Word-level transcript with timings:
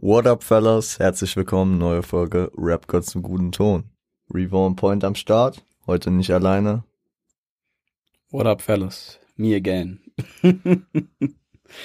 What 0.00 0.28
up, 0.28 0.44
fellas? 0.44 1.00
Herzlich 1.00 1.34
willkommen, 1.34 1.76
neue 1.76 2.04
Folge 2.04 2.52
Rap 2.56 2.86
Gott 2.86 3.04
zum 3.04 3.20
guten 3.20 3.50
Ton. 3.50 3.90
Reborn 4.32 4.76
Point 4.76 5.02
am 5.02 5.16
Start, 5.16 5.64
heute 5.88 6.12
nicht 6.12 6.30
alleine. 6.30 6.84
What 8.30 8.46
up, 8.46 8.62
fellas? 8.62 9.18
Me 9.34 9.56
again. 9.56 9.98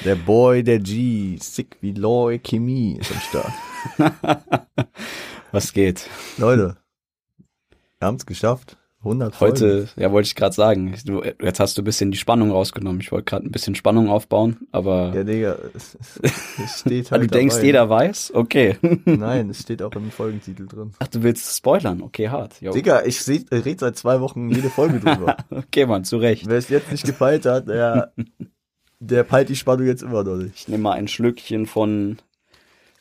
Der 0.06 0.16
Boy, 0.16 0.64
der 0.64 0.78
G, 0.78 1.38
sick 1.42 1.78
wie 1.82 1.92
Loy 1.92 2.38
Chemie 2.38 3.00
ist 3.00 3.12
am 3.12 3.20
Start. 3.20 4.68
Was 5.52 5.74
geht? 5.74 6.08
Leute, 6.38 6.78
wir 7.98 8.08
haben 8.08 8.18
es 8.18 8.28
geschafft. 8.28 8.78
100 9.04 9.36
Folgen. 9.36 9.54
Heute, 9.56 9.88
ja, 9.98 10.12
wollte 10.12 10.28
ich 10.28 10.36
gerade 10.36 10.56
sagen. 10.56 10.96
Du, 11.06 11.22
jetzt 11.42 11.60
hast 11.60 11.78
du 11.78 11.82
ein 11.82 11.86
bisschen 11.86 12.12
die 12.12 12.18
Spannung 12.18 12.52
rausgenommen. 12.52 13.02
Ich 13.02 13.12
wollte 13.12 13.26
gerade 13.26 13.46
ein 13.46 13.52
bisschen 13.52 13.76
Spannung 13.76 14.10
aufbauen, 14.10 14.58
aber 14.72 15.12
Ja, 15.14 15.24
Digga, 15.24 15.58
es, 15.76 15.98
es 16.64 16.80
steht 16.80 17.12
halt 17.12 17.24
du 17.24 17.28
denkst, 17.28 17.56
dabei. 17.56 17.66
jeder 17.66 17.90
weiß? 17.90 18.32
Okay. 18.34 18.78
Nein, 19.06 19.50
es 19.50 19.60
steht 19.62 19.82
auch 19.82 19.92
im 19.94 20.10
Folgentitel 20.12 20.68
drin. 20.68 20.92
Ach, 21.00 21.08
du 21.08 21.22
willst 21.24 21.56
spoilern? 21.58 22.02
Okay, 22.02 22.30
hart. 22.30 22.62
Jo. 22.62 22.72
Digga, 22.72 23.04
ich 23.04 23.22
seh- 23.22 23.44
ich 23.50 23.66
red 23.66 23.80
seit 23.80 23.98
zwei 23.98 24.22
Wochen 24.22 24.50
jede 24.50 24.70
Folge 24.70 25.00
drüber. 25.00 25.38
Okay, 25.50 25.86
Mann, 25.86 26.04
zu 26.06 26.18
Recht. 26.18 26.48
Wer 26.48 26.58
es 26.58 26.70
jetzt 26.70 26.92
nicht 26.92 27.06
gefeilt 27.06 27.46
hat, 27.46 27.68
der, 27.68 28.14
der 29.00 29.24
peilt 29.24 29.50
die 29.50 29.56
Spannung 29.56 29.86
jetzt 29.88 30.02
immer 30.04 30.24
noch 30.24 30.36
nicht. 30.38 30.56
Ich 30.56 30.68
nehme 30.68 30.84
mal 30.84 30.94
ein 30.94 31.08
Schlückchen 31.08 31.66
von, 31.66 32.18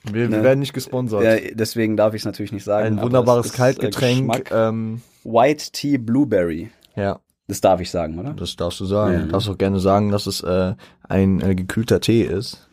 Wir, 0.04 0.28
wir 0.30 0.38
Ne. 0.38 0.42
werden 0.42 0.58
nicht 0.60 0.72
gesponsert. 0.72 1.22
ja, 1.22 1.36
deswegen 1.54 1.96
darf 1.96 2.14
ich 2.14 2.22
es 2.22 2.26
natürlich 2.26 2.50
nicht 2.52 2.64
sagen. 2.64 2.98
Ein 2.98 3.02
wunderbares 3.02 3.52
äh, 3.54 3.56
Kaltgetränk. 3.56 4.50
Ähm, 4.50 5.00
White 5.24 5.70
Tea 5.72 5.98
Blueberry. 5.98 6.70
ja, 6.96 7.20
Das 7.48 7.60
darf 7.60 7.80
ich 7.80 7.90
sagen, 7.90 8.18
oder? 8.18 8.32
das 8.34 8.56
darfst 8.56 8.80
du 8.80 8.84
sagen. 8.86 9.12
Ja, 9.14 9.18
Du 9.20 9.26
darfst 9.28 9.48
auch 9.48 9.58
gerne 9.58 9.80
sagen, 9.80 10.10
dass 10.10 10.26
es 10.26 10.40
äh, 10.42 10.74
ein 11.08 11.40
äh, 11.40 11.54
gekühlter 11.54 12.00
Tee 12.00 12.22
ist. 12.22 12.68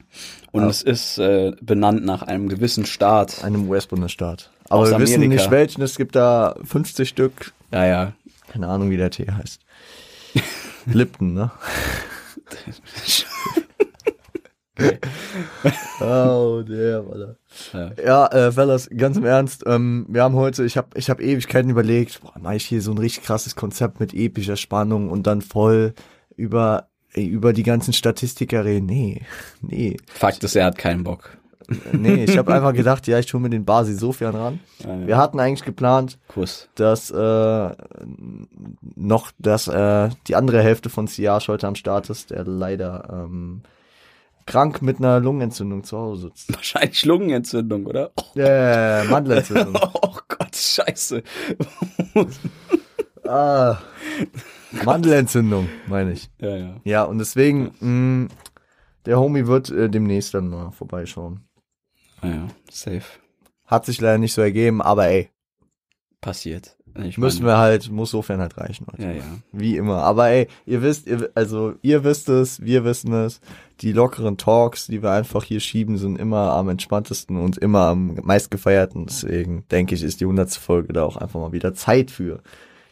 Und 0.51 0.63
Ja. 0.63 0.69
es 0.69 0.81
ist 0.81 1.17
äh, 1.19 1.51
benannt 1.61 2.03
nach 2.03 2.23
einem 2.23 2.49
gewissen 2.49 2.85
Staat. 2.85 3.43
Einem 3.43 3.69
US-Bundesstaat. 3.69 4.49
Aber 4.69 4.89
wir 4.89 4.99
wissen 4.99 5.15
Amerika. 5.15 5.35
nicht 5.43 5.51
welchen. 5.51 5.81
Es 5.83 5.95
gibt 5.97 6.15
da 6.15 6.55
50 6.63 7.07
Stück. 7.07 7.53
Ja, 7.71 7.85
ja. 7.85 8.13
Keine 8.51 8.67
Ahnung, 8.67 8.89
wie 8.89 8.97
der 8.97 9.11
Tee 9.11 9.27
heißt. 9.31 9.59
Lipton, 10.87 11.33
ne? 11.33 11.51
oh, 16.01 16.61
der, 16.67 17.03
Alter. 17.11 17.35
ja. 17.73 17.91
Ja, 18.03 18.27
äh, 18.27 18.51
Fellas, 18.51 18.89
ganz 18.95 19.17
im 19.17 19.25
Ernst, 19.25 19.63
ähm, 19.65 20.05
wir 20.09 20.23
haben 20.23 20.35
heute, 20.35 20.63
ich 20.63 20.77
habe 20.77 20.89
ich 20.95 21.09
hab 21.09 21.19
Ewigkeiten 21.21 21.69
überlegt, 21.69 22.21
boah, 22.21 22.33
mach 22.39 22.53
ich 22.53 22.65
hier 22.65 22.81
so 22.81 22.91
ein 22.91 22.97
richtig 22.97 23.23
krasses 23.23 23.55
Konzept 23.55 23.99
mit 23.99 24.13
epischer 24.13 24.55
Spannung 24.55 25.09
und 25.09 25.27
dann 25.27 25.41
voll 25.41 25.93
über, 26.35 26.87
über 27.13 27.53
die 27.53 27.63
ganzen 27.63 27.93
Statistiker 27.93 28.65
reden. 28.65 28.85
Nee, 28.85 29.21
nee, 29.61 29.97
Fakt 30.07 30.43
ist, 30.43 30.55
er 30.55 30.65
hat 30.65 30.77
keinen 30.77 31.03
Bock. 31.03 31.37
nee, 31.91 32.23
ich 32.23 32.37
habe 32.37 32.53
einfach 32.53 32.73
gedacht, 32.73 33.07
ja, 33.07 33.19
ich 33.19 33.31
hole 33.33 33.43
mir 33.43 33.49
den 33.49 33.65
Basi 33.65 33.93
Sofian 33.93 34.35
ran. 34.35 34.59
Ja, 34.79 34.95
ja. 34.95 35.07
Wir 35.07 35.17
hatten 35.17 35.39
eigentlich 35.39 35.65
geplant, 35.65 36.17
Kuss. 36.27 36.67
dass 36.75 37.11
äh, 37.11 37.69
noch, 38.95 39.31
dass 39.37 39.67
äh, 39.67 40.09
die 40.27 40.35
andere 40.35 40.63
Hälfte 40.63 40.89
von 40.89 41.07
Siage 41.07 41.47
heute 41.49 41.67
am 41.67 41.75
Start 41.75 42.09
ist, 42.09 42.31
der 42.31 42.43
leider 42.45 43.07
ähm, 43.11 43.61
krank 44.45 44.81
mit 44.81 44.97
einer 44.97 45.19
Lungenentzündung 45.19 45.83
zu 45.83 45.97
Hause 45.97 46.27
sitzt. 46.27 46.53
Wahrscheinlich 46.53 47.05
Lungenentzündung, 47.05 47.85
oder? 47.85 48.11
Äh, 48.35 49.03
Mandelentzündung. 49.05 49.75
Oh 50.01 50.17
Gott, 50.27 50.55
scheiße. 50.55 51.23
Ah, 53.25 53.77
Mandelentzündung, 54.83 55.69
meine 55.85 56.13
ich. 56.13 56.31
Ja, 56.39 56.55
ja. 56.55 56.75
Ja, 56.83 57.03
und 57.03 57.19
deswegen, 57.19 57.75
mh, 57.79 58.29
der 59.05 59.19
Homie 59.19 59.45
wird 59.45 59.69
äh, 59.69 59.87
demnächst 59.87 60.33
dann 60.33 60.47
mal 60.49 60.71
vorbeischauen. 60.71 61.47
Ja, 62.23 62.29
ja. 62.29 62.47
Safe. 62.71 63.03
Hat 63.65 63.85
sich 63.85 64.01
leider 64.01 64.17
nicht 64.17 64.33
so 64.33 64.41
ergeben, 64.41 64.81
aber 64.81 65.09
ey, 65.09 65.29
Passiert. 66.21 66.75
Ich 67.03 67.17
müssen 67.17 67.45
wir 67.45 67.57
halt, 67.57 67.89
muss 67.91 68.11
sofern 68.11 68.39
halt 68.39 68.57
reichen. 68.57 68.85
Leute. 68.91 69.03
Ja, 69.03 69.11
ja. 69.11 69.23
Wie 69.51 69.77
immer. 69.77 70.03
Aber 70.03 70.29
ey, 70.29 70.47
ihr 70.65 70.81
wisst, 70.81 71.07
ihr, 71.07 71.29
also 71.35 71.73
ihr 71.81 72.03
wisst 72.03 72.29
es, 72.29 72.61
wir 72.61 72.83
wissen 72.83 73.13
es. 73.13 73.41
Die 73.81 73.93
lockeren 73.93 74.37
Talks, 74.37 74.87
die 74.87 75.01
wir 75.01 75.11
einfach 75.11 75.43
hier 75.43 75.59
schieben, 75.59 75.97
sind 75.97 76.19
immer 76.19 76.53
am 76.53 76.69
entspanntesten 76.69 77.37
und 77.37 77.57
immer 77.57 77.87
am 77.87 78.15
meistgefeierten. 78.23 79.05
Deswegen 79.05 79.65
denke 79.69 79.95
ich, 79.95 80.03
ist 80.03 80.19
die 80.19 80.25
hundertste 80.25 80.59
Folge 80.59 80.93
da 80.93 81.03
auch 81.03 81.17
einfach 81.17 81.39
mal 81.39 81.53
wieder 81.53 81.73
Zeit 81.73 82.11
für. 82.11 82.41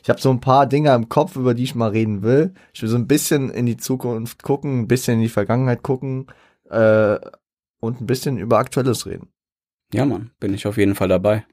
Ich 0.03 0.09
habe 0.09 0.21
so 0.21 0.29
ein 0.29 0.39
paar 0.39 0.67
Dinge 0.67 0.93
im 0.93 1.09
Kopf, 1.09 1.35
über 1.35 1.53
die 1.53 1.63
ich 1.63 1.75
mal 1.75 1.89
reden 1.89 2.21
will. 2.21 2.53
Ich 2.73 2.81
will 2.81 2.87
so 2.89 2.95
ein 2.95 3.07
bisschen 3.07 3.49
in 3.49 3.65
die 3.65 3.75
Zukunft 3.75 4.41
gucken, 4.43 4.81
ein 4.81 4.87
bisschen 4.87 5.15
in 5.15 5.21
die 5.21 5.29
Vergangenheit 5.29 5.83
gucken 5.83 6.27
äh, 6.69 7.17
und 7.81 7.99
ein 7.99 8.05
bisschen 8.05 8.37
über 8.37 8.57
Aktuelles 8.57 9.05
reden. 9.05 9.27
Ja, 9.93 10.05
Mann, 10.05 10.31
bin 10.39 10.53
ich 10.53 10.65
auf 10.67 10.77
jeden 10.77 10.95
Fall 10.95 11.09
dabei. 11.09 11.45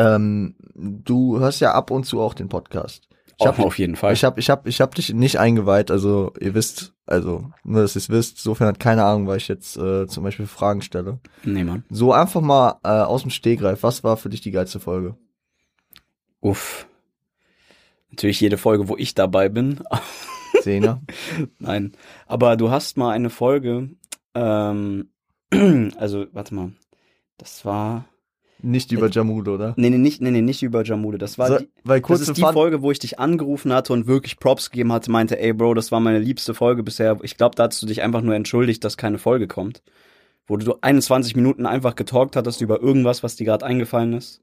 Ähm, 0.00 0.54
du 0.74 1.38
hörst 1.38 1.60
ja 1.60 1.72
ab 1.72 1.90
und 1.90 2.04
zu 2.04 2.20
auch 2.20 2.34
den 2.34 2.48
Podcast. 2.48 3.08
Ich 3.38 3.46
hab, 3.46 3.58
auf 3.58 3.78
jeden 3.78 3.96
Fall. 3.96 4.12
Ich 4.12 4.22
habe 4.22 4.38
ich 4.38 4.50
hab, 4.50 4.66
ich 4.66 4.82
hab 4.82 4.94
dich 4.94 5.14
nicht 5.14 5.38
eingeweiht, 5.38 5.90
also 5.90 6.34
ihr 6.38 6.52
wisst, 6.52 6.92
also 7.06 7.50
nur, 7.64 7.80
dass 7.80 7.96
ihr 7.96 8.00
es 8.00 8.10
wisst, 8.10 8.36
insofern 8.38 8.68
hat 8.68 8.78
keine 8.78 9.04
Ahnung, 9.04 9.26
weil 9.26 9.38
ich 9.38 9.48
jetzt 9.48 9.78
äh, 9.78 10.06
zum 10.06 10.24
Beispiel 10.24 10.46
Fragen 10.46 10.82
stelle. 10.82 11.20
nee, 11.42 11.64
Mann. 11.64 11.84
So 11.88 12.12
einfach 12.12 12.42
mal 12.42 12.78
äh, 12.84 12.88
aus 12.88 13.22
dem 13.22 13.30
Stegreif, 13.30 13.82
was 13.82 14.04
war 14.04 14.18
für 14.18 14.28
dich 14.28 14.42
die 14.42 14.50
geilste 14.50 14.78
Folge? 14.78 15.16
Uff. 16.40 16.86
Natürlich 18.10 18.40
jede 18.40 18.58
Folge, 18.58 18.88
wo 18.88 18.96
ich 18.96 19.14
dabei 19.14 19.48
bin. 19.48 19.80
Zehner? 20.62 21.00
Nein. 21.58 21.92
Aber 22.26 22.56
du 22.56 22.70
hast 22.70 22.98
mal 22.98 23.12
eine 23.12 23.30
Folge, 23.30 23.90
ähm, 24.34 25.08
also, 25.96 26.26
warte 26.32 26.54
mal. 26.54 26.72
Das 27.38 27.64
war. 27.64 28.04
Nicht 28.62 28.92
über 28.92 29.08
Jamul, 29.10 29.48
oder? 29.48 29.74
Nee, 29.76 29.90
nee, 29.90 29.98
nicht, 29.98 30.20
nee, 30.20 30.30
nee, 30.30 30.40
nicht 30.42 30.62
über 30.62 30.82
Jamule. 30.84 31.18
Das 31.18 31.38
war 31.38 31.48
So, 31.48 31.58
die, 31.58 31.68
weil 31.84 32.00
Das 32.00 32.06
kurze 32.06 32.22
ist 32.24 32.36
die 32.36 32.40
Fun 32.42 32.52
Folge, 32.52 32.82
wo 32.82 32.90
ich 32.90 32.98
dich 32.98 33.18
angerufen 33.18 33.72
hatte 33.72 33.92
und 33.92 34.06
wirklich 34.06 34.38
Props 34.38 34.70
gegeben 34.70 34.92
hatte, 34.92 35.10
meinte, 35.10 35.38
ey 35.40 35.52
Bro, 35.52 35.74
das 35.74 35.90
war 35.92 36.00
meine 36.00 36.18
liebste 36.18 36.54
Folge 36.54 36.82
bisher. 36.82 37.18
Ich 37.22 37.36
glaube, 37.36 37.56
da 37.56 37.66
hast 37.66 37.82
du 37.82 37.86
dich 37.86 38.02
einfach 38.02 38.22
nur 38.22 38.34
entschuldigt, 38.34 38.84
dass 38.84 38.96
keine 38.96 39.18
Folge 39.18 39.46
kommt. 39.48 39.82
Wo 40.46 40.56
du 40.56 40.74
21 40.80 41.36
Minuten 41.36 41.64
einfach 41.66 41.94
getalkt 41.94 42.34
hattest 42.36 42.60
über 42.60 42.80
irgendwas, 42.82 43.22
was 43.22 43.36
dir 43.36 43.44
gerade 43.44 43.64
eingefallen 43.66 44.14
ist. 44.14 44.42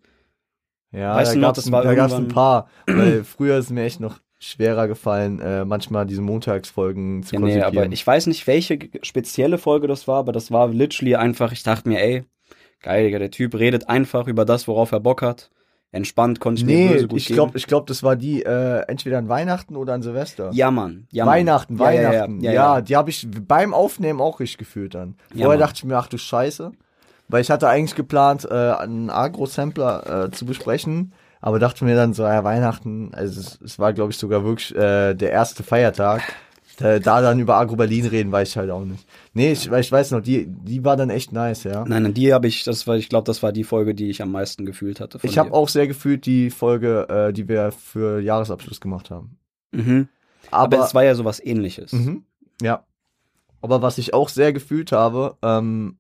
Ja, 0.94 1.16
Weißt 1.16 1.35
da 1.35 1.51
das 1.51 1.72
war 1.72 1.84
da 1.84 1.94
gab's 1.95 2.13
ein 2.13 2.23
irgendwann- 2.29 2.34
paar, 2.34 2.69
weil 2.88 3.23
früher 3.23 3.57
ist 3.57 3.66
es 3.66 3.72
mir 3.72 3.84
echt 3.84 3.99
noch 3.99 4.19
schwerer 4.39 4.88
gefallen, 4.88 5.39
äh, 5.39 5.66
manchmal 5.66 6.05
diese 6.05 6.22
Montagsfolgen 6.22 7.23
zu 7.23 7.34
Ja, 7.35 7.39
nee, 7.41 7.45
konzipieren. 7.59 7.78
aber 7.85 7.91
ich 7.91 8.05
weiß 8.05 8.28
nicht, 8.28 8.45
welche 8.47 8.78
spezielle 9.01 9.57
Folge 9.57 9.88
das 9.88 10.07
war, 10.07 10.19
aber 10.19 10.31
das 10.31 10.51
war 10.51 10.69
literally 10.69 11.16
einfach, 11.16 11.51
ich 11.51 11.63
dachte 11.63 11.89
mir, 11.89 11.99
ey, 12.01 12.23
geil, 12.81 13.05
Digga, 13.05 13.19
der 13.19 13.31
Typ 13.31 13.55
redet 13.55 13.89
einfach 13.89 14.27
über 14.27 14.45
das, 14.45 14.67
worauf 14.67 14.91
er 14.91 14.99
Bock 14.99 15.21
hat. 15.21 15.49
Entspannt 15.91 16.41
konnte 16.41 16.59
ich 16.59 16.65
mir 16.65 16.75
nee, 16.75 16.88
böse 16.89 17.07
gut 17.07 17.17
ich 17.17 17.27
glaube, 17.27 17.57
ich 17.57 17.65
glaub, 17.65 17.88
das 17.88 18.03
war 18.03 18.17
die 18.17 18.43
äh, 18.43 18.81
entweder 18.88 19.17
an 19.17 19.29
Weihnachten 19.29 19.77
oder 19.77 19.93
an 19.93 20.01
Silvester. 20.01 20.51
Ja, 20.51 20.69
Mann. 20.69 21.07
Ja, 21.11 21.23
Mann. 21.25 21.35
Weihnachten, 21.35 21.77
Ja, 21.77 21.91
ja, 21.91 22.01
ja, 22.01 22.09
Weihnachten. 22.09 22.41
Ja, 22.41 22.51
ja, 22.51 22.81
die 22.81 22.95
habe 22.95 23.09
ich 23.09 23.27
beim 23.47 23.73
Aufnehmen 23.73 24.19
auch 24.19 24.41
richtig 24.41 24.57
gefühlt 24.57 24.95
dann. 24.95 25.16
Vorher 25.35 25.57
dachte 25.57 25.75
ich 25.77 25.83
mir, 25.85 25.97
ach 25.97 26.07
du 26.07 26.17
Scheiße. 26.17 26.71
Weil 27.29 27.41
ich 27.41 27.49
hatte 27.49 27.67
eigentlich 27.69 27.95
geplant, 27.95 28.45
äh, 28.49 28.53
einen 28.53 29.09
Agro-Sampler 29.09 30.25
äh, 30.25 30.31
zu 30.31 30.45
besprechen, 30.45 31.13
aber 31.41 31.59
dachte 31.59 31.85
mir 31.85 31.95
dann 31.95 32.13
so, 32.13 32.23
ja, 32.23 32.43
Weihnachten, 32.43 33.11
also 33.13 33.39
es, 33.39 33.59
es 33.61 33.79
war, 33.79 33.93
glaube 33.93 34.11
ich, 34.11 34.17
sogar 34.17 34.43
wirklich 34.43 34.75
äh, 34.75 35.13
der 35.13 35.31
erste 35.31 35.63
Feiertag. 35.63 36.21
Da, 36.77 36.99
da 36.99 37.21
dann 37.21 37.39
über 37.39 37.55
Agro 37.55 37.75
Berlin 37.75 38.05
reden, 38.05 38.31
weiß 38.31 38.49
ich 38.49 38.57
halt 38.57 38.69
auch 38.69 38.85
nicht. 38.85 39.07
Nee, 39.33 39.51
ich, 39.51 39.71
ich 39.71 39.91
weiß 39.91 40.11
noch, 40.11 40.21
die, 40.21 40.45
die 40.47 40.85
war 40.85 40.95
dann 40.95 41.09
echt 41.09 41.31
nice, 41.31 41.63
ja. 41.63 41.83
Nein, 41.85 42.13
die 42.13 42.31
habe 42.31 42.47
ich, 42.47 42.63
das 42.63 42.85
war, 42.85 42.97
ich 42.97 43.09
glaube, 43.09 43.25
das 43.25 43.41
war 43.41 43.51
die 43.51 43.63
Folge, 43.63 43.95
die 43.95 44.11
ich 44.11 44.21
am 44.21 44.31
meisten 44.31 44.63
gefühlt 44.63 44.99
hatte. 44.99 45.17
Ich 45.23 45.39
habe 45.39 45.53
auch 45.53 45.69
sehr 45.69 45.87
gefühlt 45.87 46.27
die 46.27 46.51
Folge, 46.51 47.07
äh, 47.09 47.33
die 47.33 47.47
wir 47.47 47.71
für 47.71 48.19
Jahresabschluss 48.19 48.79
gemacht 48.79 49.09
haben. 49.09 49.39
Mhm. 49.71 50.07
Aber, 50.51 50.77
Aber, 50.77 50.85
es 50.85 50.93
war 50.93 51.03
ja 51.03 51.16
sowas 51.16 51.43
ähnliches. 51.43 51.93
Mhm. 51.93 52.23
Ja. 52.61 52.85
Aber 53.61 53.81
was 53.81 53.97
ich 53.97 54.13
auch 54.13 54.29
sehr 54.29 54.53
gefühlt 54.53 54.91
habe, 54.91 55.35
ähm, 55.41 55.97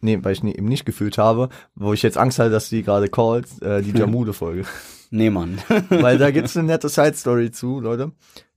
nee, 0.00 0.18
weil 0.22 0.32
ich 0.32 0.42
nie, 0.42 0.56
eben 0.56 0.66
nicht 0.66 0.84
gefühlt 0.84 1.18
habe, 1.18 1.50
wo 1.76 1.92
ich 1.92 2.02
jetzt 2.02 2.18
Angst 2.18 2.40
hatte, 2.40 2.50
dass 2.50 2.68
die 2.68 2.82
gerade 2.82 3.08
callt, 3.08 3.46
äh, 3.62 3.80
die 3.80 3.90
Jamude-Folge. 3.96 4.64
Nee, 5.10 5.30
Mann. 5.30 5.58
weil 5.88 6.18
da 6.18 6.32
gibt's 6.32 6.56
eine 6.56 6.66
nette 6.66 6.88
Side-Story 6.88 7.52
zu, 7.52 7.78
Leute. 7.78 8.10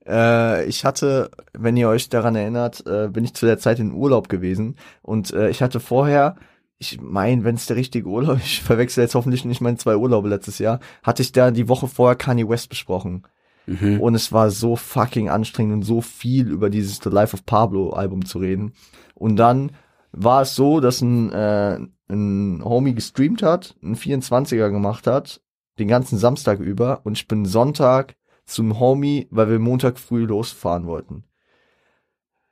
Äh, 0.10 0.66
ich 0.66 0.86
hatte, 0.86 1.30
wenn 1.54 1.78
ihr 1.78 1.88
euch 1.88 2.10
daran 2.10 2.36
erinnert, 2.36 2.86
äh, 2.88 3.10
bin 3.10 3.24
ich 3.24 3.36
zu 3.36 3.46
der 3.46 3.60
Zeit 3.60 3.80
in 3.80 3.94
Urlaub 3.94 4.28
gewesen 4.28 4.76
und 5.02 5.32
äh, 5.32 5.50
ich 5.50 5.62
hatte 5.62 5.80
vorher, 5.80 6.36
ich 6.80 7.00
meine, 7.00 7.44
wenn 7.44 7.56
es 7.56 7.68
der 7.68 7.76
richtige 7.76 8.08
Urlaub, 8.08 8.40
ich 8.44 8.62
verwechsel 8.62 9.04
jetzt 9.04 9.16
hoffentlich 9.16 9.46
nicht 9.46 9.62
meine 9.62 9.78
zwei 9.78 9.96
Urlaube 9.96 10.30
letztes 10.30 10.58
Jahr, 10.58 10.80
hatte 11.04 11.22
ich 11.22 11.32
da 11.32 11.52
die 11.52 11.70
Woche 11.70 11.88
vorher 11.88 12.16
Kanye 12.16 12.50
West 12.50 12.70
besprochen. 12.70 13.24
Mhm. 13.68 14.02
Und 14.02 14.16
es 14.16 14.32
war 14.32 14.50
so 14.50 14.76
fucking 14.76 15.30
anstrengend 15.30 15.74
und 15.76 15.84
so 15.84 16.02
viel 16.02 16.50
über 16.50 16.72
dieses 16.72 17.00
The 17.04 17.10
Life 17.10 17.36
of 17.36 17.46
Pablo 17.46 17.92
Album 17.92 18.26
zu 18.26 18.40
reden. 18.40 18.74
Und 19.14 19.36
dann 19.36 19.74
war 20.12 20.42
es 20.42 20.56
so, 20.56 20.80
dass 20.80 21.02
ein, 21.02 21.32
äh, 21.32 21.80
ein 22.10 22.64
Homie 22.64 22.96
gestreamt 22.96 23.44
hat, 23.44 23.76
einen 23.84 23.96
24er 23.96 24.72
gemacht 24.72 25.06
hat, 25.06 25.42
den 25.78 25.88
ganzen 25.88 26.18
Samstag 26.18 26.60
über. 26.60 27.02
Und 27.04 27.14
ich 27.14 27.28
bin 27.28 27.46
Sonntag 27.46 28.16
zum 28.50 28.80
Homie, 28.80 29.28
weil 29.30 29.50
wir 29.50 29.60
Montag 29.60 30.00
früh 30.00 30.26
losfahren 30.26 30.88
wollten. 30.88 31.24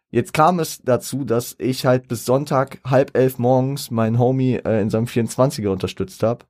Jetzt 0.09 0.33
kam 0.33 0.59
es 0.59 0.81
dazu, 0.83 1.25
dass 1.25 1.55
ich 1.59 1.85
halt 1.85 2.07
bis 2.07 2.25
Sonntag 2.25 2.79
halb 2.85 3.17
elf 3.17 3.39
morgens 3.39 3.91
meinen 3.91 4.19
Homie 4.19 4.55
äh, 4.55 4.81
in 4.81 4.89
seinem 4.89 5.05
24er 5.05 5.67
unterstützt 5.69 6.23
habe. 6.23 6.45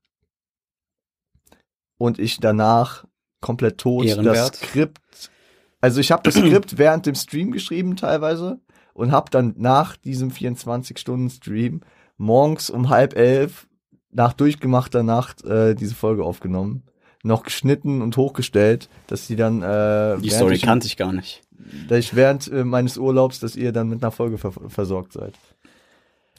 Und 1.97 2.19
ich 2.19 2.39
danach 2.39 3.05
komplett 3.41 3.79
tot 3.79 4.05
Ehrenwert. 4.05 4.35
das 4.35 4.59
Skript. 4.59 5.31
Also 5.81 5.99
ich 5.99 6.11
habe 6.11 6.23
das 6.23 6.35
Skript 6.35 6.77
während 6.77 7.05
dem 7.07 7.15
Stream 7.15 7.51
geschrieben 7.51 7.95
teilweise 7.95 8.59
und 8.94 9.11
habe 9.11 9.31
dann 9.31 9.55
nach 9.57 9.95
diesem 9.95 10.29
24-Stunden-Stream 10.29 11.81
morgens 12.17 12.69
um 12.69 12.89
halb 12.89 13.15
elf 13.15 13.67
nach 14.11 14.33
durchgemachter 14.33 15.03
Nacht 15.03 15.44
äh, 15.45 15.73
diese 15.73 15.95
Folge 15.95 16.23
aufgenommen. 16.23 16.83
Noch 17.24 17.44
geschnitten 17.44 18.02
und 18.02 18.16
hochgestellt, 18.18 18.90
dass 19.08 19.28
sie 19.28 19.36
dann 19.36 19.62
äh, 19.62 20.18
Die 20.19 20.30
Story 20.30 20.56
ich- 20.56 20.62
kannte 20.62 20.88
ich 20.88 20.98
gar 20.98 21.12
nicht. 21.12 21.42
dass 21.90 22.00
ich 22.00 22.16
während 22.16 22.48
äh, 22.52 22.64
meines 22.64 22.98
Urlaubs, 22.98 23.40
dass 23.40 23.56
ihr 23.56 23.72
dann 23.72 23.90
mit 23.90 24.04
einer 24.04 24.12
Folge 24.12 24.38
ver 24.38 24.52
versorgt 24.68 25.14
seid. 25.14 25.34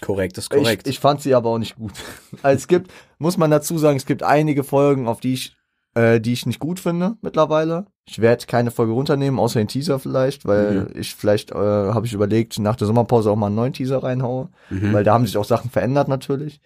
Korrekt, 0.01 0.39
ist 0.39 0.51
korrekt. 0.51 0.87
Ich, 0.87 0.95
ich 0.95 1.01
fand 1.01 1.21
sie 1.21 1.35
aber 1.35 1.51
auch 1.51 1.59
nicht 1.59 1.75
gut. 1.77 1.93
Also 2.43 2.57
es 2.57 2.69
gibt, 2.69 2.93
muss 3.19 3.37
man 3.37 3.51
dazu 3.51 3.77
sagen, 3.79 3.97
es 3.97 4.07
gibt 4.07 4.23
einige 4.23 4.63
Folgen, 4.63 5.09
auf 5.09 5.19
die 5.21 5.35
ich, 5.35 5.57
äh, 5.95 6.21
die 6.21 6.33
ich 6.33 6.47
nicht 6.47 6.61
gut 6.61 6.79
finde 6.79 7.17
mittlerweile. 7.21 7.87
Ich 8.07 8.21
werde 8.21 8.47
keine 8.47 8.71
Folge 8.71 8.93
runternehmen, 8.93 9.41
außer 9.41 9.59
den 9.59 9.67
Teaser 9.69 9.99
vielleicht, 9.99 10.47
weil 10.47 10.83
Mhm. 10.83 11.01
ich 11.01 11.15
vielleicht, 11.17 11.51
äh, 11.51 11.55
habe 11.57 12.07
ich 12.07 12.13
überlegt, 12.13 12.59
nach 12.61 12.77
der 12.77 12.87
Sommerpause 12.87 13.31
auch 13.31 13.37
mal 13.37 13.47
einen 13.47 13.57
neuen 13.57 13.73
Teaser 13.73 14.03
reinhaue, 14.05 14.49
mhm. 14.71 14.93
weil 14.93 15.03
da 15.03 15.15
haben 15.15 15.27
sich 15.27 15.37
auch 15.37 15.45
Sachen 15.45 15.69
verändert 15.71 16.07
natürlich. 16.07 16.61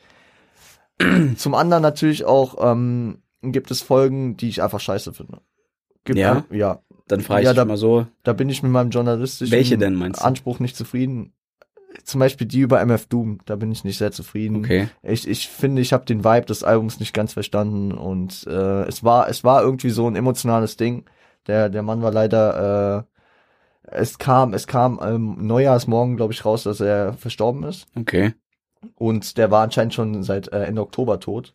Zum 1.37 1.55
anderen 1.55 1.83
natürlich 1.83 2.25
auch 2.27 2.57
ähm, 2.61 3.22
gibt 3.43 3.71
es 3.73 3.83
Folgen, 3.83 4.37
die 4.37 4.49
ich 4.49 4.63
einfach 4.63 4.79
scheiße 4.81 5.13
finde. 5.13 5.41
Gibt 6.05 6.19
Ja? 6.21 6.45
ein- 6.49 6.57
ja, 6.57 6.81
Dann 7.09 7.21
frage 7.21 7.41
ich 7.41 7.45
Ja, 7.47 7.51
dich 7.53 7.57
da- 7.57 7.65
mal 7.65 7.77
so, 7.77 8.07
da 8.23 8.33
bin 8.33 8.49
ich 8.49 8.63
mit 8.63 8.71
meinem 8.73 8.91
journalistischen? 8.91 9.53
Anspruch 10.23 10.61
nicht 10.61 10.77
zufrieden. 10.77 11.33
Zum 12.05 12.21
Beispiel 12.21 12.47
die 12.47 12.61
über 12.61 12.81
MF 12.81 13.07
Doom, 13.07 13.41
da 13.45 13.57
bin 13.57 13.71
ich 13.73 13.85
nicht 13.85 13.99
sehr 13.99 14.13
zufrieden. 14.13 14.59
okay. 14.59 14.89
Ich, 15.03 15.29
ich 15.29 15.49
finde, 15.49 15.83
ich 15.83 15.93
habe 15.93 16.07
den 16.07 16.25
Vibe 16.25 16.47
des 16.47 16.65
Albums 16.65 17.01
nicht 17.01 17.13
ganz 17.13 17.33
verstanden 17.35 17.93
und 17.93 18.47
äh, 18.47 18.83
es 18.85 19.05
war 19.05 19.29
es 19.29 19.45
war 19.45 19.63
irgendwie 19.63 19.91
so 19.91 20.07
ein 20.09 20.17
emotionales 20.17 20.77
Ding. 20.79 21.05
Der 21.49 21.69
der 21.69 21.83
Mann 21.83 22.01
war 22.03 22.11
leider 22.13 23.05
äh, 23.85 23.95
es 23.95 24.17
kam 24.19 24.55
es 24.55 24.67
kam 24.67 24.99
ähm, 25.03 25.37
Neujahrsmorgen 25.47 26.17
glaube 26.17 26.33
ich 26.33 26.45
raus, 26.47 26.63
dass 26.63 26.81
er 26.81 27.13
verstorben 27.15 27.63
ist 27.65 27.87
Okay. 27.95 28.33
und 28.95 29.37
der 29.37 29.51
war 29.51 29.63
anscheinend 29.63 29.93
schon 29.93 30.23
seit 30.23 30.49
äh, 30.53 30.65
Ende 30.65 30.81
Oktober 30.81 31.21
tot. 31.21 31.55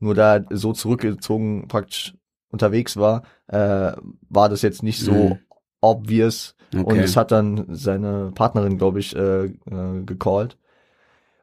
Nur 0.00 0.14
da 0.14 0.36
er 0.36 0.46
so 0.50 0.72
zurückgezogen 0.72 1.68
praktisch 1.68 2.14
unterwegs 2.50 2.96
war, 2.96 3.22
äh, 3.46 3.92
war 4.28 4.48
das 4.48 4.62
jetzt 4.62 4.82
nicht 4.82 5.00
so 5.00 5.30
Mhm. 5.30 5.38
obvious 5.80 6.56
und 6.72 6.86
Okay. 6.86 7.00
es 7.04 7.16
hat 7.16 7.30
dann 7.30 7.66
seine 7.68 8.32
Partnerin, 8.34 8.76
glaube 8.78 8.98
ich, 8.98 9.14
äh, 9.14 9.44
äh, 9.44 10.02
gecallt. 10.04 10.56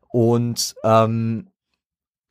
Und 0.10 0.76
ähm, 0.84 1.48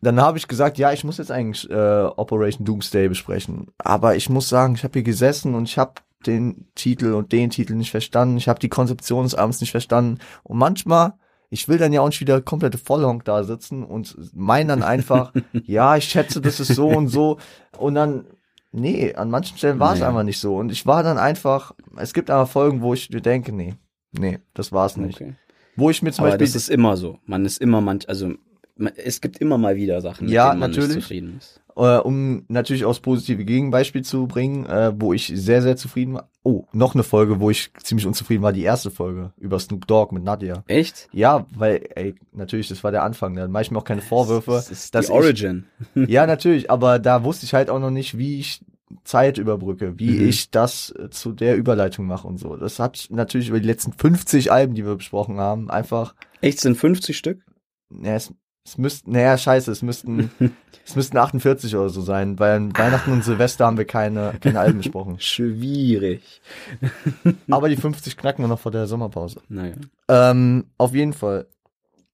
dann 0.03 0.21
habe 0.21 0.39
ich 0.39 0.49
gesagt, 0.49 0.79
ja, 0.79 0.93
ich 0.93 1.05
muss 1.05 1.19
jetzt 1.19 1.31
eigentlich 1.31 1.69
äh, 1.71 2.03
Operation 2.05 2.65
Doomsday 2.65 3.09
besprechen. 3.09 3.69
Aber 3.79 4.17
ich 4.17 4.29
muss 4.29 4.49
sagen, 4.49 4.75
ich 4.75 4.85
habe 4.85 4.93
hier 4.95 5.03
gesessen 5.03 5.55
und 5.55 5.65
ich 5.65 5.79
habe 5.79 5.95
den 6.27 6.69
Titel 6.75 7.13
und 7.15 7.33
den 7.33 7.51
Titel 7.51 7.75
nicht 7.75 7.91
verstanden. 7.91 8.37
Ich 8.37 8.49
habe 8.49 8.59
die 8.59 8.69
Konzeption 8.69 9.25
des 9.25 9.35
Abends 9.35 9.61
nicht 9.61 9.71
verstanden. 9.71 10.19
Und 10.43 10.59
manchmal, 10.59 11.15
ich 11.57 11.69
will 11.69 11.79
dann 11.79 11.93
ja 11.95 12.03
auch 12.03 12.09
nicht 12.09 12.21
wieder 12.21 12.43
komplette 12.43 12.77
Vollhonk 12.77 13.25
da 13.25 13.43
sitzen 13.45 13.83
und 13.83 14.15
meine 14.35 14.69
dann 14.69 14.83
einfach, 14.83 15.33
ja, 15.65 15.97
ich 15.97 16.05
schätze, 16.05 16.41
das 16.43 16.61
ist 16.61 16.75
so 16.75 16.87
und 16.89 17.09
so. 17.09 17.39
Und 17.79 17.95
dann, 17.95 18.27
nee, 18.73 19.15
an 19.15 19.31
manchen 19.31 19.57
Stellen 19.57 19.81
war 19.81 19.95
es 19.95 20.01
Nee. 20.01 20.05
einfach 20.05 20.23
nicht 20.23 20.39
so. 20.39 20.55
Und 20.57 20.71
ich 20.71 20.85
war 20.87 21.03
dann 21.03 21.17
einfach, 21.19 21.73
es 21.97 22.13
gibt 22.13 22.29
aber 22.31 22.47
Folgen, 22.47 22.83
wo 22.83 22.93
ich 22.93 23.09
mir 23.11 23.23
denke, 23.23 23.53
nee, 23.53 23.75
nee, 24.13 24.39
das 24.53 24.71
war's 24.71 24.99
nicht. 24.99 25.21
okay. 25.21 25.35
Wo 25.77 25.89
ich 25.91 26.03
mir 26.03 26.13
zum 26.13 26.25
Aber 26.25 26.33
Beispiel 26.33 26.47
das 26.47 26.57
ist 26.57 26.69
immer 26.69 26.97
so. 26.99 27.19
Man 27.25 27.45
ist 27.47 27.59
immer 27.61 27.81
manch, 27.81 28.07
also 28.09 28.33
man, 28.77 28.93
es 28.97 29.21
gibt 29.23 29.39
immer 29.39 29.57
mal 29.59 29.77
wieder 29.77 30.01
Sachen, 30.03 30.25
mit 30.27 30.35
Ja, 30.35 30.51
denen 30.51 30.61
man 30.61 30.71
natürlich. 30.71 30.97
nicht 30.97 31.03
zufrieden 31.05 31.37
ist. 31.39 31.61
äh, 31.77 31.99
um 31.99 32.45
natürlich 32.49 32.85
auch 32.85 32.91
das 32.91 33.01
positive 33.01 33.45
Gegenbeispiel 33.47 34.03
zu 34.03 34.27
bringen, 34.27 34.67
äh, 34.67 34.93
wo 34.99 35.13
ich 35.15 35.33
sehr, 35.35 35.63
sehr 35.63 35.77
zufrieden 35.77 36.15
war. 36.15 36.29
Oh, 36.49 36.65
noch 36.73 36.95
eine 36.95 37.03
Folge, 37.03 37.41
wo 37.41 37.51
ich 37.51 37.73
ziemlich 37.83 38.07
unzufrieden 38.07 38.43
war, 38.45 38.53
die 38.53 38.63
erste 38.63 38.93
Folge 38.93 39.33
über 39.37 39.59
Snoop 39.59 39.85
Dogg 39.89 40.15
mit 40.15 40.23
Nadia. 40.23 40.63
Echt? 40.69 41.09
Ja, 41.13 41.45
weil, 41.57 41.89
ey, 41.97 42.15
natürlich, 42.33 42.69
das 42.69 42.85
war 42.85 42.93
der 42.93 43.03
Anfang, 43.03 43.35
da 43.35 43.49
mache 43.49 43.63
ich 43.65 43.71
mir 43.73 43.79
auch 43.79 43.85
keine 43.85 44.01
Vorwürfe. 44.01 44.53
Das 44.53 44.71
ist 44.71 44.95
die 44.95 44.99
ich- 45.01 45.11
Origin. 45.11 45.65
Ja, 46.07 46.25
natürlich, 46.25 46.71
aber 46.71 47.01
da 47.01 47.25
wusste 47.25 47.47
ich 47.47 47.53
halt 47.55 47.69
auch 47.69 47.81
noch 47.81 47.91
nicht, 47.91 48.17
wie 48.17 48.39
ich 48.39 48.61
Zeit 49.03 49.39
überbrücke, 49.39 49.99
wie 49.99 50.21
Mhm. 50.21 50.29
ich 50.29 50.51
das 50.53 50.91
äh, 50.97 51.11
zu 51.11 51.33
der 51.33 51.57
Überleitung 51.57 52.07
mache 52.07 52.29
und 52.29 52.39
so. 52.39 52.55
Das 52.57 52.79
hat 52.79 53.09
natürlich 53.11 53.49
über 53.49 53.59
die 53.59 53.67
letzten 53.67 53.93
50 53.93 54.53
Alben, 54.53 54.75
die 54.75 54.87
wir 54.87 54.95
besprochen 54.95 55.41
haben, 55.41 55.69
einfach, 55.69 56.15
Echt, 56.43 56.61
sind 56.61 56.77
50 56.77 57.19
Stück? 57.19 57.45
ja, 57.91 58.15
es, 58.15 58.33
es 58.67 58.79
müssten, 58.79 59.13
naja, 59.13 59.39
scheiße, 59.39 59.71
es 59.71 59.83
müssten, 59.83 60.31
es 60.85 60.97
müssten 60.97 61.17
48 61.17 61.77
oder 61.77 61.89
so 61.89 62.01
sein, 62.01 62.39
weil 62.41 62.57
an 62.57 62.77
Weihnachten 62.77 63.13
und 63.13 63.23
Silvester 63.23 63.65
haben 63.67 63.79
wir 63.79 63.85
keine, 63.85 64.35
keine 64.41 64.59
Alben 64.59 64.79
besprochen. 64.79 65.17
Schwierig. 65.21 66.43
Aber 67.51 67.69
die 67.69 67.77
50 67.77 68.17
knacken 68.17 68.43
wir 68.43 68.49
noch 68.49 68.59
vor 68.59 68.73
der 68.73 68.89
Sommerpause. 68.89 69.41
Naja. 69.49 69.77
Ähm, 70.09 70.65
auf 70.79 70.95
jeden 70.95 71.13
Fall. 71.13 71.47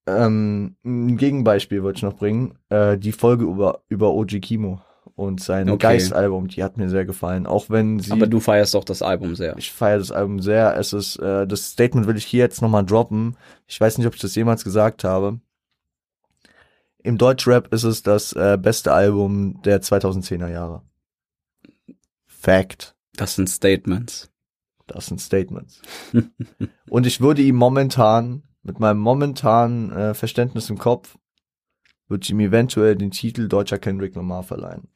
Ähm, 0.07 0.77
ein 0.85 1.17
Gegenbeispiel 1.17 1.83
wollte 1.83 1.99
ich 1.99 2.03
noch 2.03 2.17
bringen. 2.17 2.59
Äh, 2.69 2.99
die 2.99 3.13
Folge 3.13 3.45
über, 3.45 3.81
über 3.89 4.13
OG 4.13 4.41
Kimo 4.43 4.83
und 5.15 5.41
sein 5.41 5.71
Okay. 5.71 5.95
Geist-Album, 5.95 6.49
die 6.49 6.63
hat 6.63 6.77
mir 6.77 6.91
sehr 6.91 7.07
gefallen. 7.07 7.47
Auch 7.47 7.71
wenn 7.71 7.99
sie. 7.99 8.13
Aber 8.13 8.27
du 8.27 8.41
feierst 8.41 8.75
doch 8.75 8.85
das 8.85 9.01
Album 9.01 9.37
sehr. 9.37 9.57
ich 9.57 9.73
feiere 9.73 9.99
das 9.99 10.11
Album 10.13 10.41
sehr. 10.41 10.77
Es 10.77 10.93
ist, 10.93 11.17
äh, 11.17 11.47
das 11.47 11.71
Statement 11.71 12.07
will 12.07 12.17
ich 12.17 12.27
hier 12.27 12.41
jetzt 12.41 12.61
nochmal 12.61 12.85
droppen. 12.85 13.37
Ich 13.67 13.81
weiß 13.81 13.97
nicht, 13.97 14.07
ob 14.07 14.15
ich 14.15 14.21
das 14.21 14.35
jemals 14.35 14.65
gesagt 14.65 15.05
habe. 15.05 15.39
Im 17.05 17.19
Deutschrap 17.19 17.73
ist 17.73 17.83
es 17.83 18.03
das 18.03 18.33
äh, 18.33 18.57
beste 18.61 18.93
Album 18.93 19.61
der 19.63 19.83
2010er 19.83 20.49
Jahre. 20.49 20.83
Fact. 22.27 22.95
Das 23.15 23.35
sind 23.35 23.49
Statements. 23.49 24.31
Das 24.87 25.07
sind 25.07 25.21
Statements. 25.21 25.83
Und 26.89 27.07
ich 27.07 27.21
würde 27.21 27.43
ihm 27.43 27.57
momentan, 27.57 28.43
mit 28.63 28.79
meinem 28.79 29.01
momentanen 29.01 29.91
äh, 29.93 30.15
Verständnis 30.15 30.71
im 30.71 30.79
Kopf, 30.79 31.19
würde 32.09 32.23
ich 32.23 32.31
ihm 32.31 32.41
eventuell 32.41 32.95
den 32.95 33.11
Titel 33.11 33.49
Deutscher 33.49 33.79
Kendrick 33.79 34.15
Lamar 34.15 34.45
verleihen. 34.45 34.89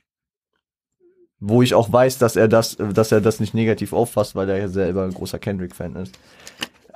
Wo 1.39 1.63
ich 1.63 1.75
auch 1.75 1.93
weiß, 1.93 2.19
dass 2.19 2.37
er 2.37 2.49
das, 2.49 2.77
dass 2.77 3.13
er 3.13 3.21
das 3.21 3.41
nicht 3.41 3.55
negativ 3.55 3.93
auffasst, 3.93 4.35
weil 4.35 4.49
er 4.49 4.59
ja 4.59 4.69
selber 4.69 5.05
ein 5.05 5.13
großer 5.13 5.39
Kendrick-Fan 5.39 5.97
ist. 5.97 6.19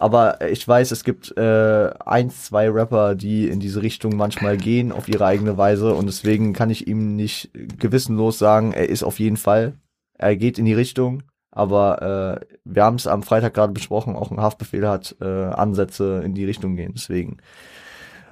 Aber 0.00 0.41
ich 0.50 0.67
weiß, 0.67 0.93
es 0.93 1.05
gibt 1.05 1.37
äh, 1.37 1.91
eins, 2.06 2.44
zwei 2.44 2.70
Rapper, 2.70 3.14
die 3.14 3.49
in 3.49 3.61
diese 3.61 3.82
Richtung 3.82 4.17
manchmal 4.17 4.56
gehen 4.56 4.93
auf 4.93 5.08
ihre 5.08 5.26
eigene 5.26 5.58
Weise 5.58 5.93
und 5.93 6.06
deswegen 6.06 6.55
kann 6.55 6.71
ich 6.71 6.88
ihm 6.88 7.16
nicht 7.16 7.50
gewissenlos 7.78 8.38
sagen, 8.38 8.73
er 8.73 8.88
ist 8.88 9.02
auf 9.02 9.19
jeden 9.21 9.37
Fall, 9.37 9.75
er 10.14 10.37
geht 10.37 10.59
in 10.59 10.64
die 10.64 10.73
Richtung, 10.73 11.23
aber 11.50 12.40
äh, 12.40 12.47
wir 12.64 12.83
haben 12.83 12.97
es 12.97 13.07
am 13.07 13.23
Freitag 13.23 13.52
gerade 13.52 13.75
besprochen, 13.75 14.16
auch 14.16 14.30
ein 14.30 14.40
Haftbefehl 14.40 14.88
hat 14.88 15.16
äh, 15.21 15.26
Ansätze 15.26 16.23
in 16.25 16.33
die 16.33 16.47
Richtung 16.47 16.76
gehen. 16.76 16.92
Deswegen 16.95 17.37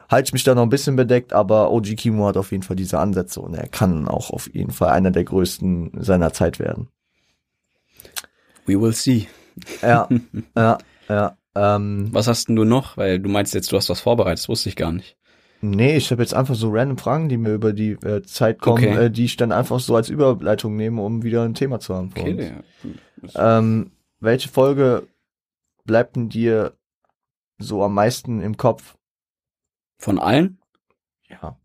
halte 0.08 0.28
ich 0.28 0.32
mich 0.32 0.44
da 0.44 0.54
noch 0.54 0.62
ein 0.62 0.70
bisschen 0.70 0.96
bedeckt, 0.96 1.34
aber 1.34 1.70
OG 1.70 1.96
Kimo 1.98 2.28
hat 2.28 2.38
auf 2.38 2.50
jeden 2.50 2.62
Fall 2.62 2.76
diese 2.76 2.98
Ansätze 2.98 3.42
und 3.42 3.52
er 3.52 3.68
kann 3.68 4.08
auch 4.08 4.30
auf 4.30 4.48
jeden 4.54 4.72
Fall 4.72 4.88
einer 4.88 5.10
der 5.10 5.24
größten 5.24 6.02
seiner 6.02 6.32
Zeit 6.32 6.58
werden. 6.60 6.88
We 8.64 8.80
will 8.80 8.94
see. 8.94 9.28
Ja, 9.82 10.08
ja, 10.56 10.78
ja. 11.10 11.36
Ähm, 11.60 12.08
Was 12.12 12.26
hast 12.28 12.48
denn 12.48 12.56
du 12.56 12.64
noch? 12.64 12.96
Weil 12.96 13.18
du 13.18 13.28
meinst 13.28 13.54
jetzt, 13.54 13.72
du 13.72 13.76
hast 13.76 13.88
was 13.88 14.00
vorbereitet, 14.00 14.38
das 14.40 14.48
wusste 14.48 14.68
ich 14.68 14.76
gar 14.76 14.92
nicht. 14.92 15.16
nee, 15.60 15.96
ich 15.96 16.10
habe 16.10 16.22
jetzt 16.22 16.34
einfach 16.34 16.54
so 16.54 16.70
random 16.70 16.98
Fragen, 16.98 17.28
die 17.28 17.36
mir 17.36 17.54
über 17.54 17.72
die 17.72 17.92
äh, 17.92 18.22
Zeit 18.22 18.60
kommen, 18.60 18.84
Okay. 18.84 19.06
äh, 19.06 19.10
die 19.10 19.24
ich 19.24 19.36
dann 19.36 19.50
einfach 19.52 19.80
so 19.80 19.96
als 19.96 20.08
Überleitung 20.08 20.76
nehme, 20.76 21.02
um 21.02 21.22
wieder 21.22 21.42
ein 21.44 21.54
Thema 21.54 21.80
zu 21.80 21.94
haben. 21.94 22.12
uns. 22.16 22.44
ja. 23.34 23.58
Ähm, 23.58 23.90
welche 24.20 24.48
Folge 24.48 25.08
bleibt 25.84 26.14
denn 26.16 26.28
dir 26.28 26.74
so 27.58 27.82
am 27.82 27.94
meisten 27.94 28.40
im 28.40 28.56
Kopf? 28.56 28.96
Von 29.98 30.18
allen? 30.20 30.58
Ja. 31.28 31.58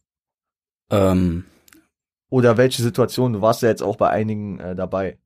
Ähm, 0.90 1.46
Oder 2.30 2.58
welche 2.58 2.82
Situation? 2.82 3.34
Du 3.34 3.42
warst 3.42 3.62
ja 3.62 3.70
jetzt 3.70 3.84
auch 3.84 3.96
bei 3.98 4.10
einigen 4.10 4.60
äh, 4.60 4.76
dabei. 4.76 5.20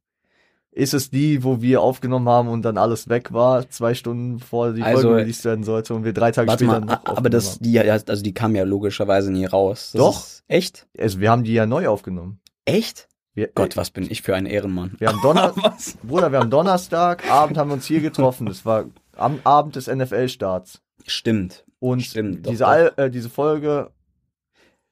Ist 0.78 0.94
es 0.94 1.10
die, 1.10 1.44
wo 1.44 1.60
wir 1.60 1.82
aufgenommen 1.82 2.30
haben 2.30 2.50
und 2.50 2.62
dann 2.62 2.78
alles 2.78 3.10
weg 3.10 3.34
war, 3.34 3.68
zwei 3.68 3.96
Stunden 3.96 4.38
bevor 4.38 4.74
die 4.74 4.84
Also, 4.84 5.08
Folge 5.08 5.22
released 5.22 5.44
werden 5.44 5.64
sollte 5.64 5.96
und 5.96 6.04
wir 6.04 6.14
drei 6.14 6.30
Tage 6.30 6.52
später 6.52 6.80
mal, 6.80 6.82
noch 6.82 7.04
aber 7.04 7.32
das, 7.32 7.56
haben? 7.56 7.64
die, 7.64 7.80
also 7.80 8.22
die 8.22 8.34
kam 8.36 8.56
ja 8.56 8.64
logischerweise 8.64 9.32
nie 9.32 9.46
raus. 9.46 9.90
Das 9.94 10.00
Doch. 10.00 10.20
Ist, 10.20 10.44
echt? 10.48 10.88
Also 10.96 11.20
wir 11.20 11.32
haben 11.32 11.44
die 11.44 11.54
ja 11.54 11.66
neu 11.66 11.88
aufgenommen. 11.88 12.40
Echt? 12.66 13.08
Wir, 13.34 13.48
Gott, 13.56 13.76
was 13.76 13.90
bin 13.90 14.06
ich 14.08 14.22
für 14.22 14.36
ein 14.36 14.46
Ehrenmann. 14.46 14.94
Wir 15.00 15.08
haben 15.08 15.20
Donner? 15.24 15.52
Bruder, 16.04 16.32
wir 16.32 16.40
haben 16.40 16.52
Donnerstag, 16.52 17.28
Abend 17.28 17.58
haben 17.58 17.72
wir 17.72 17.74
uns 17.74 17.88
hier 17.88 18.02
getroffen. 18.02 18.46
Das 18.46 18.64
war 18.64 18.86
am 19.16 19.40
Abend 19.46 19.78
des 19.78 19.88
NFL-Starts. 19.88 20.84
Stimmt. 21.08 21.66
Und 21.80 22.02
Stimmt, 22.02 22.46
doch, 22.46 22.52
diese, 22.52 22.66
doch. 22.66 22.70
Al 22.70 22.94
äh, 22.98 23.10
diese 23.10 23.32
Folge 23.32 23.90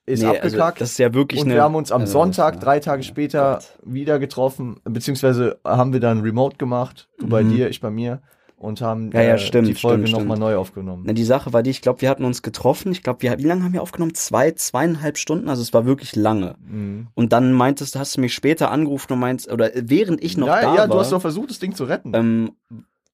ist 0.05 0.21
Nee, 0.21 0.27
also 0.27 0.37
abgekackt. 0.39 0.81
das 0.81 0.91
ist 0.91 0.99
ja 0.99 1.13
wirklich 1.13 1.41
und 1.41 1.47
eine, 1.47 1.55
wir 1.55 1.63
haben 1.63 1.75
uns 1.75 1.91
am 1.91 2.01
also, 2.01 2.13
Sonntag, 2.13 2.55
ja. 2.55 2.59
drei 2.61 2.79
Tage 2.79 3.01
Ja, 3.01 3.07
später, 3.07 3.53
Gott. 3.53 3.79
wieder 3.93 4.19
getroffen, 4.19 4.79
beziehungsweise 4.83 5.59
haben 5.65 5.93
wir 5.93 5.99
dann 5.99 6.21
Remote 6.21 6.57
gemacht. 6.57 7.07
Du 7.17 7.27
bei 7.27 7.43
Mhm. 7.43 7.49
dir, 7.49 7.69
ich 7.69 7.81
bei 7.81 7.89
mir. 7.89 8.21
und 8.57 8.81
haben 8.81 9.11
Ja, 9.11 9.21
ja, 9.21 9.33
äh, 9.35 9.37
stimmt, 9.37 9.67
die 9.67 9.73
Folge 9.73 10.09
nochmal 10.09 10.39
neu 10.39 10.55
aufgenommen. 10.55 11.03
Na, 11.05 11.13
die 11.13 11.25
Sache 11.25 11.51
war 11.53 11.61
die, 11.61 11.69
ich 11.71 11.81
glaube, 11.81 12.01
wir 12.01 12.09
hatten 12.09 12.23
uns 12.23 12.41
getroffen. 12.41 12.91
Ich 12.93 13.03
glaube, 13.03 13.21
wie 13.21 13.27
lange 13.45 13.63
haben 13.63 13.73
wir 13.73 13.81
aufgenommen? 13.81 14.13
Zwei, 14.15 14.51
zweieinhalb 14.51 15.17
Stunden. 15.17 15.49
Also 15.49 15.61
es 15.61 15.73
war 15.73 15.85
wirklich 15.85 16.15
lange. 16.15 16.55
Mhm. 16.65 17.07
Und 17.15 17.33
dann 17.33 17.51
meintest, 17.51 17.95
hast 17.97 18.15
du 18.15 18.21
mich 18.21 18.33
später 18.33 18.71
angerufen 18.71 19.11
und 19.13 19.19
meinst, 19.19 19.51
oder 19.51 19.71
während 19.75 20.23
ich 20.23 20.37
noch 20.37 20.47
ja, 20.47 20.61
da 20.61 20.73
ja, 20.73 20.77
war, 20.81 20.87
du 20.87 20.99
hast 20.99 21.11
doch 21.11 21.21
versucht, 21.21 21.49
das 21.49 21.59
Ding 21.59 21.75
zu 21.75 21.83
retten. 21.83 22.13
ähm, 22.15 22.51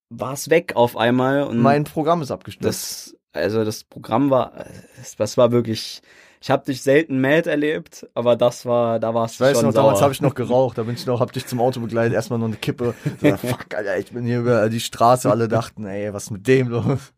war 0.10 0.34
es 0.34 0.50
weg 0.50 0.74
auf 0.76 0.96
einmal 0.96 1.44
und 1.44 1.58
mein 1.58 1.86
Programm 1.86 2.22
ist 2.22 2.32
abgestürzt. 2.32 2.68
das, 2.68 3.16
also 3.34 3.66
das 3.66 3.84
Programm 3.84 4.30
war, 4.30 4.54
das, 4.98 5.16
das 5.16 5.38
war 5.38 5.52
wirklich. 5.52 6.02
Ich 6.44 6.50
habe 6.50 6.66
dich 6.66 6.82
selten 6.82 7.22
mad 7.22 7.48
erlebt, 7.48 8.08
aber 8.16 8.36
das 8.36 8.66
war, 8.66 9.00
da 9.00 9.14
warst 9.14 9.36
Ich 9.36 9.38
du 9.38 9.44
weiß 9.46 9.58
schon 9.58 9.68
noch, 9.68 9.74
damals 9.74 10.00
sauer. 10.00 10.04
habe 10.06 10.14
ich 10.14 10.22
noch 10.22 10.34
geraucht, 10.34 10.78
da 10.78 10.84
bin 10.84 10.96
ich 10.96 11.06
noch, 11.06 11.20
hab 11.20 11.32
dich 11.32 11.46
zum 11.46 11.62
Auto 11.62 11.80
begleitet, 11.80 12.14
erstmal 12.16 12.40
noch 12.40 12.48
eine 12.48 12.56
Kippe. 12.56 12.96
So, 13.22 13.38
fuck, 13.38 13.68
Alter, 13.76 14.00
ich 14.00 14.12
bin 14.12 14.26
hier 14.26 14.40
über 14.40 14.68
die 14.70 14.80
Straße, 14.80 15.30
alle 15.30 15.48
dachten, 15.48 15.86
ey, 15.86 16.12
was 16.14 16.24
ist 16.24 16.32
mit 16.32 16.48
dem 16.48 16.70
los? 16.70 17.14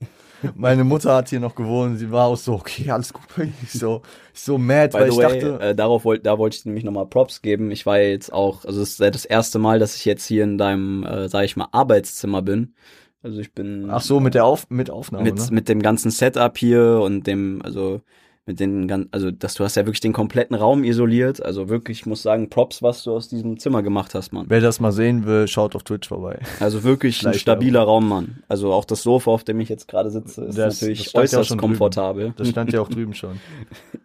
Meine 0.55 0.83
Mutter 0.83 1.15
hat 1.15 1.29
hier 1.29 1.39
noch 1.39 1.55
gewohnt, 1.55 1.99
sie 1.99 2.11
war 2.11 2.25
auch 2.25 2.35
so, 2.35 2.55
okay, 2.55 2.91
alles 2.91 3.13
gut 3.13 3.23
bei. 3.37 3.49
Ich 3.63 3.71
so, 3.71 4.01
ich 4.33 4.41
so 4.41 4.57
mad, 4.57 4.89
By 4.89 5.03
weil 5.03 5.09
ich 5.09 5.15
way, 5.15 5.39
dachte, 5.39 5.59
äh, 5.63 5.73
darauf 5.73 6.03
wollte, 6.03 6.23
da 6.23 6.37
wollte 6.37 6.57
ich 6.57 6.65
nämlich 6.65 6.83
nochmal 6.83 7.05
Props 7.05 7.41
geben. 7.41 7.71
Ich 7.71 7.85
war 7.85 7.99
jetzt 7.99 8.33
auch, 8.33 8.65
also 8.65 8.81
es 8.81 8.99
ist 8.99 8.99
das 8.99 9.23
erste 9.23 9.57
Mal, 9.57 9.79
dass 9.79 9.95
ich 9.95 10.03
jetzt 10.03 10.25
hier 10.25 10.43
in 10.43 10.57
deinem, 10.57 11.05
äh, 11.05 11.29
sag 11.29 11.45
ich 11.45 11.55
mal, 11.55 11.69
Arbeitszimmer 11.71 12.41
bin. 12.41 12.73
Also 13.21 13.39
ich 13.39 13.53
bin 13.53 13.89
ach 13.89 14.01
so, 14.01 14.19
mit 14.19 14.33
der 14.33 14.43
Auf 14.43 14.69
mit 14.69 14.89
Aufnahme, 14.89 15.23
mit, 15.23 15.37
ne? 15.37 15.47
mit 15.51 15.69
dem 15.69 15.81
ganzen 15.81 16.11
Setup 16.11 16.57
hier 16.57 16.99
und 17.01 17.25
dem, 17.25 17.61
also 17.63 18.01
mit 18.45 18.59
den 18.59 18.89
gan- 18.89 19.07
also 19.11 19.31
dass 19.31 19.53
du 19.53 19.63
hast 19.63 19.75
ja 19.77 19.85
wirklich 19.85 20.01
den 20.01 20.11
kompletten 20.11 20.55
Raum 20.55 20.83
isoliert. 20.83 21.41
Also 21.41 21.69
wirklich, 21.69 21.99
ich 22.01 22.05
muss 22.05 22.21
sagen, 22.21 22.49
Props, 22.49 22.81
was 22.83 23.03
du 23.03 23.13
aus 23.13 23.29
diesem 23.29 23.57
Zimmer 23.57 23.81
gemacht 23.83 24.13
hast, 24.15 24.33
Mann. 24.33 24.47
Wer 24.49 24.59
das 24.59 24.81
mal 24.81 24.91
sehen 24.91 25.25
will, 25.25 25.47
schaut 25.47 25.75
auf 25.77 25.83
Twitch 25.83 26.09
vorbei. 26.09 26.39
Also 26.59 26.83
wirklich 26.83 27.25
ein 27.25 27.33
stabiler 27.35 27.83
Raum, 27.83 28.09
Mann. 28.09 28.43
Also 28.49 28.73
auch 28.73 28.83
das 28.83 29.01
Sofa, 29.03 29.31
auf 29.31 29.45
dem 29.45 29.61
ich 29.61 29.69
jetzt 29.69 29.87
gerade 29.87 30.09
sitze, 30.11 30.43
ist 30.43 30.57
Das- 30.57 30.81
natürlich 30.81 30.99
das 31.03 31.09
stand 31.11 31.15
ja 31.31 31.37
äußerst 31.39 31.47
schon 31.49 31.57
drüben. 31.57 31.69
komfortabel. 31.71 32.33
Das 32.35 32.49
stand 32.49 32.73
ja 32.73 32.81
auch 32.81 32.89
drüben 32.89 33.13
schon. 33.13 33.39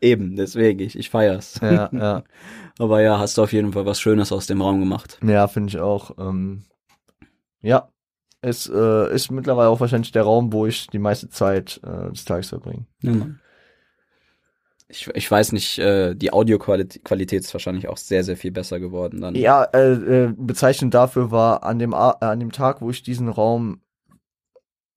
Eben, 0.01 0.37
deswegen, 0.37 0.79
ich, 0.81 0.97
ich 0.97 1.11
feier's. 1.11 1.59
Ja, 1.61 1.91
ja. 1.93 2.23
Aber 2.79 3.03
ja, 3.03 3.19
hast 3.19 3.37
du 3.39 3.43
auf 3.43 3.53
jeden 3.53 3.73
Fall 3.73 3.87
was 3.87 4.01
Schönes 4.01 4.31
aus 4.31 4.47
dem 4.47 4.63
Raum 4.63 4.79
gemacht. 4.79 5.19
Ja, 5.27 5.49
finde 5.49 5.71
ich 5.71 5.81
auch. 5.81 6.13
Ähm, 6.17 6.63
ja, 7.61 7.89
es 8.41 8.71
äh, 8.73 9.13
ist 9.13 9.33
mittlerweile 9.33 9.69
auch 9.69 9.81
wahrscheinlich 9.81 10.13
der 10.13 10.23
Raum, 10.23 10.53
wo 10.53 10.65
ich 10.65 10.87
die 10.87 11.01
meiste 11.01 11.29
Zeit 11.29 11.81
äh, 11.85 12.11
des 12.13 12.25
Tages 12.25 12.51
verbringe. 12.51 12.87
Ja, 13.03 13.11
Mann. 13.15 13.41
Ich, 14.91 15.07
ich 15.15 15.31
weiß 15.31 15.53
nicht, 15.53 15.79
äh, 15.79 16.15
die 16.15 16.33
Audioqualität 16.33 17.05
Qualität 17.05 17.41
ist 17.45 17.53
wahrscheinlich 17.53 17.89
auch 17.89 17.99
sehr, 17.99 18.25
sehr 18.25 18.37
viel 18.39 18.51
besser 18.53 18.81
geworden 18.81 19.21
dann. 19.21 19.35
Ja, 19.35 19.65
äh, 19.65 19.93
äh, 19.93 20.35
bezeichnend 20.37 20.95
dafür 20.95 21.31
war 21.31 21.63
an 21.63 21.79
dem, 21.79 21.93
A- 21.93 22.17
äh, 22.23 22.25
an 22.27 22.41
dem 22.41 22.53
Tag, 22.53 22.81
wo 22.81 22.89
ich 22.89 23.03
diesen 23.03 23.29
Raum 23.29 23.83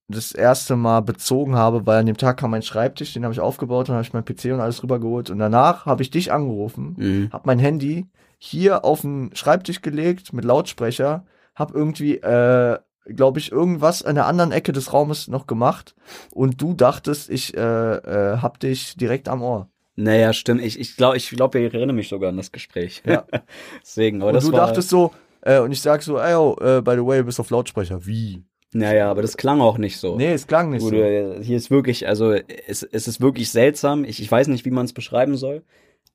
das 0.08 0.32
erste 0.34 0.76
Mal 0.76 1.02
bezogen 1.02 1.56
habe, 1.56 1.86
weil 1.86 2.00
an 2.00 2.06
dem 2.06 2.18
Tag 2.18 2.38
kam 2.38 2.52
mein 2.52 2.62
Schreibtisch, 2.64 3.14
den 3.14 3.24
habe 3.24 3.34
ich 3.34 3.40
aufgebaut, 3.40 3.88
dann 3.90 3.96
habe 3.96 4.06
ich 4.06 4.14
mein 4.14 4.26
PC 4.26 4.54
und 4.54 4.60
alles 4.60 4.84
rübergeholt 4.84 5.30
und 5.30 5.40
danach 5.40 5.86
habe 5.86 6.02
ich 6.04 6.10
dich 6.10 6.32
angerufen, 6.32 6.96
Mhm. 6.98 7.30
habe 7.32 7.44
mein 7.46 7.60
Handy 7.60 8.08
hier 8.38 8.84
auf 8.84 9.02
den 9.02 9.32
Schreibtisch 9.36 9.82
gelegt 9.82 10.34
mit 10.34 10.44
Lautsprecher, 10.44 11.26
habe 11.56 11.74
irgendwie, 11.78 12.16
äh, 12.18 12.78
glaube 13.06 13.40
ich, 13.40 13.52
irgendwas 13.52 14.04
an 14.04 14.16
der 14.16 14.26
anderen 14.26 14.52
Ecke 14.52 14.74
des 14.74 14.92
Raumes 14.94 15.28
noch 15.28 15.48
gemacht 15.48 15.96
und 16.32 16.62
du 16.62 16.74
dachtest, 16.74 17.30
ich 17.30 17.56
äh, 17.56 17.62
äh, 17.96 18.38
hab 18.38 18.60
dich 18.60 18.96
direkt 18.98 19.30
am 19.30 19.42
Ohr. 19.42 19.71
Naja, 19.96 20.34
stimmt. 20.34 20.62
Ich, 20.64 20.80
ich 20.80 20.96
glaube, 20.96 21.18
ich, 21.18 21.30
glaub, 21.30 21.54
ich 21.56 21.74
erinnere 21.74 21.96
mich 21.96 22.10
sogar 22.10 22.30
an 22.30 22.38
das 22.38 22.52
Gespräch. 22.52 23.04
Ja. 23.06 23.26
Deswegen, 23.82 24.22
aber 24.22 24.30
und 24.30 24.36
das 24.36 24.46
du 24.46 24.52
war, 24.52 24.68
dachtest 24.68 24.90
so, 24.90 25.12
äh, 25.42 25.60
und 25.60 25.72
ich 25.72 25.82
sag 25.82 26.02
so, 26.02 26.18
ey, 26.18 26.36
oh, 26.36 26.56
äh, 26.62 26.82
by 26.82 26.92
the 26.92 27.06
way, 27.06 27.20
du 27.20 27.26
bist 27.26 27.40
auf 27.40 27.50
Lautsprecher. 27.50 28.06
Wie? 28.06 28.44
Naja, 28.74 29.12
aber 29.12 29.22
das 29.22 29.36
klang 29.36 29.60
auch 29.60 29.78
nicht 29.78 29.98
so. 29.98 30.16
Nee, 30.16 30.32
es 30.32 30.48
klang 30.48 30.70
nicht 30.72 30.82
Wo 30.82 30.90
so. 30.90 30.96
äh, 30.96 31.44
hier 31.44 31.58
ist 31.58 31.72
wirklich, 31.72 32.08
also 32.08 32.32
es, 32.32 32.84
es 32.84 33.08
ist 33.08 33.20
wirklich 33.20 33.50
seltsam. 33.50 34.06
Ich, 34.06 34.22
ich 34.22 34.32
weiß 34.32 34.48
nicht, 34.48 34.66
wie 34.66 34.72
man 34.72 34.86
es 34.86 34.94
beschreiben 34.94 35.36
soll. 35.36 35.64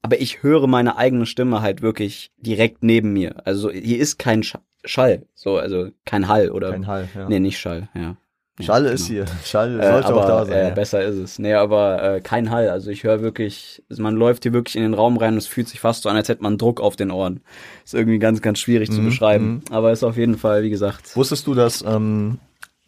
Aber 0.01 0.21
ich 0.21 0.43
höre 0.43 0.67
meine 0.67 0.97
eigene 0.97 1.27
Stimme 1.27 1.61
halt 1.61 1.83
wirklich 1.83 2.31
direkt 2.39 2.83
neben 2.83 3.13
mir. 3.13 3.47
Also 3.47 3.71
hier 3.71 3.99
ist 3.99 4.19
kein 4.19 4.43
Sch 4.43 4.57
Schall. 4.85 5.27
So, 5.35 5.57
also 5.59 5.91
kein 6.05 6.29
Hall 6.29 6.51
oder. 6.51 6.71
Kein 6.71 6.87
Hall, 6.87 7.09
ja. 7.15 7.29
Nee, 7.29 7.41
nicht 7.41 7.59
Schall, 7.59 7.89
ja. 7.95 8.17
Schall 8.65 8.87
ist 8.87 9.09
genau. 9.09 9.27
hier. 9.27 9.37
Schall 9.45 9.79
Äh, 9.81 9.91
sollte 9.93 10.09
aber, 10.09 10.23
auch 10.25 10.29
da 10.29 10.47
sein. 10.47 10.55
Äh, 10.55 10.69
ja. 10.69 10.75
besser 10.75 11.03
ist 11.05 11.17
es. 11.17 11.39
Nee, 11.39 11.53
aber 11.55 12.03
äh, 12.17 12.21
kein 12.23 12.51
Hall. 12.51 12.71
Also 12.71 12.91
ich 12.91 13.05
höre 13.05 13.21
wirklich, 13.21 13.83
also 13.91 14.03
man 14.03 14.15
läuft 14.15 14.45
hier 14.45 14.53
wirklich 14.55 14.77
in 14.77 14.83
den 14.83 14.95
Raum 14.95 15.19
rein 15.19 15.35
und 15.35 15.39
es 15.39 15.47
fühlt 15.47 15.69
sich 15.69 15.81
fast 15.81 16.03
so 16.05 16.09
an, 16.09 16.17
als 16.17 16.29
hätte 16.31 16.43
man 16.43 16.57
Druck 16.57 16.81
auf 16.81 16.97
den 16.97 17.11
Ohren. 17.11 17.43
Ist 17.85 17.93
irgendwie 17.95 18.19
ganz, 18.19 18.41
ganz 18.41 18.59
schwierig 18.59 18.91
zu 18.91 19.03
Mhm, 19.03 19.05
beschreiben. 19.05 19.63
Aber 19.71 19.93
ist 19.93 20.03
auf 20.05 20.17
jeden 20.17 20.39
Fall, 20.39 20.63
wie 20.63 20.71
gesagt. 20.71 21.15
Wusstest 21.17 21.47
du, 21.47 21.55
dass 21.55 21.83
ähm, 21.87 22.39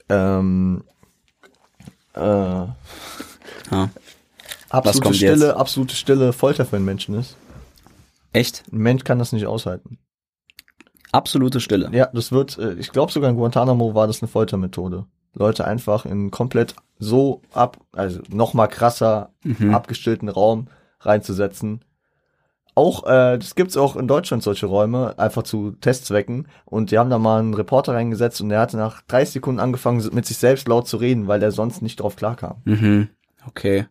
ähm, 0.08 0.84
äh, 2.14 2.20
Ja. 2.20 2.70
absolute 4.70 5.14
Stille, 5.14 5.46
jetzt? 5.48 5.56
absolute 5.56 5.94
Stille 5.94 6.32
Folter 6.32 6.64
für 6.64 6.76
einen 6.76 6.84
Menschen 6.86 7.14
ist? 7.14 7.36
Echt? 8.32 8.62
Ein 8.72 8.78
Mensch 8.78 9.04
kann 9.04 9.18
das 9.18 9.32
nicht 9.32 9.46
aushalten. 9.46 9.98
Absolute 11.12 11.60
Stille. 11.60 11.88
Ja, 11.92 12.06
das 12.12 12.32
wird, 12.32 12.58
äh, 12.58 12.74
ich 12.74 12.90
glaube 12.92 13.12
sogar 13.12 13.30
in 13.30 13.36
Guantanamo 13.36 13.94
war 13.94 14.06
das 14.06 14.22
eine 14.22 14.28
Foltermethode. 14.28 15.06
Leute 15.34 15.64
einfach 15.64 16.04
in 16.06 16.30
komplett 16.30 16.74
so 16.98 17.42
ab, 17.52 17.78
also 17.92 18.20
noch 18.28 18.54
mal 18.54 18.66
krasser 18.66 19.30
Mhm. 19.44 19.74
abgestillten 19.74 20.28
Raum 20.28 20.66
reinzusetzen. 21.00 21.84
Auch, 22.74 23.04
äh, 23.06 23.38
das 23.38 23.54
gibt's 23.56 23.76
auch 23.76 23.96
in 23.96 24.06
Deutschland 24.06 24.42
solche 24.42 24.66
Räume, 24.66 25.18
einfach 25.18 25.42
zu 25.42 25.72
Testzwecken. 25.72 26.46
Und 26.64 26.90
die 26.92 26.98
haben 26.98 27.10
da 27.10 27.18
mal 27.18 27.40
einen 27.40 27.54
Reporter 27.54 27.94
reingesetzt 27.94 28.40
und 28.40 28.50
der 28.50 28.60
hatte 28.60 28.76
nach 28.76 29.02
30 29.02 29.34
Sekunden 29.34 29.60
angefangen, 29.60 30.08
mit 30.12 30.26
sich 30.26 30.38
selbst 30.38 30.68
laut 30.68 30.86
zu 30.86 30.96
reden, 30.98 31.26
weil 31.26 31.40
der 31.40 31.50
sonst 31.50 31.82
nicht 31.82 31.98
drauf 32.00 32.14
klarkam. 32.14 32.62
Mhm. 32.64 33.08
Okay. 33.46 33.86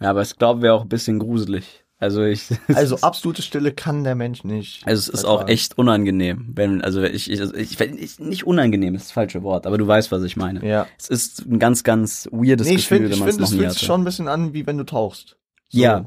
Ja, 0.00 0.10
aber 0.10 0.22
ich 0.22 0.36
glaube, 0.36 0.62
wäre 0.62 0.74
auch 0.74 0.82
ein 0.82 0.88
bisschen 0.88 1.18
gruselig. 1.18 1.85
Also 1.98 2.22
ich. 2.24 2.48
Also 2.74 2.96
absolute 2.98 3.42
Stille 3.42 3.72
kann 3.72 4.04
der 4.04 4.14
Mensch 4.14 4.44
nicht. 4.44 4.86
Also 4.86 5.00
es 5.00 5.08
ist 5.08 5.24
auch 5.24 5.48
echt 5.48 5.78
unangenehm, 5.78 6.52
wenn 6.54 6.82
also 6.82 7.02
ich 7.02 7.30
ich, 7.30 7.40
also 7.40 7.54
ich, 7.54 7.80
ich 7.80 8.18
nicht 8.18 8.46
unangenehm 8.46 8.94
ist 8.94 9.06
das 9.06 9.12
falsche 9.12 9.42
Wort, 9.42 9.66
aber 9.66 9.78
du 9.78 9.86
weißt, 9.86 10.12
was 10.12 10.22
ich 10.22 10.36
meine. 10.36 10.66
Ja. 10.66 10.86
Es 10.98 11.08
ist 11.08 11.46
ein 11.46 11.58
ganz 11.58 11.84
ganz 11.84 12.28
weirdes 12.32 12.66
Nee, 12.66 12.74
ich 12.74 12.88
Gefühl, 12.88 12.98
finde, 12.98 13.14
ich 13.14 13.14
wenn 13.14 13.20
man 13.20 13.28
es 13.28 13.38
noch 13.38 13.44
es 13.46 13.52
nie 13.52 13.58
fühlt 13.58 13.68
hatte. 13.70 13.78
sich 13.78 13.86
schon 13.86 14.00
ein 14.02 14.04
bisschen 14.04 14.28
an, 14.28 14.52
wie 14.52 14.66
wenn 14.66 14.76
du 14.78 14.84
tauchst. 14.84 15.38
So. 15.68 15.78
Ja, 15.80 16.04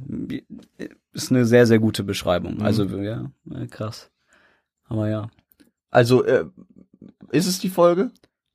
ist 1.14 1.32
eine 1.32 1.46
sehr 1.46 1.66
sehr 1.66 1.80
gute 1.80 2.04
Beschreibung. 2.04 2.56
Mhm. 2.58 2.62
Also 2.62 2.86
ja, 2.86 3.32
ja, 3.46 3.68
krass. 3.68 4.12
Aber 4.86 5.10
ja. 5.10 5.30
Also, 5.92 6.24
äh, 6.24 6.46
ist 7.32 7.48
es 7.48 7.60
die 7.60 7.70
Folge? 7.70 8.12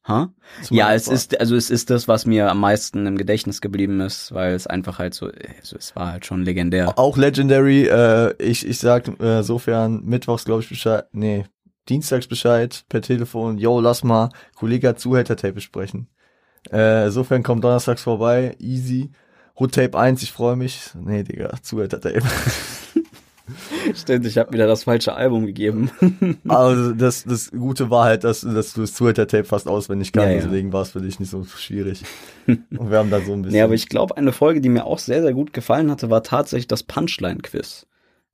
Ha? 0.07 0.31
Ja, 0.69 0.93
es 0.93 1.09
ist 1.09 1.41
also 1.41 1.57
es 1.57 1.71
ist 1.71 1.89
das, 1.89 2.09
was 2.09 2.27
mir 2.27 2.51
am 2.51 2.61
meisten 2.61 3.07
im 3.07 3.17
Gedächtnis 3.17 3.63
geblieben 3.63 4.01
ist, 4.01 4.33
weil 4.35 4.55
es 4.55 4.67
einfach 4.67 4.99
halt 4.99 5.15
so, 5.15 5.31
also 5.61 5.77
es 5.77 5.97
war 5.97 6.13
halt 6.13 6.27
schon 6.27 6.45
legendär. 6.45 6.99
Auch 6.99 7.17
Legendary, 7.17 7.87
äh, 7.87 8.35
ich, 8.43 8.67
ich 8.67 8.79
sag 8.79 9.09
äh, 9.21 9.43
sofern 9.43 10.05
mittwochs, 10.05 10.45
glaube 10.45 10.63
ich, 10.63 10.69
Bescheid, 10.69 11.07
nee, 11.13 11.47
dienstags 11.89 12.27
Bescheid 12.27 12.85
per 12.91 13.01
Telefon, 13.01 13.57
yo, 13.57 13.81
lass 13.81 14.05
mal 14.05 14.29
Kollege 14.57 14.89
hat 14.89 15.01
Zuhälter-Tape 15.01 15.55
besprechen. 15.55 16.09
Äh, 16.71 17.11
sofern 17.11 17.43
kommt 17.43 17.65
donnerstags 17.65 18.03
vorbei, 18.03 18.57
easy. 18.59 19.11
Hood-Tape 19.59 19.97
1, 19.99 20.23
ich 20.23 20.33
freue 20.33 20.57
mich. 20.57 20.91
Nee, 20.95 21.23
Digga, 21.23 21.53
Zuhälter-Tape. 21.63 22.23
Stimmt, 23.95 24.27
ich 24.27 24.39
habe 24.39 24.53
wieder 24.53 24.67
das 24.67 24.85
falsche 24.85 25.15
Album 25.15 25.47
gegeben. 25.47 25.91
also 26.49 26.93
das, 26.93 27.25
das 27.25 27.51
Gute 27.51 27.91
war 27.91 28.05
halt, 28.05 28.25
dass, 28.25 28.41
dass 28.41 28.73
du 28.73 28.81
das 28.81 28.95
Zuhälter-Tape 28.95 29.45
fast 29.45 29.69
auswendig 29.69 30.13
kannst, 30.13 30.29
Ja, 30.29 30.37
ja. 30.37 30.43
deswegen 30.43 30.73
war 30.73 30.83
es 30.83 30.91
für 30.91 31.01
dich 31.01 31.21
nicht 31.21 31.31
so 31.31 31.45
schwierig. 31.45 32.03
Und 32.47 32.91
wir 32.91 32.99
haben 32.99 33.11
da 33.11 33.21
so 33.21 33.33
ein 33.33 33.43
bisschen... 33.43 33.57
nee, 33.57 33.63
aber 33.63 33.75
ich 33.75 33.89
glaube, 33.89 34.17
eine 34.17 34.33
Folge, 34.33 34.61
die 34.61 34.69
mir 34.69 34.87
auch 34.87 34.99
sehr, 34.99 35.23
sehr 35.23 35.35
gut 35.35 35.53
gefallen 35.53 35.91
hatte, 35.91 36.11
war 36.11 36.23
tatsächlich 36.23 36.69
das 36.69 36.83
Punchline-Quiz. 36.83 37.87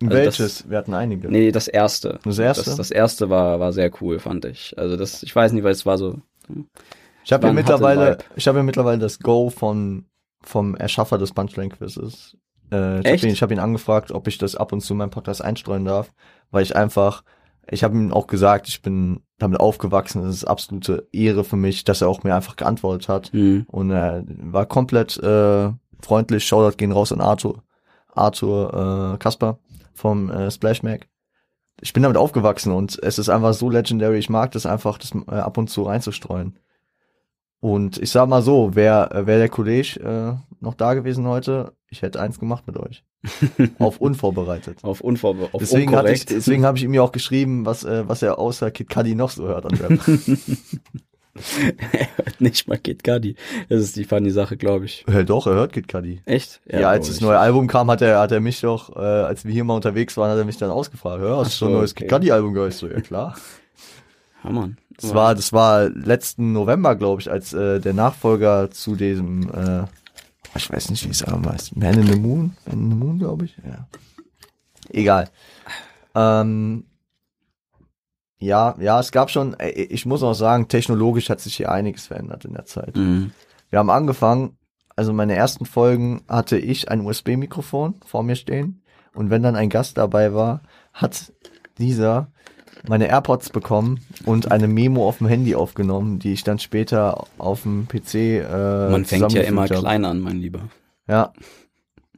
also 0.02 0.14
Welches? 0.14 0.70
wir 0.70 0.78
hatten 0.78 0.94
einige. 0.94 1.28
Nee, 1.28 1.50
das 1.50 1.66
erste. 1.66 2.20
Das 2.24 2.38
erste? 2.38 2.64
Das, 2.64 2.76
das 2.76 2.90
erste 2.90 3.30
war, 3.30 3.58
war 3.58 3.72
sehr 3.72 3.90
cool, 4.00 4.20
fand 4.20 4.44
ich. 4.44 4.74
Also 4.78 4.96
das, 4.96 5.22
ich 5.22 5.34
weiß 5.34 5.52
nicht, 5.52 5.64
weil 5.64 5.72
es 5.72 5.84
war 5.86 5.98
so. 5.98 6.18
Ich 7.24 7.32
habe 7.32 7.48
ja 7.48 7.52
mittlerweile, 7.52 8.18
ich 8.36 8.48
habe 8.48 8.58
ja 8.58 8.62
mittlerweile 8.64 8.98
das 8.98 9.18
Go 9.18 9.50
von 9.50 10.06
vom 10.42 10.74
Erschaffer 10.74 11.18
des 11.18 11.32
Punchline-Quizzes. 11.32 12.36
Äh, 12.72 13.00
ich 13.00 13.06
habe 13.06 13.26
ihn, 13.26 13.32
ich 13.32 13.42
hab 13.42 13.50
ihn 13.50 13.58
angefragt, 13.58 14.12
ob 14.12 14.26
ich 14.28 14.38
das 14.38 14.56
ab 14.56 14.72
und 14.72 14.80
zu 14.80 14.94
in 14.94 14.98
meinem 14.98 15.10
Podcast 15.10 15.42
einstreuen 15.42 15.84
darf, 15.84 16.12
weil 16.50 16.62
ich 16.62 16.76
einfach, 16.76 17.22
ich 17.70 17.84
habe 17.84 17.96
ihm 17.96 18.12
auch 18.12 18.26
gesagt, 18.26 18.68
ich 18.68 18.82
bin 18.82 19.20
damit 19.38 19.60
aufgewachsen. 19.60 20.22
Es 20.24 20.36
ist 20.36 20.44
absolute 20.44 21.08
Ehre 21.12 21.44
für 21.44 21.56
mich, 21.56 21.84
dass 21.84 22.00
er 22.02 22.08
auch 22.08 22.22
mir 22.22 22.34
einfach 22.34 22.56
geantwortet 22.56 23.08
hat 23.08 23.32
Hm. 23.32 23.64
und 23.68 23.90
er 23.90 24.24
war 24.26 24.66
komplett 24.66 25.16
äh, 25.18 25.70
freundlich. 26.02 26.46
Shoutout 26.46 26.76
gehen 26.76 26.92
raus 26.92 27.12
an 27.12 27.20
Arthur, 27.20 27.62
Arthur 28.14 29.14
äh, 29.14 29.18
Kasper 29.18 29.58
vom 29.94 30.30
äh, 30.30 30.50
Splash 30.50 30.82
Mac. 30.82 31.08
Ich 31.82 31.92
bin 31.94 32.02
damit 32.02 32.18
aufgewachsen 32.18 32.72
und 32.72 32.98
es 33.02 33.18
ist 33.18 33.30
einfach 33.30 33.54
so 33.54 33.70
legendary. 33.70 34.18
Ich 34.18 34.28
mag 34.28 34.50
das 34.52 34.66
einfach, 34.66 34.98
das 34.98 35.12
äh, 35.14 35.34
ab 35.34 35.56
und 35.56 35.70
zu 35.70 35.84
reinzustreuen. 35.84 36.58
Und 37.60 37.98
ich 37.98 38.10
sag 38.10 38.28
mal 38.28 38.42
so, 38.42 38.74
wäre 38.74 39.26
wär 39.26 39.38
der 39.38 39.48
Kollege 39.48 40.00
äh, 40.00 40.54
noch 40.60 40.74
da 40.74 40.94
gewesen 40.94 41.26
heute, 41.26 41.72
ich 41.90 42.02
hätte 42.02 42.20
eins 42.20 42.38
gemacht 42.38 42.66
mit 42.66 42.76
euch. 42.76 43.04
auf 43.78 44.00
unvorbereitet. 44.00 44.78
Auf 44.82 45.00
unvorbe 45.00 45.48
auf 45.52 45.60
Deswegen, 45.60 45.94
hatte 45.96 46.12
ich, 46.12 46.20
unkorrekt. 46.20 46.30
deswegen 46.30 46.64
habe 46.64 46.78
ich 46.78 46.84
ihm 46.84 46.94
ja 46.94 47.02
auch 47.02 47.12
geschrieben, 47.12 47.66
was, 47.66 47.84
äh, 47.84 48.08
was 48.08 48.22
er 48.22 48.38
außer 48.38 48.70
Kid 48.70 48.88
Cudi 48.88 49.14
noch 49.14 49.30
so 49.30 49.48
hört 49.48 49.66
an 49.66 49.74
Rap. 49.74 50.00
er 51.92 52.16
hört 52.16 52.40
nicht 52.40 52.68
mal 52.68 52.78
Kid 52.78 53.02
Cudi. 53.02 53.34
Das 53.68 53.80
ist 53.80 53.96
die 53.96 54.04
funny 54.04 54.30
Sache, 54.30 54.56
glaube 54.56 54.84
ich. 54.84 55.04
Ja, 55.08 55.24
doch, 55.24 55.48
er 55.48 55.54
hört 55.54 55.72
Kid 55.72 55.88
Cudi. 55.88 56.22
Echt? 56.26 56.60
Ja, 56.70 56.90
als 56.90 57.06
glaub 57.06 57.14
das 57.14 57.20
neue 57.20 57.38
Album 57.38 57.66
kam, 57.66 57.90
hat 57.90 58.02
er, 58.02 58.20
hat 58.20 58.30
er 58.30 58.40
mich 58.40 58.60
doch, 58.60 58.94
äh, 58.94 59.00
als 59.00 59.44
wir 59.44 59.52
hier 59.52 59.64
mal 59.64 59.74
unterwegs 59.74 60.16
waren, 60.16 60.30
hat 60.30 60.38
er 60.38 60.44
mich 60.44 60.58
dann 60.58 60.70
ausgefragt. 60.70 61.22
Ja, 61.22 61.38
hast 61.38 61.52
du 61.52 61.56
schon 61.56 61.68
ein 61.68 61.72
so, 61.72 61.78
neues 61.78 61.92
okay. 61.92 62.04
Kid 62.04 62.10
Cudi 62.12 62.30
Album 62.30 62.54
gehört? 62.54 62.72
Ich 62.72 62.78
so, 62.78 62.88
ja 62.88 63.00
klar. 63.00 63.36
Ja, 64.42 64.50
Mann. 64.50 64.78
Das 64.98 65.14
war, 65.14 65.34
das 65.34 65.52
war 65.52 65.90
letzten 65.90 66.52
November, 66.52 66.96
glaube 66.96 67.20
ich, 67.20 67.30
als 67.30 67.52
äh, 67.52 67.78
der 67.78 67.92
Nachfolger 67.92 68.70
zu 68.70 68.96
diesem, 68.96 69.50
äh, 69.50 69.84
ich 70.54 70.70
weiß 70.70 70.90
nicht, 70.90 71.04
wie 71.04 71.10
es 71.10 71.22
aber 71.22 71.52
heißt, 71.52 71.76
Man 71.76 71.94
in 71.94 72.06
the 72.06 72.18
Moon, 72.18 72.56
Man 72.66 72.80
in 72.80 72.90
the 72.90 72.96
Moon, 72.96 73.18
glaube 73.18 73.44
ich. 73.44 73.56
Ja. 73.64 73.86
Egal. 74.90 75.30
Ähm, 76.14 76.84
ja, 78.38 78.74
ja, 78.80 78.98
es 78.98 79.12
gab 79.12 79.30
schon, 79.30 79.54
äh, 79.60 79.70
ich 79.70 80.06
muss 80.06 80.22
auch 80.22 80.34
sagen, 80.34 80.68
technologisch 80.68 81.28
hat 81.28 81.40
sich 81.40 81.56
hier 81.56 81.70
einiges 81.70 82.06
verändert 82.06 82.44
in 82.44 82.54
der 82.54 82.64
Zeit. 82.64 82.96
Mhm. 82.96 83.32
Wir 83.68 83.78
haben 83.78 83.90
angefangen, 83.90 84.56
also 84.96 85.12
meine 85.12 85.36
ersten 85.36 85.66
Folgen 85.66 86.22
hatte 86.26 86.58
ich 86.58 86.90
ein 86.90 87.02
USB-Mikrofon 87.02 88.00
vor 88.04 88.22
mir 88.22 88.36
stehen 88.36 88.82
und 89.14 89.30
wenn 89.30 89.42
dann 89.42 89.56
ein 89.56 89.68
Gast 89.68 89.98
dabei 89.98 90.34
war, 90.34 90.62
hat 90.92 91.32
dieser 91.78 92.32
meine 92.88 93.08
AirPods 93.08 93.50
bekommen 93.50 94.00
und 94.24 94.50
eine 94.50 94.68
Memo 94.68 95.06
auf 95.06 95.18
dem 95.18 95.26
Handy 95.26 95.54
aufgenommen, 95.54 96.18
die 96.18 96.32
ich 96.32 96.44
dann 96.44 96.58
später 96.58 97.26
auf 97.38 97.62
dem 97.62 97.86
PC 97.88 98.14
äh, 98.14 98.90
Man 98.90 99.04
fängt 99.04 99.32
ja 99.32 99.42
immer 99.42 99.62
hab. 99.62 99.70
klein 99.70 100.04
an, 100.04 100.20
mein 100.20 100.38
Lieber. 100.38 100.68
Ja. 101.08 101.32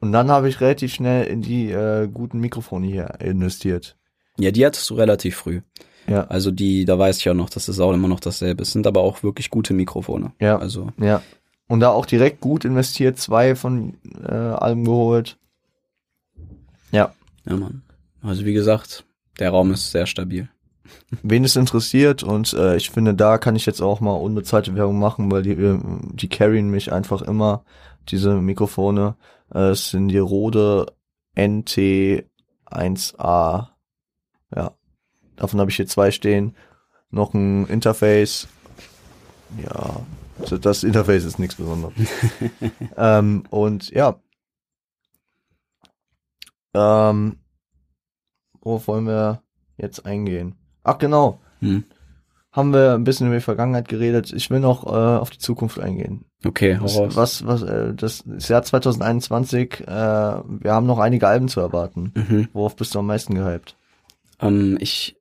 Und 0.00 0.12
dann 0.12 0.31
habe 0.31 0.49
ich 0.49 0.61
relativ 0.61 0.92
schnell 0.92 1.26
in 1.26 1.42
die 1.42 1.71
äh, 1.71 2.09
guten 2.12 2.40
Mikrofone 2.40 2.87
hier 2.87 3.21
investiert. 3.21 3.97
Ja, 4.38 4.50
die 4.50 4.64
hattest 4.66 4.88
du 4.90 4.95
relativ 4.95 5.37
früh. 5.37 5.61
Ja. 6.09 6.25
Also 6.25 6.50
die, 6.50 6.85
da 6.85 6.99
weiß 6.99 7.19
ich 7.19 7.25
ja 7.25 7.35
noch, 7.35 7.50
dass 7.50 7.69
es 7.69 7.78
auch 7.78 7.92
immer 7.92 8.09
noch 8.09 8.21
dasselbe 8.21 8.62
ist. 8.62 8.73
Sind 8.73 8.87
aber 8.87 9.00
auch 9.00 9.23
wirklich 9.23 9.50
gute 9.50 9.75
Mikrofone. 9.75 10.33
Ja. 10.40 10.59
Also, 10.59 10.88
Ja. 10.99 11.23
Und 11.69 11.81
da 11.81 11.88
auch 11.90 12.04
direkt 12.04 12.40
gut 12.40 12.64
investiert, 12.66 13.19
zwei 13.19 13.54
von 13.54 13.95
äh, 14.26 14.33
allem 14.33 14.85
geholt. 14.85 15.38
Ja. 16.90 17.14
ja, 17.47 17.57
Mann. 17.57 17.83
Also 18.23 18.45
wie 18.45 18.52
gesagt, 18.52 19.04
der 19.39 19.51
Raum 19.51 19.73
ist 19.73 19.91
sehr 19.91 20.07
stabil. 20.07 20.49
wen 21.23 21.45
es 21.45 21.57
interessiert 21.57 22.23
und 22.23 22.53
äh, 22.55 22.77
ich 22.77 22.91
finde, 22.91 23.15
da 23.15 23.39
kann 23.39 23.57
ich 23.57 23.67
jetzt 23.67 23.81
auch 23.81 24.01
mal 24.01 24.15
unbezahlte 24.15 24.75
Werbung 24.75 24.99
machen, 24.99 25.31
weil 25.31 25.43
die, 25.43 25.53
äh, 25.53 25.79
die 26.12 26.29
carryen 26.29 26.71
mich 26.71 26.93
einfach 26.93 27.23
immer, 27.23 27.65
diese 28.09 28.35
Mikrofone. 28.35 29.17
Äh, 29.55 29.71
es 29.71 29.91
sind 29.91 30.09
die 30.09 30.19
Rode 30.19 30.87
NT1A. 31.37 33.69
Ja, 34.55 34.73
davon 35.37 35.61
habe 35.61 35.71
ich 35.71 35.77
hier 35.77 35.87
zwei 35.87 36.11
stehen. 36.11 36.57
Noch 37.11 37.35
ein 37.35 37.67
Interface. 37.67 38.49
Ja, 39.62 40.01
also 40.41 40.59
das 40.59 40.83
Interface 40.83 41.25
ist 41.25 41.39
nichts 41.39 41.57
Besonderes. 41.57 41.95
ähm, 42.97 43.45
und 43.51 43.91
ja. 43.91 44.19
Ähm, 46.75 47.42
worauf 48.62 48.88
wollen 48.88 49.07
wir 49.07 49.42
jetzt 49.76 50.07
eingehen? 50.07 50.54
Ach 50.85 50.99
genau, 50.99 51.38
Hm. 51.61 51.85
haben 52.50 52.73
wir 52.73 52.95
ein 52.95 53.04
bisschen 53.04 53.26
über 53.28 53.37
die 53.37 53.42
Vergangenheit 53.42 53.88
geredet. 53.88 54.33
Ich 54.33 54.50
will 54.50 54.61
noch 54.61 54.85
äh, 54.87 54.90
auf 54.90 55.31
die 55.31 55.38
Zukunft 55.38 55.78
eingehen. 55.78 56.25
Okay, 56.45 56.76
Was, 56.81 56.97
raus. 56.97 57.16
was, 57.16 57.47
was 57.47 57.62
äh, 57.62 57.95
das, 57.95 58.25
das 58.26 58.49
Jahr 58.49 58.62
2021, 58.64 59.81
äh, 59.83 59.87
wir 59.87 60.73
haben 60.73 60.87
noch 60.87 60.99
einige 60.99 61.28
Alben 61.28 61.49
zu 61.49 61.61
erwarten. 61.61 62.12
Mhm. 62.14 62.49
Worauf 62.52 62.75
bist 62.76 62.95
du 62.95 62.99
am 62.99 63.07
meisten 63.07 63.35
gehypt? 63.35 63.76
Ähm, 64.40 64.76
ich 64.81 65.16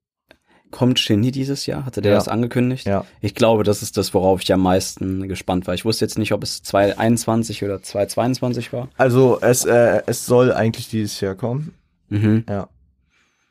kommt 0.71 0.99
Shindy 0.99 1.31
dieses 1.31 1.65
Jahr? 1.65 1.85
Hatte 1.85 2.01
der 2.01 2.13
Ja. 2.13 2.17
das 2.17 2.27
angekündigt? 2.29 2.87
Ja. 2.87 3.05
Ich 3.19 3.35
glaube, 3.35 3.63
das 3.63 3.81
ist 3.83 3.97
das, 3.97 4.13
worauf 4.13 4.41
ich 4.41 4.51
am 4.53 4.61
meisten 4.61 5.27
gespannt 5.27 5.67
war. 5.67 5.73
Ich 5.75 5.83
wusste 5.85 6.05
jetzt 6.05 6.17
nicht, 6.17 6.31
ob 6.31 6.41
es 6.43 6.63
2021 6.63 7.63
oder 7.63 7.83
2022 7.83 8.71
war. 8.73 8.87
Also 8.97 9.37
es, 9.41 9.65
äh, 9.65 10.01
es 10.07 10.25
soll 10.25 10.51
eigentlich 10.53 10.89
dieses 10.89 11.19
Jahr 11.21 11.35
kommen. 11.35 11.73
Mhm. 12.09 12.45
Ja. 12.49 12.67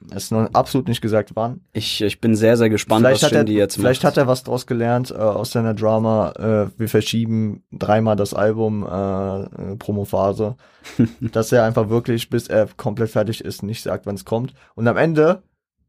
Es 0.08 0.24
ist 0.24 0.32
noch 0.32 0.48
absolut 0.54 0.88
nicht 0.88 1.02
gesagt, 1.02 1.32
wann. 1.34 1.60
Ich, 1.72 2.00
ich 2.00 2.20
bin 2.20 2.34
sehr, 2.34 2.56
sehr 2.56 2.70
gespannt, 2.70 3.04
vielleicht 3.04 3.22
was 3.22 3.30
hat, 3.30 3.32
er, 3.32 3.38
Shindy 3.40 3.54
jetzt 3.54 3.74
vielleicht 3.74 4.02
macht. 4.02 4.12
hat 4.12 4.16
er 4.16 4.26
was 4.26 4.44
draus 4.44 4.66
gelernt 4.66 5.10
äh, 5.10 5.14
aus 5.14 5.52
seiner 5.52 5.74
Drama. 5.74 6.32
Äh, 6.32 6.78
wir 6.78 6.88
verschieben 6.88 7.62
dreimal 7.70 8.16
das 8.16 8.32
Album 8.32 8.86
äh, 8.86 9.42
äh, 9.42 9.76
Promophase, 9.76 10.56
dass 11.20 11.52
er 11.52 11.64
einfach 11.64 11.90
wirklich, 11.90 12.30
bis 12.30 12.48
er 12.48 12.68
komplett 12.76 13.10
fertig 13.10 13.44
ist, 13.44 13.62
nicht 13.62 13.82
sagt, 13.82 14.06
wann 14.06 14.14
es 14.14 14.24
kommt. 14.24 14.54
Und 14.74 14.88
am 14.88 14.96
Ende, 14.96 15.42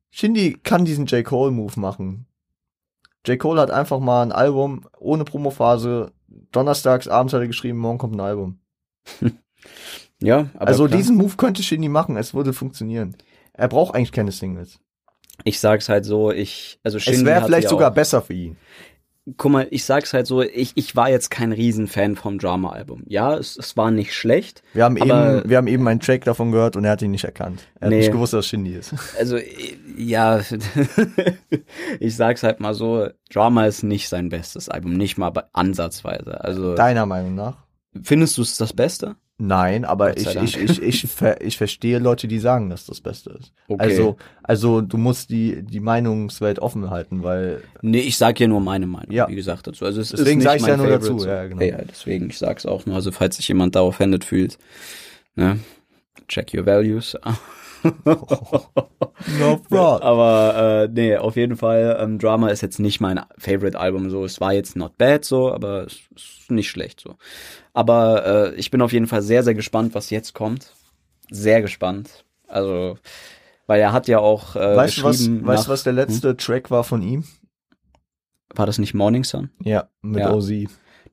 Shindy 0.09 0.59
kann 0.62 0.83
diesen 0.83 1.05
J. 1.05 1.23
Cole 1.23 1.51
Move 1.51 1.79
machen. 1.79 2.25
J. 3.25 3.39
Cole 3.39 3.62
hat 3.62 3.71
einfach 3.71 3.99
mal 3.99 4.23
ein 4.23 4.33
Album 4.33 4.86
ohne 4.99 5.23
Promophase. 5.23 6.12
Donnerstags 6.51 7.07
abends 7.07 7.33
hat 7.33 7.41
er 7.41 7.47
geschrieben, 7.47 7.77
morgen 7.77 7.97
kommt 7.97 8.15
ein 8.15 8.19
Album. 8.19 8.59
Ja, 10.23 10.51
aber 10.53 10.67
also 10.67 10.86
klar. 10.86 10.97
diesen 10.97 11.17
Move 11.17 11.36
könnte 11.36 11.63
Shindy 11.63 11.89
machen, 11.89 12.15
es 12.15 12.33
würde 12.33 12.53
funktionieren. 12.53 13.15
Er 13.53 13.67
braucht 13.67 13.95
eigentlich 13.95 14.11
keine 14.11 14.31
Singles. 14.31 14.79
ich 15.43 15.59
sag's 15.59 15.89
halt 15.89 16.05
so, 16.05 16.31
ich, 16.31 16.79
also 16.83 16.99
Shindy 16.99 17.19
es 17.19 17.25
wäre 17.25 17.45
vielleicht 17.45 17.69
sogar 17.69 17.91
auch, 17.91 17.95
besser 17.95 18.21
für 18.21 18.33
ihn. 18.33 18.57
guck 19.37 19.51
mal, 19.51 19.67
ich 19.71 19.85
sag's 19.85 20.13
halt 20.13 20.25
so, 20.27 20.41
ich, 20.41 20.71
ich 20.75 20.95
war 20.95 21.09
jetzt 21.09 21.29
kein 21.31 21.51
Riesenfan 21.51 22.15
vom 22.15 22.39
Drama-Album. 22.39 23.03
Ja, 23.07 23.35
es, 23.37 23.57
es 23.57 23.75
war 23.77 23.91
nicht 23.91 24.13
schlecht. 24.15 24.63
Wir 24.73 24.83
haben 24.83 24.97
eben, 24.97 25.43
wir 25.49 25.57
haben 25.57 25.67
eben 25.67 25.87
einen 25.87 25.99
Track 25.99 26.25
davon 26.25 26.51
gehört 26.51 26.75
und 26.75 26.85
er 26.85 26.91
hat 26.91 27.01
ihn 27.01 27.11
nicht 27.11 27.23
erkannt. 27.23 27.67
Er 27.79 27.85
hat 27.87 27.89
Nee. 27.91 27.97
nicht 27.99 28.11
gewusst, 28.11 28.33
dass 28.33 28.45
es 28.45 28.47
Shindy 28.49 28.73
ist. 28.73 28.93
Also, 29.19 29.37
ja, 29.97 30.41
ich 31.99 32.15
sag's 32.15 32.43
halt 32.43 32.59
mal 32.59 32.73
so, 32.73 33.07
Drama 33.31 33.65
ist 33.65 33.83
nicht 33.83 34.09
sein 34.09 34.29
bestes 34.29 34.69
Album, 34.69 34.93
nicht 34.93 35.17
mal 35.17 35.31
ansatzweise. 35.53 36.43
Also, 36.43 36.75
Deiner 36.75 37.05
Meinung 37.05 37.35
nach? 37.35 37.57
findest 38.01 38.37
du 38.37 38.41
es 38.41 38.57
das 38.57 38.73
Beste? 38.73 39.15
Nein, 39.43 39.86
aber 39.86 40.17
ich, 40.17 40.36
ich, 40.36 40.56
ich, 40.60 40.82
ich, 40.84 41.01
ver, 41.12 41.41
ich 41.41 41.58
verstehe 41.58 41.97
Leute, 41.97 42.27
die 42.27 42.38
sagen, 42.38 42.69
dass 42.69 42.86
das 42.86 43.01
Beste 43.01 43.32
ist. 43.39 43.51
Okay. 43.67 43.82
Also, 43.82 44.17
also 44.43 44.82
du 44.82 44.97
musst 44.97 45.32
die, 45.32 45.63
die 45.63 45.80
Meinungswelt 45.80 46.60
offen 46.60 46.91
halten, 46.91 47.23
weil 47.23 47.63
Nee, 47.82 48.01
ich 48.01 48.17
sag 48.17 48.39
ja 48.39 48.47
nur 48.47 48.62
meine 48.62 48.86
Meinung, 48.86 49.12
Ja. 49.12 49.27
wie 49.27 49.34
gesagt, 49.36 49.65
dazu. 49.65 49.84
Also 49.86 49.99
es 49.99 50.10
Deswegen 50.10 50.41
ist 50.41 50.43
sag 50.43 50.54
nicht 50.54 50.62
ich's 50.62 50.69
ja 50.69 50.77
nur 50.77 50.89
dazu, 50.89 51.17
so. 51.17 51.27
ja, 51.27 51.47
genau. 51.47 51.62
Ja, 51.63 51.77
deswegen, 51.89 52.30
ich 52.30 52.38
sag's 52.38 52.67
auch 52.67 52.86
nur. 52.86 52.95
Also 52.95 53.12
falls 53.12 53.38
sich 53.38 53.47
jemand 53.47 53.75
da 53.75 53.82
offended 53.82 54.23
fühlt, 54.23 54.60
ne, 55.36 55.58
check 56.27 56.54
your 56.54 56.65
values. 56.67 57.17
no 59.39 59.61
fraud. 59.69 60.01
aber 60.01 60.83
äh, 60.83 60.87
nee, 60.91 61.17
auf 61.17 61.35
jeden 61.35 61.57
Fall, 61.57 61.97
ähm, 61.99 62.19
Drama 62.19 62.49
ist 62.49 62.61
jetzt 62.61 62.79
nicht 62.79 63.01
mein 63.01 63.21
Favorite-Album 63.37 64.09
so. 64.09 64.25
Es 64.25 64.39
war 64.41 64.53
jetzt 64.53 64.75
not 64.75 64.97
bad 64.97 65.25
so, 65.25 65.51
aber 65.51 65.85
es 65.85 65.99
ist 66.15 66.51
nicht 66.51 66.69
schlecht 66.69 66.99
so. 66.99 67.15
Aber 67.73 68.25
äh, 68.25 68.55
ich 68.55 68.71
bin 68.71 68.81
auf 68.81 68.93
jeden 68.93 69.07
Fall 69.07 69.21
sehr, 69.21 69.43
sehr 69.43 69.55
gespannt, 69.55 69.95
was 69.95 70.09
jetzt 70.09 70.33
kommt. 70.33 70.73
Sehr 71.29 71.61
gespannt. 71.61 72.25
Also, 72.47 72.97
weil 73.67 73.79
er 73.79 73.93
hat 73.93 74.07
ja 74.07 74.19
auch 74.19 74.55
äh, 74.55 74.75
Weißt 74.75 74.97
du 74.97 75.03
was, 75.03 75.29
weißt, 75.29 75.69
was 75.69 75.83
der 75.83 75.93
letzte 75.93 76.35
Track 76.35 76.71
war 76.71 76.83
von 76.83 77.01
ihm? 77.01 77.23
War 78.53 78.65
das 78.65 78.77
nicht 78.79 78.93
Morning 78.93 79.23
Sun? 79.23 79.49
Ja, 79.63 79.87
mit 80.01 80.19
Ja. 80.21 80.33
OZ. 80.33 80.51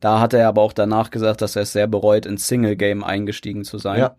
Da 0.01 0.21
hat 0.21 0.33
er 0.33 0.49
aber 0.49 0.63
auch 0.63 0.73
danach 0.73 1.11
gesagt, 1.11 1.41
dass 1.43 1.57
er 1.57 1.63
es 1.63 1.73
sehr 1.73 1.87
bereut, 1.87 2.27
ins 2.27 2.47
Single-Game 2.49 3.03
eingestiegen 3.03 3.65
zu 3.65 3.79
sein. 3.79 3.99
Ja. 4.01 4.17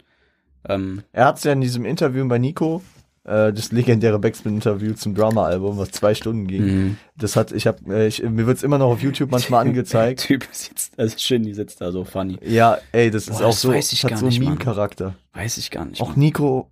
Ähm, 0.68 1.04
Er 1.12 1.26
hat 1.26 1.38
es 1.38 1.44
ja 1.44 1.54
in 1.54 1.62
diesem 1.62 1.86
Interview 1.86 2.28
bei 2.28 2.38
Nico, 2.38 2.82
äh, 3.24 3.54
das 3.54 3.72
legendäre 3.72 4.20
Backspin-Interview 4.20 4.94
zum 4.94 5.16
Drama-Album, 5.16 5.78
was 5.78 5.92
zwei 5.92 6.14
Stunden 6.14 6.48
ging. 6.48 6.88
mh. 6.90 6.96
Das 7.18 7.36
hat, 7.36 7.52
ich 7.52 7.68
hab, 7.68 7.80
äh, 7.90 8.10
mir 8.30 8.48
wird's 8.48 8.64
immer 8.64 8.78
noch 8.78 8.88
auf 8.92 9.02
YouTube 9.02 9.32
manchmal 9.32 9.62
angezeigt. 9.68 10.22
Typ 10.22 10.48
sitzt, 10.52 10.98
also 11.00 11.16
Shindy 11.18 11.54
sitzt 11.54 11.82
da 11.82 11.92
so 11.92 12.04
funny. 12.04 12.38
Ja, 12.44 12.78
ey, 12.92 13.12
das 13.12 13.28
ist 13.28 13.40
Boah, 13.40 13.46
auch 13.46 13.50
das 13.52 13.62
so, 13.62 13.70
weiß 13.74 13.92
ich 13.94 14.04
hat 14.04 14.12
gar 14.12 14.20
so 14.20 14.26
einen. 14.28 14.40
Meme-Charakter. 14.40 15.16
Weiß 15.34 15.58
ich 15.58 15.70
gar 15.72 15.86
nicht. 15.86 16.02
Auch 16.02 16.10
Mann. 16.10 16.20
Nico, 16.20 16.70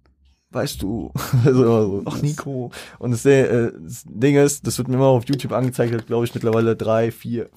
weißt 0.52 0.82
du, 0.82 1.12
so, 1.46 1.52
so, 1.54 2.04
ach 2.06 2.22
Nico. 2.22 2.72
Und 3.00 3.12
das, 3.12 3.26
äh, 3.26 3.72
das 3.84 4.04
Ding 4.06 4.36
ist, 4.36 4.66
das 4.66 4.78
wird 4.78 4.88
mir 4.88 4.96
immer 4.96 5.08
auf 5.08 5.26
YouTube 5.28 5.52
angezeigt, 5.52 5.94
hat 5.94 6.08
glaube 6.08 6.26
ich 6.26 6.34
mittlerweile 6.34 6.76
drei, 6.76 7.12
vier, 7.12 7.50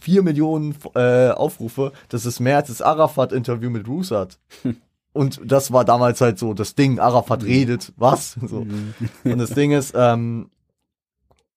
vier 0.00 0.22
Millionen 0.22 0.74
äh, 0.96 1.30
Aufrufe. 1.30 1.92
Das 2.08 2.26
ist 2.26 2.40
mehr 2.40 2.56
als 2.58 2.68
das 2.68 2.82
Arafat-Interview 2.82 3.70
mit 3.70 3.84
Bruce 3.84 4.10
hat. 4.10 4.38
Und 5.14 5.40
das 5.44 5.72
war 5.72 5.84
damals 5.86 6.20
halt 6.20 6.38
so 6.38 6.52
das 6.52 6.74
Ding, 6.74 6.98
Arafat 6.98 7.42
redet, 7.44 7.92
was? 7.96 8.32
So. 8.46 8.64
Mhm. 8.66 8.92
Und 9.24 9.38
das 9.38 9.50
Ding 9.50 9.70
ist, 9.72 9.94
ähm, 9.96 10.50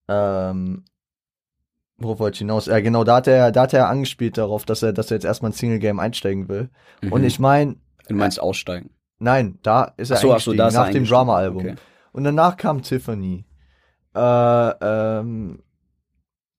ähm, 0.07 0.85
worauf 1.97 2.19
wollte 2.19 2.35
ich 2.35 2.39
hinaus? 2.39 2.67
Ja, 2.67 2.79
genau, 2.79 3.03
da 3.03 3.17
hat 3.17 3.27
er, 3.27 3.51
da 3.51 3.63
hat 3.63 3.73
er 3.73 3.89
angespielt 3.89 4.37
darauf, 4.37 4.63
dass 4.65 4.83
er, 4.83 4.93
dass 4.93 5.11
er 5.11 5.15
jetzt 5.17 5.25
erstmal 5.25 5.51
ein 5.51 5.53
Single-Game 5.55 5.99
einsteigen 5.99 6.47
will. 6.47 6.69
Und 7.11 7.21
Mhm. 7.21 7.27
ich 7.27 7.39
meine, 7.39 7.75
Du 8.07 8.15
meinst 8.15 8.39
aussteigen. 8.39 8.91
nein, 9.19 9.57
da 9.63 9.91
ist 9.97 10.11
er 10.11 10.17
Ach 10.17 10.21
so, 10.21 10.27
ach 10.33 10.39
so, 10.39 10.51
eingestiegen, 10.51 10.57
da 10.59 10.67
ist 10.67 10.73
nach 10.75 10.81
dem 10.83 10.87
eingestiegen. 10.97 11.09
Drama-Album. 11.09 11.59
Okay. 11.65 11.75
Und 12.13 12.23
danach 12.23 12.55
kam 12.57 12.81
Tiffany. 12.83 13.43
Äh, 14.15 14.19
ähm, 14.81 15.59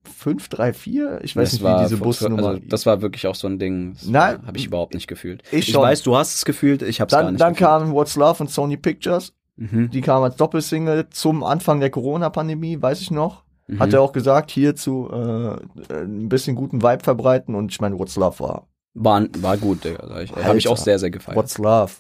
534? 0.09 1.25
Ich 1.25 1.37
weiß 1.37 1.51
Das 1.51 1.61
nicht, 1.61 1.65
wie 1.65 1.83
diese 1.83 1.97
Busnummer. 1.99 2.49
Also, 2.49 2.61
das 2.69 2.87
war 2.87 3.03
wirklich 3.03 3.27
auch 3.27 3.35
so 3.35 3.47
ein 3.47 3.59
Ding. 3.59 3.95
Das 3.95 4.09
Nein. 4.09 4.47
habe 4.47 4.57
ich 4.57 4.67
überhaupt 4.67 4.95
nicht 4.95 5.07
gefühlt. 5.07 5.43
Ich 5.53 5.69
Ich, 5.69 5.75
weiß, 5.77 6.03
du 6.03 6.17
hast 6.17 6.35
es 6.35 6.45
gefühlt, 6.45 6.83
ich 6.83 7.01
habe 7.01 7.09
es 7.09 7.13
gar 7.13 7.23
dann 7.23 7.35
nicht 7.35 7.41
dann 7.41 7.53
gefühlt. 7.53 7.69
kam 7.69 7.93
What's 7.93 8.17
Love 8.17 8.43
und 8.43 8.51
Sony 8.51 8.77
Pictures. 8.77 9.33
Mhm. 9.57 9.91
Die 9.91 10.01
kam 10.01 10.23
als 10.23 10.37
Doppelsingle 10.37 11.09
zum 11.11 11.43
Anfang 11.43 11.81
der 11.81 11.91
Corona-Pandemie, 11.91 12.81
weiß 12.81 13.01
ich 13.01 13.11
noch. 13.11 13.43
Mhm. 13.67 13.81
Hat 13.81 13.93
er 13.93 14.01
auch 14.03 14.13
gesagt, 14.13 14.51
hierzu 14.51 15.09
äh, 15.13 15.95
ein 15.95 16.29
bisschen 16.29 16.57
guten 16.57 16.83
Vibe 16.83 17.03
verbreiten 17.03 17.55
und 17.55 17.71
ich 17.73 17.81
meine, 17.81 17.99
What's 17.99 18.17
Love 18.17 18.41
war. 18.41 18.67
War, 18.95 19.27
war 19.39 19.57
gut, 19.57 19.85
Digga. 19.85 20.09
Habe 20.09 20.59
ich, 20.59 20.69
auch 20.69 20.77
sehr, 20.77 20.99
sehr 20.99 21.11
gefeiert. 21.11 21.37
What's 21.37 21.59
Love? 21.59 21.93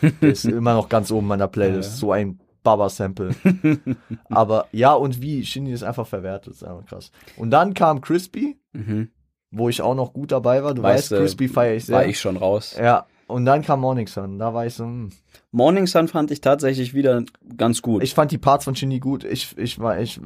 Ist 0.20 0.44
immer 0.44 0.74
noch 0.74 0.88
ganz 0.88 1.10
oben 1.10 1.26
meiner 1.26 1.48
Playlist. 1.48 1.90
Ja. 1.92 1.96
So 1.96 2.12
ein 2.12 2.40
Baba-Sample. 2.62 3.34
Aber 4.30 4.66
ja, 4.72 4.92
und 4.94 5.22
wie 5.22 5.44
Shindy 5.44 5.72
das 5.72 5.82
einfach 5.82 6.06
verwertet, 6.06 6.54
ist 6.54 6.64
einfach 6.64 6.86
krass. 6.86 7.10
Und 7.36 7.50
dann 7.50 7.74
kam 7.74 8.00
Crispy, 8.00 8.56
Mhm. 8.72 9.08
wo 9.50 9.68
ich 9.68 9.80
auch 9.82 9.94
noch 9.94 10.12
gut 10.12 10.30
dabei 10.32 10.62
war. 10.62 10.74
Du 10.74 10.82
Weißt 10.82 11.10
weißt, 11.10 11.20
Crispy 11.20 11.48
feiere 11.48 11.74
ich 11.76 11.86
sehr. 11.86 11.96
War 11.96 12.06
ich 12.06 12.20
schon 12.20 12.36
raus. 12.36 12.76
Ja, 12.78 13.06
und 13.26 13.44
dann 13.44 13.62
kam 13.62 13.80
Morning 13.80 14.06
Sun. 14.06 14.38
Da 14.38 14.52
war 14.54 14.66
ich 14.66 14.74
so, 14.74 14.84
hm. 14.84 15.10
Morning 15.50 15.86
Sun 15.86 16.08
fand 16.08 16.30
ich 16.30 16.40
tatsächlich 16.40 16.92
wieder 16.94 17.22
ganz 17.56 17.80
gut. 17.82 18.02
ich 18.02 18.12
fand 18.14 18.30
die 18.32 18.38
Parts 18.38 18.64
von 18.64 18.74
Shindy 18.76 19.00
gut. 19.00 19.24
Ich, 19.24 19.56
ich, 19.56 19.78
war, 19.78 19.98
ich 19.98 20.20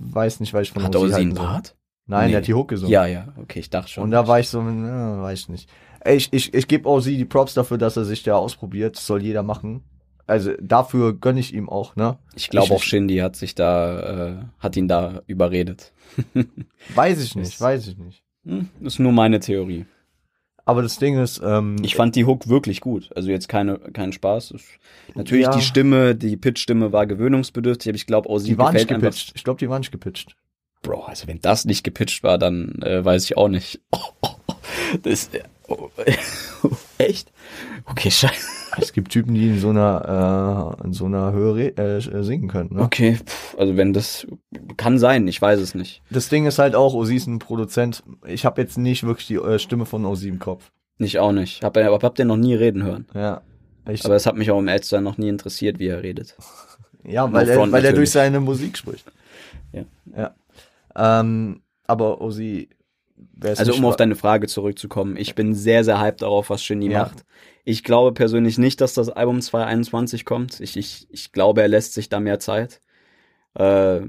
weiß 0.00 0.40
nicht, 0.40 0.54
weil 0.54 0.62
ich 0.62 0.72
von 0.72 0.82
Hat 0.82 0.96
Ozzy 0.96 1.06
Ozzy 1.12 1.20
einen. 1.20 1.34
Part? 1.34 1.76
Nein, 2.06 2.26
Nee. 2.26 2.30
der 2.32 2.40
hat 2.40 2.46
die 2.46 2.54
Hook 2.54 2.68
gesungen. 2.68 2.90
Ja, 2.92 3.06
ja, 3.06 3.28
okay, 3.40 3.60
ich 3.60 3.70
dachte 3.70 3.90
schon. 3.90 4.04
Und 4.04 4.10
da 4.10 4.26
war 4.28 4.38
ich 4.40 4.48
so, 4.50 4.60
na, 4.62 5.22
weiß 5.22 5.40
ich 5.40 5.48
nicht. 5.48 5.70
Ey, 6.00 6.16
ich, 6.16 6.30
ich, 6.34 6.52
ich 6.52 6.68
gebe 6.68 6.86
OZ 6.88 7.06
die 7.06 7.24
Props 7.24 7.54
dafür, 7.54 7.78
dass 7.78 7.96
er 7.96 8.04
sich 8.04 8.22
da 8.22 8.34
ausprobiert. 8.36 8.96
Das 8.96 9.06
soll 9.06 9.22
jeder 9.22 9.42
machen. 9.42 9.82
Also 10.26 10.52
dafür 10.60 11.12
gönne 11.14 11.40
ich 11.40 11.52
ihm 11.52 11.68
auch, 11.68 11.96
ne? 11.96 12.18
ich 12.34 12.48
glaube 12.48 12.72
auch 12.74 12.82
Shindy 12.82 13.18
hat 13.18 13.36
sich 13.36 13.54
da, 13.54 14.28
äh, 14.28 14.44
hat 14.58 14.76
ihn 14.76 14.88
da 14.88 15.22
überredet. 15.26 15.92
Weiß 16.94 17.22
ich 17.22 17.34
nicht, 17.36 17.60
weiß 17.60 17.88
ich 17.88 17.98
nicht. 17.98 18.22
Hm, 18.46 18.68
ist 18.82 18.98
nur 19.00 19.12
meine 19.12 19.40
Theorie. 19.40 19.84
Aber 20.66 20.80
das 20.80 20.98
Ding 20.98 21.18
ist, 21.18 21.42
ähm, 21.44 21.76
Ich 21.82 21.94
fand 21.94 22.16
die 22.16 22.24
Hook 22.24 22.48
wirklich 22.48 22.80
gut. 22.80 23.10
Also 23.14 23.30
jetzt 23.30 23.48
keine, 23.48 23.78
kein 23.78 24.12
Spaß. 24.12 24.52
Ist, 24.52 24.64
natürlich 25.14 25.44
Ja. 25.44 25.54
die 25.54 25.60
Stimme, 25.62 26.14
die 26.14 26.36
Pitch-Stimme 26.38 26.90
war 26.92 27.06
gewöhnungsbedürftig, 27.06 27.90
aber 27.90 27.96
ich 27.96 28.06
glaube, 28.06 28.30
Ozzy 28.30 28.46
die 28.48 28.58
waren 28.58 28.72
nicht 28.72 28.88
gefällt 28.88 29.04
einfach. 29.04 29.10
gepitcht. 29.18 29.32
Ich 29.34 29.44
glaube, 29.44 29.58
die 29.58 29.68
waren 29.68 29.80
nicht 29.80 29.92
gepitcht. 29.92 30.36
Bro, 30.80 31.02
also 31.04 31.26
wenn 31.26 31.40
das 31.40 31.64
nicht 31.66 31.84
gepitcht 31.84 32.22
war, 32.22 32.38
dann 32.38 32.80
äh, 32.82 33.04
weiß 33.04 33.24
ich 33.24 33.36
auch 33.36 33.48
nicht. 33.48 33.80
Das, 35.02 35.28
äh, 35.32 35.42
oh, 35.42 35.46
echt? 36.98 37.32
Okay, 37.86 38.10
scheiße. 38.10 38.46
Es 38.76 38.92
gibt 38.92 39.12
Typen, 39.12 39.34
die 39.34 39.48
in 39.48 39.60
so 39.60 39.70
einer, 39.70 40.76
äh, 40.80 40.84
in 40.86 40.92
so 40.92 41.04
einer 41.04 41.32
Höhe 41.32 41.54
re- 41.54 41.76
äh, 41.76 42.22
singen 42.24 42.48
können, 42.48 42.74
ne? 42.74 42.82
Okay, 42.82 43.16
pff, 43.24 43.56
also 43.58 43.76
wenn 43.76 43.92
das 43.92 44.26
kann 44.76 44.98
sein, 44.98 45.28
ich 45.28 45.40
weiß 45.40 45.60
es 45.60 45.74
nicht. 45.74 46.02
Das 46.10 46.28
Ding 46.28 46.46
ist 46.46 46.58
halt 46.58 46.74
auch, 46.74 46.94
Ozzy 46.94 47.14
ist 47.16 47.26
ein 47.28 47.38
Produzent. 47.38 48.02
Ich 48.26 48.44
habe 48.44 48.60
jetzt 48.60 48.76
nicht 48.78 49.04
wirklich 49.04 49.26
die 49.28 49.36
äh, 49.36 49.58
Stimme 49.58 49.86
von 49.86 50.04
Ozzy 50.04 50.28
im 50.28 50.38
Kopf. 50.40 50.70
Ich 50.98 51.18
auch 51.18 51.32
nicht. 51.32 51.62
Hab, 51.62 51.76
aber 51.76 51.98
hab 52.04 52.14
den 52.16 52.28
noch 52.28 52.36
nie 52.36 52.54
reden 52.54 52.82
hören. 52.82 53.06
Ja. 53.14 53.42
Ich, 53.88 54.04
Aber 54.04 54.14
es 54.16 54.26
hat 54.26 54.36
mich 54.36 54.50
auch 54.50 54.58
im 54.58 54.68
Elster 54.68 55.00
noch 55.00 55.18
nie 55.18 55.28
interessiert, 55.28 55.78
wie 55.78 55.88
er 55.88 56.02
redet. 56.02 56.36
ja, 57.04 57.30
weil, 57.32 57.48
er, 57.48 57.70
weil 57.70 57.84
er 57.84 57.92
durch 57.92 58.10
seine 58.10 58.40
Musik 58.40 58.78
spricht. 58.78 59.04
Ja. 59.72 59.84
Ja. 60.16 60.34
Ähm, 61.20 61.60
aber 61.86 62.20
Ozzy, 62.20 62.70
Also 63.42 63.74
um 63.74 63.84
auf 63.84 63.96
deine 63.96 64.16
Frage 64.16 64.46
zurückzukommen, 64.46 65.16
ich 65.16 65.34
bin 65.34 65.54
sehr, 65.54 65.84
sehr 65.84 66.00
hyped 66.00 66.22
darauf, 66.22 66.50
was 66.50 66.62
Shindy 66.62 66.90
Ja. 66.90 67.00
macht. 67.04 67.24
Ich 67.64 67.82
glaube 67.82 68.12
persönlich 68.12 68.58
nicht, 68.58 68.80
dass 68.80 68.94
das 68.94 69.08
Album 69.08 69.40
2021 69.40 70.24
kommt. 70.24 70.60
Ich, 70.60 70.76
ich, 70.76 71.06
ich 71.10 71.32
glaube, 71.32 71.62
er 71.62 71.68
lässt 71.68 71.94
sich 71.94 72.08
da 72.08 72.20
mehr 72.20 72.38
Zeit. 72.38 72.80
Äh, 73.54 74.00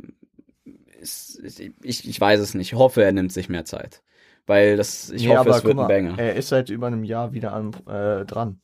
ich, 1.83 2.07
ich 2.07 2.19
weiß 2.19 2.39
es 2.39 2.53
nicht. 2.53 2.73
Ich 2.73 2.77
hoffe, 2.77 3.03
er 3.03 3.11
nimmt 3.11 3.31
sich 3.31 3.49
mehr 3.49 3.65
Zeit. 3.65 4.01
Weil 4.47 4.77
das, 4.77 5.09
ich 5.09 5.23
Nee, 5.23 5.29
hoffe, 5.29 5.39
aber 5.41 5.57
es 5.57 5.63
wird 5.63 5.77
ein 5.79 5.87
Banger. 5.87 6.19
Er 6.19 6.35
ist 6.35 6.49
seit 6.49 6.69
über 6.69 6.87
einem 6.87 7.03
Jahr 7.03 7.33
wieder 7.33 7.53
an, 7.53 7.73
äh, 7.87 8.25
dran. 8.25 8.59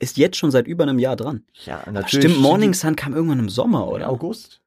Ist 0.00 0.16
jetzt 0.16 0.36
schon 0.36 0.50
seit 0.50 0.66
über 0.66 0.82
einem 0.84 0.98
Jahr 0.98 1.16
dran. 1.16 1.44
Ja, 1.64 1.82
Stimmt, 2.06 2.38
Morning 2.38 2.74
Sun 2.74 2.96
kam 2.96 3.14
irgendwann 3.14 3.38
im 3.38 3.48
Sommer, 3.48 3.86
Oder 3.86 3.94
oder? 3.96 4.10
August. 4.10 4.60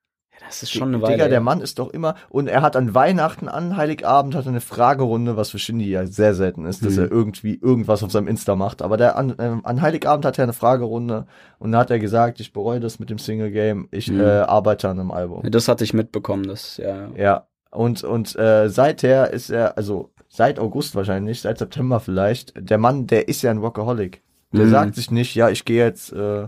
Das 0.48 0.64
ist 0.64 0.72
schon 0.72 0.90
eine 0.90 1.02
Weile. 1.02 1.14
Digga, 1.14 1.28
der. 1.28 1.42
Mann 1.42 1.62
ist 1.62 1.78
doch 1.80 1.90
immer. 1.92 2.16
Und 2.30 2.48
er 2.48 2.62
hat 2.62 2.76
an 2.76 2.94
Weihnachten, 2.96 3.48
an 3.48 3.78
Heiligabend, 3.78 4.34
hat 4.36 4.48
eine 4.48 4.62
Fragerunde, 4.62 5.38
was 5.38 5.52
für 5.52 5.60
Shindy 5.60 5.90
ja 5.90 6.06
sehr 6.06 6.34
selten 6.34 6.66
ist, 6.66 6.86
dass 6.86 6.94
Mhm. 6.96 7.04
er 7.04 7.12
irgendwie 7.12 7.56
irgendwas 7.62 8.02
auf 8.04 8.12
seinem 8.12 8.28
Insta 8.28 8.56
macht. 8.56 8.82
Aber 8.82 8.98
der 8.98 9.16
an, 9.18 9.36
ähm, 9.40 9.62
an 9.66 9.82
Heiligabend 9.82 10.26
hat 10.26 10.38
er 10.40 10.44
eine 10.44 10.54
Fragerunde 10.54 11.26
und 11.60 11.72
da 11.72 11.80
hat 11.80 11.92
er 11.92 12.00
gesagt, 12.00 12.40
ich 12.40 12.54
bereue 12.54 12.80
das 12.80 13.00
mit 13.00 13.10
dem 13.10 13.18
Single 13.20 13.52
Game, 13.52 13.88
ich 13.92 14.10
Mhm. 14.10 14.20
äh, 14.22 14.24
arbeite 14.24 14.90
an 14.90 15.00
einem 15.00 15.12
Album. 15.12 15.44
Das 15.50 15.68
hatte 15.68 15.84
ich 15.84 15.94
mitbekommen, 15.94 16.48
das, 16.48 16.78
ja. 16.78 17.10
Ja. 17.16 17.48
Und, 17.72 18.04
und 18.04 18.36
äh, 18.38 18.70
seither 18.70 19.32
ist 19.34 19.50
er, 19.50 19.78
also 19.78 20.10
seit 20.30 20.60
August 20.60 20.96
wahrscheinlich, 20.96 21.42
seit 21.42 21.58
September 21.58 22.00
vielleicht, 22.00 22.54
der 22.58 22.78
Mann, 22.78 23.08
der 23.08 23.28
ist 23.28 23.42
ja 23.42 23.52
ein 23.52 23.62
Workaholic. 23.62 24.22
Der 24.54 24.66
Mhm. 24.66 24.70
sagt 24.72 24.96
sich 24.96 25.12
nicht, 25.12 25.36
ja, 25.36 25.50
ich 25.50 25.66
gehe 25.66 25.84
jetzt 25.84 26.14
äh, 26.14 26.48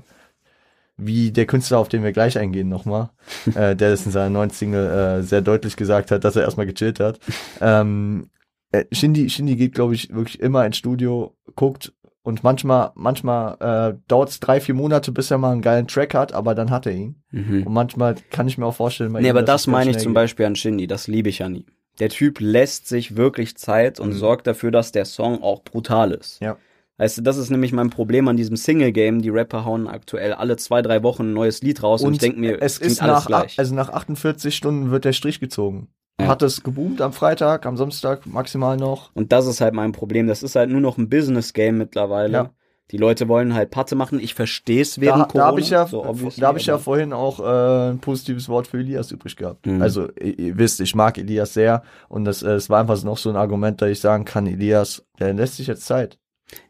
wie 0.99 1.31
der 1.31 1.45
Künstler, 1.45 1.79
auf 1.79 1.89
den 1.89 2.03
wir 2.03 2.11
gleich 2.11 2.37
eingehen 2.37 2.69
nochmal, 2.69 3.09
äh, 3.55 3.75
der 3.75 3.91
das 3.91 4.05
in 4.05 4.11
seiner 4.11 4.29
neuen 4.29 4.49
Single 4.49 5.19
äh, 5.19 5.23
sehr 5.23 5.41
deutlich 5.41 5.75
gesagt 5.75 6.11
hat, 6.11 6.23
dass 6.23 6.35
er 6.35 6.43
erstmal 6.43 6.65
gechillt 6.65 6.99
hat. 6.99 7.19
Ähm, 7.61 8.29
äh, 8.71 8.85
Shindy, 8.91 9.29
Shindy 9.29 9.55
geht, 9.55 9.73
glaube 9.73 9.95
ich, 9.95 10.13
wirklich 10.13 10.39
immer 10.39 10.65
ins 10.65 10.77
Studio, 10.77 11.35
guckt 11.55 11.93
und 12.21 12.43
manchmal, 12.43 12.91
manchmal 12.95 13.93
äh, 13.95 13.97
dauert 14.07 14.29
es 14.29 14.39
drei, 14.39 14.59
vier 14.59 14.75
Monate, 14.75 15.11
bis 15.11 15.31
er 15.31 15.37
mal 15.37 15.51
einen 15.53 15.61
geilen 15.61 15.87
Track 15.87 16.13
hat, 16.13 16.33
aber 16.33 16.53
dann 16.53 16.69
hat 16.69 16.85
er 16.85 16.91
ihn. 16.91 17.23
Mhm. 17.31 17.63
Und 17.65 17.73
manchmal 17.73 18.15
kann 18.29 18.47
ich 18.47 18.57
mir 18.57 18.65
auch 18.65 18.75
vorstellen, 18.75 19.11
Nee, 19.13 19.19
ihm, 19.21 19.29
aber 19.29 19.41
das 19.41 19.65
meine 19.67 19.89
ich 19.91 19.97
zum 19.97 20.11
geht. 20.11 20.15
Beispiel 20.15 20.45
an 20.45 20.55
Shindy, 20.55 20.85
das 20.85 21.07
liebe 21.07 21.29
ich 21.29 21.41
an 21.43 21.55
ihm. 21.55 21.65
Der 21.99 22.09
Typ 22.09 22.39
lässt 22.39 22.87
sich 22.87 23.17
wirklich 23.17 23.57
Zeit 23.57 23.99
und 23.99 24.09
Mhm. 24.09 24.13
sorgt 24.13 24.47
dafür, 24.47 24.69
dass 24.71 24.91
der 24.91 25.05
Song 25.05 25.41
auch 25.41 25.63
brutal 25.63 26.11
ist. 26.11 26.39
Ja. 26.41 26.57
Weißt 26.99 27.17
du, 27.17 27.21
das 27.21 27.37
ist 27.37 27.49
nämlich 27.49 27.71
mein 27.71 27.89
Problem 27.89 28.27
an 28.27 28.35
diesem 28.35 28.57
Single-Game. 28.57 29.21
Die 29.21 29.29
Rapper 29.29 29.63
hauen 29.63 29.87
aktuell 29.87 30.33
alle 30.33 30.57
zwei, 30.57 30.81
drei 30.81 31.01
Wochen 31.01 31.23
ein 31.23 31.33
neues 31.33 31.61
Lied 31.61 31.81
raus 31.81 32.03
und, 32.03 32.11
ich 32.13 32.19
denke 32.19 32.39
mir, 32.39 32.61
es 32.61 32.79
klingt 32.79 32.91
ist 32.91 33.01
alles 33.01 33.19
nach, 33.19 33.25
gleich. 33.25 33.57
also 33.57 33.73
nach 33.73 33.89
48 33.89 34.53
Stunden 34.53 34.91
wird 34.91 35.05
der 35.05 35.13
Strich 35.13 35.39
gezogen. 35.39 35.87
Ja. 36.19 36.27
Hat 36.27 36.41
es 36.41 36.61
geboomt 36.61 36.99
am 37.01 37.13
Freitag, 37.13 37.65
am 37.65 37.77
Samstag 37.77 38.25
maximal 38.27 38.75
noch. 38.75 39.11
und 39.13 39.31
das 39.31 39.47
ist 39.47 39.61
halt 39.61 39.73
mein 39.73 39.93
Problem. 39.93 40.27
Das 40.27 40.43
ist 40.43 40.57
halt 40.57 40.69
nur 40.69 40.81
noch 40.81 40.97
ein 40.97 41.07
Business-Game 41.09 41.77
mittlerweile. 41.77 42.33
Ja. 42.33 42.49
Die 42.91 42.97
Leute 42.97 43.29
wollen 43.29 43.53
halt 43.53 43.69
Patte 43.69 43.95
machen. 43.95 44.19
Ich 44.19 44.33
verstehe 44.33 44.81
es 44.81 44.95
Da, 44.95 45.01
während 45.01 45.21
da 45.21 45.25
Corona. 45.27 45.45
habe 45.45 45.59
ich 45.61 45.69
ja, 45.69 45.87
so 45.87 46.03
da 46.37 46.47
habe 46.47 46.57
ich 46.59 46.65
ja 46.65 46.77
vorhin 46.79 47.13
auch 47.13 47.39
äh, 47.39 47.91
ein 47.91 47.99
positives 47.99 48.49
Wort 48.49 48.67
für 48.67 48.79
Elias 48.79 49.11
übrig 49.11 49.37
gehabt. 49.37 49.67
Mhm. 49.67 49.81
Also 49.81 50.09
ihr, 50.19 50.37
ihr 50.37 50.57
wisst, 50.57 50.81
ich 50.81 50.95
mag 50.95 51.17
Elias 51.17 51.53
sehr 51.53 51.83
und 52.09 52.25
das, 52.25 52.43
äh, 52.43 52.49
es 52.53 52.69
war 52.69 52.81
einfach 52.81 53.01
noch 53.03 53.17
so 53.19 53.29
ein 53.29 53.35
Argument, 53.37 53.81
da 53.81 53.87
ich 53.87 54.01
sagen 54.01 54.25
kann, 54.25 54.47
Elias, 54.47 55.05
der 55.19 55.33
lässt 55.33 55.55
sich 55.57 55.67
jetzt 55.67 55.85
Zeit. 55.85 56.17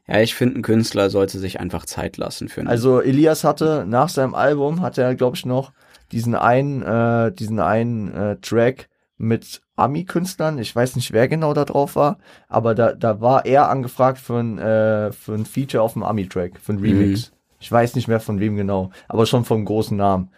Ja, 0.07 0.19
ich 0.21 0.33
finde, 0.33 0.59
ein 0.59 0.61
Künstler 0.63 1.09
sollte 1.09 1.39
sich 1.39 1.59
einfach 1.59 1.85
Zeit 1.85 2.17
lassen 2.17 2.49
für 2.49 2.61
einen. 2.61 2.69
Also 2.69 2.99
Elias 3.01 3.43
hatte 3.43 3.85
nach 3.87 4.09
seinem 4.09 4.33
Album 4.33 4.81
hat 4.81 4.97
er 4.97 5.15
glaube 5.15 5.37
ich 5.37 5.45
noch 5.45 5.71
diesen 6.11 6.35
einen 6.35 6.81
äh, 6.81 7.31
diesen 7.31 7.59
einen 7.59 8.11
äh, 8.13 8.37
Track 8.37 8.89
mit 9.17 9.61
Ami-Künstlern. 9.75 10.57
Ich 10.57 10.75
weiß 10.75 10.95
nicht, 10.95 11.11
wer 11.11 11.27
genau 11.27 11.53
da 11.53 11.65
drauf 11.65 11.95
war, 11.95 12.17
aber 12.47 12.73
da 12.73 12.93
da 12.93 13.21
war 13.21 13.45
er 13.45 13.69
angefragt 13.69 14.17
für 14.17 14.39
ein 14.39 14.57
äh, 14.57 15.11
für 15.11 15.33
ein 15.33 15.45
Feature 15.45 15.83
auf 15.83 15.93
dem 15.93 16.03
Ami-Track, 16.03 16.59
für 16.59 16.73
ein 16.73 16.79
Remix. 16.79 17.31
Ich 17.59 17.71
weiß 17.71 17.95
nicht 17.95 18.07
mehr 18.07 18.19
von 18.19 18.39
wem 18.39 18.55
genau, 18.55 18.91
aber 19.07 19.25
schon 19.25 19.45
vom 19.45 19.65
großen 19.65 19.95
Namen. 19.95 20.29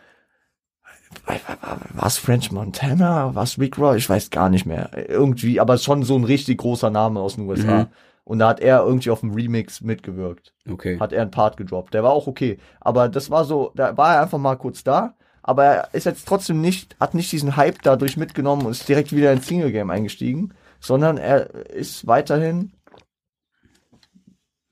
Was 1.94 2.18
French 2.18 2.52
Montana? 2.52 3.36
Was 3.36 3.60
Rick 3.60 3.78
Ross? 3.78 3.98
Ich 3.98 4.10
weiß 4.10 4.30
gar 4.30 4.50
nicht 4.50 4.66
mehr. 4.66 4.90
Irgendwie, 5.10 5.60
aber 5.60 5.78
schon 5.78 6.04
so 6.04 6.16
ein 6.16 6.24
richtig 6.24 6.60
großer 6.60 6.90
Name 6.90 7.20
aus 7.20 7.36
den 7.36 7.48
USA. 7.48 7.80
Mhm. 7.80 7.88
Und 8.24 8.40
da 8.40 8.50
hat 8.50 8.60
er 8.60 8.86
irgendwie 8.86 9.10
auf 9.10 9.22
dem 9.22 9.34
Remix 9.34 9.82
mitgewirkt 9.82 10.54
okay. 10.70 11.00
hat 11.00 11.12
er 11.12 11.22
einen 11.22 11.32
Part 11.32 11.58
gedroppt. 11.58 11.94
Der 11.94 12.04
war 12.04 12.12
auch 12.12 12.28
okay. 12.28 12.60
Aber 12.80 13.10
das 13.10 13.30
war 13.30 13.46
so, 13.46 13.72
da 13.76 13.98
war 13.98 14.16
er 14.16 14.22
einfach 14.22 14.38
mal 14.38 14.56
kurz 14.56 14.84
da. 14.84 15.16
Aber 15.44 15.66
er 15.66 15.94
ist 15.94 16.06
jetzt 16.06 16.28
trotzdem 16.28 16.62
nicht, 16.62 16.96
hat 17.00 17.16
nicht 17.16 17.32
diesen 17.32 17.56
Hype 17.56 17.82
dadurch 17.82 18.16
mitgenommen 18.16 18.66
und 18.66 18.74
ist 18.74 18.88
direkt 18.88 19.12
wieder 19.12 19.34
ins 19.34 19.48
Single 19.48 19.72
Game 19.72 19.90
eingestiegen, 19.90 20.54
sondern 20.80 21.18
er 21.18 21.50
ist 21.70 22.06
weiterhin, 22.06 22.74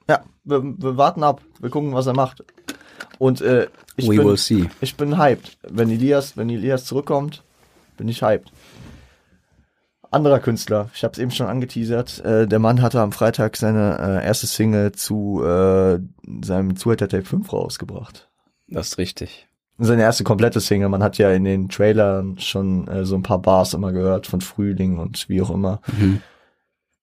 ja, 0.07 0.23
wir, 0.43 0.63
wir 0.63 0.97
warten 0.97 1.23
ab, 1.23 1.41
wir 1.59 1.71
gucken, 1.71 1.93
was 1.93 2.05
er 2.05 2.13
macht. 2.13 2.43
Und 3.17 3.41
äh, 3.41 3.67
ich, 3.95 4.07
We 4.07 4.23
bin, 4.23 4.69
ich 4.79 4.95
bin 4.95 5.17
hyped. 5.17 5.57
Wenn 5.67 5.89
Elias, 5.89 6.37
wenn 6.37 6.49
Elias 6.49 6.85
zurückkommt, 6.85 7.43
bin 7.97 8.07
ich 8.07 8.21
hyped. 8.21 8.51
Anderer 10.11 10.39
Künstler, 10.39 10.89
ich 10.93 11.03
habe 11.03 11.11
es 11.13 11.19
eben 11.19 11.31
schon 11.31 11.47
angeteasert. 11.47 12.23
Äh, 12.25 12.47
der 12.47 12.59
Mann 12.59 12.81
hatte 12.81 12.99
am 12.99 13.11
Freitag 13.11 13.57
seine 13.57 13.97
äh, 13.99 14.25
erste 14.25 14.47
Single 14.47 14.91
zu 14.91 15.43
äh, 15.43 15.99
seinem 16.41 16.75
Zuhälter 16.75 17.07
Tape 17.07 17.25
5 17.25 17.51
rausgebracht. 17.53 18.29
Das 18.67 18.89
ist 18.89 18.97
richtig. 18.97 19.47
Seine 19.77 20.01
erste 20.01 20.23
komplette 20.23 20.59
Single. 20.59 20.89
Man 20.89 21.03
hat 21.03 21.17
ja 21.17 21.31
in 21.31 21.43
den 21.45 21.69
Trailern 21.69 22.37
schon 22.39 22.87
äh, 22.87 23.05
so 23.05 23.15
ein 23.15 23.23
paar 23.23 23.41
Bars 23.41 23.73
immer 23.73 23.91
gehört 23.91 24.27
von 24.27 24.41
Frühling 24.41 24.97
und 24.97 25.29
wie 25.29 25.41
auch 25.41 25.51
immer. 25.51 25.81
Mhm. 25.97 26.21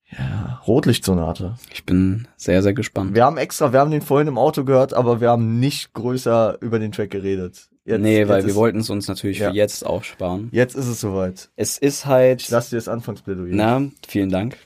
Ja, 0.09 0.61
Rotlichtsonate. 0.65 1.55
Ich 1.73 1.85
bin 1.85 2.27
sehr, 2.37 2.61
sehr 2.63 2.73
gespannt. 2.73 3.13
Wir 3.13 3.25
haben 3.25 3.37
extra, 3.37 3.73
wir 3.73 3.79
haben 3.79 3.91
den 3.91 4.01
vorhin 4.01 4.27
im 4.27 4.37
Auto 4.37 4.63
gehört, 4.63 4.93
aber 4.93 5.19
wir 5.19 5.29
haben 5.29 5.59
nicht 5.59 5.93
größer 5.93 6.57
über 6.61 6.79
den 6.79 6.91
Track 6.91 7.09
geredet. 7.09 7.69
Jetzt, 7.87 8.01
nee, 8.01 8.27
weil 8.27 8.45
wir 8.45 8.53
wollten 8.55 8.79
es 8.79 8.89
uns 8.89 9.07
natürlich 9.07 9.39
Ja. 9.39 9.49
für 9.49 9.55
jetzt 9.55 9.85
aufsparen. 9.85 10.49
Jetzt 10.51 10.75
ist 10.75 10.87
es 10.87 10.99
soweit. 10.99 11.49
Es 11.55 11.77
ist 11.77 12.05
halt. 12.05 12.41
Ich 12.41 12.49
lasse 12.49 12.71
dir 12.71 12.75
das 12.75 12.87
Anfangsplädoyer. 12.89 13.53
Na, 13.55 13.81
vielen 14.07 14.29
Dank. 14.29 14.57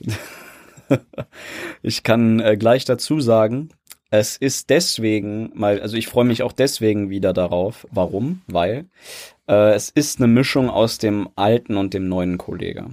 ich 1.82 2.02
kann 2.02 2.40
äh, 2.40 2.56
gleich 2.56 2.84
dazu 2.84 3.20
sagen, 3.20 3.70
Es 4.10 4.36
ist 4.36 4.68
deswegen 4.68 5.50
mal, 5.54 5.80
also 5.80 5.96
ich 5.96 6.06
freue 6.06 6.26
mich 6.26 6.42
auch 6.42 6.52
deswegen 6.52 7.08
wieder 7.08 7.32
darauf. 7.32 7.86
Warum? 7.90 8.42
Weil 8.46 8.84
äh, 9.48 9.72
es 9.74 9.88
ist 9.88 10.18
eine 10.18 10.26
Mischung 10.26 10.68
aus 10.68 10.98
dem 10.98 11.28
alten 11.34 11.78
und 11.78 11.94
dem 11.94 12.08
neuen 12.08 12.36
Kollega. 12.36 12.90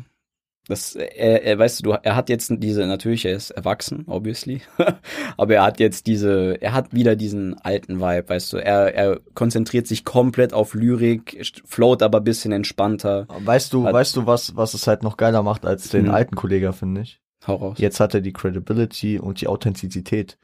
Das, 0.69 0.95
er, 0.95 1.43
er, 1.43 1.60
weißt 1.60 1.86
du, 1.86 1.91
er 1.91 2.15
hat 2.15 2.29
jetzt 2.29 2.51
diese, 2.60 2.86
natürlich, 2.88 3.25
er 3.25 3.36
ist 3.36 3.49
erwachsen, 3.51 4.03
obviously, 4.08 4.62
aber 5.38 5.55
er 5.55 5.63
hat 5.63 5.79
jetzt 5.79 6.08
diese, 6.08 6.62
er 6.62 6.73
hat 6.73 6.93
wieder 6.93 7.15
diesen 7.17 7.60
alten 7.60 7.99
Vibe, 7.99 8.29
weißt 8.29 8.53
du, 8.53 8.58
er, 8.58 8.93
er 8.95 9.19
konzentriert 9.34 9.88
sich 9.88 10.05
komplett 10.05 10.53
auf 10.53 10.75
Lyrik, 10.75 11.41
float 11.65 12.03
aber 12.03 12.21
bisschen 12.21 12.51
entspannter. 12.51 13.27
Weißt 13.43 13.73
du, 13.73 13.86
Hat- 13.86 13.93
weißt 13.93 14.15
du, 14.15 14.25
was, 14.27 14.55
was 14.55 14.73
es 14.75 14.88
halt 14.88 15.03
noch 15.03 15.17
geiler 15.17 15.43
macht 15.43 15.65
als 15.65 15.89
den 15.89 16.05
Hm. 16.05 16.13
alten 16.13 16.36
Kollegen, 16.36 16.71
finde 16.71 17.01
ich? 17.01 17.19
Hau 17.47 17.55
raus. 17.55 17.77
Jetzt 17.79 17.99
hat 17.99 18.13
er 18.13 18.21
die 18.21 18.34
Credibility 18.34 19.17
und 19.19 19.41
die 19.41 19.47
Authentizität. 19.47 20.38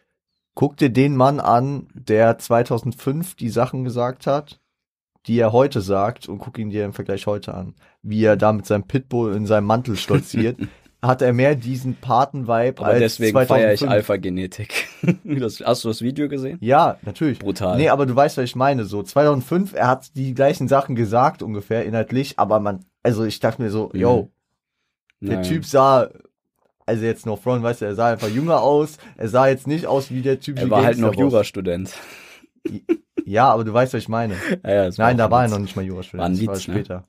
Guck 0.55 0.77
dir 0.77 0.89
den 0.89 1.15
Mann 1.15 1.39
an, 1.39 1.87
der 1.93 2.37
2005 2.37 3.35
die 3.35 3.49
Sachen 3.49 3.83
gesagt 3.83 4.25
hat, 4.25 4.59
die 5.27 5.39
er 5.39 5.51
heute 5.51 5.81
sagt, 5.81 6.27
und 6.29 6.39
guck 6.39 6.57
ihn 6.57 6.69
dir 6.69 6.85
im 6.85 6.93
Vergleich 6.93 7.25
heute 7.27 7.53
an. 7.53 7.73
Wie 8.01 8.23
er 8.23 8.37
da 8.37 8.53
mit 8.53 8.65
seinem 8.65 8.83
Pitbull 8.83 9.33
in 9.35 9.45
seinem 9.45 9.65
Mantel 9.65 9.95
stolziert, 9.95 10.57
hat 11.01 11.21
er 11.21 11.33
mehr 11.33 11.55
diesen 11.55 11.95
Paten-Vibe 11.95 12.83
als 12.83 12.99
deswegen 12.99 13.31
2005. 13.33 13.47
feiere 13.47 13.73
ich 13.73 13.87
Alpha-Genetik. 13.89 14.87
Hast 15.63 15.83
du 15.83 15.87
das 15.89 16.01
Video 16.01 16.27
gesehen? 16.29 16.57
Ja, 16.61 16.97
natürlich. 17.03 17.39
Brutal. 17.39 17.77
Nee, 17.77 17.89
aber 17.89 18.05
du 18.05 18.15
weißt, 18.15 18.37
was 18.37 18.43
ich 18.45 18.55
meine. 18.55 18.85
So 18.85 19.03
2005, 19.03 19.73
er 19.73 19.87
hat 19.87 20.15
die 20.15 20.33
gleichen 20.33 20.67
Sachen 20.67 20.95
gesagt 20.95 21.43
ungefähr 21.43 21.85
inhaltlich, 21.85 22.39
aber 22.39 22.59
man, 22.59 22.85
also 23.03 23.23
ich 23.23 23.39
dachte 23.39 23.61
mir 23.61 23.69
so, 23.69 23.89
Mhm. 23.93 23.99
yo, 23.99 24.31
der. 25.21 25.41
Typ 25.43 25.65
sah, 25.65 26.09
also 26.85 27.03
jetzt 27.03 27.25
noch 27.25 27.39
Front, 27.41 27.63
weißt 27.63 27.81
du, 27.81 27.85
er 27.85 27.95
sah 27.95 28.11
einfach 28.11 28.29
jünger 28.29 28.61
aus. 28.61 28.97
Er 29.17 29.27
sah 29.29 29.47
jetzt 29.47 29.65
nicht 29.65 29.87
aus 29.87 30.11
wie 30.11 30.21
der 30.21 30.39
Typ. 30.39 30.59
Er 30.59 30.69
war 30.69 30.83
halt 30.83 30.97
noch 30.99 31.15
Jurastudent. 31.15 31.93
Ja, 33.25 33.51
aber 33.51 33.63
du 33.63 33.73
weißt, 33.73 33.93
was 33.93 34.01
ich 34.03 34.09
meine. 34.09 34.35
Ja, 34.63 34.85
ja, 34.85 34.91
Nein, 34.97 35.15
auch 35.15 35.17
da 35.25 35.31
war 35.31 35.41
er 35.41 35.45
Witz. 35.47 35.53
noch 35.53 35.59
nicht 35.59 35.75
mal 35.75 35.83
Jurastudent. 35.85 36.19
War 36.19 36.27
ein 36.29 36.33
das 36.37 36.45
war 36.47 36.55
Witz, 36.55 36.67
ne? 36.67 36.73
später. 36.75 37.03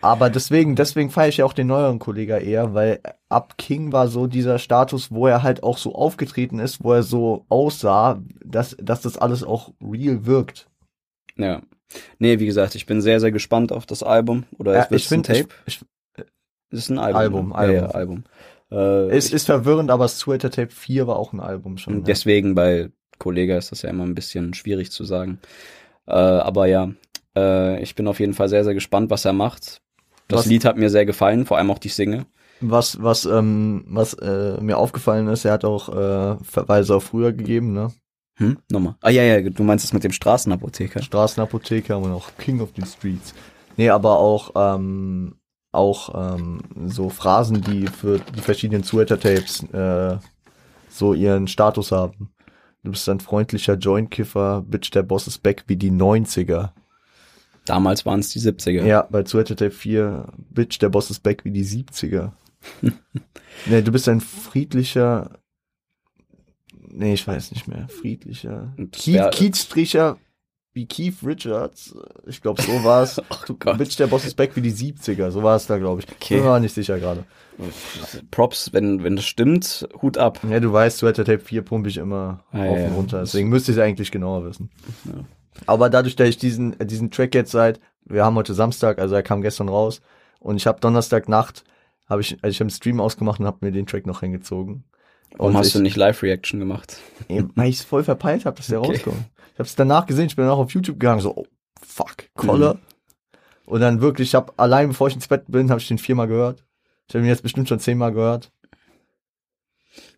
aber 0.00 0.30
deswegen, 0.30 0.76
deswegen 0.76 1.10
feiere 1.10 1.28
ich 1.28 1.36
ja 1.38 1.44
auch 1.44 1.52
den 1.52 1.66
neueren 1.66 1.98
Kollegen 1.98 2.40
eher, 2.40 2.74
weil 2.74 3.00
ab 3.28 3.56
King 3.58 3.92
war 3.92 4.08
so 4.08 4.26
dieser 4.26 4.58
Status, 4.58 5.10
wo 5.10 5.26
er 5.26 5.42
halt 5.42 5.62
auch 5.62 5.78
so 5.78 5.94
aufgetreten 5.94 6.58
ist, 6.58 6.84
wo 6.84 6.92
er 6.92 7.02
so 7.02 7.46
aussah, 7.48 8.22
dass, 8.44 8.76
dass 8.80 9.00
das 9.02 9.18
alles 9.18 9.42
auch 9.42 9.72
real 9.82 10.26
wirkt. 10.26 10.68
Ja. 11.36 11.62
Nee, 12.18 12.38
wie 12.38 12.46
gesagt, 12.46 12.74
ich 12.74 12.86
bin 12.86 13.00
sehr, 13.00 13.20
sehr 13.20 13.32
gespannt 13.32 13.72
auf 13.72 13.86
das 13.86 14.02
Album. 14.02 14.44
Oder 14.58 14.74
Ja, 14.74 14.86
ich 14.90 15.08
finde, 15.08 15.32
ich, 15.32 15.42
Tape. 15.42 15.54
ich, 15.66 15.80
Es 16.70 16.78
ist 16.80 16.90
ein 16.90 16.98
Album. 16.98 17.18
Album, 17.20 17.48
ne? 17.50 17.54
Album. 17.54 17.74
Ja, 17.76 17.82
ja, 17.82 17.88
Album. 17.90 18.24
Äh, 18.70 19.16
es 19.16 19.26
ich, 19.26 19.34
ist 19.34 19.46
verwirrend, 19.46 19.90
aber 19.90 20.08
Sweater 20.08 20.50
Tape 20.50 20.70
4 20.70 21.06
war 21.06 21.16
auch 21.16 21.32
ein 21.32 21.40
Album 21.40 21.78
schon. 21.78 21.98
Ja. 21.98 22.00
deswegen 22.04 22.54
bei 23.18 23.22
Kollega 23.22 23.56
ist 23.56 23.72
das 23.72 23.82
ja 23.82 23.90
immer 23.90 24.04
ein 24.04 24.14
bisschen 24.14 24.54
schwierig 24.54 24.90
zu 24.90 25.04
sagen. 25.04 25.38
Äh, 26.06 26.12
aber 26.12 26.66
ja, 26.66 26.90
äh, 27.36 27.82
ich 27.82 27.94
bin 27.94 28.06
auf 28.08 28.20
jeden 28.20 28.34
Fall 28.34 28.48
sehr, 28.48 28.64
sehr 28.64 28.74
gespannt, 28.74 29.10
was 29.10 29.24
er 29.24 29.32
macht. 29.32 29.80
Das 30.28 30.40
Was- 30.40 30.46
Lied 30.46 30.64
hat 30.64 30.76
mir 30.76 30.90
sehr 30.90 31.06
gefallen, 31.06 31.46
vor 31.46 31.58
allem 31.58 31.70
auch 31.70 31.78
die 31.78 31.88
Single. 31.88 32.26
Was, 32.60 33.02
was, 33.02 33.24
ähm, 33.26 33.84
was 33.88 34.14
äh, 34.14 34.58
mir 34.60 34.78
aufgefallen 34.78 35.28
ist, 35.28 35.44
er 35.44 35.52
hat 35.52 35.64
auch 35.64 35.88
äh, 35.88 36.36
Verweise 36.44 36.96
auf 36.96 37.04
früher 37.04 37.32
gegeben, 37.32 37.72
ne? 37.72 37.92
Hm? 38.36 38.58
Nochmal. 38.70 38.94
Ah 39.00 39.10
ja, 39.10 39.22
ja, 39.22 39.40
du 39.48 39.62
meinst 39.62 39.84
das 39.84 39.92
mit 39.92 40.02
dem 40.04 40.12
Straßenapotheker. 40.12 41.02
Straßenapotheker 41.02 41.98
und 41.98 42.12
auch 42.12 42.30
King 42.38 42.60
of 42.60 42.70
the 42.76 42.82
Streets. 42.86 43.34
Nee, 43.76 43.90
aber 43.90 44.18
auch, 44.18 44.52
ähm, 44.56 45.36
auch 45.72 46.36
ähm, 46.36 46.60
so 46.86 47.10
Phrasen, 47.10 47.60
die 47.60 47.86
für 47.86 48.18
die 48.18 48.40
verschiedenen 48.40 48.82
Sweater-Tapes 48.84 49.64
äh, 49.72 50.16
so 50.88 51.12
ihren 51.14 51.48
Status 51.48 51.90
haben. 51.92 52.30
Du 52.84 52.90
bist 52.90 53.08
ein 53.08 53.20
freundlicher 53.20 53.74
Jointkiffer, 53.74 54.62
Bitch, 54.62 54.90
der 54.92 55.02
Boss 55.02 55.26
ist 55.26 55.38
back 55.42 55.64
wie 55.66 55.76
die 55.76 55.90
90er. 55.90 56.72
Damals 57.64 58.04
waren 58.04 58.20
es 58.20 58.28
die 58.28 58.40
70er. 58.40 58.84
Ja, 58.84 59.08
bei 59.10 59.24
Sweater 59.24 59.56
Tape 59.56 59.70
4, 59.70 60.30
Bitch, 60.50 60.78
der 60.80 60.90
Boss 60.90 61.10
ist 61.10 61.20
back 61.20 61.44
wie 61.46 61.50
die 61.50 61.64
70er. 61.64 62.32
nee, 63.66 63.82
du 63.82 63.90
bist 63.90 64.06
ein 64.08 64.20
friedlicher, 64.20 65.38
nee, 66.88 67.14
ich 67.14 67.26
weiß 67.26 67.52
nicht 67.52 67.68
mehr, 67.68 67.88
friedlicher, 67.88 68.74
Keith-Stricher 69.30 70.18
wie 70.74 70.86
Keith 70.86 71.14
Richards, 71.24 71.94
ich 72.26 72.42
glaube, 72.42 72.60
so 72.60 72.84
war 72.84 73.02
es. 73.02 73.22
Ach 73.30 73.44
du 73.46 73.56
Gott. 73.56 73.78
Bitch, 73.78 73.96
der 73.98 74.08
Boss 74.08 74.24
ist 74.24 74.34
back 74.34 74.56
wie 74.56 74.60
die 74.60 74.72
70er, 74.72 75.30
so 75.30 75.42
war 75.42 75.56
es 75.56 75.66
da, 75.66 75.78
glaube 75.78 76.02
ich. 76.02 76.12
Okay. 76.12 76.36
Bin 76.36 76.44
mir 76.44 76.60
nicht 76.60 76.74
sicher 76.74 76.98
gerade. 76.98 77.24
Props, 78.32 78.72
wenn, 78.72 79.04
wenn 79.04 79.14
das 79.16 79.24
stimmt, 79.24 79.88
Hut 80.02 80.18
ab. 80.18 80.40
Ja, 80.48 80.58
du 80.58 80.72
weißt, 80.72 80.98
Sweater 80.98 81.24
Tape 81.24 81.38
4 81.38 81.62
pumpe 81.62 81.88
ich 81.88 81.98
immer 81.98 82.44
Ah, 82.50 82.64
auf 82.66 82.78
ja, 82.78 82.86
und 82.88 82.94
runter, 82.94 83.20
deswegen 83.20 83.48
müsste 83.48 83.70
ich 83.70 83.78
es 83.78 83.82
eigentlich 83.82 84.10
genauer 84.10 84.44
wissen. 84.44 84.70
Ja. 85.04 85.24
Aber 85.66 85.88
dadurch, 85.88 86.16
dass 86.16 86.28
ich 86.28 86.38
diesen, 86.38 86.78
äh, 86.80 86.86
diesen 86.86 87.12
Track 87.12 87.34
jetzt 87.34 87.52
seit, 87.52 87.80
wir 88.04 88.24
haben 88.24 88.34
heute 88.34 88.54
Samstag, 88.54 88.98
also 88.98 89.14
er 89.14 89.22
kam 89.22 89.40
gestern 89.40 89.68
raus 89.68 90.00
und 90.40 90.56
ich 90.56 90.66
habe 90.66 90.80
Donnerstagnacht, 90.80 91.62
habe 92.08 92.20
ich, 92.22 92.36
also 92.42 92.50
ich 92.50 92.56
habe 92.56 92.64
einen 92.64 92.70
Stream 92.70 93.00
ausgemacht 93.00 93.38
und 93.38 93.46
habe 93.46 93.58
mir 93.64 93.70
den 93.70 93.86
Track 93.86 94.06
noch 94.06 94.22
reingezogen. 94.22 94.84
Warum 95.36 95.52
und 95.52 95.58
hast 95.58 95.68
ich, 95.68 95.72
du 95.74 95.80
nicht 95.80 95.96
Live-Reaction 95.96 96.60
gemacht? 96.60 96.98
Weil 97.28 97.68
ich 97.68 97.76
es 97.78 97.84
voll 97.84 98.04
verpeilt 98.04 98.44
habe, 98.46 98.56
dass 98.56 98.66
der 98.66 98.80
Okay. 98.82 98.92
rauskommt. 98.92 99.24
Ich 99.54 99.58
habe 99.60 99.66
es 99.68 99.76
danach 99.76 100.06
gesehen, 100.06 100.26
ich 100.26 100.36
bin 100.36 100.44
danach 100.44 100.58
auf 100.58 100.72
YouTube 100.72 100.98
gegangen, 100.98 101.20
so, 101.20 101.34
oh, 101.36 101.46
fuck, 101.80 102.24
Koller. 102.34 102.74
Mhm. 102.74 102.80
Und 103.66 103.80
dann 103.80 104.00
wirklich, 104.00 104.28
ich 104.28 104.34
habe 104.34 104.52
allein 104.56 104.88
bevor 104.88 105.08
ich 105.08 105.14
ins 105.14 105.28
Bett 105.28 105.44
bin, 105.48 105.70
habe 105.70 105.80
ich 105.80 105.88
den 105.88 105.98
viermal 105.98 106.26
gehört. 106.26 106.64
Ich 107.08 107.14
habe 107.14 107.24
ihn 107.24 107.28
jetzt 107.28 107.42
bestimmt 107.42 107.68
schon 107.68 107.78
zehnmal 107.78 108.12
gehört. 108.12 108.50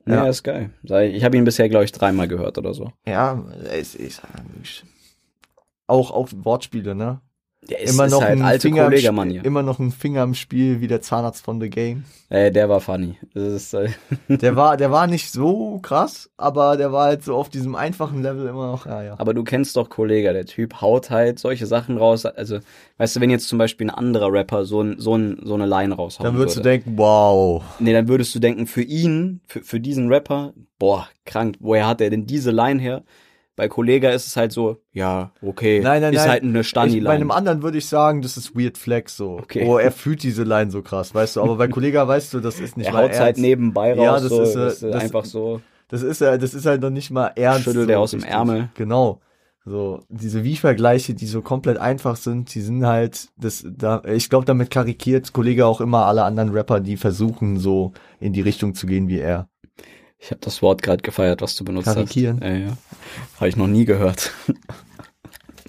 Ja, 0.07 0.25
Ja. 0.25 0.27
ist 0.29 0.43
geil. 0.43 0.71
Ich 0.83 1.23
habe 1.25 1.37
ihn 1.37 1.45
bisher, 1.45 1.69
glaube 1.69 1.85
ich, 1.85 1.93
dreimal 1.93 2.29
gehört 2.29 2.59
oder 2.59 2.73
so. 2.75 2.93
Ja, 3.07 3.45
es 3.65 3.95
ist 3.95 4.23
wirklich 4.53 4.85
auch 5.87 6.11
auch 6.11 6.29
Wortspiele, 6.33 6.95
ne? 6.95 7.21
Der 7.69 7.81
ist, 7.81 7.95
immer 7.95 8.07
ist 8.07 8.13
noch 8.13 8.23
halt 8.23 8.33
ein 8.33 8.43
alte 8.43 8.63
Finger 8.69 8.83
im 8.83 8.89
Kollege, 8.89 9.03
Spiel, 9.03 9.13
Mann 9.13 9.31
hier. 9.31 9.45
immer 9.45 9.63
noch 9.63 9.79
ein 9.79 9.91
Finger 9.91 10.23
im 10.23 10.35
Spiel 10.35 10.81
wie 10.81 10.87
der 10.87 11.01
Zahnarzt 11.01 11.45
von 11.45 11.61
The 11.61 11.69
Game. 11.69 12.05
Äh, 12.29 12.51
der 12.51 12.69
war 12.69 12.81
funny. 12.81 13.17
Ist, 13.35 13.75
äh, 13.75 13.89
Der 14.29 14.57
war, 14.57 14.77
der 14.77 14.91
war 14.91 15.07
nicht 15.07 15.31
so 15.33 15.79
krass, 15.81 16.31
aber 16.37 16.77
der 16.77 16.93
war 16.93 17.07
halt 17.07 17.25
so 17.25 17.35
auf 17.35 17.49
diesem 17.49 17.75
einfachen 17.75 18.23
Level 18.23 18.47
immer 18.49 18.67
noch, 18.71 18.87
ja, 18.87 19.03
ja. 19.03 19.15
aber 19.19 19.33
du 19.35 19.45
kennst 19.45 19.77
doch 19.77 19.89
Kollege, 19.91 20.33
der 20.33 20.45
Typ 20.47 20.81
haut 20.81 21.11
halt 21.11 21.39
solche 21.39 21.67
Sachen 21.67 21.99
raus. 21.99 22.27
Also, 22.27 22.59
weißt 22.99 23.17
du, 23.17 23.21
wenn 23.21 23.31
jetzt 23.31 23.49
zum 23.49 23.59
Beispiel 23.59 23.87
ein 23.89 23.95
anderer 23.95 24.33
Rapper 24.33 24.65
so, 24.65 24.81
ein, 24.83 24.97
so, 24.99 25.17
ein, 25.17 25.39
so 25.43 25.55
eine 25.55 25.67
Line 25.67 25.95
raushauen 25.95 26.25
Dann 26.25 26.37
würdest 26.37 26.57
du 26.57 26.61
würde. 26.61 26.71
denken, 26.71 26.95
wow. 26.99 27.63
Nee, 27.79 27.93
dann 27.93 28.09
würdest 28.09 28.35
du 28.35 28.39
denken, 28.39 28.67
für 28.67 28.83
ihn, 28.83 29.41
für, 29.47 29.61
für 29.63 29.81
diesen 29.81 30.09
Rapper, 30.13 30.53
boah, 30.79 31.09
krank, 31.25 31.57
woher 31.61 31.87
hat 31.87 32.01
er 32.01 32.11
denn 32.11 32.27
diese 32.27 32.51
Line 32.51 32.81
her? 32.81 33.03
Bei 33.57 33.69
Kollega 33.69 34.11
ist 34.11 34.27
es 34.27 34.37
halt 34.37 34.53
so, 34.53 34.77
ja, 34.93 35.33
okay, 35.41 35.81
Nein, 35.81 36.03
nein, 36.03 36.13
ist 36.13 36.21
nein. 36.21 36.31
halt 36.31 36.43
eine 36.43 36.61
Ich, 36.61 36.73
bei 36.75 37.11
einem 37.15 37.31
anderen 37.31 37.63
würde 37.63 37.79
ich 37.79 37.87
sagen, 37.87 38.21
das 38.21 38.37
ist 38.37 38.55
Weird 38.55 38.77
Flex 38.77 39.17
so. 39.17 39.39
Okay. 39.39 39.65
Oh, 39.67 39.79
er 39.79 39.91
fühlt 39.93 40.23
diese 40.23 40.43
Line 40.45 40.71
so 40.71 40.83
krass, 40.83 41.15
weißt 41.15 41.37
du. 41.37 41.43
Aber 41.43 41.57
bei 41.57 41.67
Kollega 41.67 42.07
weißt 42.09 42.35
du, 42.35 42.41
das 42.41 42.61
ist 42.61 42.77
nicht 42.77 42.87
Er 42.89 42.93
mal 42.93 43.05
haut 43.05 43.11
ernst. 43.11 43.21
halt 43.23 43.39
nebenbei 43.39 43.95
raus, 43.95 44.05
Ja, 44.05 44.13
das 44.21 44.29
so, 44.29 44.43
ist, 44.43 44.55
äh, 44.55 44.59
das 44.59 44.83
ist 44.83 44.95
einfach 44.95 45.25
so. 45.25 45.61
Das 45.89 46.03
ist 46.03 46.21
ja, 46.21 46.37
das 46.37 46.53
ist 46.53 46.67
halt 46.67 46.83
noch 46.83 46.91
nicht 46.91 47.11
mal 47.11 47.29
ernst. 47.35 47.65
Schüttelt 47.65 47.87
so 47.87 47.93
er 47.93 48.01
aus 48.01 48.11
dem. 48.11 48.23
Ärmel. 48.25 48.69
Genau. 48.75 49.21
So, 49.69 50.01
diese 50.09 50.45
Wie-Vergleiche, 50.45 51.15
die 51.15 51.27
so 51.27 51.43
komplett 51.43 51.79
einfach 51.79 52.15
sind, 52.15 52.55
die 52.55 52.61
sind 52.61 52.87
halt, 52.87 53.31
das, 53.37 53.67
da, 53.69 54.01
ich 54.07 54.31
glaube, 54.31 54.45
damit 54.45 54.71
karikiert 54.71 55.33
Kollege 55.33 55.67
auch 55.67 55.81
immer 55.81 56.07
alle 56.07 56.23
anderen 56.23 56.51
Rapper, 56.51 56.79
die 56.79 56.97
versuchen, 56.97 57.59
so 57.59 57.93
in 58.21 58.33
die 58.33 58.43
Richtung 58.43 58.75
zu 58.77 58.87
gehen 58.87 59.09
wie 59.09 59.19
er. 59.19 59.49
Ich 60.19 60.31
habe 60.31 60.41
das 60.41 60.63
Wort 60.63 60.83
gerade 60.83 61.03
gefeiert, 61.03 61.43
was 61.43 61.57
du 61.57 61.65
benutzt 61.65 61.87
Karikieren. 61.87 62.41
hast. 62.41 62.49
Ja, 62.49 62.57
ja. 62.57 62.77
Habe 63.37 63.49
ich 63.49 63.57
noch 63.57 63.67
nie 63.69 63.85
gehört. 63.85 64.33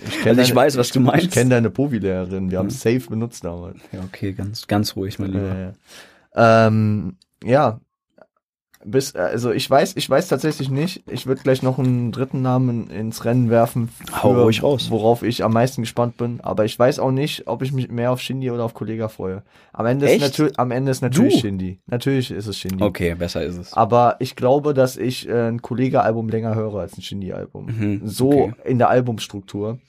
Ich 0.05 0.25
Also 0.27 0.41
ich 0.41 0.53
weiß, 0.55 0.77
was 0.77 0.89
du 0.91 0.99
meinst. 0.99 1.25
Ich 1.25 1.31
kenne 1.31 1.49
deine 1.49 1.69
Povi-Lehrerin, 1.69 2.51
wir 2.51 2.59
haben 2.59 2.67
Mhm. 2.67 2.71
safe 2.71 3.01
benutzt 3.09 3.43
damals. 3.43 3.79
Ja, 3.91 4.01
okay, 4.01 4.31
ganz, 4.33 4.67
ganz 4.67 4.95
ruhig, 4.95 5.17
mein 5.19 5.31
Lieber. 5.33 5.73
Äh, 6.35 6.67
ähm, 6.67 7.17
ja. 7.43 7.79
Bis, 8.85 9.15
also 9.15 9.51
ich 9.51 9.69
weiß, 9.69 9.93
ich 9.97 10.07
weiß 10.09 10.27
tatsächlich 10.27 10.69
nicht. 10.69 11.03
Ich 11.09 11.25
würde 11.25 11.41
gleich 11.41 11.63
noch 11.63 11.79
einen 11.79 12.11
dritten 12.11 12.41
Namen 12.41 12.89
ins 12.89 13.25
Rennen 13.25 13.49
werfen, 13.49 13.89
Hau 14.23 14.33
ruhig 14.43 14.61
raus. 14.63 14.91
worauf 14.91 15.23
ich 15.23 15.43
am 15.43 15.51
meisten 15.53 15.81
gespannt 15.81 16.15
bin. 16.17 16.39
Aber 16.41 16.63
ich 16.63 16.77
weiß 16.77 16.99
auch 16.99 17.11
nicht, 17.11 17.47
ob 17.47 17.63
ich 17.63 17.71
mich 17.71 17.89
mehr 17.89 18.11
auf 18.11 18.21
Shindy 18.21 18.51
oder 18.51 18.63
auf 18.63 18.73
Kollega 18.75 19.07
freue. 19.09 19.41
Am 19.73 19.85
Ende 19.87 20.05
ist 20.05 20.11
Echt? 20.13 20.21
natürlich, 20.21 20.59
am 20.59 20.71
Ende 20.71 20.91
ist 20.91 21.01
natürlich 21.01 21.33
Du? 21.35 21.39
Shindy. 21.41 21.79
Natürlich 21.87 22.31
ist 22.31 22.45
es 22.47 22.57
Shindy. 22.57 22.83
Okay, 22.83 23.15
besser 23.15 23.43
ist 23.43 23.57
es. 23.57 23.73
Aber 23.73 24.15
ich 24.19 24.35
glaube, 24.35 24.73
dass 24.73 24.95
ich 24.95 25.27
äh, 25.27 25.47
ein 25.49 25.61
Kollega-Album 25.61 26.29
länger 26.29 26.53
höre 26.55 26.75
als 26.75 26.97
ein 26.97 27.01
Shindy-Album. 27.01 27.65
Mhm, 27.65 28.01
So 28.05 28.29
okay. 28.31 28.53
in 28.65 28.77
der 28.77 28.89
Albumstruktur. 28.89 29.79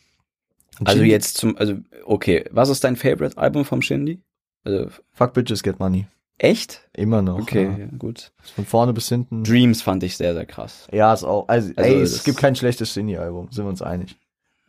Also 0.84 0.98
Shindy- 1.00 1.10
jetzt 1.10 1.36
zum, 1.36 1.56
also, 1.58 1.74
okay, 2.04 2.44
was 2.52 2.68
ist 2.68 2.82
dein 2.84 2.96
Favorite-Album 2.96 3.64
vom 3.64 3.82
Shindy? 3.82 4.20
Also, 4.64 4.88
Fuck 5.12 5.34
Bitches 5.34 5.62
Get 5.62 5.78
Money. 5.78 6.06
Echt? 6.38 6.88
Immer 6.94 7.22
noch. 7.22 7.38
Okay, 7.40 7.64
Ja. 7.64 7.78
ja, 7.78 7.86
gut. 7.98 8.32
Von 8.54 8.64
vorne 8.64 8.92
bis 8.92 9.08
hinten. 9.08 9.44
Dreams 9.44 9.82
fand 9.82 10.02
ich 10.02 10.16
sehr, 10.16 10.34
sehr 10.34 10.46
krass. 10.46 10.86
Ja, 10.92 11.12
ist 11.12 11.24
auch. 11.24 11.46
Also, 11.48 11.72
Also 11.76 11.90
ey, 11.90 12.00
es 12.00 12.24
gibt 12.24 12.38
kein 12.38 12.56
schlechtes 12.56 12.92
Shindy-Album, 12.92 13.48
sind 13.50 13.64
wir 13.64 13.68
uns 13.70 13.82
einig. 13.82 14.16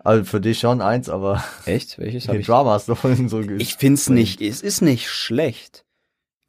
Also 0.02 0.24
für 0.24 0.40
dich 0.40 0.60
schon 0.60 0.82
eins, 0.82 1.10
aber 1.10 1.44
Echt? 1.66 2.00
Welches 2.00 2.28
habe 2.28 2.40
ich? 2.40 2.46
Drama 2.46 2.72
hast 2.72 2.88
du 2.88 2.96
vorhin 2.96 3.28
so 3.30 3.42
Ich 3.42 3.76
find's 3.76 4.10
nicht, 4.10 4.42
es 4.42 4.62
ist 4.62 4.82
nicht 4.82 5.10
schlecht. 5.10 5.86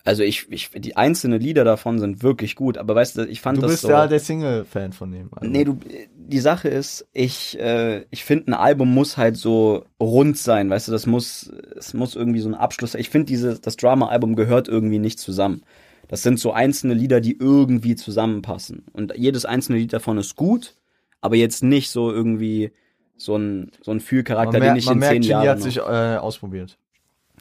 Also 0.04 0.22
ich, 0.22 0.46
ich, 0.50 0.70
die 0.70 0.96
einzelnen 0.96 1.40
Lieder 1.40 1.64
davon 1.64 1.98
sind 1.98 2.22
wirklich 2.22 2.56
gut, 2.56 2.78
aber 2.78 2.94
weißt 2.94 3.18
du, 3.18 3.26
ich 3.26 3.40
fand 3.40 3.58
Du 3.58 3.62
das 3.62 3.72
bist 3.72 3.82
so. 3.82 3.90
ja 3.90 4.06
der 4.06 4.18
Single-Fan 4.18 4.92
von 4.92 5.12
dem. 5.12 5.28
Also. 5.32 5.50
Nee, 5.50 5.64
du, 5.64 5.78
die 6.16 6.38
Sache 6.38 6.68
ist, 6.68 7.06
ich, 7.12 7.58
äh, 7.60 8.06
ich 8.10 8.24
finde, 8.24 8.50
ein 8.50 8.54
Album 8.54 8.94
muss 8.94 9.18
halt 9.18 9.36
so 9.36 9.84
rund 10.00 10.38
sein, 10.38 10.70
weißt 10.70 10.88
du, 10.88 10.92
das 10.92 11.06
muss, 11.06 11.52
es 11.76 11.92
muss 11.92 12.16
irgendwie 12.16 12.40
so 12.40 12.48
ein 12.48 12.54
Abschluss, 12.54 12.94
ich 12.94 13.10
finde 13.10 13.26
diese, 13.26 13.58
das 13.60 13.76
Drama-Album 13.76 14.36
gehört 14.36 14.68
irgendwie 14.68 14.98
nicht 14.98 15.18
zusammen. 15.18 15.62
Das 16.08 16.22
sind 16.22 16.40
so 16.40 16.52
einzelne 16.52 16.94
Lieder, 16.94 17.20
die 17.20 17.36
irgendwie 17.38 17.94
zusammenpassen. 17.94 18.84
Und 18.92 19.12
jedes 19.16 19.44
einzelne 19.44 19.78
Lied 19.78 19.92
davon 19.92 20.18
ist 20.18 20.34
gut, 20.34 20.76
aber 21.20 21.36
jetzt 21.36 21.62
nicht 21.62 21.90
so 21.90 22.10
irgendwie 22.10 22.72
so 23.16 23.36
ein, 23.36 23.70
so 23.82 23.90
ein 23.92 24.00
Fühlcharakter, 24.00 24.58
man, 24.58 24.60
mer 24.60 24.74
den 24.74 24.78
ich 24.78 24.86
man 24.86 24.94
in 24.94 24.98
merkt, 25.00 25.12
zehn 25.12 25.22
Genie 25.22 25.32
Jahren 25.32 25.48
hat 25.48 25.58
noch, 25.58 25.64
sich 25.64 25.76
äh, 25.76 26.16
ausprobiert. 26.16 26.78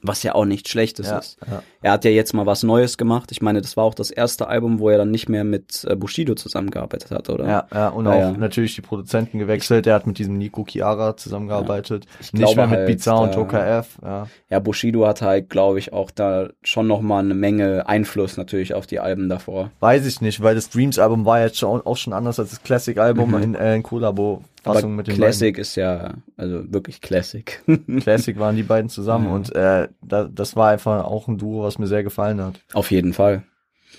Was 0.04 0.24
ja 0.24 0.36
auch 0.36 0.46
nichts 0.46 0.70
Schlechtes 0.70 1.08
Ja, 1.10 1.18
ist. 1.20 1.38
ja. 1.50 1.62
Er 1.82 1.92
hat 1.94 2.06
ja 2.06 2.12
jetzt 2.12 2.34
mal 2.34 2.46
was 2.46 2.64
Neues 2.64 2.98
gemacht. 2.98 3.32
Ich 3.32 3.42
meine, 3.42 3.62
das 3.62 3.78
war 3.78 3.84
auch 3.86 3.94
das 3.94 4.12
erste 4.12 4.48
Album, 4.48 4.80
wo 4.80 4.90
er 4.90 4.98
dann 4.98 5.12
nicht 5.12 5.30
mehr 5.30 5.44
mit 5.44 5.86
äh, 5.90 5.96
Bushido 5.96 6.36
zusammengearbeitet 6.36 7.12
hat, 7.12 7.30
oder? 7.30 7.48
Ja, 7.48 7.68
ja, 7.74 7.88
und 7.90 8.06
Ja, 8.06 8.12
auch 8.12 8.20
ja. 8.20 8.32
natürlich 8.32 8.76
die 8.76 8.82
Produzenten 8.82 9.40
gewechselt. 9.40 9.86
Der 9.86 9.96
hat 9.96 10.08
mit 10.08 10.18
diesem 10.20 10.38
Nico 10.38 10.66
Chiara 10.68 11.16
zusammengearbeitet. 11.18 12.06
Ich 12.20 12.34
Nicht 12.34 12.56
mehr 12.56 12.68
mit 12.68 12.78
halt, 12.80 12.88
Bizarre 12.88 13.24
und 13.24 13.34
da- 13.34 13.38
Joker 13.40 13.68
F. 13.80 13.98
Ja. 14.02 14.28
Ja, 14.50 14.60
Bushido 14.60 15.08
hat 15.08 15.22
halt, 15.22 15.50
glaube 15.50 15.80
ich, 15.80 15.94
auch 15.94 16.12
da 16.12 16.50
schon 16.64 16.88
noch 16.88 17.02
mal 17.02 17.20
eine 17.20 17.34
Menge 17.34 17.88
Einfluss 17.88 18.38
natürlich 18.38 18.74
auf 18.74 18.88
die 18.88 19.00
Alben 19.00 19.30
davor. 19.30 19.72
Weiß 19.80 20.06
ich 20.06 20.22
nicht, 20.22 20.42
weil 20.42 20.56
das 20.56 20.70
Dreams-Album 20.70 21.26
war 21.26 21.42
jetzt 21.42 21.58
schon, 21.58 21.82
auch 21.86 21.98
schon 21.98 22.14
anders 22.14 22.40
als 22.40 22.50
das 22.52 22.64
Classic-Album 22.64 23.32
Mhm. 23.32 23.44
in, 23.44 23.56
äh, 23.56 23.76
in 23.76 23.84
Kollabo-Fassung 24.64 24.92
Aber 24.92 24.98
mit 24.98 25.08
den 25.08 25.16
Classic 25.16 25.58
ist 25.58 25.76
ja, 25.76 26.16
also 26.38 26.72
wirklich 26.72 27.02
Classic. 27.02 27.62
beiden. 27.66 28.00
Classic 28.02 28.38
waren 28.40 28.56
die 28.56 28.64
beiden 28.64 28.90
zusammen 28.90 29.26
Ja. 29.28 29.32
und 29.34 29.56
äh, 29.56 29.88
da, 30.02 30.26
das 30.26 30.56
war 30.56 30.70
einfach 30.72 31.04
auch 31.06 31.28
ein 31.28 31.38
Duo, 31.38 31.64
was 31.64 31.78
mir 31.80 31.88
sehr 31.88 32.04
gefallen 32.04 32.42
hat. 32.42 32.60
auf 32.74 32.92
jeden 32.92 33.14
Fall. 33.14 33.44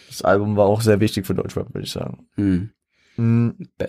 Das 0.08 0.22
Album 0.22 0.56
war 0.56 0.66
auch 0.66 0.80
sehr 0.82 1.00
wichtig 1.00 1.26
für 1.26 1.34
Deutschrap, 1.34 1.72
würde 1.74 1.84
ich 1.86 1.92
sagen. 1.92 2.26
Hm. 2.36 2.70
Mm, 3.16 3.50
Ja. 3.80 3.88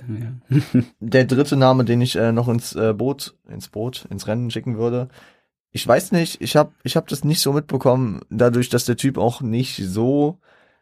Der 0.99 1.25
dritte 1.25 1.55
Name, 1.55 1.85
den 1.85 2.01
ich 2.01 2.15
äh, 2.15 2.31
noch 2.31 2.47
ins 2.47 2.75
äh, 2.75 2.93
Boot, 2.93 3.35
ins 3.49 3.69
Boot, 3.69 4.05
ins 4.09 4.27
Rennen 4.27 4.49
schicken 4.51 4.77
würde. 4.77 5.09
Ich 5.71 5.87
weiß 5.87 6.11
nicht, 6.11 6.41
ich 6.41 6.55
habe 6.57 6.73
ich 6.83 6.95
hab 6.97 7.07
das 7.07 7.23
nicht 7.23 7.39
so 7.39 7.53
mitbekommen, 7.53 8.21
dadurch, 8.29 8.69
dass 8.69 8.85
der 8.85 8.97
Typ 8.97 9.17
auch 9.17 9.41
nicht 9.41 9.77
so 9.77 10.39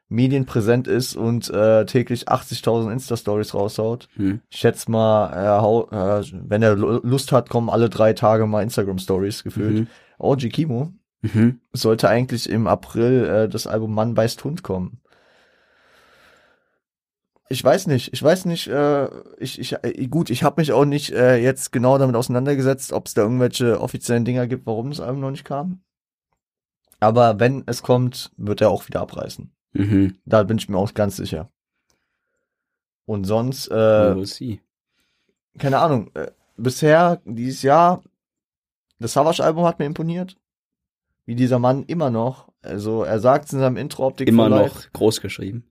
medienpräsent 0.10 0.88
ist 0.88 1.16
und 1.16 1.50
äh, 1.52 1.86
täglich 1.86 2.28
80.000 2.28 2.92
Insta-Stories 2.92 3.54
raushaut. 3.54 4.10
Hm. 4.16 4.42
Ich 4.50 4.58
schätze 4.60 4.90
mal, 4.92 5.28
er 5.32 5.62
hau, 5.62 5.88
äh, 5.92 6.24
wenn 6.32 6.64
er 6.64 6.76
Lu- 6.76 7.00
Lust 7.04 7.32
hat, 7.32 7.50
kommen 7.50 7.70
alle 7.70 7.90
drei 7.90 8.14
Tage 8.14 8.46
mal 8.48 8.64
Instagram-Stories 8.64 9.44
gefühlt. 9.44 9.80
Mhm. 9.82 9.88
OG 10.18 10.50
Kimo 10.50 10.94
Mhm. 11.22 11.60
sollte 11.74 12.08
eigentlich 12.10 12.50
im 12.50 12.66
April 12.66 13.26
äh, 13.26 13.50
das 13.50 13.68
Album 13.68 13.94
Mann 13.94 14.14
beißt 14.14 14.44
Hund 14.46 14.64
kommen. 14.64 15.02
Ich 17.52 17.64
weiß 17.64 17.88
nicht, 17.88 18.14
ich 18.14 18.22
weiß 18.22 18.46
nicht, 18.46 18.68
äh, 18.68 19.08
ich, 19.40 19.60
ich, 19.60 19.74
äh, 19.84 20.08
gut, 20.08 20.30
ich 20.30 20.44
habe 20.44 20.62
mich 20.62 20.72
auch 20.72 20.86
nicht 20.86 21.12
äh, 21.12 21.38
jetzt 21.38 21.72
genau 21.72 21.98
damit 21.98 22.16
auseinandergesetzt, 22.16 22.94
ob 22.94 23.08
es 23.08 23.16
da 23.16 23.24
irgendwelche 23.24 23.82
offiziellen 23.82 24.24
Dinger 24.24 24.46
gibt, 24.48 24.66
warum 24.68 24.92
das 24.92 25.00
Album 25.02 25.20
noch 25.22 25.32
nicht 25.32 25.46
kam. 25.46 25.82
Aber 27.00 27.40
wenn 27.40 27.64
es 27.66 27.82
kommt, 27.82 28.32
wird 28.38 28.62
er 28.62 28.70
auch 28.70 28.88
wieder 28.88 29.02
abreißen. 29.02 29.52
Mhm. 29.74 30.18
Da 30.26 30.44
bin 30.44 30.58
ich 30.58 30.70
mir 30.70 30.78
auch 30.78 30.94
ganz 30.94 31.18
sicher. 31.18 31.52
Und 33.06 33.24
sonst, 33.26 33.68
äh, 33.70 34.16
keine 35.58 35.80
Ahnung, 35.80 36.12
äh, 36.14 36.32
bisher, 36.58 37.22
dieses 37.26 37.62
Jahr, 37.64 38.04
das 39.00 39.14
Savage-Album 39.14 39.66
hat 39.66 39.80
mir 39.80 39.86
imponiert. 39.86 40.38
Wie 41.26 41.36
dieser 41.36 41.60
Mann 41.60 41.84
immer 41.84 42.10
noch, 42.10 42.50
also 42.62 43.04
er 43.04 43.20
sagt 43.20 43.52
in 43.54 43.60
seinem 43.60 43.78
Intro 43.78 44.08
Optik 44.08 44.28
Immer 44.28 44.50
for 44.50 44.50
Life, 44.50 44.76
noch 44.76 44.94
groß 44.94 45.22
geschrieben. 45.22 45.70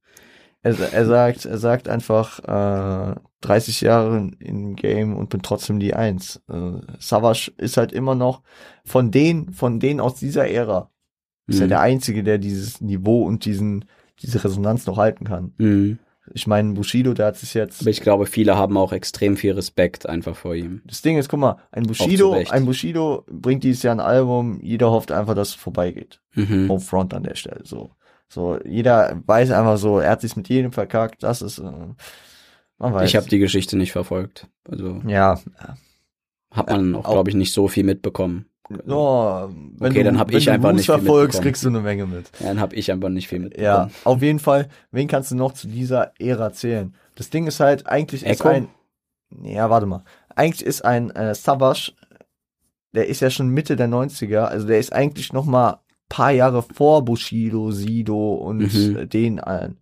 Er, 0.63 0.79
er 0.93 1.07
sagt, 1.07 1.45
er 1.45 1.59
sagt 1.59 1.89
einfach, 1.89 2.41
äh, 2.41 3.15
30 3.41 3.83
Jahre 3.83 4.31
im 4.41 4.75
Game 4.75 5.17
und 5.17 5.31
bin 5.31 5.43
trotzdem 5.43 5.79
die 5.79 5.95
Eins. 5.95 6.43
Äh, 6.49 6.81
Savage 6.99 7.53
ist 7.57 7.77
halt 7.77 7.93
immer 7.93 8.15
noch 8.15 8.43
von 8.85 9.11
denen, 9.11 9.53
von 9.53 9.79
denen 9.79 10.01
aus 10.01 10.17
dieser 10.17 10.49
Ära, 10.49 10.91
ist 11.49 11.61
Mhm. 11.61 11.69
der 11.69 11.81
Einzige, 11.81 12.23
der 12.23 12.39
dieses 12.39 12.81
Niveau 12.81 13.25
und 13.25 13.45
diesen, 13.45 13.85
diese 14.23 14.45
Resonanz 14.45 14.87
noch 14.87 14.97
halten 14.99 15.25
kann. 15.25 15.53
Mhm. 15.59 15.99
Ich 16.35 16.47
meine, 16.47 16.75
Bushido, 16.75 17.15
der 17.15 17.27
hat 17.27 17.37
sich 17.39 17.55
jetzt, 17.55 17.81
Aber 17.81 17.89
ich 17.91 18.03
glaube, 18.03 18.27
viele 18.27 18.55
haben 18.57 18.77
auch 18.77 18.93
extrem 18.93 19.39
viel 19.39 19.53
Respekt 19.53 20.07
einfach 20.07 20.37
vor 20.37 20.55
ihm. 20.55 20.83
das 20.85 21.01
Ding 21.01 21.17
ist, 21.17 21.31
guck 21.31 21.41
mal, 21.41 21.57
ein 21.73 21.85
Bushido, 21.85 22.35
ein 22.51 22.67
Bushido 22.67 23.25
bringt 23.31 23.65
dieses 23.65 23.83
Jahr 23.83 23.95
ein 23.95 24.01
Album, 24.01 24.61
jeder 24.63 24.91
hofft 24.91 25.11
einfach, 25.11 25.35
dass 25.35 25.49
es 25.49 25.55
vorbeigeht. 25.55 26.21
Mhm. 26.35 26.69
Home 26.69 26.81
Front 26.81 27.15
an 27.15 27.23
der 27.23 27.35
Stelle, 27.35 27.63
so. 27.65 27.91
So, 28.29 28.59
jeder 28.67 29.23
weiß 29.25 29.51
einfach 29.53 29.79
so, 29.79 30.01
er 30.01 30.11
hat 30.11 30.21
sich 30.21 30.37
mit 30.37 30.51
jedem 30.51 30.71
verkackt, 30.71 31.23
das 31.23 31.41
ist, 31.41 31.61
äh, 31.61 31.63
man 31.63 32.93
weiß. 32.93 33.09
Ich 33.09 33.17
habe 33.17 33.27
die 33.29 33.39
Geschichte 33.39 33.79
nicht 33.79 33.93
verfolgt. 33.93 34.47
Also 34.69 35.01
ja, 35.07 35.41
hat 36.53 36.69
man 36.69 36.95
auch, 36.95 37.07
auch- 37.07 37.13
glaube 37.13 37.31
ich, 37.31 37.37
nicht 37.37 37.55
so 37.55 37.69
viel 37.69 37.85
mitbekommen. 37.85 38.45
Oh, 38.71 39.49
wenn 39.79 39.91
Okay, 39.91 39.99
du, 39.99 40.05
dann 40.05 40.19
hab 40.19 40.29
wenn 40.29 40.39
ich 40.39 40.45
du 40.47 40.53
einfach 40.53 40.73
Moose 40.73 40.77
nicht 40.77 40.87
viel 40.91 40.99
verfolgst, 41.01 41.43
kriegst 41.43 41.65
du 41.65 41.69
eine 41.69 41.81
Menge 41.81 42.07
mit. 42.07 42.31
Ja, 42.41 42.47
dann 42.49 42.61
habe 42.61 42.75
ich 42.77 42.93
einfach 42.93 43.09
nicht 43.09 43.29
viel 43.29 43.41
mitbekommen. 43.41 43.67
Ja, 43.67 43.91
auf 44.05 44.23
jeden 44.23 44.39
Fall. 44.39 44.69
Wen 44.91 45.09
kannst 45.09 45.31
du 45.31 45.37
noch 45.37 45.53
zu 45.53 45.69
dieser 45.69 46.13
Ära 46.19 46.53
zählen? 46.53 46.95
Das 47.15 47.31
Ding 47.31 47.47
ist 47.47 47.61
halt, 47.61 47.87
eigentlich 47.87 48.23
ist 48.25 48.41
Echo? 48.41 48.49
ein, 48.51 48.69
ja, 49.43 49.71
warte 49.71 49.87
mal. 49.87 50.05
Eigentlich 50.37 50.65
ist 50.67 50.85
ein 50.85 51.11
äh, 51.11 51.35
Savage, 51.35 51.93
der 52.95 53.07
ist 53.09 53.21
ja 53.21 53.31
schon 53.31 53.49
Mitte 53.49 53.77
der 53.77 53.89
90er, 53.89 54.45
also 54.45 54.67
der 54.67 54.79
ist 54.79 54.93
eigentlich 54.93 55.33
noch 55.33 55.45
mal 55.45 55.81
paar 56.09 56.31
Jahre 56.31 56.63
vor 56.63 57.05
Bushido, 57.05 57.71
Sido 57.71 58.35
und 58.35 58.73
Mhm. 58.73 59.09
den 59.11 59.41
allen. 59.41 59.79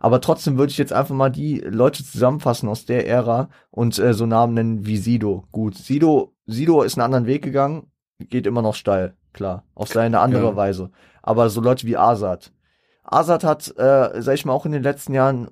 Aber 0.00 0.20
trotzdem 0.20 0.58
würde 0.58 0.70
ich 0.70 0.78
jetzt 0.78 0.92
einfach 0.92 1.14
mal 1.14 1.30
die 1.30 1.58
Leute 1.58 2.04
zusammenfassen 2.04 2.68
aus 2.68 2.84
der 2.84 3.06
Ära 3.08 3.48
und 3.70 3.98
äh, 3.98 4.14
so 4.14 4.26
Namen 4.26 4.54
nennen 4.54 4.86
wie 4.86 4.96
Sido. 4.96 5.44
Gut, 5.52 5.76
Sido, 5.76 6.34
Sido 6.46 6.82
ist 6.82 6.96
einen 6.96 7.04
anderen 7.04 7.26
Weg 7.26 7.42
gegangen, 7.42 7.90
geht 8.18 8.46
immer 8.46 8.62
noch 8.62 8.74
steil, 8.74 9.14
klar, 9.32 9.64
auf 9.74 9.88
seine 9.88 10.20
andere 10.20 10.44
Ja. 10.48 10.56
Weise. 10.56 10.90
Aber 11.22 11.50
so 11.50 11.60
Leute 11.60 11.86
wie 11.86 11.96
Azad. 11.96 12.52
Azad 13.04 13.42
hat, 13.44 13.68
äh, 13.78 14.20
sag 14.20 14.34
ich 14.34 14.44
mal, 14.44 14.52
auch 14.52 14.66
in 14.66 14.72
den 14.72 14.82
letzten 14.82 15.14
Jahren 15.14 15.48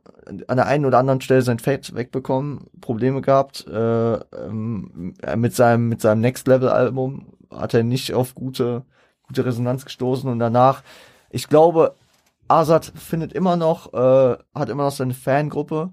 an 0.47 0.57
der 0.57 0.67
einen 0.67 0.85
oder 0.85 0.99
anderen 0.99 1.21
Stelle 1.23 1.43
sein 1.43 1.59
Fett 1.59 1.95
wegbekommen, 1.95 2.67
Probleme 2.81 3.23
gehabt. 3.23 3.67
Äh, 3.67 4.15
ähm, 4.17 5.15
mit 5.37 5.55
seinem 5.55 5.89
mit 5.89 6.01
seinem 6.03 6.21
Next 6.21 6.47
Level 6.49 6.69
Album 6.69 7.33
hat 7.51 7.73
er 7.73 7.83
nicht 7.83 8.13
auf 8.13 8.35
gute 8.35 8.85
gute 9.23 9.45
Resonanz 9.45 9.85
gestoßen 9.85 10.31
und 10.31 10.39
danach, 10.39 10.83
ich 11.31 11.49
glaube, 11.49 11.95
Azad 12.49 12.93
findet 12.95 13.33
immer 13.33 13.57
noch, 13.57 13.93
äh, 13.95 14.37
hat 14.55 14.69
immer 14.69 14.85
noch 14.85 14.93
seine 14.93 15.15
Fangruppe, 15.15 15.93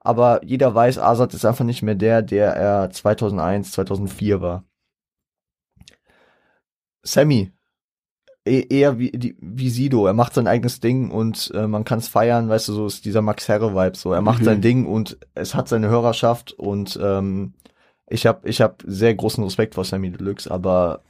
aber 0.00 0.44
jeder 0.44 0.74
weiß, 0.74 0.98
Azad 0.98 1.34
ist 1.34 1.44
einfach 1.44 1.64
nicht 1.64 1.82
mehr 1.82 1.94
der, 1.96 2.22
der 2.22 2.54
er 2.54 2.90
2001, 2.90 3.72
2004 3.72 4.40
war. 4.40 4.64
Sammy, 7.02 7.52
e- 8.46 8.66
eher 8.68 8.98
wie, 8.98 9.10
die, 9.12 9.36
wie 9.40 9.70
Sido. 9.70 10.06
Er 10.06 10.12
macht 10.14 10.34
sein 10.34 10.46
eigenes 10.46 10.80
Ding 10.80 11.10
und 11.10 11.50
äh, 11.54 11.66
man 11.66 11.84
kann 11.84 11.98
es 11.98 12.08
feiern, 12.08 12.48
weißt 12.48 12.68
du, 12.68 12.72
so 12.74 12.86
ist 12.86 13.04
dieser 13.04 13.22
Max 13.22 13.48
Herre-Vibe 13.48 13.96
so. 13.96 14.12
Er 14.12 14.20
macht 14.22 14.40
Mhm. 14.40 14.44
sein 14.44 14.60
Ding 14.60 14.86
und 14.86 15.18
es 15.34 15.54
hat 15.54 15.68
seine 15.68 15.88
Hörerschaft 15.88 16.52
und 16.52 16.98
ähm, 17.02 17.54
ich 18.08 18.26
habe 18.26 18.48
ich 18.48 18.60
hab 18.60 18.82
sehr 18.86 19.14
großen 19.14 19.42
Respekt 19.44 19.74
vor 19.74 19.84
Sammy 19.84 20.10
Deluxe, 20.10 20.50
aber 20.50 21.02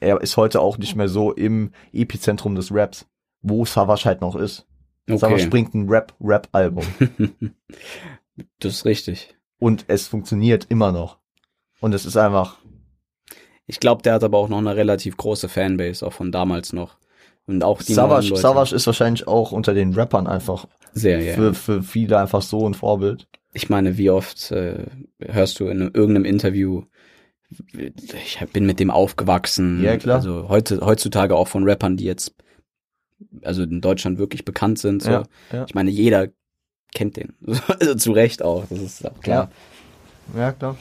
er 0.00 0.20
ist 0.20 0.36
heute 0.36 0.60
auch 0.60 0.78
nicht 0.78 0.94
mehr 0.96 1.08
so 1.08 1.32
im 1.32 1.72
Epizentrum 1.92 2.54
des 2.54 2.72
Raps, 2.72 3.06
wo 3.42 3.64
Savage 3.64 4.04
halt 4.04 4.20
noch 4.20 4.36
ist. 4.36 4.66
Savage 5.08 5.34
Okay. 5.42 5.46
bringt 5.48 5.74
ein 5.74 5.88
Rap-Rap-Album 5.88 6.84
das 8.60 8.74
ist 8.74 8.84
richtig. 8.84 9.36
und 9.58 9.84
es 9.88 10.06
funktioniert 10.06 10.66
immer 10.68 10.92
noch. 10.92 11.18
Und 11.80 11.94
es 11.94 12.04
ist 12.06 12.16
einfach, 12.16 12.58
Ich 13.68 13.80
glaube, 13.80 14.02
der 14.02 14.14
hat 14.14 14.24
aber 14.24 14.38
auch 14.38 14.48
noch 14.48 14.58
eine 14.58 14.74
relativ 14.74 15.16
große 15.16 15.48
Fanbase, 15.48 16.04
auch 16.04 16.14
von 16.14 16.32
damals 16.32 16.72
noch. 16.72 16.96
Und 17.46 17.62
auch 17.62 17.82
die 17.82 17.94
Savage. 17.94 18.34
Savage 18.34 18.74
ist 18.74 18.86
wahrscheinlich 18.86 19.28
auch 19.28 19.52
unter 19.52 19.74
den 19.74 19.94
Rappern 19.94 20.26
einfach 20.26 20.66
Sehr, 20.92 21.22
ja. 21.22 21.34
für, 21.34 21.54
für 21.54 21.82
viele 21.82 22.18
einfach 22.18 22.42
so 22.42 22.68
ein 22.68 22.74
Vorbild. 22.74 23.26
Ich 23.52 23.68
meine, 23.70 23.96
wie 23.98 24.10
oft 24.10 24.50
äh, 24.50 24.86
hörst 25.20 25.60
du 25.60 25.68
in 25.68 25.80
irgendeinem 25.80 26.24
Interview, 26.24 26.84
ich 27.70 28.38
bin 28.52 28.66
mit 28.66 28.80
dem 28.80 28.90
aufgewachsen. 28.90 29.82
Ja, 29.82 29.96
klar. 29.96 30.16
Also 30.16 30.48
heute, 30.48 30.80
heutzutage 30.84 31.36
auch 31.36 31.48
von 31.48 31.64
Rappern, 31.64 31.96
die 31.96 32.04
jetzt 32.04 32.34
also 33.42 33.62
in 33.62 33.80
Deutschland 33.80 34.18
wirklich 34.18 34.44
bekannt 34.44 34.78
sind. 34.78 35.02
So. 35.02 35.10
Ja, 35.10 35.22
ja. 35.52 35.64
Ich 35.66 35.74
meine, 35.74 35.90
jeder 35.90 36.28
kennt 36.94 37.16
den. 37.16 37.34
Also 37.80 37.94
zu 37.94 38.12
Recht 38.12 38.42
auch, 38.42 38.64
das 38.68 38.78
ist 38.78 39.06
auch 39.06 39.20
klar. 39.20 39.50
Ja, 40.36 40.52
klar. 40.52 40.76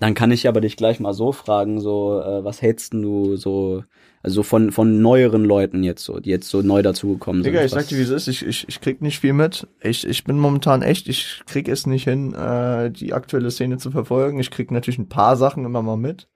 Dann 0.00 0.14
kann 0.14 0.30
ich 0.32 0.48
aber 0.48 0.60
dich 0.60 0.76
gleich 0.76 1.00
mal 1.00 1.12
so 1.12 1.32
fragen, 1.32 1.80
so, 1.80 2.20
äh, 2.20 2.44
was 2.44 2.60
hältst 2.62 2.94
du 2.94 3.36
so, 3.36 3.84
also 4.22 4.42
von, 4.42 4.72
von 4.72 5.00
neueren 5.02 5.44
Leuten 5.44 5.82
jetzt 5.84 6.04
so, 6.04 6.18
die 6.18 6.30
jetzt 6.30 6.48
so 6.48 6.62
neu 6.62 6.82
dazugekommen 6.82 7.42
sind? 7.42 7.52
Digga, 7.52 7.64
ich 7.64 7.72
was, 7.72 7.82
sag 7.82 7.88
dir, 7.88 7.98
wie 7.98 8.02
es 8.02 8.10
ist. 8.10 8.28
Ich, 8.28 8.44
ich, 8.44 8.68
ich 8.68 8.80
krieg 8.80 9.02
nicht 9.02 9.20
viel 9.20 9.32
mit. 9.32 9.66
Ich, 9.80 10.06
ich 10.06 10.24
bin 10.24 10.38
momentan 10.38 10.82
echt, 10.82 11.08
ich 11.08 11.42
krieg 11.46 11.68
es 11.68 11.86
nicht 11.86 12.04
hin, 12.04 12.32
äh, 12.34 12.90
die 12.90 13.12
aktuelle 13.12 13.50
Szene 13.50 13.78
zu 13.78 13.90
verfolgen. 13.90 14.40
Ich 14.40 14.50
krieg 14.50 14.70
natürlich 14.70 14.98
ein 14.98 15.08
paar 15.08 15.36
Sachen 15.36 15.64
immer 15.64 15.82
mal 15.82 15.96
mit, 15.96 16.28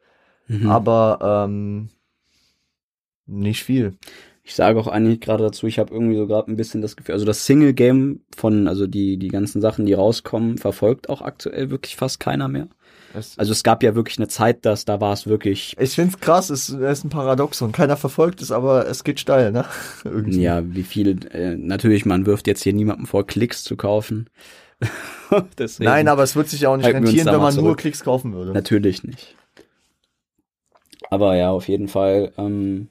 Mhm. 0.48 0.68
aber 0.70 1.46
ähm, 1.48 1.88
nicht 3.26 3.64
viel. 3.64 3.94
Ich 4.44 4.54
sage 4.54 4.78
auch 4.78 4.86
eigentlich 4.86 5.20
gerade 5.20 5.42
dazu, 5.42 5.66
ich 5.66 5.80
habe 5.80 5.92
irgendwie 5.92 6.16
so 6.16 6.28
gerade 6.28 6.50
ein 6.52 6.56
bisschen 6.56 6.80
das 6.82 6.94
Gefühl, 6.94 7.14
also 7.14 7.26
das 7.26 7.46
Single-Game 7.46 8.20
von, 8.36 8.68
also 8.68 8.86
die, 8.86 9.16
die 9.16 9.26
ganzen 9.28 9.60
Sachen, 9.60 9.86
die 9.86 9.92
rauskommen, 9.94 10.56
verfolgt 10.58 11.08
auch 11.08 11.20
aktuell 11.20 11.70
wirklich 11.70 11.96
fast 11.96 12.20
keiner 12.20 12.46
mehr. 12.46 12.68
Es, 13.14 13.38
Also 13.38 13.52
es 13.52 13.62
gab 13.62 13.82
ja 13.82 13.94
wirklich 13.94 14.18
eine 14.18 14.28
Zeit, 14.28 14.64
dass 14.64 14.84
da 14.84 15.00
war 15.00 15.12
es 15.12 15.26
wirklich, 15.26 15.76
ich 15.78 15.94
find's 15.94 16.18
krass, 16.18 16.50
es 16.50 16.68
ist 16.68 17.04
ein 17.04 17.10
Paradoxon. 17.10 17.72
Keiner 17.72 17.96
verfolgt 17.96 18.42
es, 18.42 18.52
aber 18.52 18.86
es 18.86 19.04
geht 19.04 19.20
steil, 19.20 19.52
ne? 19.52 19.64
Irgendwie. 20.04 20.42
ja, 20.42 20.62
wie 20.64 20.82
viel, 20.82 21.26
äh, 21.32 21.56
natürlich, 21.56 22.04
man 22.04 22.26
wirft 22.26 22.46
jetzt 22.46 22.62
hier 22.62 22.72
niemandem 22.72 23.06
vor, 23.06 23.26
Klicks 23.26 23.64
zu 23.64 23.76
kaufen. 23.76 24.28
Nein, 25.78 26.08
aber 26.08 26.22
es 26.22 26.36
wird 26.36 26.48
sich 26.48 26.62
ja 26.62 26.68
auch 26.68 26.76
nicht 26.76 26.86
rentieren, 26.86 27.26
wenn 27.26 27.40
man 27.40 27.54
nur 27.54 27.64
zurück. 27.64 27.78
Klicks 27.78 28.04
kaufen 28.04 28.34
würde. 28.34 28.52
Natürlich 28.52 29.02
nicht. 29.02 29.34
Aber 31.10 31.36
ja, 31.36 31.50
auf 31.50 31.68
jeden 31.68 31.88
Fall. 31.88 32.32
Ähm, 32.36 32.88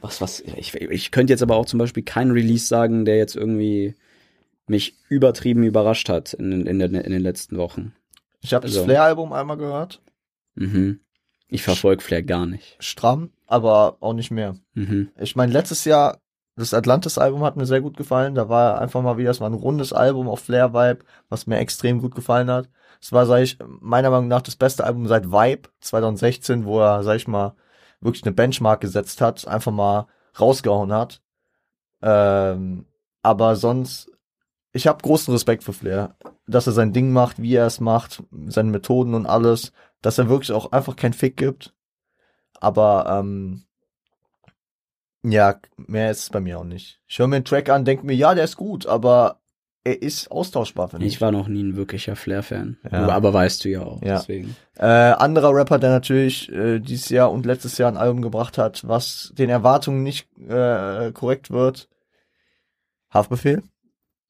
was, 0.00 0.20
was, 0.20 0.40
ich, 0.40 0.74
ich 0.74 1.10
könnte 1.10 1.32
jetzt 1.32 1.42
aber 1.42 1.56
auch 1.56 1.66
zum 1.66 1.78
Beispiel 1.78 2.04
keinen 2.04 2.30
Release 2.30 2.66
sagen, 2.66 3.04
der 3.04 3.16
jetzt 3.16 3.36
irgendwie 3.36 3.94
mich 4.68 4.94
übertrieben 5.08 5.62
überrascht 5.64 6.08
hat 6.08 6.34
in, 6.34 6.66
in, 6.66 6.78
den, 6.78 6.94
in 6.94 7.12
den 7.12 7.22
letzten 7.22 7.56
Wochen. 7.56 7.92
Ich 8.40 8.54
habe 8.54 8.66
das 8.66 8.76
Also- 8.76 8.84
Flair-Album 8.84 9.32
einmal 9.32 9.56
gehört. 9.56 10.02
Mhm. 10.54 11.00
Ich 11.48 11.62
verfolge 11.62 12.02
Flair 12.02 12.22
gar 12.22 12.46
nicht. 12.46 12.76
Stramm, 12.78 13.30
aber 13.46 13.96
auch 14.00 14.12
nicht 14.12 14.30
mehr. 14.30 14.56
Mhm. 14.74 15.10
Ich 15.18 15.34
meine, 15.34 15.52
letztes 15.52 15.84
Jahr, 15.84 16.18
das 16.56 16.74
Atlantis-Album 16.74 17.42
hat 17.44 17.56
mir 17.56 17.66
sehr 17.66 17.80
gut 17.80 17.96
gefallen. 17.96 18.34
Da 18.34 18.48
war 18.48 18.80
einfach 18.80 19.00
mal 19.00 19.16
wieder, 19.16 19.30
es 19.30 19.40
war 19.40 19.48
ein 19.48 19.54
rundes 19.54 19.92
Album 19.92 20.28
auf 20.28 20.40
Flair-Vibe, 20.40 21.04
was 21.28 21.46
mir 21.46 21.58
extrem 21.58 22.00
gut 22.00 22.14
gefallen 22.14 22.50
hat. 22.50 22.68
Es 23.00 23.12
war, 23.12 23.24
sag 23.26 23.42
ich, 23.42 23.58
meiner 23.80 24.10
Meinung 24.10 24.28
nach 24.28 24.42
das 24.42 24.56
beste 24.56 24.84
Album 24.84 25.06
seit 25.06 25.30
Vibe 25.30 25.68
2016, 25.80 26.64
wo 26.64 26.80
er, 26.80 27.02
sag 27.04 27.16
ich 27.16 27.28
mal, 27.28 27.54
wirklich 28.00 28.24
eine 28.24 28.32
Benchmark 28.34 28.80
gesetzt 28.80 29.20
hat, 29.20 29.46
einfach 29.48 29.72
mal 29.72 30.06
rausgehauen 30.38 30.92
hat. 30.92 31.22
Ähm, 32.02 32.86
aber 33.22 33.56
sonst, 33.56 34.10
ich 34.72 34.86
habe 34.86 35.02
großen 35.02 35.32
Respekt 35.32 35.64
für 35.64 35.72
Flair, 35.72 36.16
dass 36.46 36.66
er 36.66 36.72
sein 36.72 36.92
Ding 36.92 37.12
macht, 37.12 37.40
wie 37.40 37.54
er 37.54 37.66
es 37.66 37.80
macht, 37.80 38.22
seine 38.46 38.70
Methoden 38.70 39.14
und 39.14 39.26
alles, 39.26 39.72
dass 40.02 40.18
er 40.18 40.28
wirklich 40.28 40.52
auch 40.52 40.72
einfach 40.72 40.96
keinen 40.96 41.14
Fick 41.14 41.36
gibt. 41.36 41.74
Aber 42.60 43.06
ähm, 43.08 43.64
ja, 45.22 45.56
mehr 45.76 46.10
ist 46.10 46.20
es 46.20 46.30
bei 46.30 46.40
mir 46.40 46.58
auch 46.58 46.64
nicht. 46.64 47.00
Ich 47.06 47.18
höre 47.18 47.26
mir 47.26 47.36
einen 47.36 47.44
Track 47.44 47.68
an, 47.70 47.84
denke 47.84 48.06
mir, 48.06 48.14
ja, 48.14 48.34
der 48.34 48.44
ist 48.44 48.56
gut, 48.56 48.86
aber 48.86 49.40
er 49.84 50.02
ist 50.02 50.30
austauschbar, 50.30 50.88
finde 50.88 51.06
ich. 51.06 51.14
Ich 51.14 51.20
war 51.20 51.32
noch 51.32 51.48
nie 51.48 51.62
ein 51.62 51.76
wirklicher 51.76 52.14
Flair-Fan. 52.14 52.78
Ja. 52.90 53.08
Aber 53.08 53.32
weißt 53.32 53.64
du 53.64 53.70
ja 53.70 53.82
auch. 53.82 54.02
Ja. 54.02 54.18
Deswegen. 54.18 54.54
Äh, 54.76 54.84
anderer 54.86 55.54
Rapper, 55.54 55.78
der 55.78 55.90
natürlich 55.90 56.52
äh, 56.52 56.78
dieses 56.78 57.08
Jahr 57.08 57.32
und 57.32 57.46
letztes 57.46 57.78
Jahr 57.78 57.90
ein 57.90 57.96
Album 57.96 58.20
gebracht 58.20 58.58
hat, 58.58 58.86
was 58.86 59.32
den 59.36 59.50
Erwartungen 59.50 60.02
nicht 60.02 60.28
äh, 60.38 61.10
korrekt 61.12 61.50
wird. 61.50 61.88
Haftbefehl. 63.10 63.62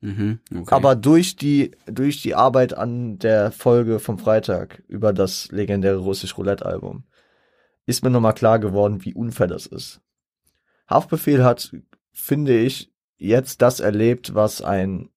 Mhm. 0.01 0.39
Okay. 0.55 0.75
Aber 0.75 0.95
durch 0.95 1.37
die, 1.37 1.73
durch 1.87 2.23
die 2.23 2.35
Arbeit 2.35 2.75
an 2.75 3.19
der 3.19 3.51
Folge 3.51 3.99
vom 3.99 4.19
Freitag 4.19 4.83
über 4.87 5.13
das 5.13 5.51
legendäre 5.51 5.97
russisch 5.99 6.39
Roulette-Album 6.39 7.05
ist 7.87 8.05
mir 8.05 8.11
nochmal 8.11 8.35
klar 8.35 8.59
geworden, 8.59 9.05
wie 9.05 9.15
unfair 9.15 9.47
das 9.47 9.67
ist. 9.67 10.01
Haftbefehl 10.89 11.43
hat, 11.43 11.75
finde 12.13 12.57
ich, 12.59 12.93
jetzt 13.17 13.63
das 13.63 13.81
erlebt, 13.81 14.35
was 14.35 14.63
ein, 14.63 15.11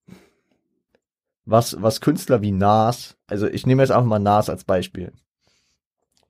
was, 1.44 1.80
was 1.80 2.00
Künstler 2.00 2.42
wie 2.42 2.52
Nas, 2.52 3.16
also 3.26 3.46
ich 3.46 3.66
nehme 3.66 3.82
jetzt 3.82 3.90
einfach 3.90 4.06
mal 4.06 4.18
Nas 4.18 4.48
als 4.48 4.64
Beispiel. 4.64 5.12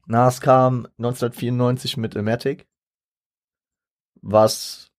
Nas 0.06 0.40
kam 0.40 0.86
1994 0.98 1.96
mit 1.96 2.16
Ematic, 2.16 2.66
was 4.20 4.90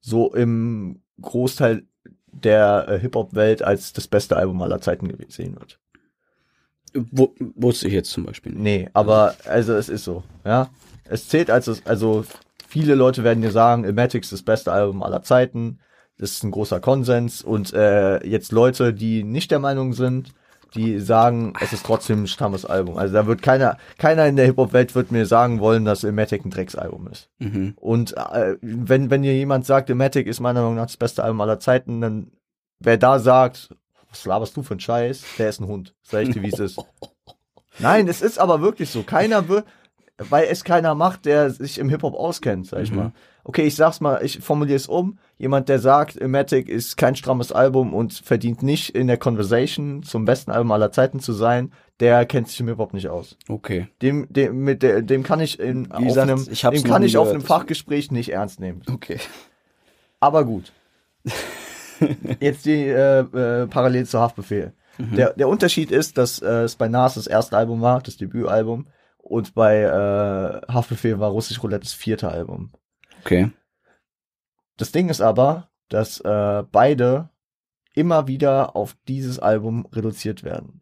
so 0.00 0.32
im 0.32 1.02
Großteil 1.20 1.86
der 2.32 2.86
äh, 2.88 2.98
Hip-Hop-Welt 2.98 3.62
als 3.62 3.92
das 3.92 4.08
beste 4.08 4.36
Album 4.36 4.62
aller 4.62 4.80
Zeiten 4.80 5.08
gesehen 5.08 5.56
wird. 5.56 5.78
Wo, 6.94 7.34
wusste 7.38 7.88
ich 7.88 7.94
jetzt 7.94 8.10
zum 8.10 8.24
Beispiel 8.24 8.52
nicht. 8.52 8.62
Nee, 8.62 8.88
aber 8.92 9.34
also 9.46 9.74
es 9.74 9.88
ist 9.88 10.04
so, 10.04 10.24
ja. 10.44 10.70
Es 11.04 11.28
zählt 11.28 11.50
als 11.50 11.66
es, 11.66 11.84
also 11.86 12.24
viele 12.68 12.94
Leute 12.94 13.24
werden 13.24 13.42
dir 13.42 13.50
sagen, 13.50 13.84
Ilmatic 13.84 14.22
ist 14.22 14.32
das 14.32 14.42
beste 14.42 14.72
Album 14.72 15.02
aller 15.02 15.22
Zeiten. 15.22 15.78
Das 16.18 16.32
ist 16.32 16.44
ein 16.44 16.50
großer 16.50 16.80
Konsens 16.80 17.42
und 17.42 17.72
äh, 17.72 18.24
jetzt 18.26 18.52
Leute, 18.52 18.94
die 18.94 19.24
nicht 19.24 19.50
der 19.50 19.58
Meinung 19.58 19.92
sind, 19.92 20.32
die 20.74 20.98
sagen, 21.00 21.52
es 21.60 21.72
ist 21.72 21.84
trotzdem 21.84 22.22
ein 22.22 22.26
strammes 22.26 22.64
Album. 22.64 22.96
Also 22.96 23.14
da 23.14 23.26
wird 23.26 23.42
keiner, 23.42 23.76
keiner 23.98 24.26
in 24.26 24.36
der 24.36 24.46
Hip-Hop-Welt 24.46 24.94
wird 24.94 25.12
mir 25.12 25.26
sagen 25.26 25.60
wollen, 25.60 25.84
dass 25.84 26.04
Ilmatic 26.04 26.44
ein 26.44 26.50
Drecksalbum 26.50 27.08
ist. 27.08 27.28
Mhm. 27.38 27.74
Und 27.76 28.16
äh, 28.16 28.56
wenn, 28.62 29.10
wenn 29.10 29.22
dir 29.22 29.34
jemand 29.34 29.66
sagt, 29.66 29.90
Ilmatic 29.90 30.26
ist 30.26 30.40
meiner 30.40 30.60
Meinung 30.62 30.76
nach 30.76 30.86
das 30.86 30.96
beste 30.96 31.22
Album 31.24 31.40
aller 31.40 31.60
Zeiten, 31.60 32.00
dann 32.00 32.32
wer 32.80 32.96
da 32.96 33.18
sagt, 33.18 33.74
was 34.08 34.24
laberst 34.24 34.56
du 34.56 34.62
für 34.62 34.74
ein 34.74 34.80
Scheiß, 34.80 35.22
der 35.38 35.48
ist 35.48 35.60
ein 35.60 35.66
Hund. 35.66 35.94
Sag 36.02 36.22
ich 36.24 36.30
dir, 36.30 36.42
wie 36.42 36.52
es 36.52 36.58
ist. 36.58 36.78
Nein, 37.78 38.08
es 38.08 38.20
ist 38.22 38.38
aber 38.38 38.60
wirklich 38.60 38.90
so. 38.90 39.02
Keiner 39.02 39.48
will, 39.48 39.64
weil 40.18 40.46
es 40.50 40.64
keiner 40.64 40.94
macht, 40.94 41.24
der 41.24 41.50
sich 41.50 41.78
im 41.78 41.88
Hip-Hop 41.88 42.14
auskennt, 42.14 42.66
sag 42.66 42.82
ich 42.82 42.90
Mhm. 42.90 42.96
mal. 42.96 43.12
Okay, 43.44 43.62
ich 43.62 43.74
sag's 43.74 44.00
mal, 44.00 44.24
ich 44.24 44.38
formuliere 44.38 44.76
es 44.76 44.86
um. 44.86 45.18
Jemand, 45.36 45.68
der 45.68 45.80
sagt, 45.80 46.16
Ilmatic 46.16 46.68
ist 46.68 46.96
kein 46.96 47.16
strammes 47.16 47.50
Album 47.50 47.92
und 47.92 48.12
verdient 48.12 48.62
nicht 48.62 48.90
in 48.90 49.08
der 49.08 49.16
Conversation 49.16 50.04
zum 50.04 50.24
besten 50.24 50.52
Album 50.52 50.70
aller 50.70 50.92
Zeiten 50.92 51.18
zu 51.18 51.32
sein, 51.32 51.72
der 51.98 52.24
kennt 52.24 52.48
sich 52.48 52.60
im 52.60 52.68
Hip-Hop 52.68 52.94
nicht 52.94 53.08
aus. 53.08 53.36
Okay. 53.48 53.88
Dem, 54.00 54.26
dem, 54.32 54.62
mit 54.62 54.82
der, 54.82 55.02
dem 55.02 55.24
kann 55.24 55.40
ich 55.40 55.58
in, 55.58 55.86
Wie 55.86 56.10
auf 56.10 56.18
einem, 56.18 56.46
ich 56.50 56.60
dem 56.60 56.84
kann 56.84 57.02
ich 57.02 57.16
auf 57.16 57.30
einem 57.30 57.42
Fachgespräch 57.42 58.12
nicht 58.12 58.32
ernst 58.32 58.60
nehmen. 58.60 58.82
Okay. 58.92 59.18
Aber 60.20 60.44
gut. 60.44 60.72
Jetzt 62.40 62.64
die 62.64 62.86
äh, 62.86 63.20
äh, 63.20 63.66
parallel 63.66 64.06
zu 64.06 64.20
Haftbefehl. 64.20 64.72
Mhm. 64.98 65.16
Der, 65.16 65.32
der 65.32 65.48
Unterschied 65.48 65.90
ist, 65.90 66.16
dass 66.18 66.40
äh, 66.40 66.62
es 66.62 66.76
bei 66.76 66.88
Nas 66.88 67.14
das 67.14 67.26
erste 67.26 67.56
Album 67.56 67.80
war, 67.80 68.00
das 68.00 68.16
Debütalbum, 68.16 68.86
und 69.18 69.54
bei 69.54 69.82
äh, 69.82 70.72
Haftbefehl 70.72 71.18
war 71.18 71.30
Russisch 71.30 71.62
Roulette 71.62 71.84
das 71.84 71.92
vierte 71.92 72.28
Album. 72.28 72.70
Okay. 73.24 73.50
Das 74.76 74.92
Ding 74.92 75.08
ist 75.08 75.20
aber, 75.20 75.68
dass 75.88 76.20
äh, 76.20 76.64
beide 76.70 77.28
immer 77.94 78.26
wieder 78.26 78.74
auf 78.74 78.96
dieses 79.08 79.38
Album 79.38 79.86
reduziert 79.92 80.42
werden. 80.44 80.80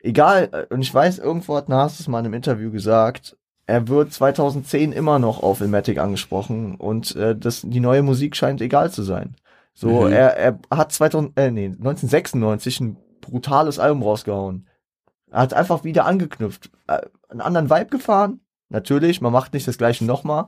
Egal, 0.00 0.50
äh, 0.52 0.74
und 0.74 0.82
ich 0.82 0.92
weiß, 0.94 1.18
irgendwo 1.18 1.56
hat 1.56 1.68
Nas 1.68 2.00
es 2.00 2.08
mal 2.08 2.20
in 2.20 2.26
einem 2.26 2.34
Interview 2.34 2.70
gesagt, 2.70 3.36
er 3.66 3.88
wird 3.88 4.12
2010 4.12 4.92
immer 4.92 5.18
noch 5.18 5.42
auf 5.42 5.60
Ilmatic 5.60 5.98
angesprochen 5.98 6.76
und 6.76 7.14
äh, 7.16 7.36
das, 7.36 7.62
die 7.64 7.80
neue 7.80 8.02
Musik 8.02 8.36
scheint 8.36 8.60
egal 8.60 8.90
zu 8.90 9.02
sein. 9.02 9.36
So, 9.74 10.02
Mhm. 10.06 10.12
er, 10.12 10.36
er 10.36 10.58
hat 10.70 10.92
2000, 10.92 11.38
äh, 11.38 11.50
nee, 11.50 11.66
1996 11.66 12.80
ein 12.80 12.96
brutales 13.20 13.78
Album 13.78 14.02
rausgehauen. 14.02 14.66
Er 15.30 15.40
hat 15.40 15.54
einfach 15.54 15.84
wieder 15.84 16.06
angeknüpft, 16.06 16.70
äh, 16.86 17.00
einen 17.28 17.40
anderen 17.40 17.70
Vibe 17.70 17.90
gefahren. 17.90 18.40
Natürlich, 18.70 19.20
man 19.20 19.32
macht 19.32 19.52
nicht 19.52 19.68
das 19.68 19.78
gleiche 19.78 20.04
nochmal. 20.04 20.46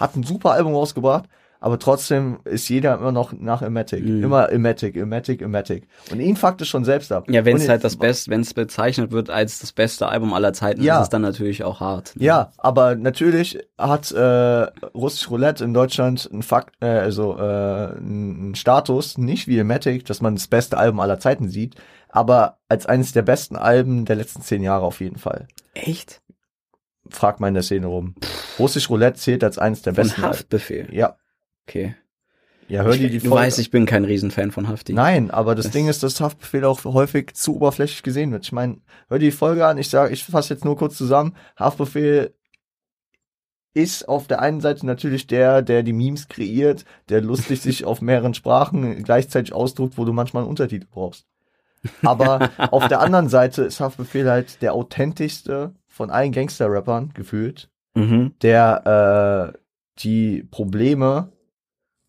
Hat 0.00 0.16
ein 0.16 0.22
super 0.24 0.52
Album 0.52 0.74
rausgebracht, 0.74 1.26
aber 1.62 1.78
trotzdem 1.78 2.38
ist 2.44 2.70
jeder 2.70 2.94
immer 2.98 3.12
noch 3.12 3.34
nach 3.34 3.60
Ilmatic. 3.60 4.02
Mhm. 4.02 4.24
Immer 4.24 4.50
Ilmatic, 4.50 4.96
Ilmatic, 4.96 5.42
Ilmatic. 5.42 5.86
Und 6.10 6.18
ihn 6.20 6.34
fuckt 6.36 6.62
es 6.62 6.68
schon 6.68 6.86
selbst 6.86 7.12
ab. 7.12 7.24
Ja, 7.30 7.44
wenn 7.44 7.58
es 7.58 7.68
halt 7.68 7.84
das 7.84 7.96
Beste, 7.96 8.30
wenn 8.30 8.40
es 8.40 8.54
bezeichnet 8.54 9.12
wird 9.12 9.28
als 9.28 9.58
das 9.58 9.72
beste 9.72 10.08
Album 10.08 10.32
aller 10.32 10.54
Zeiten, 10.54 10.82
Ja. 10.82 10.96
ist 10.96 11.02
es 11.04 11.08
dann 11.10 11.20
natürlich 11.20 11.62
auch 11.62 11.80
hart. 11.80 12.16
ne? 12.16 12.24
Ja, 12.24 12.50
aber 12.56 12.96
natürlich 12.96 13.58
hat 13.76 14.10
äh, 14.10 14.22
Russisch 14.94 15.30
Roulette 15.30 15.62
in 15.62 15.74
Deutschland 15.74 16.30
einen 16.32 16.42
Fakt, 16.42 16.74
äh, 16.80 16.86
also 16.86 17.36
äh, 17.36 17.42
einen 17.42 18.54
Status, 18.54 19.18
nicht 19.18 19.46
wie 19.46 19.58
Ilmatic, 19.58 20.06
dass 20.06 20.22
man 20.22 20.36
das 20.36 20.46
beste 20.48 20.78
Album 20.78 21.00
aller 21.00 21.18
Zeiten 21.18 21.50
sieht, 21.50 21.74
aber 22.08 22.56
als 22.70 22.86
eines 22.86 23.12
der 23.12 23.22
besten 23.22 23.54
Alben 23.56 24.06
der 24.06 24.16
letzten 24.16 24.40
zehn 24.40 24.62
Jahre 24.62 24.86
auf 24.86 25.00
jeden 25.00 25.18
Fall. 25.18 25.46
Echt? 25.74 26.22
Fragt 27.10 27.40
mal 27.40 27.48
in 27.48 27.54
der 27.54 27.62
Szene 27.62 27.86
rum. 27.86 28.14
Russisch 28.58 28.88
Roulette 28.90 29.18
zählt 29.18 29.44
als 29.44 29.58
eines 29.58 29.82
der 29.82 29.94
Von 29.94 30.04
besten. 30.04 30.22
Haftbefehl. 30.22 30.88
Ja, 30.92 31.16
Okay. 31.68 31.94
ja, 32.68 32.82
hör 32.82 32.92
dir 32.96 33.08
die 33.10 33.18
du 33.18 33.28
Folge 33.28 33.44
weißt, 33.46 33.58
ich 33.60 33.70
bin 33.70 33.86
kein 33.86 34.04
Riesenfan 34.04 34.50
von 34.50 34.68
Hafti. 34.68 34.92
Nein, 34.92 35.30
aber 35.30 35.54
das, 35.54 35.66
Das- 35.66 35.72
Ding 35.72 35.88
ist, 35.88 36.02
dass 36.02 36.20
Haftbefehl 36.20 36.64
auch 36.64 36.84
häufig 36.84 37.34
zu 37.34 37.56
oberflächlich 37.56 38.02
gesehen 38.02 38.32
wird. 38.32 38.44
Ich 38.44 38.52
meine, 38.52 38.78
hör 39.08 39.18
dir 39.18 39.26
die 39.30 39.36
Folge 39.36 39.66
an, 39.66 39.78
ich 39.78 39.88
sage, 39.88 40.12
ich 40.12 40.24
fasse 40.24 40.54
jetzt 40.54 40.64
nur 40.64 40.76
kurz 40.76 40.96
zusammen. 40.96 41.36
Haftbefehl 41.56 42.34
ist 43.72 44.08
auf 44.08 44.26
der 44.26 44.40
einen 44.40 44.60
Seite 44.60 44.84
natürlich 44.84 45.26
der, 45.28 45.62
der 45.62 45.82
die 45.84 45.92
Memes 45.92 46.26
kreiert, 46.28 46.84
der 47.08 47.20
lustig 47.20 47.60
sich 47.60 47.84
auf 47.84 48.00
mehreren 48.02 48.34
Sprachen 48.34 49.02
gleichzeitig 49.04 49.52
ausdrückt, 49.52 49.96
wo 49.96 50.04
du 50.04 50.12
manchmal 50.12 50.42
einen 50.42 50.50
Untertitel 50.50 50.86
brauchst. 50.90 51.26
Aber 52.02 52.50
auf 52.72 52.88
der 52.88 53.00
anderen 53.00 53.28
Seite 53.28 53.62
ist 53.62 53.78
Haftbefehl 53.80 54.28
halt 54.28 54.60
der 54.60 54.74
authentischste 54.74 55.74
von 56.00 56.08
allen 56.08 56.32
Gangster-Rappern 56.32 57.10
gefühlt 57.12 57.68
Mhm. 57.94 58.32
der 58.40 59.52
äh, 59.52 59.58
die 59.98 60.44
Probleme 60.50 61.30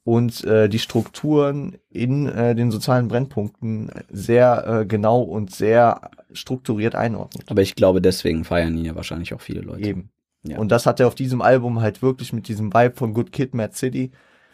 und 0.06 0.46
äh, 0.46 0.70
die 0.70 0.80
Strukturen 0.80 1.76
in 1.90 2.26
äh, 2.26 2.56
den 2.56 2.72
sozialen 2.72 3.10
Brennpunkten 3.10 3.92
sehr 4.10 4.66
äh, 4.66 4.86
genau 4.86 5.20
und 5.22 5.54
sehr 5.54 6.10
strukturiert 6.32 6.96
einordnet. 6.96 7.44
Aber 7.50 7.62
ich 7.64 7.76
glaube, 7.76 8.02
deswegen 8.02 8.46
feiern 8.46 8.78
ihn 8.78 8.86
ja 8.86 8.96
wahrscheinlich 8.96 9.34
auch 9.34 9.42
viele 9.42 9.60
Leute. 9.60 9.84
Eben. 9.86 10.10
Ja. 10.44 10.58
Und 10.58 10.72
das 10.72 10.86
hat 10.86 11.02
er 11.02 11.08
auf 11.08 11.16
diesem 11.16 11.42
Album 11.42 11.82
halt 11.82 12.02
wirklich 12.02 12.32
mit 12.32 12.48
diesem 12.48 12.74
Vibe 12.74 12.96
von 12.96 13.14
Good 13.14 13.34
Kid, 13.34 13.54
Mad 13.54 13.74
City. 13.76 14.12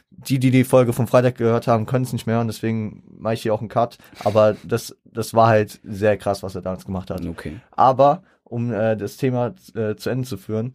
Die, 0.10 0.40
die 0.40 0.52
die 0.52 0.64
Folge 0.64 0.94
vom 0.94 1.06
Freitag 1.06 1.36
gehört 1.36 1.68
haben, 1.68 1.86
können 1.86 2.06
es 2.06 2.14
nicht 2.14 2.26
mehr 2.26 2.40
und 2.40 2.48
deswegen 2.48 3.04
mache 3.20 3.36
ich 3.36 3.42
hier 3.44 3.54
auch 3.54 3.60
einen 3.60 3.70
Cut. 3.70 3.98
Aber 4.24 4.56
das, 4.64 4.96
das 5.04 5.34
war 5.34 5.48
halt 5.48 5.80
sehr 5.84 6.18
krass, 6.18 6.42
was 6.44 6.56
er 6.56 6.62
damals 6.62 6.86
gemacht 6.86 7.12
hat. 7.12 7.26
Okay. 7.26 7.60
Aber, 7.72 8.24
um 8.50 8.72
äh, 8.74 8.96
das 8.98 9.18
Thema 9.18 9.54
äh, 9.76 9.96
zu 9.96 10.10
Ende 10.10 10.28
zu 10.28 10.38
führen, 10.38 10.74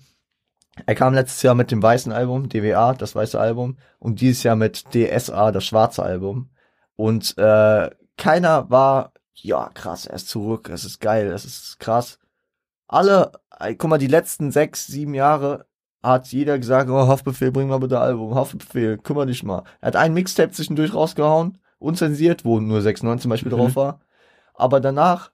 er 0.87 0.95
kam 0.95 1.13
letztes 1.15 1.43
Jahr 1.43 1.55
mit 1.55 1.71
dem 1.71 1.83
weißen 1.83 2.13
Album, 2.13 2.49
DWA, 2.49 2.95
das 2.95 3.15
weiße 3.15 3.39
Album, 3.39 3.77
und 3.99 4.21
dieses 4.21 4.43
Jahr 4.43 4.57
mit 4.57 4.85
DSA, 4.95 5.53
das 5.53 5.65
schwarze 5.67 6.03
Album. 6.03 6.51
Und 6.97 7.37
äh, 7.37 7.91
keiner 8.17 8.71
war, 8.71 9.13
ja, 9.35 9.69
krass, 9.75 10.07
er 10.07 10.15
ist 10.17 10.29
zurück, 10.29 10.71
es 10.71 10.85
ist 10.85 11.01
geil, 11.01 11.27
es 11.29 11.45
ist 11.45 11.79
krass. 11.79 12.19
Alle, 12.89 13.33
ey, 13.59 13.77
guck 13.77 13.91
mal, 13.91 13.99
die 13.99 14.07
letzten 14.07 14.51
sechs, 14.51 14.87
sieben 14.87 15.15
Jahre 15.15 15.67
hat 16.03 16.29
jeder 16.29 16.59
gesagt, 16.59 16.89
oh, 16.91 17.07
Haftbefehl, 17.07 17.53
bring 17.53 17.69
mal 17.69 17.79
bitte 17.79 18.01
Album, 18.01 18.35
Haftbefehl, 18.35 18.99
kümmere 18.99 19.27
dich 19.27 19.43
mal. 19.43 19.65
Er 19.81 19.89
hat 19.89 19.97
ein 19.97 20.15
Mixtape 20.15 20.53
zwischendurch 20.53 20.95
rausgehauen, 20.95 21.59
unzensiert, 21.79 22.45
wo 22.45 22.61
nur 22.61 22.81
6,9 22.81 23.19
zum 23.19 23.29
Beispiel 23.31 23.53
Mhm. 23.53 23.57
drauf 23.57 23.77
war. 23.77 24.01
Aber 24.55 24.81
danach, 24.81 25.33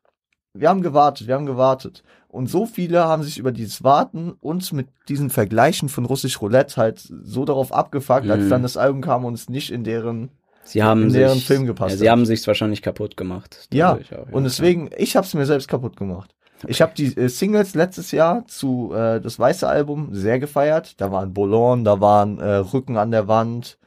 wir 0.52 0.68
haben 0.68 0.82
gewartet, 0.82 1.26
wir 1.26 1.34
haben 1.34 1.46
gewartet. 1.46 2.02
Und 2.28 2.48
so 2.48 2.66
viele 2.66 3.04
haben 3.04 3.22
sich 3.22 3.38
über 3.38 3.52
dieses 3.52 3.82
Warten 3.82 4.32
und 4.40 4.70
mit 4.72 4.88
diesen 5.08 5.30
Vergleichen 5.30 5.88
von 5.88 6.04
Russisch 6.04 6.40
Roulette 6.42 6.76
halt 6.76 7.00
so 7.00 7.44
darauf 7.46 7.72
abgefuckt, 7.72 8.30
als 8.30 8.44
Mhm. 8.44 8.50
dann 8.50 8.62
das 8.62 8.76
Album 8.76 9.00
kam 9.00 9.24
und 9.24 9.34
es 9.34 9.48
nicht 9.48 9.70
in 9.70 9.82
deren 9.84 10.30
Sie 10.64 10.82
haben 10.82 11.04
In 11.04 11.10
sich, 11.10 11.20
deren 11.20 11.38
Film 11.38 11.64
gepasst 11.64 11.92
Ja, 11.94 11.96
sie 11.98 12.10
haben 12.10 12.26
sich's 12.26 12.46
wahrscheinlich 12.46 12.82
kaputt 12.82 13.16
gemacht. 13.16 13.66
Ja, 13.72 13.94
auch, 13.94 14.32
Und 14.32 14.44
deswegen, 14.44 14.90
ich 14.98 15.16
hab's 15.16 15.32
mir 15.32 15.46
selbst 15.46 15.66
kaputt 15.68 15.96
gemacht. 15.96 16.34
Ich 16.66 16.82
habe 16.82 16.92
die 16.94 17.16
äh, 17.16 17.28
Singles 17.28 17.74
letztes 17.74 18.10
Jahr 18.10 18.46
zu 18.46 18.92
äh, 18.92 19.20
das 19.20 19.38
weiße 19.38 19.66
Album 19.66 20.08
sehr 20.12 20.38
gefeiert. 20.38 21.00
Da 21.00 21.10
waren 21.10 21.32
Boulogne, 21.32 21.84
da 21.84 22.00
waren 22.02 22.38
äh, 22.38 22.56
Rücken 22.56 22.98
an 22.98 23.10
der 23.12 23.28
Wand, 23.28 23.78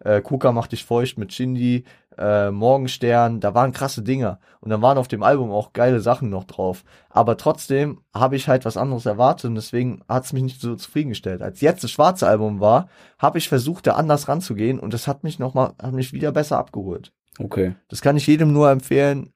äh, 0.00 0.20
Kuka 0.20 0.52
macht 0.52 0.72
dich 0.72 0.84
feucht 0.84 1.16
mit 1.16 1.32
Shindy, 1.32 1.84
äh, 2.18 2.50
Morgenstern, 2.50 3.40
da 3.40 3.54
waren 3.54 3.72
krasse 3.72 4.02
Dinger. 4.02 4.38
Und 4.60 4.70
dann 4.70 4.82
waren 4.82 4.98
auf 4.98 5.08
dem 5.08 5.22
Album 5.22 5.50
auch 5.50 5.72
geile 5.72 6.00
Sachen 6.00 6.30
noch 6.30 6.44
drauf. 6.44 6.84
Aber 7.10 7.36
trotzdem 7.36 8.00
habe 8.14 8.36
ich 8.36 8.48
halt 8.48 8.64
was 8.64 8.76
anderes 8.76 9.06
erwartet 9.06 9.46
und 9.46 9.54
deswegen 9.54 10.02
hat's 10.08 10.32
mich 10.32 10.42
nicht 10.42 10.60
so 10.60 10.76
zufriedengestellt. 10.76 11.42
Als 11.42 11.60
jetzt 11.60 11.84
das 11.84 11.90
schwarze 11.90 12.26
Album 12.26 12.60
war, 12.60 12.88
habe 13.18 13.38
ich 13.38 13.48
versucht, 13.48 13.86
da 13.86 13.92
anders 13.92 14.28
ranzugehen 14.28 14.80
und 14.80 14.94
das 14.94 15.06
hat 15.06 15.24
mich 15.24 15.38
nochmal, 15.38 15.74
hat 15.80 15.92
mich 15.92 16.12
wieder 16.12 16.32
besser 16.32 16.58
abgeholt. 16.58 17.12
Okay. 17.38 17.74
Das 17.88 18.00
kann 18.00 18.16
ich 18.16 18.26
jedem 18.26 18.52
nur 18.52 18.70
empfehlen. 18.70 19.32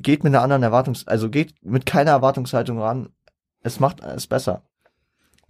Geht 0.00 0.24
mit 0.24 0.34
einer 0.34 0.42
anderen 0.42 0.62
Erwartungs, 0.62 1.06
also 1.06 1.28
geht 1.28 1.54
mit 1.62 1.86
keiner 1.86 2.12
Erwartungshaltung 2.12 2.80
ran. 2.80 3.10
Es 3.62 3.80
macht 3.80 4.02
es 4.02 4.26
besser. 4.26 4.62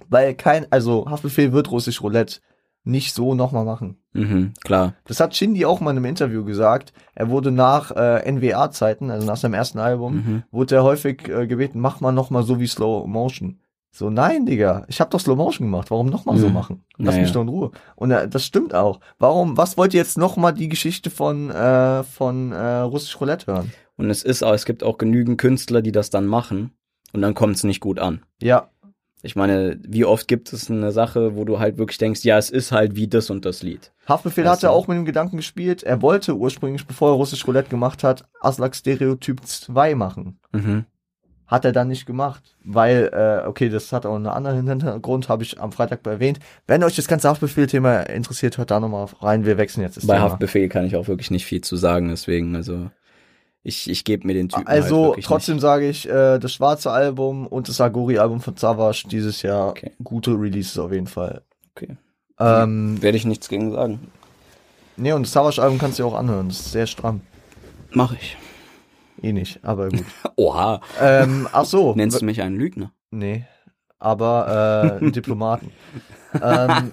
Weil 0.08 0.34
kein, 0.34 0.66
also 0.70 1.08
Haftbefehl 1.08 1.52
wird 1.52 1.70
russisch 1.70 2.02
Roulette 2.02 2.40
nicht 2.84 3.14
so 3.14 3.34
nochmal 3.34 3.64
machen. 3.64 3.96
Mhm, 4.12 4.54
klar. 4.64 4.94
Das 5.04 5.20
hat 5.20 5.36
Shindy 5.36 5.64
auch 5.66 5.80
mal 5.80 5.90
in 5.92 5.98
einem 5.98 6.06
Interview 6.06 6.44
gesagt. 6.44 6.92
Er 7.14 7.28
wurde 7.30 7.50
nach 7.50 7.90
äh, 7.92 8.30
NWA-Zeiten, 8.30 9.10
also 9.10 9.26
nach 9.26 9.36
seinem 9.36 9.54
ersten 9.54 9.78
Album, 9.78 10.14
Mhm. 10.16 10.42
wurde 10.50 10.76
er 10.76 10.82
häufig 10.84 11.28
äh, 11.28 11.46
gebeten, 11.46 11.80
mach 11.80 12.00
mal 12.00 12.12
nochmal 12.12 12.42
so 12.42 12.58
wie 12.58 12.66
Slow 12.66 13.06
Motion. 13.06 13.60
So, 13.92 14.08
nein, 14.08 14.46
Digga, 14.46 14.84
ich 14.88 15.00
habe 15.00 15.10
doch 15.10 15.18
Slow 15.20 15.36
Motion 15.36 15.66
gemacht. 15.66 15.90
Warum 15.90 16.06
nochmal 16.06 16.36
so 16.38 16.46
Mhm. 16.48 16.54
machen? 16.54 16.84
Lass 16.96 17.14
Naja. 17.14 17.22
mich 17.22 17.32
doch 17.32 17.42
in 17.42 17.48
Ruhe. 17.48 17.70
Und 17.96 18.12
äh, 18.12 18.28
das 18.28 18.44
stimmt 18.46 18.72
auch. 18.74 19.00
Warum, 19.18 19.56
was 19.56 19.76
wollt 19.76 19.94
ihr 19.94 19.98
jetzt 20.00 20.16
nochmal 20.16 20.54
die 20.54 20.68
Geschichte 20.68 21.10
von, 21.10 21.50
äh, 21.50 22.02
von 22.04 22.52
äh, 22.52 22.78
Russisch 22.78 23.20
Roulette 23.20 23.46
hören? 23.52 23.72
Und 23.96 24.08
es 24.08 24.22
ist 24.22 24.42
auch, 24.42 24.54
es 24.54 24.64
gibt 24.64 24.82
auch 24.84 24.96
genügend 24.96 25.38
Künstler, 25.38 25.82
die 25.82 25.92
das 25.92 26.08
dann 26.08 26.26
machen 26.26 26.70
und 27.12 27.20
dann 27.20 27.34
kommt 27.34 27.56
es 27.56 27.64
nicht 27.64 27.80
gut 27.80 27.98
an. 27.98 28.22
Ja, 28.40 28.70
Ich 29.22 29.36
meine, 29.36 29.78
wie 29.86 30.04
oft 30.04 30.28
gibt 30.28 30.52
es 30.52 30.70
eine 30.70 30.92
Sache, 30.92 31.36
wo 31.36 31.44
du 31.44 31.58
halt 31.58 31.76
wirklich 31.76 31.98
denkst, 31.98 32.24
ja, 32.24 32.38
es 32.38 32.50
ist 32.50 32.72
halt 32.72 32.96
wie 32.96 33.06
das 33.06 33.28
und 33.30 33.44
das 33.44 33.62
Lied. 33.62 33.92
Haftbefehl 34.08 34.44
Weißt 34.44 34.54
hat 34.54 34.62
ja 34.62 34.70
auch 34.70 34.88
mit 34.88 34.96
dem 34.96 35.04
Gedanken 35.04 35.36
gespielt, 35.36 35.82
er 35.82 36.00
wollte 36.02 36.36
ursprünglich, 36.36 36.86
bevor 36.86 37.10
er 37.10 37.14
Russisch 37.14 37.46
Roulette 37.46 37.68
gemacht 37.68 38.02
hat, 38.02 38.24
Aslak 38.40 38.74
Stereotyp 38.74 39.44
2 39.44 39.94
machen. 39.94 40.38
Mhm. 40.52 40.86
Hat 41.46 41.64
er 41.64 41.72
dann 41.72 41.88
nicht 41.88 42.06
gemacht, 42.06 42.56
weil, 42.64 43.10
äh, 43.12 43.46
okay, 43.46 43.68
das 43.68 43.92
hat 43.92 44.06
auch 44.06 44.14
einen 44.14 44.28
anderen 44.28 44.66
Hintergrund, 44.68 45.28
habe 45.28 45.42
ich 45.42 45.60
am 45.60 45.72
Freitag 45.72 46.06
erwähnt. 46.06 46.38
Wenn 46.66 46.84
euch 46.84 46.94
das 46.94 47.08
ganze 47.08 47.28
Haftbefehl-Thema 47.28 48.02
interessiert, 48.02 48.56
hört 48.56 48.70
da 48.70 48.78
nochmal 48.78 49.08
rein, 49.20 49.44
wir 49.44 49.58
wechseln 49.58 49.82
jetzt 49.82 49.96
das 49.96 50.06
Bei 50.06 50.14
Thema. 50.14 50.30
Haftbefehl 50.30 50.68
kann 50.68 50.86
ich 50.86 50.96
auch 50.96 51.08
wirklich 51.08 51.30
nicht 51.30 51.44
viel 51.44 51.60
zu 51.60 51.76
sagen, 51.76 52.08
deswegen, 52.08 52.54
also 52.54 52.90
ich, 53.62 53.90
ich 53.90 54.04
gebe 54.04 54.26
mir 54.26 54.34
den 54.34 54.48
Typen 54.48 54.66
Also 54.66 55.14
halt 55.14 55.24
trotzdem 55.24 55.58
sage 55.60 55.88
ich, 55.88 56.08
äh, 56.08 56.38
das 56.38 56.52
schwarze 56.52 56.90
Album 56.90 57.46
und 57.46 57.68
das 57.68 57.80
Agori-Album 57.80 58.40
von 58.40 58.56
Savage 58.56 59.04
dieses 59.10 59.42
Jahr 59.42 59.70
Okay. 59.70 59.92
gute 60.02 60.32
Releases 60.32 60.78
auf 60.78 60.92
jeden 60.92 61.06
Fall. 61.06 61.42
Okay. 61.74 61.96
Ähm, 62.38 63.00
Werde 63.02 63.18
ich 63.18 63.26
nichts 63.26 63.48
gegen 63.48 63.72
sagen. 63.72 64.10
nee, 64.96 65.12
und 65.12 65.22
das 65.26 65.32
Savage-Album 65.32 65.78
kannst 65.78 65.98
du 65.98 66.02
dir 66.02 66.08
auch 66.08 66.14
anhören, 66.18 66.48
das 66.48 66.60
ist 66.60 66.72
sehr 66.72 66.86
stramm. 66.86 67.20
Mach 67.92 68.12
ich. 68.12 68.36
Eh 69.22 69.32
nicht, 69.32 69.62
aber 69.64 69.88
gut. 69.90 70.06
Oha. 70.36 70.80
ähm, 70.98 71.46
ach 71.52 71.66
so. 71.66 71.94
Nennst 71.96 72.20
du 72.20 72.24
mich 72.24 72.40
einen 72.40 72.56
Lügner? 72.56 72.92
Nee, 73.10 73.44
aber 73.98 74.96
äh, 74.96 75.04
einen 75.04 75.12
Diplomaten. 75.12 75.70
ähm, 76.42 76.90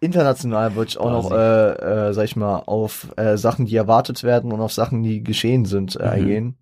international 0.00 0.74
würde 0.74 0.88
ich 0.90 0.98
auch 0.98 1.10
noch, 1.10 1.28
Quasi. 1.30 1.82
äh, 1.82 2.08
äh, 2.08 2.12
sag 2.12 2.24
ich 2.24 2.36
mal, 2.36 2.56
auf 2.66 3.08
äh, 3.16 3.36
Sachen, 3.36 3.66
die 3.66 3.76
erwartet 3.76 4.22
werden 4.22 4.52
und 4.52 4.60
auf 4.60 4.72
Sachen, 4.72 5.02
die 5.02 5.22
geschehen 5.22 5.64
sind, 5.64 5.96
äh, 5.96 6.04
Mhm. 6.04 6.08
eingehen. 6.10 6.58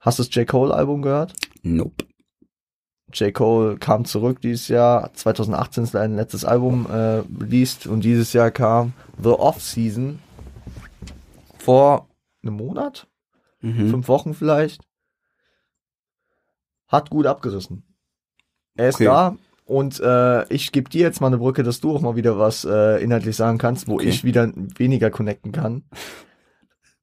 Hast 0.00 0.18
du 0.18 0.24
das 0.24 0.34
J. 0.34 0.46
Cole-Album 0.48 1.02
gehört? 1.02 1.34
Nope. 1.62 2.04
J. 3.12 3.32
Cole 3.34 3.76
kam 3.76 4.04
zurück 4.04 4.40
dieses 4.40 4.68
Jahr, 4.68 5.12
2018 5.14 5.84
ist 5.84 5.92
sein 5.92 6.16
letztes 6.16 6.44
Album 6.44 6.86
äh, 6.90 7.22
released 7.40 7.86
und 7.86 8.02
dieses 8.02 8.32
Jahr 8.32 8.50
kam 8.50 8.94
The 9.22 9.28
Off-Season 9.30 10.18
vor 11.58 12.08
einem 12.42 12.54
Monat, 12.56 13.06
Mhm. 13.60 13.90
fünf 13.90 14.08
Wochen 14.08 14.34
vielleicht. 14.34 14.82
Hat 16.88 17.10
gut 17.10 17.26
abgerissen. 17.26 17.84
Er 18.74 18.88
ist 18.88 18.96
Okay. 18.96 19.04
da 19.04 19.36
und 19.64 20.00
äh, 20.00 20.46
ich 20.52 20.72
gebe 20.72 20.90
dir 20.90 21.02
jetzt 21.02 21.20
mal 21.20 21.28
eine 21.28 21.38
Brücke, 21.38 21.62
dass 21.62 21.80
du 21.80 21.94
auch 21.94 22.00
mal 22.00 22.16
wieder 22.16 22.38
was 22.38 22.64
äh, 22.64 23.02
inhaltlich 23.02 23.36
sagen 23.36 23.58
kannst, 23.58 23.88
wo 23.88 23.94
Okay. 23.94 24.08
ich 24.08 24.24
wieder 24.24 24.50
weniger 24.76 25.10
connecten 25.10 25.52
kann. 25.52 25.84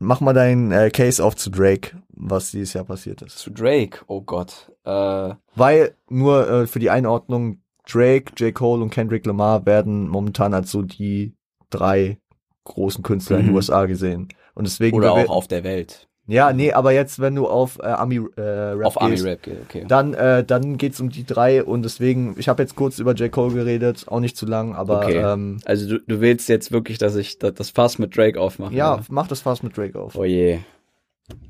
Mach 0.01 0.21
mal 0.21 0.33
deinen 0.33 0.71
äh, 0.71 0.89
Case 0.91 1.23
auf 1.23 1.35
zu 1.35 1.49
Drake, 1.49 1.97
was 2.09 2.51
dieses 2.51 2.73
Jahr 2.73 2.85
passiert 2.85 3.21
ist. 3.21 3.37
Zu 3.37 3.49
Drake, 3.51 3.99
oh 4.07 4.21
Gott. 4.21 4.71
Äh, 4.85 5.33
Weil 5.55 5.95
nur 6.09 6.49
äh, 6.49 6.67
für 6.67 6.79
die 6.79 6.89
Einordnung, 6.89 7.61
Drake, 7.89 8.33
J. 8.37 8.53
Cole 8.53 8.81
und 8.81 8.91
Kendrick 8.91 9.25
Lamar 9.25 9.65
werden 9.65 10.07
momentan 10.07 10.53
als 10.53 10.71
so 10.71 10.83
die 10.83 11.33
drei 11.69 12.17
großen 12.63 13.03
Künstler 13.03 13.37
in 13.39 13.45
den 13.45 13.49
Mhm. 13.51 13.55
USA 13.55 13.85
gesehen. 13.87 14.29
Und 14.53 14.65
deswegen 14.67 14.95
oder 14.97 15.13
auch 15.13 15.29
auf 15.29 15.47
der 15.47 15.63
Welt. 15.63 16.07
Ja, 16.29 16.53
nee, 16.53 16.71
aber 16.73 16.91
jetzt, 16.91 17.19
wenn 17.19 17.33
du 17.33 17.47
auf 17.47 17.79
äh, 17.79 17.87
Ami 17.87 18.17
äh, 18.37 18.41
Rap 18.41 18.85
auf 18.85 19.09
gehst, 19.09 19.25
Rap, 19.25 19.39
okay. 19.67 19.85
dann 19.87 20.13
äh, 20.13 20.43
dann 20.43 20.77
geht's 20.77 20.99
um 21.01 21.09
die 21.09 21.25
drei 21.25 21.63
und 21.63 21.81
deswegen, 21.83 22.35
ich 22.37 22.47
habe 22.47 22.61
jetzt 22.61 22.75
kurz 22.75 22.99
über 22.99 23.13
J. 23.15 23.31
Cole 23.31 23.53
geredet, 23.53 24.05
auch 24.07 24.19
nicht 24.19 24.37
zu 24.37 24.45
lang, 24.45 24.75
aber 24.75 25.05
Okay. 25.05 25.17
ähm, 25.17 25.57
Also 25.65 25.87
du, 25.89 25.99
du 25.99 26.21
willst 26.21 26.47
jetzt 26.47 26.71
wirklich, 26.71 26.99
dass 26.99 27.15
ich 27.15 27.39
da- 27.39 27.49
das 27.51 27.71
Fass 27.71 27.97
mit 27.97 28.15
Drake 28.15 28.39
aufmache? 28.39 28.75
ja, 28.75 28.93
oder? 28.95 29.03
mach 29.09 29.27
das 29.27 29.41
fast 29.41 29.63
mit 29.63 29.75
Drake 29.75 29.99
auf. 29.99 30.15
Oh 30.15 30.23
je. 30.23 30.59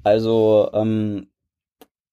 Also, 0.03 0.69
ähm, 0.73 1.27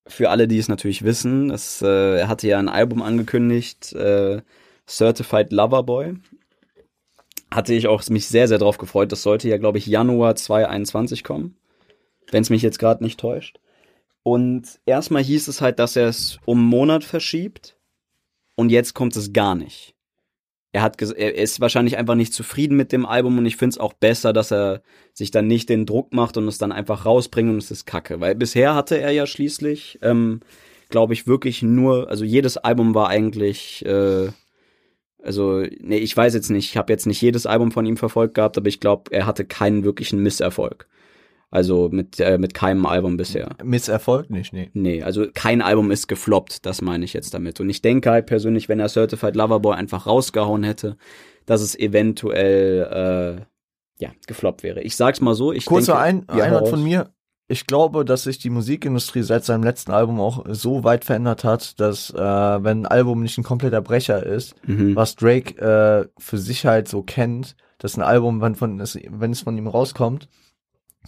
für 0.09 0.31
alle, 0.31 0.49
die 0.49 0.59
es 0.59 0.69
natürlich 0.69 1.05
wissen, 1.05 1.51
es, 1.51 1.83
äh, 1.83 2.19
er 2.19 2.29
hatte 2.29 2.49
ja 2.49 2.59
ein 2.59 2.69
Album 2.69 3.01
angekündigt, 3.03 3.93
äh, 3.93 4.41
Certified 4.89 5.53
Lover 5.53 5.83
Boy. 5.83 6.15
Hatte 7.51 7.75
ich 7.75 7.87
auch 7.87 8.07
mich 8.09 8.27
sehr, 8.27 8.49
sehr 8.49 8.59
drauf 8.59 8.79
gefreut. 8.79 9.13
Das 9.13 9.23
sollte 9.23 9.49
ja, 9.49 9.57
glaube 9.57 9.79
ich, 9.79 9.87
Januar 9.87 10.35
2021 10.37 11.23
kommen. 11.25 11.57
Wenn 12.31 12.43
es 12.43 12.51
mich 12.51 12.63
jetzt 12.63 12.79
gerade 12.79 13.03
nicht 13.03 13.21
täuscht. 13.21 13.59
Und 14.23 14.81
erstmal 14.87 15.23
hieß 15.23 15.47
es 15.49 15.61
halt, 15.61 15.79
dass 15.79 15.95
er 15.95 16.09
es 16.09 16.41
um 16.47 16.59
einen 16.59 16.69
Monat 16.69 17.05
verschiebt. 17.05 17.77
Und 18.57 18.71
jetzt 18.71 18.95
kommt 18.95 19.15
es 19.15 19.33
gar 19.33 19.55
nicht. 19.55 19.95
Er 20.73 20.83
hat 20.83 21.01
er 21.01 21.35
ist 21.37 21.61
wahrscheinlich 21.61 21.97
einfach 21.97 22.17
nicht 22.17 22.35
zufrieden 22.35 22.77
mit 22.77 22.93
dem 22.93 23.07
Album 23.07 23.39
und 23.39 23.47
ich 23.47 23.57
finde 23.57 23.75
es 23.75 23.79
auch 23.79 23.95
besser, 23.95 24.33
dass 24.33 24.51
er 24.51 24.83
sich 25.15 25.31
dann 25.31 25.47
nicht 25.47 25.69
den 25.69 25.87
Druck 25.87 26.13
macht 26.13 26.37
und 26.37 26.49
es 26.49 26.59
dann 26.59 26.73
einfach 26.73 27.07
rausbringt 27.07 27.49
und 27.49 27.59
es 27.59 27.71
ist 27.71 27.87
Kacke. 27.87 28.21
Weil 28.21 28.35
bisher 28.35 28.75
hatte 28.75 28.99
er 28.99 29.11
ja 29.13 29.27
schließlich, 29.27 30.01
ähm, 30.03 30.41
glaube 30.91 31.15
ich, 31.15 31.27
wirklich 31.27 31.63
nur, 31.63 32.11
also 32.11 32.25
jedes 32.25 32.59
Album 32.59 32.95
war 32.95 33.09
eigentlich, 33.09 33.87
äh, 33.87 34.29
also, 35.23 35.61
nee, 35.81 35.99
ich 35.99 36.17
weiß 36.17 36.35
jetzt 36.35 36.51
nicht, 36.51 36.67
ich 36.67 36.77
habe 36.77 36.93
jetzt 36.93 37.07
nicht 37.07 37.23
jedes 37.23 37.47
Album 37.47 37.73
von 37.73 37.87
ihm 37.87 37.97
verfolgt 37.97 38.35
gehabt, 38.35 38.59
aber 38.59 38.69
ich 38.69 38.81
glaube, 38.81 39.13
er 39.13 39.25
hatte 39.25 39.45
keinen 39.45 39.83
wirklichen 39.83 40.23
Misserfolg. 40.23 40.89
Also 41.51 41.89
mit, 41.91 42.19
äh, 42.19 42.39
mit 42.39 42.55
keinem 42.55 42.87
Album 42.87 43.17
bisher. 43.17 43.51
Misserfolg 43.63 44.31
nicht, 44.31 44.53
nee. 44.53 44.69
Nee, 44.75 45.03
also 45.03 45.27
kein 45.33 45.63
Album 45.63 45.91
ist 45.93 46.09
gefloppt, 46.09 46.67
das 46.67 46.83
meine 46.83 47.05
ich 47.05 47.13
jetzt 47.13 47.33
damit. 47.35 47.61
Und 47.61 47.71
ich 47.71 47.83
denke 47.83 48.11
halt 48.11 48.27
persönlich, 48.27 48.69
wenn 48.69 48.81
er 48.81 48.89
Certified 48.89 49.37
Lover 49.37 49.61
Boy 49.61 49.75
einfach 49.77 50.07
rausgehauen 50.07 50.65
hätte, 50.65 50.97
dass 51.47 51.61
es 51.61 51.79
eventuell 51.79 53.39
äh, 54.01 54.03
ja 54.05 54.11
gefloppt 54.27 54.63
wäre. 54.63 54.83
Ich 54.83 54.97
sag's 54.97 55.21
mal 55.21 55.35
so, 55.35 55.53
ich 55.53 55.67
Kurzer 55.67 56.03
denke, 56.03 56.29
Ein 56.31 56.37
Ja, 56.39 56.45
Einwand 56.45 56.69
von 56.69 56.83
mir. 56.83 57.11
ich 57.49 57.67
glaube, 57.67 58.05
dass 58.05 58.25
sich 58.25 58.39
die 58.39 58.51
Musikindustrie 58.51 59.23
seit 59.23 59.45
seinem 59.45 59.63
letzten 59.63 59.93
Album 59.93 60.21
auch 60.21 60.45
so 60.49 60.83
weit 60.85 61.05
verändert 61.05 61.45
hat, 61.45 61.79
dass 61.81 62.11
äh, 62.11 62.17
wenn 62.19 62.81
ein 62.83 62.87
Album 62.87 63.23
nicht 63.23 63.39
ein 63.39 63.45
kompletter 63.45 63.81
Brecher 63.81 64.25
ist, 64.27 64.55
Mhm. 64.67 64.97
was 64.97 65.15
Drake 65.15 65.57
äh, 65.61 66.09
für 66.19 66.39
sich 66.39 66.67
halt 66.67 66.89
so 66.89 67.03
kennt, 67.03 67.55
dass 67.79 67.97
ein 67.97 68.03
Album, 68.03 68.41
wenn, 68.41 68.57
von, 68.57 68.79
wenn 68.81 69.31
es 69.31 69.41
von 69.43 69.57
ihm 69.57 69.69
rauskommt, 69.69 70.29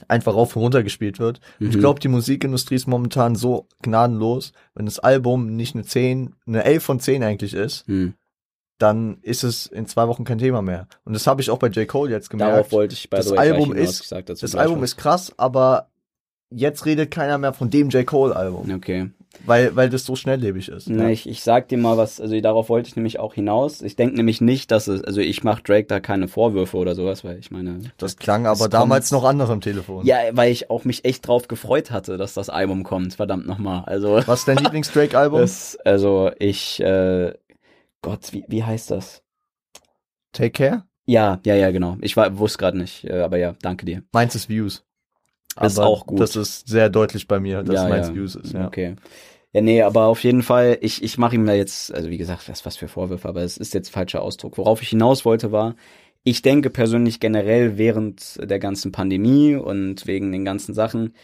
einfach 0.08 0.34
rauf 0.34 0.54
und 0.56 0.62
runter 0.62 0.82
gespielt 0.82 1.18
wird. 1.18 1.40
Und 1.60 1.68
ich 1.70 1.76
Mhm. 1.76 1.80
glaube, 1.80 2.00
die 2.00 2.08
Musikindustrie 2.08 2.74
ist 2.76 2.86
momentan 2.86 3.34
so 3.34 3.66
gnadenlos, 3.82 4.52
wenn 4.74 4.86
das 4.86 4.98
Album 4.98 5.56
nicht 5.56 5.74
eine 5.74 5.84
10, 5.84 6.34
eine 6.46 6.64
11 6.64 6.84
von 6.84 7.00
10 7.00 7.22
eigentlich 7.24 7.54
ist, 7.54 7.88
Mhm. 7.88 8.14
dann 8.78 9.18
ist 9.22 9.42
es 9.42 9.66
in 9.66 9.86
zwei 9.86 10.06
Wochen 10.06 10.24
kein 10.24 10.38
Thema 10.38 10.62
mehr. 10.62 10.86
Und 11.04 11.12
das 11.14 11.26
habe 11.26 11.40
ich 11.40 11.50
auch 11.50 11.58
bei 11.58 11.68
J. 11.68 11.88
Cole 11.88 12.10
jetzt 12.12 12.30
gemerkt. 12.30 12.52
Darauf 12.52 12.72
wollte 12.72 12.94
ich 12.94 13.10
bei 13.10 13.16
das 13.16 13.32
Album 13.32 13.72
ist- 13.72 14.12
das 14.12 14.54
Album 14.54 14.84
ist 14.84 14.96
krass, 14.96 15.32
aber 15.36 15.88
jetzt 16.50 16.86
redet 16.86 17.10
keiner 17.10 17.38
mehr 17.38 17.52
von 17.52 17.70
dem 17.70 17.90
J. 17.90 18.06
Cole 18.06 18.34
Album, 18.34 18.70
Okay. 18.74 19.10
weil, 19.44 19.76
weil 19.76 19.90
das 19.90 20.04
so 20.04 20.16
schnelllebig 20.16 20.68
ist. 20.68 20.88
Ne, 20.88 21.12
ich, 21.12 21.28
ich 21.28 21.42
sag 21.42 21.68
dir 21.68 21.76
mal 21.78 21.96
was, 21.98 22.20
also 22.20 22.40
darauf 22.40 22.68
wollte 22.70 22.88
ich 22.88 22.96
nämlich 22.96 23.18
auch 23.18 23.34
hinaus. 23.34 23.82
Ich 23.82 23.96
denke 23.96 24.16
nämlich 24.16 24.40
nicht, 24.40 24.70
dass 24.70 24.88
es, 24.88 25.02
also 25.04 25.20
ich 25.20 25.44
mache 25.44 25.62
Drake 25.62 25.86
da 25.86 26.00
keine 26.00 26.26
Vorwürfe 26.28 26.76
oder 26.78 26.94
sowas, 26.94 27.22
weil 27.24 27.38
ich 27.38 27.50
meine. 27.50 27.80
Das 27.98 28.16
klang 28.16 28.46
aber 28.46 28.68
damals 28.68 29.10
kommt- 29.10 29.22
noch 29.22 29.28
anders 29.28 29.50
am 29.50 29.60
Telefon. 29.60 30.06
Ja, 30.06 30.16
weil 30.32 30.50
ich 30.50 30.70
auch 30.70 30.84
mich 30.84 31.04
echt 31.04 31.26
drauf 31.28 31.48
gefreut 31.48 31.90
hatte, 31.90 32.16
dass 32.16 32.34
das 32.34 32.48
Album 32.50 32.82
kommt, 32.82 33.14
verdammt 33.14 33.46
nochmal. 33.46 33.84
Also, 33.86 34.22
Was 34.26 34.40
ist 34.40 34.48
dein 34.48 34.56
Lieblings-Drake-Album? 34.64 35.46
also 35.84 36.30
ich, 36.38 36.80
äh, 36.80 37.34
Gott, 38.02 38.32
wie, 38.32 38.44
wie 38.48 38.64
heißt 38.64 38.90
das? 38.90 39.22
Take 40.32 40.50
Care? 40.52 40.84
Ja, 41.06 41.40
ja, 41.44 41.54
ja, 41.54 41.70
genau. 41.70 41.96
Ich 42.00 42.16
war, 42.16 42.38
wusste 42.38 42.58
gerade 42.58 42.78
nicht, 42.78 43.04
äh, 43.04 43.20
aber 43.20 43.38
ja, 43.38 43.54
danke 43.62 43.86
dir. 43.86 44.02
Meins 44.12 44.34
ist 44.34 44.48
Views. 44.48 44.84
Ist 45.60 45.78
Aber 45.78 45.88
auch 45.88 46.06
gut. 46.06 46.20
Das 46.20 46.36
ist 46.36 46.68
sehr 46.68 46.88
deutlich 46.88 47.26
bei 47.26 47.40
mir, 47.40 47.62
dass 47.62 47.74
Ja, 47.74 47.88
meins 47.88 48.08
ja. 48.08 48.14
Views 48.14 48.34
ist, 48.34 48.52
ja. 48.52 48.66
Okay. 48.66 48.96
Ja, 49.52 49.62
nee, 49.62 49.82
aber 49.82 50.06
auf 50.06 50.22
jeden 50.24 50.42
Fall, 50.42 50.78
ich, 50.82 51.02
ich 51.02 51.16
mache 51.16 51.34
ihm 51.34 51.46
da 51.46 51.54
jetzt, 51.54 51.92
also 51.92 52.10
wie 52.10 52.18
gesagt, 52.18 52.48
was, 52.48 52.66
was 52.66 52.76
für 52.76 52.86
Vorwürfe, 52.86 53.28
aber 53.28 53.42
es 53.42 53.56
ist 53.56 53.72
jetzt 53.74 53.90
falscher 53.90 54.20
Ausdruck. 54.22 54.58
Worauf 54.58 54.82
ich 54.82 54.90
hinaus 54.90 55.24
wollte 55.24 55.52
war, 55.52 55.74
ich 56.22 56.42
denke 56.42 56.68
persönlich 56.68 57.20
generell 57.20 57.78
während 57.78 58.38
der 58.42 58.58
ganzen 58.58 58.92
Pandemie 58.92 59.54
und 59.54 60.06
wegen 60.06 60.30
den 60.32 60.44
ganzen 60.44 60.74
Sachen, 60.74 61.14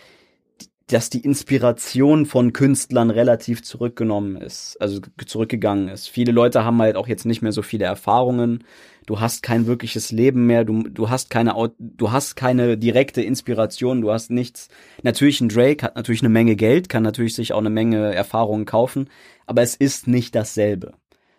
dass 0.87 1.09
die 1.11 1.21
Inspiration 1.21 2.27
von 2.27 2.53
Künstlern 2.53 3.11
relativ 3.11 3.63
zurückgenommen 3.63 4.37
ist, 4.37 4.77
also 4.81 5.01
zurückgegangen 5.27 5.89
ist. 5.89 6.09
Viele 6.09 6.33
Leute 6.33 6.65
haben 6.65 6.81
halt 6.81 6.97
auch 6.97 7.09
jetzt 7.09 7.25
nicht 7.25 7.41
mehr 7.43 7.53
so 7.53 7.63
viele 7.63 7.87
Erfahrungen. 7.87 8.65
Du 9.07 9.21
hast 9.21 9.43
kein 9.43 9.67
wirkliches 9.67 10.13
Leben 10.13 10.47
mehr. 10.47 10.65
Du, 10.65 10.83
du 10.83 11.11
hast 11.11 11.29
keine, 11.31 11.55
du 11.79 12.13
hast 12.13 12.37
keine 12.37 12.79
direkte 12.79 13.23
Inspiration. 13.23 14.01
Du 14.01 14.11
hast 14.11 14.31
nichts. 14.31 14.69
Natürlich 15.03 15.41
ein 15.41 15.49
Drake 15.49 15.85
hat 15.85 15.97
natürlich 15.97 16.23
eine 16.23 16.31
Menge 16.31 16.57
Geld, 16.57 16.89
kann 16.89 17.03
natürlich 17.03 17.35
sich 17.35 17.53
auch 17.53 17.59
eine 17.59 17.71
Menge 17.71 18.15
Erfahrungen 18.15 18.65
kaufen, 18.65 19.11
aber 19.47 19.63
es 19.63 19.75
ist 19.75 20.07
nicht 20.09 20.35
dasselbe. 20.35 20.95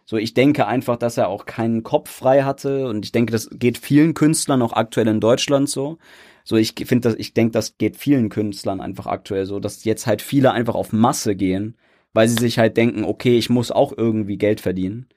So, 0.07 0.18
ich 0.18 0.36
denke 0.36 0.68
einfach, 0.68 0.97
dass 0.97 1.18
er 1.18 1.30
auch 1.30 1.45
keinen 1.45 1.82
Kopf 1.82 2.11
frei 2.11 2.43
hatte 2.43 2.88
und 2.88 3.03
ich 3.05 3.11
denke, 3.11 3.32
das 3.32 3.49
geht 3.51 3.80
vielen 3.80 4.13
Künstlern 4.13 4.61
auch 4.61 4.74
aktuell 4.74 5.07
in 5.07 5.20
Deutschland 5.20 5.68
so. 5.68 5.97
So, 6.43 6.57
ich 6.57 6.76
finde 6.86 7.09
das, 7.09 7.16
ich 7.18 7.34
denke, 7.34 7.53
das 7.53 7.80
geht 7.80 7.97
vielen 7.97 8.30
Künstlern 8.30 8.82
einfach 8.82 9.07
aktuell 9.07 9.47
so, 9.47 9.59
dass 9.59 9.84
jetzt 9.84 10.05
halt 10.05 10.22
viele 10.22 10.51
einfach 10.51 10.76
auf 10.76 10.93
Masse 10.93 11.36
gehen, 11.36 11.76
weil 12.13 12.28
sie 12.28 12.36
sich 12.36 12.59
halt 12.59 12.78
denken, 12.78 13.03
okay, 13.03 13.36
ich 13.36 13.49
muss 13.49 13.72
auch 13.72 13.93
irgendwie 13.97 14.38
Geld 14.38 14.61
verdienen. 14.61 15.07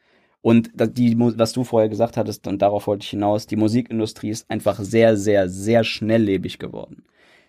Und 0.49 0.71
die, 0.97 1.15
was 1.19 1.53
du 1.53 1.63
vorher 1.63 1.91
gesagt 1.91 2.17
hattest, 2.17 2.47
und 2.47 2.63
darauf 2.63 2.87
wollte 2.87 3.05
ich 3.05 3.11
hinaus, 3.11 3.47
die 3.47 3.57
Musikindustrie 3.57 4.31
ist 4.31 4.51
einfach 4.51 4.79
sehr, 4.81 5.19
sehr, 5.19 5.51
sehr 5.51 5.85
schnelllebig 5.85 6.59
geworden. 6.59 7.05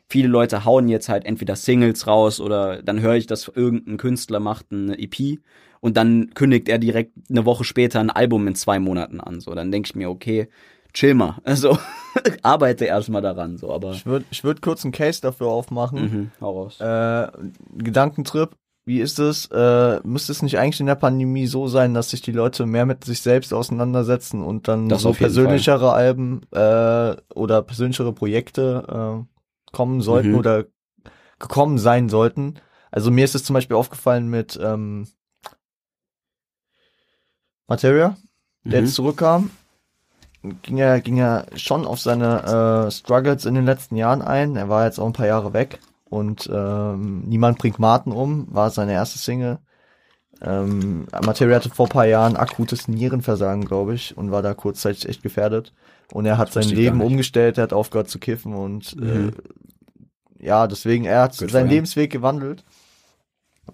Viele 0.09 0.27
Leute 0.27 0.65
hauen 0.65 0.89
jetzt 0.89 1.07
halt 1.07 1.23
entweder 1.23 1.55
Singles 1.55 2.07
raus 2.07 2.41
oder 2.41 2.83
dann 2.83 2.99
höre 2.99 3.15
ich, 3.15 3.25
dass 3.25 3.47
irgendein 3.47 3.95
Künstler 3.95 4.41
macht 4.41 4.65
eine 4.73 4.99
EP 4.99 5.39
und 5.79 5.95
dann 5.95 6.31
kündigt 6.33 6.67
er 6.67 6.77
direkt 6.77 7.13
eine 7.29 7.45
Woche 7.45 7.63
später 7.63 8.01
ein 8.01 8.09
Album 8.09 8.45
in 8.47 8.55
zwei 8.55 8.79
Monaten 8.79 9.21
an. 9.21 9.39
So, 9.39 9.55
dann 9.55 9.71
denke 9.71 9.87
ich 9.87 9.95
mir, 9.95 10.09
okay, 10.09 10.49
chill 10.93 11.13
mal. 11.13 11.37
Also 11.45 11.77
arbeite 12.41 12.83
erstmal 12.83 13.21
daran, 13.21 13.57
so, 13.57 13.71
aber 13.71 13.91
Ich 13.91 14.05
würde 14.05 14.25
ich 14.29 14.43
würd 14.43 14.61
kurz 14.61 14.83
einen 14.83 14.91
Case 14.91 15.21
dafür 15.21 15.47
aufmachen. 15.47 16.01
mhm, 16.01 16.31
hau 16.41 16.63
raus. 16.63 16.81
Äh, 16.81 17.27
Gedankentrip. 17.77 18.57
Wie 18.89 19.01
ist 19.01 19.19
es? 19.19 19.45
Äh, 19.51 19.99
müsste 20.03 20.31
es 20.31 20.41
nicht 20.41 20.57
eigentlich 20.57 20.79
in 20.79 20.87
der 20.87 20.95
Pandemie 20.95 21.45
so 21.45 21.67
sein, 21.67 21.93
dass 21.93 22.09
sich 22.09 22.23
die 22.23 22.31
Leute 22.31 22.65
mehr 22.65 22.87
mit 22.87 23.03
sich 23.03 23.21
selbst 23.21 23.53
auseinandersetzen 23.53 24.41
und 24.43 24.67
dann 24.67 24.89
Das 24.89 25.03
so 25.03 25.13
persönlichere 25.13 25.93
Alben 25.93 26.41
äh, 26.51 27.15
oder 27.35 27.61
persönlichere 27.61 28.13
Projekte 28.13 29.27
äh, 29.29 29.71
kommen 29.75 30.01
sollten 30.01 30.29
Mhm. 30.29 30.35
oder 30.37 30.65
gekommen 31.37 31.77
sein 31.77 32.09
sollten? 32.09 32.55
Also 32.89 33.11
mir 33.11 33.25
ist 33.25 33.35
es 33.35 33.43
zum 33.43 33.53
Beispiel 33.53 33.75
aufgefallen 33.75 34.27
mit 34.27 34.59
ähm, 34.59 35.05
Materia, 37.67 38.17
der 38.63 38.81
Mhm. 38.81 38.87
jetzt 38.87 38.95
zurückkam. 38.95 39.51
Ging 40.63 40.79
er, 40.79 40.99
ging 40.99 41.17
er 41.17 41.45
schon 41.57 41.85
auf 41.85 41.99
seine 41.99 42.87
äh, 42.87 42.91
Struggles 42.91 43.45
in 43.45 43.53
den 43.53 43.65
letzten 43.65 43.97
Jahren 43.97 44.23
ein. 44.23 44.55
Er 44.55 44.67
war 44.67 44.85
jetzt 44.85 44.97
auch 44.97 45.05
ein 45.05 45.13
paar 45.13 45.27
Jahre 45.27 45.53
weg 45.53 45.77
und 46.09 46.49
ähm, 46.51 47.21
Niemand 47.21 47.57
bringt 47.57 47.79
Martin 47.79 48.11
um, 48.11 48.47
war 48.53 48.69
seine 48.69 48.93
erste 48.93 49.19
Single. 49.19 49.59
Ähm, 50.41 51.05
Materia 51.25 51.57
hatte 51.57 51.69
vor 51.69 51.87
ein 51.87 51.91
paar 51.91 52.05
Jahren 52.05 52.37
akutes 52.37 52.87
Nierenversagen, 52.87 53.65
glaube 53.65 53.93
ich, 53.93 54.15
und 54.17 54.31
war 54.31 54.41
da 54.41 54.53
kurzzeitig 54.53 55.07
echt 55.07 55.21
gefährdet. 55.21 55.73
Und 56.11 56.25
er 56.25 56.37
hat 56.37 56.51
sein 56.53 56.67
Leben 56.67 57.01
umgestellt, 57.01 57.57
er 57.57 57.63
hat 57.63 57.73
aufgehört 57.73 58.09
zu 58.09 58.19
kiffen 58.19 58.53
und 58.55 58.95
Mhm. 58.95 59.33
äh, 60.39 60.45
ja, 60.45 60.67
deswegen, 60.67 61.05
er 61.05 61.23
hat 61.23 61.37
Good 61.37 61.51
seinen. 61.51 61.69
Lebensweg 61.69 62.11
gewandelt. 62.11 62.63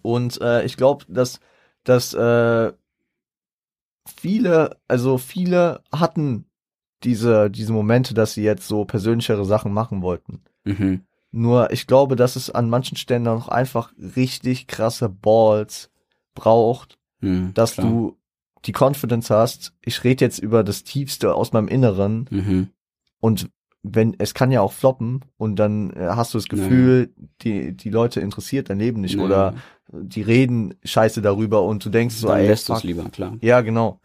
Und 0.02 0.42
äh, 0.42 0.66
ich 0.66 0.76
glaube, 0.78 1.06
dass, 1.08 1.40
dass 1.84 2.14
äh, 2.14 2.74
viele, 4.18 4.78
also 4.88 5.18
viele 5.18 5.82
hatten 5.92 6.46
diese, 7.04 7.52
diese 7.52 7.72
Momente, 7.72 8.14
dass 8.14 8.34
sie 8.34 8.44
jetzt 8.44 8.68
so 8.68 8.86
persönlichere 8.86 9.46
Sachen 9.46 9.72
machen 9.72 10.02
wollten. 10.02 10.42
Mhm. 10.64 11.02
Nur 11.38 11.72
ich 11.72 11.86
glaube, 11.86 12.16
dass 12.16 12.38
es 12.38 12.50
an 12.50 12.70
manchen 12.70 12.96
Stellen 12.96 13.24
noch 13.24 13.50
einfach 13.50 13.92
richtig 14.16 14.68
krasse 14.68 15.10
Balls 15.10 15.90
braucht, 16.34 16.98
Mhm, 17.20 17.54
dass 17.54 17.74
klar. 17.74 17.88
du 17.88 18.18
die 18.66 18.72
Confidence 18.74 19.30
hast. 19.30 19.74
Ich 19.84 20.04
rede 20.06 20.24
jetzt 20.24 20.40
über 20.40 20.64
das 20.64 20.84
Tiefste 20.86 21.36
aus 21.36 21.52
meinem 21.52 21.68
Inneren 21.68 22.28
Mhm. 22.32 22.70
und 23.20 23.50
wenn 23.84 24.16
es 24.18 24.34
kann 24.34 24.50
ja 24.52 24.62
auch 24.62 24.72
floppen 24.72 25.26
und 25.38 25.58
dann 25.58 25.92
äh, 25.92 26.08
hast 26.12 26.34
du 26.34 26.38
das 26.38 26.48
Gefühl, 26.48 27.14
die 27.42 27.74
die 27.76 27.90
Leute 27.90 28.22
interessiert 28.22 28.70
dein 28.70 28.80
Leben 28.80 29.02
nicht 29.02 29.16
Ja. 29.16 29.24
oder 29.24 29.54
die 30.02 30.22
reden 30.22 30.76
Scheiße 30.84 31.22
darüber 31.22 31.64
und 31.64 31.86
du 31.86 31.90
denkst 31.90 32.16
so, 32.16 32.28
dann 32.28 32.40
ey, 32.40 32.48
lässt 32.48 32.70
du 32.70 32.74
es 32.74 32.84
lieber, 32.84 33.04
klar. 33.10 33.38
Ja, 33.42 33.62
genau. 33.62 34.00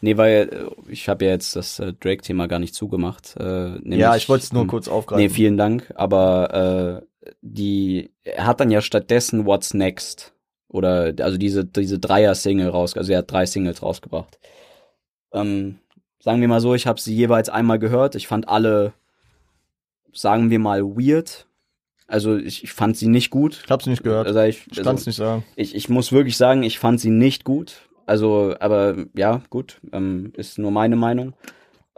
Nee, 0.00 0.16
weil 0.16 0.48
äh, 0.86 0.92
ich 0.92 1.08
habe 1.08 1.24
ja 1.24 1.32
jetzt 1.32 1.56
das 1.56 1.78
äh, 1.78 1.92
Drake-Thema 1.92 2.46
gar 2.46 2.58
nicht 2.58 2.74
zugemacht. 2.74 3.34
Äh, 3.38 3.70
nämlich, 3.80 3.98
ja, 3.98 4.14
ich 4.16 4.28
wollte 4.28 4.44
es 4.44 4.52
nur 4.52 4.62
ähm, 4.62 4.68
kurz 4.68 4.88
aufgreifen. 4.88 5.22
Nee, 5.22 5.28
vielen 5.28 5.56
Dank. 5.56 5.92
Aber 5.96 7.02
äh, 7.24 7.32
die, 7.42 8.12
er 8.24 8.46
hat 8.46 8.60
dann 8.60 8.70
ja 8.70 8.80
stattdessen 8.80 9.44
What's 9.44 9.74
Next 9.74 10.34
oder 10.68 11.14
also 11.20 11.38
diese 11.38 11.64
diese 11.64 11.98
Dreier-Single 11.98 12.68
raus, 12.68 12.96
also 12.96 13.12
er 13.12 13.18
hat 13.18 13.30
drei 13.30 13.46
Singles 13.46 13.82
rausgebracht. 13.82 14.38
Ähm, 15.32 15.78
sagen 16.20 16.40
wir 16.40 16.48
mal 16.48 16.60
so, 16.60 16.74
ich 16.74 16.86
habe 16.86 17.00
sie 17.00 17.14
jeweils 17.14 17.48
einmal 17.48 17.78
gehört. 17.78 18.14
Ich 18.14 18.28
fand 18.28 18.48
alle, 18.48 18.92
sagen 20.12 20.50
wir 20.50 20.58
mal, 20.58 20.82
weird. 20.84 21.46
Also 22.08 22.36
ich, 22.36 22.64
ich 22.64 22.72
fand 22.72 22.96
sie 22.96 23.06
nicht 23.06 23.30
gut. 23.30 23.62
ich 23.64 23.70
hab's 23.70 23.86
nicht 23.86 24.02
gehört. 24.02 24.26
Also 24.26 24.40
ich, 24.40 24.66
ich 24.70 24.78
also, 24.78 24.82
kann's 24.82 25.06
nicht 25.06 25.16
sagen. 25.16 25.44
ich, 25.56 25.74
ich 25.74 25.88
muss 25.88 26.10
wirklich 26.10 26.36
sagen, 26.36 26.62
ich 26.62 26.78
fand 26.78 27.00
sie 27.00 27.10
nicht 27.10 27.44
gut. 27.44 27.88
Also, 28.06 28.54
aber 28.58 28.96
ja, 29.14 29.42
gut, 29.50 29.80
ähm, 29.92 30.32
ist 30.34 30.58
nur 30.58 30.70
meine 30.70 30.96
Meinung. 30.96 31.34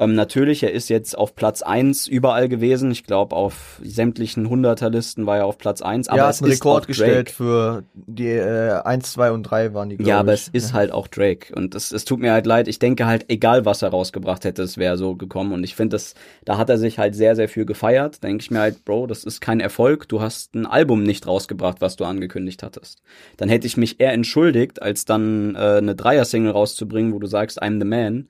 Ähm, 0.01 0.15
natürlich, 0.15 0.63
er 0.63 0.73
ist 0.73 0.89
jetzt 0.89 1.17
auf 1.17 1.35
Platz 1.35 1.61
eins 1.61 2.07
überall 2.07 2.49
gewesen. 2.49 2.91
Ich 2.91 3.05
glaube, 3.05 3.37
auf 3.37 3.79
sämtlichen 3.85 4.49
Hunderterlisten 4.49 5.27
war 5.27 5.37
er 5.37 5.45
auf 5.45 5.59
Platz 5.59 5.83
eins. 5.83 6.09
Aber 6.09 6.17
ja, 6.17 6.31
es 6.31 6.39
hat 6.39 6.45
einen 6.45 6.53
ist 6.53 6.61
Rekord 6.61 6.85
auch 6.85 6.87
gestellt 6.87 7.29
für 7.29 7.85
die 7.93 8.29
äh, 8.29 8.81
1, 8.83 9.13
2 9.13 9.31
und 9.31 9.43
3 9.43 9.75
waren 9.75 9.91
die, 9.91 9.99
glaub 9.99 10.09
Ja, 10.09 10.19
aber 10.19 10.33
ich. 10.33 10.41
es 10.41 10.49
ist 10.49 10.73
halt 10.73 10.91
auch 10.91 11.07
Drake. 11.07 11.55
Und 11.55 11.75
es, 11.75 11.93
es 11.93 12.07
tut 12.07 12.19
mir 12.19 12.33
halt 12.33 12.47
leid. 12.47 12.67
Ich 12.67 12.79
denke 12.79 13.05
halt, 13.05 13.27
egal 13.29 13.67
was 13.67 13.83
er 13.83 13.91
rausgebracht 13.91 14.45
hätte, 14.45 14.63
es 14.63 14.79
wäre 14.79 14.97
so 14.97 15.17
gekommen. 15.17 15.53
Und 15.53 15.65
ich 15.65 15.75
finde, 15.75 15.97
das, 15.97 16.15
da 16.47 16.57
hat 16.57 16.71
er 16.71 16.79
sich 16.79 16.99
halt 16.99 17.15
sehr, 17.15 17.37
sehr 17.37 17.51
viel 17.51 17.67
gefeiert. 17.67 18.25
Denke 18.25 18.41
ich 18.41 18.51
mir 18.51 18.61
halt, 18.61 18.87
Bro, 18.87 19.07
das 19.07 19.23
ist 19.25 19.43
kein 19.43 19.61
Erfolg. 19.61 20.09
Du 20.09 20.23
hast 20.23 20.55
ein 20.55 20.65
Album 20.65 21.03
nicht 21.03 21.27
rausgebracht, 21.27 21.83
was 21.83 21.97
du 21.97 22.07
angekündigt 22.07 22.63
hattest. 22.63 23.03
Dann 23.37 23.51
hätte 23.51 23.67
ich 23.67 23.77
mich 23.77 24.01
eher 24.01 24.15
entschuldigt, 24.15 24.81
als 24.81 25.05
dann 25.05 25.57
äh, 25.57 25.59
eine 25.59 25.95
Dreier-Single 25.95 26.53
rauszubringen, 26.53 27.13
wo 27.13 27.19
du 27.19 27.27
sagst, 27.27 27.63
I'm 27.63 27.79
the 27.79 27.87
man. 27.87 28.29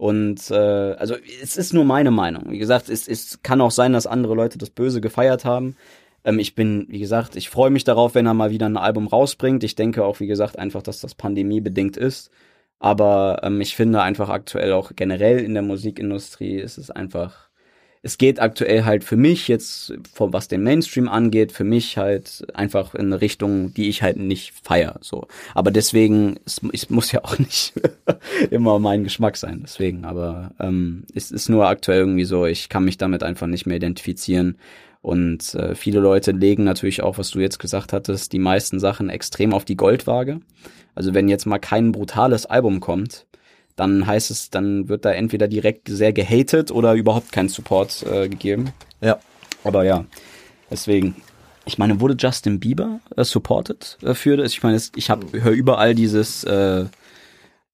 Und 0.00 0.50
äh, 0.50 0.54
also 0.54 1.14
es 1.42 1.58
ist 1.58 1.74
nur 1.74 1.84
meine 1.84 2.10
Meinung. 2.10 2.50
Wie 2.50 2.56
gesagt, 2.56 2.88
es, 2.88 3.06
es 3.06 3.42
kann 3.42 3.60
auch 3.60 3.70
sein, 3.70 3.92
dass 3.92 4.06
andere 4.06 4.34
Leute 4.34 4.56
das 4.56 4.70
Böse 4.70 5.02
gefeiert 5.02 5.44
haben. 5.44 5.76
Ähm, 6.24 6.38
ich 6.38 6.54
bin, 6.54 6.86
wie 6.88 7.00
gesagt, 7.00 7.36
ich 7.36 7.50
freue 7.50 7.68
mich 7.68 7.84
darauf, 7.84 8.14
wenn 8.14 8.24
er 8.24 8.32
mal 8.32 8.50
wieder 8.50 8.64
ein 8.64 8.78
Album 8.78 9.08
rausbringt. 9.08 9.62
Ich 9.62 9.74
denke 9.74 10.02
auch, 10.02 10.18
wie 10.18 10.26
gesagt, 10.26 10.58
einfach, 10.58 10.80
dass 10.80 11.02
das 11.02 11.14
pandemiebedingt 11.14 11.98
ist. 11.98 12.30
Aber 12.78 13.40
ähm, 13.42 13.60
ich 13.60 13.76
finde 13.76 14.00
einfach 14.00 14.30
aktuell 14.30 14.72
auch 14.72 14.92
generell 14.96 15.40
in 15.40 15.52
der 15.52 15.62
Musikindustrie 15.62 16.56
ist 16.56 16.78
es 16.78 16.90
einfach, 16.90 17.49
es 18.02 18.16
geht 18.16 18.40
aktuell 18.40 18.84
halt 18.84 19.04
für 19.04 19.16
mich 19.16 19.46
jetzt, 19.46 19.92
von 20.12 20.32
was 20.32 20.48
den 20.48 20.62
Mainstream 20.62 21.08
angeht, 21.08 21.52
für 21.52 21.64
mich 21.64 21.98
halt 21.98 22.46
einfach 22.54 22.94
in 22.94 23.06
eine 23.06 23.20
Richtung, 23.20 23.74
die 23.74 23.88
ich 23.88 24.02
halt 24.02 24.16
nicht 24.16 24.54
feier. 24.62 24.98
So. 25.02 25.26
Aber 25.54 25.70
deswegen, 25.70 26.38
es, 26.46 26.60
es 26.72 26.88
muss 26.88 27.12
ja 27.12 27.24
auch 27.24 27.38
nicht 27.38 27.74
immer 28.50 28.78
mein 28.78 29.04
Geschmack 29.04 29.36
sein. 29.36 29.60
Deswegen, 29.62 30.04
aber 30.04 30.52
ähm, 30.58 31.04
es 31.14 31.30
ist 31.30 31.50
nur 31.50 31.68
aktuell 31.68 32.00
irgendwie 32.00 32.24
so, 32.24 32.46
ich 32.46 32.70
kann 32.70 32.84
mich 32.84 32.96
damit 32.96 33.22
einfach 33.22 33.46
nicht 33.46 33.66
mehr 33.66 33.76
identifizieren. 33.76 34.56
Und 35.02 35.54
äh, 35.54 35.74
viele 35.74 36.00
Leute 36.00 36.32
legen 36.32 36.64
natürlich 36.64 37.02
auch, 37.02 37.18
was 37.18 37.30
du 37.30 37.40
jetzt 37.40 37.58
gesagt 37.58 37.92
hattest, 37.92 38.32
die 38.32 38.38
meisten 38.38 38.80
Sachen 38.80 39.08
extrem 39.10 39.52
auf 39.52 39.64
die 39.64 39.76
Goldwaage. 39.76 40.40
Also 40.94 41.14
wenn 41.14 41.28
jetzt 41.28 41.46
mal 41.46 41.58
kein 41.58 41.92
brutales 41.92 42.46
Album 42.46 42.80
kommt, 42.80 43.26
dann 43.80 44.06
heißt 44.06 44.30
es, 44.30 44.50
dann 44.50 44.90
wird 44.90 45.06
da 45.06 45.12
entweder 45.12 45.48
direkt 45.48 45.88
sehr 45.88 46.12
gehatet 46.12 46.70
oder 46.70 46.92
überhaupt 46.92 47.32
kein 47.32 47.48
Support 47.48 48.04
äh, 48.04 48.28
gegeben. 48.28 48.72
Ja. 49.00 49.18
Aber 49.64 49.84
ja, 49.84 50.04
deswegen. 50.70 51.16
Ich 51.64 51.78
meine, 51.78 52.00
wurde 52.00 52.14
Justin 52.18 52.60
Bieber 52.60 53.00
äh, 53.16 53.24
supported 53.24 53.96
äh, 54.02 54.12
für 54.12 54.36
das? 54.36 54.52
Ich 54.52 54.62
meine, 54.62 54.80
ich 54.96 55.08
höre 55.08 55.52
überall 55.52 55.94
dieses, 55.94 56.44
äh, 56.44 56.86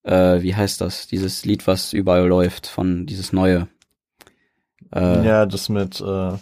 äh, 0.04 0.42
wie 0.42 0.54
heißt 0.54 0.80
das? 0.80 1.09
Dieses 1.09 1.44
Lied, 1.44 1.66
was 1.66 1.92
überall 1.92 2.26
läuft, 2.26 2.68
von 2.68 3.07
dieses 3.07 3.32
neue. 3.32 3.66
Äh, 4.94 5.26
ja, 5.26 5.44
das 5.44 5.68
mit, 5.68 6.00
äh, 6.00 6.32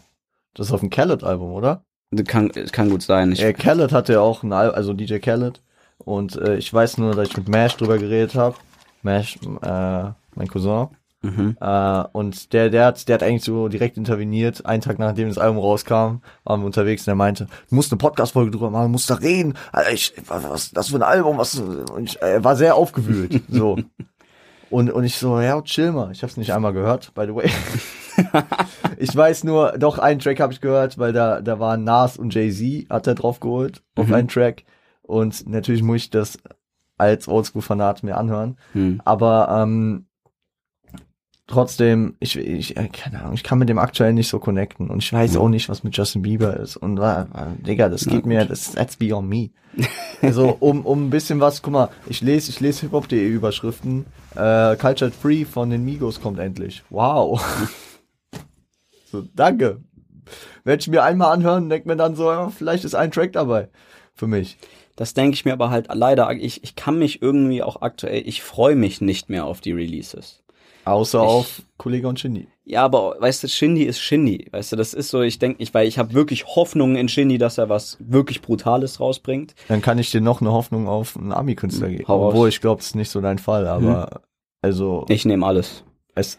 das 0.54 0.66
ist 0.66 0.72
auf 0.72 0.80
dem 0.80 0.90
Khaled-Album, 0.90 1.52
oder? 1.52 1.84
Kann, 2.26 2.50
kann 2.50 2.90
gut 2.90 3.02
sein. 3.02 3.32
Ich, 3.32 3.42
äh, 3.42 3.54
Khaled 3.54 3.92
hatte 3.92 4.14
ja 4.14 4.20
auch 4.20 4.42
ein 4.42 4.52
Album, 4.52 4.74
also 4.76 4.92
DJ 4.92 5.18
Khaled. 5.18 5.62
Und 5.98 6.36
äh, 6.36 6.56
ich 6.56 6.72
weiß 6.72 6.98
nur, 6.98 7.14
dass 7.14 7.28
ich 7.28 7.36
mit 7.36 7.48
Mash 7.48 7.76
drüber 7.76 7.96
geredet 7.98 8.34
habe. 8.34 8.56
Mash, 9.04 9.38
äh, 9.62 10.10
mein 10.34 10.48
Cousin. 10.48 10.88
Mhm. 11.24 11.56
Äh, 11.58 12.04
und 12.12 12.52
der, 12.52 12.68
der 12.68 12.86
hat, 12.86 13.08
der 13.08 13.14
hat 13.14 13.22
eigentlich 13.22 13.44
so 13.44 13.68
direkt 13.68 13.96
interveniert. 13.96 14.66
Einen 14.66 14.82
Tag 14.82 14.98
nachdem 14.98 15.28
das 15.28 15.38
Album 15.38 15.58
rauskam, 15.58 16.20
waren 16.44 16.60
wir 16.60 16.66
unterwegs 16.66 17.06
und 17.06 17.12
er 17.12 17.16
meinte, 17.16 17.46
du 17.68 17.74
musst 17.74 17.90
eine 17.90 17.98
Podcast-Folge 17.98 18.50
drüber 18.50 18.70
machen, 18.70 18.84
du 18.84 18.90
musst 18.90 19.08
da 19.08 19.14
reden. 19.14 19.54
Alter, 19.72 19.92
ich, 19.92 20.12
was, 20.26 20.70
das 20.72 20.88
für 20.88 20.96
ein 20.96 21.02
Album, 21.02 21.38
was, 21.38 21.62
ich, 22.02 22.20
er 22.20 22.44
war 22.44 22.56
sehr 22.56 22.76
aufgewühlt, 22.76 23.42
so. 23.48 23.78
Und, 24.70 24.90
und 24.90 25.04
ich 25.04 25.16
so, 25.16 25.40
ja, 25.40 25.60
chill 25.62 25.92
mal. 25.92 26.12
Ich 26.12 26.22
hab's 26.22 26.36
nicht 26.36 26.52
einmal 26.52 26.72
gehört, 26.72 27.14
by 27.14 27.24
the 27.26 27.34
way. 27.34 27.50
ich 28.98 29.14
weiß 29.14 29.44
nur, 29.44 29.72
doch, 29.78 29.98
einen 29.98 30.20
Track 30.20 30.40
habe 30.40 30.52
ich 30.52 30.60
gehört, 30.60 30.98
weil 30.98 31.12
da, 31.12 31.40
da 31.40 31.58
waren 31.58 31.84
Nas 31.84 32.16
und 32.16 32.34
Jay-Z, 32.34 32.90
hat 32.90 33.06
er 33.06 33.14
drauf 33.14 33.40
geholt, 33.40 33.82
auf 33.96 34.08
mhm. 34.08 34.14
einen 34.14 34.28
Track. 34.28 34.64
Und 35.02 35.48
natürlich 35.48 35.82
muss 35.82 35.96
ich 35.96 36.10
das 36.10 36.38
als 37.04 37.28
Oldschool-Fanat 37.28 38.02
mir 38.02 38.16
anhören. 38.16 38.56
Mhm. 38.72 39.00
Aber 39.04 39.48
ähm, 39.50 40.06
trotzdem, 41.46 42.16
ich, 42.20 42.36
ich, 42.36 42.76
äh, 42.76 42.88
keine 42.88 43.20
Ahnung, 43.20 43.34
ich 43.34 43.42
kann 43.42 43.58
mit 43.58 43.68
dem 43.68 43.78
aktuell 43.78 44.12
nicht 44.12 44.28
so 44.28 44.38
connecten 44.38 44.88
und 44.88 45.02
ich 45.02 45.12
weiß 45.12 45.34
mhm. 45.34 45.40
auch 45.40 45.48
nicht, 45.48 45.68
was 45.68 45.84
mit 45.84 45.96
Justin 45.96 46.22
Bieber 46.22 46.56
ist. 46.56 46.76
Und 46.76 46.98
äh, 46.98 47.24
Digga, 47.66 47.88
das 47.88 48.06
geht 48.06 48.26
mir, 48.26 48.44
das 48.44 48.72
that's 48.72 48.96
beyond 48.96 49.28
me. 49.28 49.50
also 50.22 50.56
um, 50.60 50.86
um 50.86 51.06
ein 51.06 51.10
bisschen 51.10 51.40
was, 51.40 51.62
guck 51.62 51.72
mal, 51.72 51.88
ich 52.06 52.20
lese, 52.20 52.50
ich 52.50 52.60
lese 52.60 52.82
hiphop.de 52.82 53.26
Überschriften. 53.26 54.06
Äh, 54.34 54.76
Cultured 54.76 55.14
Free 55.14 55.44
von 55.44 55.70
den 55.70 55.84
Migos 55.84 56.20
kommt 56.20 56.38
endlich. 56.38 56.82
Wow. 56.90 57.44
so, 59.10 59.24
danke. 59.34 59.80
Werde 60.64 60.80
ich 60.80 60.88
mir 60.88 61.02
einmal 61.02 61.32
anhören, 61.32 61.68
denke 61.68 61.88
mir 61.88 61.96
dann 61.96 62.16
so, 62.16 62.30
ja, 62.30 62.48
vielleicht 62.48 62.84
ist 62.84 62.94
ein 62.94 63.10
Track 63.10 63.32
dabei 63.32 63.68
für 64.14 64.26
mich. 64.26 64.56
Das 64.96 65.14
denke 65.14 65.34
ich 65.34 65.44
mir 65.44 65.52
aber 65.52 65.70
halt 65.70 65.88
leider, 65.92 66.30
ich, 66.32 66.62
ich 66.62 66.76
kann 66.76 66.98
mich 66.98 67.20
irgendwie 67.20 67.62
auch 67.62 67.82
aktuell, 67.82 68.22
ich 68.26 68.42
freue 68.42 68.76
mich 68.76 69.00
nicht 69.00 69.28
mehr 69.28 69.44
auf 69.44 69.60
die 69.60 69.72
Releases. 69.72 70.44
Außer 70.84 71.18
ich, 71.18 71.28
auf 71.28 71.62
Kollege 71.78 72.08
und 72.08 72.20
Shindy. 72.20 72.46
Ja, 72.64 72.84
aber 72.84 73.16
weißt 73.18 73.42
du, 73.42 73.48
Shindy 73.48 73.84
ist 73.84 74.00
Shindy. 74.00 74.48
Weißt 74.50 74.72
du, 74.72 74.76
das 74.76 74.94
ist 74.94 75.08
so, 75.08 75.22
ich 75.22 75.38
denke 75.38 75.58
nicht, 75.58 75.74
weil 75.74 75.88
ich 75.88 75.98
habe 75.98 76.12
wirklich 76.12 76.46
Hoffnungen 76.46 76.96
in 76.96 77.08
Shindy, 77.08 77.38
dass 77.38 77.58
er 77.58 77.68
was 77.68 77.96
wirklich 78.00 78.42
Brutales 78.42 79.00
rausbringt. 79.00 79.54
Dann 79.68 79.82
kann 79.82 79.98
ich 79.98 80.10
dir 80.10 80.20
noch 80.20 80.40
eine 80.40 80.52
Hoffnung 80.52 80.86
auf 80.86 81.16
einen 81.16 81.32
Ami-Künstler 81.32 81.88
geben. 81.88 82.04
Obwohl, 82.06 82.48
ich 82.48 82.60
glaube, 82.60 82.80
das 82.80 82.88
ist 82.88 82.96
nicht 82.96 83.10
so 83.10 83.20
dein 83.20 83.38
Fall, 83.38 83.66
aber 83.66 84.10
hm. 84.12 84.20
also. 84.62 85.06
Ich 85.08 85.24
nehme 85.24 85.46
alles. 85.46 85.84
Es, 86.14 86.38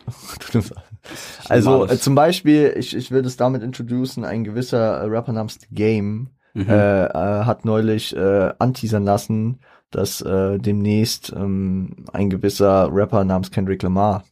also 1.50 1.86
äh, 1.86 1.98
zum 1.98 2.16
Beispiel, 2.16 2.74
ich, 2.78 2.96
ich 2.96 3.12
will 3.12 3.22
das 3.22 3.36
damit 3.36 3.62
introducen, 3.62 4.24
ein 4.24 4.44
gewisser 4.44 5.10
Rapper 5.12 5.34
namens 5.34 5.60
The 5.60 5.68
Game 5.76 6.30
mhm. 6.56 6.70
äh, 6.70 7.06
äh, 7.06 7.46
hat 7.46 7.66
neulich 7.66 8.16
äh, 8.16 8.54
anteasern 8.58 9.04
lassen, 9.04 9.60
dass 9.92 10.22
äh, 10.22 10.58
demnächst 10.58 11.32
ähm, 11.36 12.06
ein 12.12 12.30
gewisser 12.30 12.90
Rapper 12.92 13.24
namens 13.24 13.52
Kendrick 13.52 13.84
Lamar 13.84 14.24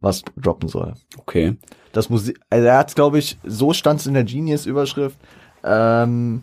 was 0.00 0.22
droppen 0.36 0.68
soll. 0.68 0.94
Okay. 1.16 1.56
Das 1.92 2.10
Musik, 2.10 2.38
also 2.50 2.66
er 2.66 2.78
hat, 2.78 2.94
glaube 2.94 3.18
ich, 3.18 3.38
so 3.44 3.72
stand 3.72 4.00
es 4.00 4.06
in 4.06 4.14
der 4.14 4.24
Genius-Überschrift. 4.24 5.18
Ähm, 5.64 6.42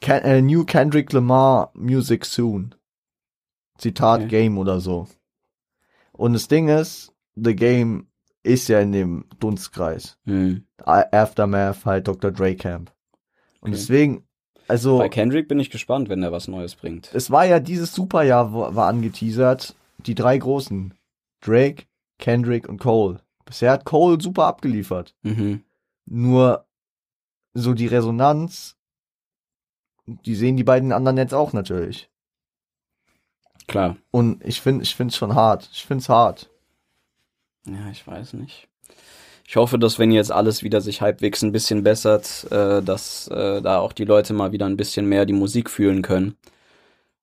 Ken, 0.00 0.22
äh, 0.22 0.40
New 0.40 0.64
Kendrick 0.64 1.12
Lamar 1.12 1.70
Music 1.74 2.24
Soon. 2.24 2.74
Zitat 3.76 4.20
okay. 4.20 4.28
Game 4.28 4.58
oder 4.58 4.80
so. 4.80 5.06
Und 6.12 6.32
das 6.32 6.48
Ding 6.48 6.68
ist, 6.68 7.12
The 7.34 7.54
Game 7.54 8.08
ist 8.42 8.68
ja 8.68 8.80
in 8.80 8.92
dem 8.92 9.24
Dunstkreis. 9.38 10.18
Mhm. 10.24 10.64
Aftermath, 10.84 11.84
halt 11.84 12.08
Dr. 12.08 12.30
Dre 12.30 12.54
Camp. 12.54 12.92
Und 13.60 13.70
okay. 13.70 13.78
deswegen, 13.78 14.28
also. 14.68 14.98
Bei 14.98 15.08
Kendrick 15.08 15.48
bin 15.48 15.60
ich 15.60 15.70
gespannt, 15.70 16.08
wenn 16.08 16.22
er 16.22 16.32
was 16.32 16.48
Neues 16.48 16.74
bringt. 16.74 17.10
Es 17.14 17.30
war 17.30 17.44
ja 17.44 17.60
dieses 17.60 17.94
Superjahr, 17.94 18.52
war 18.52 18.88
angeteasert. 18.88 19.74
Die 20.06 20.14
drei 20.14 20.38
großen. 20.38 20.94
Drake, 21.40 21.84
Kendrick 22.18 22.68
und 22.68 22.78
Cole. 22.78 23.20
Bisher 23.44 23.72
hat 23.72 23.84
Cole 23.84 24.20
super 24.20 24.46
abgeliefert. 24.46 25.14
Mhm. 25.22 25.64
Nur 26.06 26.66
so 27.54 27.74
die 27.74 27.86
Resonanz, 27.86 28.76
die 30.06 30.34
sehen 30.34 30.56
die 30.56 30.64
beiden 30.64 30.92
anderen 30.92 31.16
jetzt 31.16 31.34
auch 31.34 31.52
natürlich. 31.52 32.10
Klar. 33.66 33.96
Und 34.10 34.44
ich 34.44 34.60
finde, 34.60 34.82
ich 34.82 34.94
finde 34.94 35.12
es 35.12 35.16
schon 35.16 35.34
hart. 35.34 35.68
Ich 35.72 35.84
finde 35.84 36.02
es 36.02 36.08
hart. 36.08 36.50
Ja, 37.66 37.88
ich 37.90 38.06
weiß 38.06 38.34
nicht. 38.34 38.68
Ich 39.50 39.56
hoffe, 39.56 39.80
dass 39.80 39.98
wenn 39.98 40.12
jetzt 40.12 40.30
alles 40.30 40.62
wieder 40.62 40.80
sich 40.80 41.00
halbwegs 41.00 41.42
ein 41.42 41.50
bisschen 41.50 41.82
bessert, 41.82 42.46
äh, 42.52 42.80
dass 42.82 43.26
äh, 43.26 43.60
da 43.60 43.80
auch 43.80 43.92
die 43.92 44.04
Leute 44.04 44.32
mal 44.32 44.52
wieder 44.52 44.66
ein 44.66 44.76
bisschen 44.76 45.06
mehr 45.06 45.26
die 45.26 45.32
Musik 45.32 45.68
fühlen 45.68 46.02
können. 46.02 46.36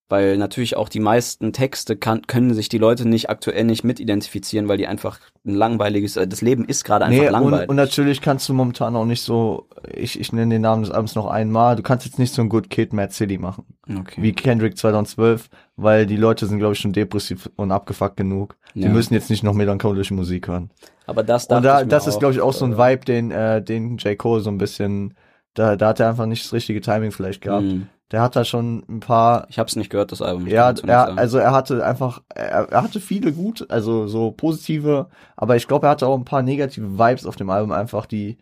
Weil 0.10 0.38
natürlich 0.38 0.78
auch 0.78 0.88
die 0.88 1.02
meisten 1.02 1.52
Texte 1.52 1.98
kann, 1.98 2.22
können 2.28 2.54
sich 2.54 2.70
die 2.70 2.78
Leute 2.78 3.06
nicht 3.06 3.30
aktuell 3.30 3.66
nicht 3.66 3.84
mitidentifizieren, 3.84 4.70
weil 4.70 4.78
die 4.78 4.88
einfach 4.88 5.20
ein 5.46 5.54
langweiliges, 5.54 6.16
äh, 6.16 6.26
das 6.26 6.42
Leben 6.42 6.64
ist 6.64 6.86
gerade 6.86 7.06
einfach 7.06 7.24
nee, 7.24 7.30
langweilig. 7.30 7.64
Und, 7.64 7.70
und 7.72 7.76
natürlich 7.76 8.22
kannst 8.22 8.48
du 8.48 8.54
momentan 8.54 8.96
auch 8.96 9.04
nicht 9.04 9.22
so, 9.22 9.68
ich, 9.94 10.18
ich 10.18 10.32
nenne 10.32 10.56
den 10.56 10.62
Namen 10.62 10.84
des 10.84 10.92
Abends 10.92 11.16
noch 11.16 11.26
einmal, 11.26 11.76
du 11.76 11.84
kannst 11.84 12.06
jetzt 12.06 12.20
nicht 12.20 12.34
so 12.34 12.42
ein 12.42 12.48
Good 12.48 12.70
Kid 12.70 12.94
Mad 12.94 13.12
City 13.12 13.38
machen. 13.38 13.66
Okay. 13.90 14.22
Wie 14.22 14.32
Kendrick 14.32 14.78
2012, 14.78 15.50
weil 15.76 16.06
die 16.06 16.16
Leute 16.16 16.46
sind, 16.48 16.60
glaube 16.60 16.74
ich, 16.74 16.80
schon 16.80 16.94
depressiv 16.94 17.50
und 17.58 17.72
abgefuckt 17.72 18.16
genug. 18.16 18.56
Die 18.76 18.82
ja. 18.82 18.90
müssen 18.90 19.14
jetzt 19.14 19.30
nicht 19.30 19.44
noch 19.44 19.54
melancholische 19.54 20.14
Musik 20.14 20.48
hören. 20.48 20.72
Aber 21.06 21.24
das 21.24 21.48
Und 21.48 21.64
da, 21.64 21.84
das 21.84 22.08
ist, 22.08 22.20
glaube 22.20 22.34
ich, 22.34 22.40
auch 22.40 22.54
so 22.54 22.64
ein 22.64 22.78
Vibe, 22.78 23.04
den, 23.04 23.32
äh, 23.32 23.62
den 23.62 23.98
J. 23.98 24.18
Cole 24.18 24.42
so 24.42 24.50
ein 24.50 24.58
bisschen, 24.58 25.16
da, 25.54 25.76
da 25.76 25.90
hat 25.90 26.00
er 26.00 26.10
einfach 26.10 26.28
nicht 26.28 26.46
das 26.46 26.54
richtige 26.54 26.80
Timing 26.80 27.12
vielleicht 27.12 27.42
gehabt. 27.42 27.64
Mhm. 27.64 27.88
Der 28.12 28.22
hat 28.22 28.38
da 28.38 28.46
schon 28.46 28.84
ein 28.88 29.00
paar. 29.02 29.48
Ich 29.50 29.60
habe 29.60 29.68
es 29.68 29.76
nicht 29.76 29.90
gehört, 29.90 30.12
das 30.14 30.22
Album. 30.22 30.48
Ja, 30.48 30.72
er, 30.72 31.18
also 31.18 31.40
er 31.40 31.52
hatte 31.52 31.86
einfach, 31.86 32.22
er, 32.34 32.70
er 32.72 32.84
hatte 32.84 33.02
viele 33.02 33.34
gut, 33.34 33.66
also 33.70 34.08
so 34.08 34.32
positive, 34.32 35.08
aber 35.36 35.58
ich 35.58 35.68
glaube, 35.68 35.88
er 35.88 35.90
hatte 35.92 36.08
auch 36.08 36.18
ein 36.18 36.24
paar 36.24 36.42
negative 36.42 36.98
Vibes 36.98 37.26
auf 37.26 37.36
dem 37.36 37.50
Album 37.50 37.74
einfach, 37.74 38.06
die, 38.06 38.38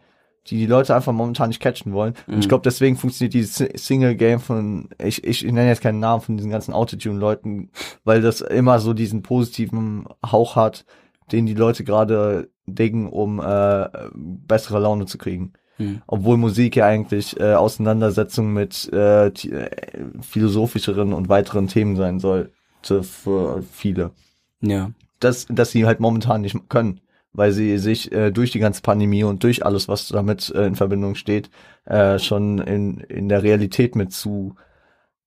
die 0.48 0.58
die 0.58 0.68
Leute 0.68 0.96
einfach 0.96 1.14
momentan 1.14 1.50
nicht 1.50 1.62
catchen 1.62 1.94
wollen. 1.94 2.14
Mhm. 2.28 2.34
Und 2.34 2.40
ich 2.42 2.46
mhm. 2.46 2.50
glaube, 2.50 2.64
deswegen 2.64 2.96
funktioniert 2.96 3.34
dieses 3.34 3.56
Single-Game 3.56 4.40
von, 4.40 4.90
ich, 5.04 5.24
ich, 5.24 5.44
ich 5.44 5.52
nenne 5.52 5.70
jetzt 5.70 5.82
keinen 5.82 6.00
Namen 6.00 6.22
von 6.22 6.38
diesen 6.38 6.52
ganzen 6.52 6.74
Autotune-Leuten, 6.74 7.72
weil 8.04 8.22
das 8.22 8.42
immer 8.42 8.80
so 8.80 8.94
diesen 8.94 9.24
positiven 9.24 10.06
Hauch 10.24 10.56
hat, 10.56 10.86
den 11.32 11.48
die 11.48 11.56
Leute 11.56 11.84
gerade 11.84 12.50
Dingen, 12.68 13.10
um 13.10 13.40
äh, 13.40 13.90
bessere 14.14 14.80
Laune 14.80 15.08
zu 15.08 15.18
kriegen. 15.18 15.54
Hm. 15.78 16.02
Obwohl 16.08 16.38
Musik 16.38 16.76
ja 16.76 16.86
eigentlich 16.86 17.40
äh, 17.40 17.54
Auseinandersetzung 17.54 18.54
mit 18.54 18.90
äh, 18.94 19.28
äh, 19.28 19.70
philosophischeren 20.22 21.14
und 21.14 21.30
weiteren 21.30 21.68
Themen 21.68 21.96
sein 21.96 22.20
sollte 22.20 23.04
für 23.04 23.62
viele. 23.72 24.12
Ja. 24.62 24.92
Das, 25.20 25.48
dass 25.50 25.72
sie 25.72 25.86
halt 25.86 26.00
momentan 26.00 26.42
nicht 26.42 26.70
können, 26.70 27.02
weil 27.34 27.52
sie 27.52 27.78
sich 27.78 28.12
äh, 28.12 28.32
durch 28.32 28.52
die 28.52 28.60
ganze 28.60 28.82
Pandemie 28.82 29.24
und 29.24 29.44
durch 29.44 29.66
alles, 29.66 29.88
was 29.88 30.08
damit 30.08 30.50
äh, 30.56 30.66
in 30.66 30.76
Verbindung 30.76 31.16
steht, 31.16 31.50
äh, 31.86 32.20
schon 32.20 32.60
in, 32.60 33.00
in 33.00 33.28
der 33.28 33.44
Realität 33.44 33.96
mit 33.96 34.14
zu 34.14 34.56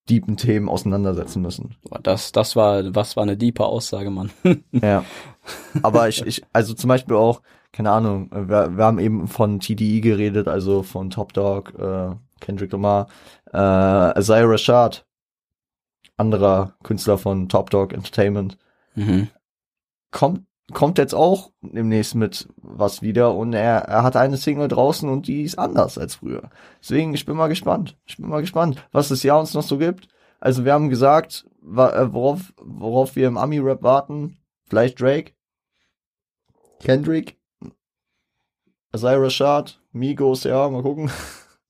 deepen 0.09 0.37
Themen 0.37 0.69
auseinandersetzen 0.69 1.43
müssen. 1.43 1.77
Das, 2.03 2.33
das 2.33 2.57
war, 2.57 2.95
was 2.95 3.17
war 3.17 3.25
eine 3.25 3.37
diepe 3.37 3.65
Aussage, 3.65 4.11
Mann. 4.11 4.31
ja. 4.73 5.05
Aber 5.83 6.09
ich, 6.09 6.25
ich, 6.25 6.43
also 6.53 6.75
zum 6.75 6.89
Beispiel 6.89 7.17
auch, 7.17 7.43
keine 7.73 7.91
Ahnung, 7.91 8.31
wir, 8.31 8.77
wir 8.77 8.85
haben 8.85 8.99
eben 8.99 9.29
von 9.29 9.61
TDE 9.61 10.01
geredet, 10.01 10.49
also 10.49 10.83
von 10.83 11.11
Top 11.11 11.33
Dog, 11.33 11.75
äh, 11.79 12.15
Kendrick 12.41 12.73
Lamar, 12.73 13.09
äh, 13.53 14.19
Isaiah 14.19 14.47
Rashad, 14.47 15.07
anderer 16.17 16.75
Künstler 16.83 17.19
von 17.19 17.49
Top 17.49 17.71
Dog 17.71 17.93
Entertainment. 17.93 18.59
Mhm. 18.95 19.29
Kommt 20.11 20.49
kommt 20.73 20.99
jetzt 20.99 21.15
auch 21.15 21.51
demnächst 21.63 22.15
mit 22.15 22.49
was 22.57 23.03
wieder 23.03 23.35
und 23.35 23.53
er, 23.53 23.83
er 23.83 24.03
hat 24.03 24.17
eine 24.17 24.37
Single 24.37 24.69
draußen 24.69 25.09
und 25.09 25.27
die 25.27 25.43
ist 25.43 25.59
anders 25.59 25.97
als 25.99 26.17
früher. 26.17 26.51
Deswegen, 26.81 27.15
ich 27.15 27.25
bin 27.25 27.37
mal 27.37 27.49
gespannt. 27.49 27.97
Ich 28.07 28.17
bin 28.17 28.29
mal 28.29 28.41
gespannt, 28.41 28.87
was 28.93 29.09
das 29.09 29.23
Jahr 29.23 29.41
uns 29.41 29.55
noch 29.55 29.63
so 29.63 29.79
gibt. 29.79 30.09
Also 30.41 30.65
wir 30.65 30.73
haben 30.73 30.91
gesagt, 30.91 31.47
äh, 31.63 32.13
worauf, 32.13 32.53
worauf 32.61 33.17
wir 33.17 33.29
im 33.29 33.39
Ami-Rap 33.39 33.83
warten. 33.83 34.39
Vielleicht 34.69 35.01
Drake, 35.01 35.33
Kendrick, 36.81 37.38
Isaiah 38.95 39.21
Rashad, 39.21 39.79
Migos, 39.93 40.45
ja, 40.45 40.69
mal 40.69 40.83
gucken. 40.83 41.11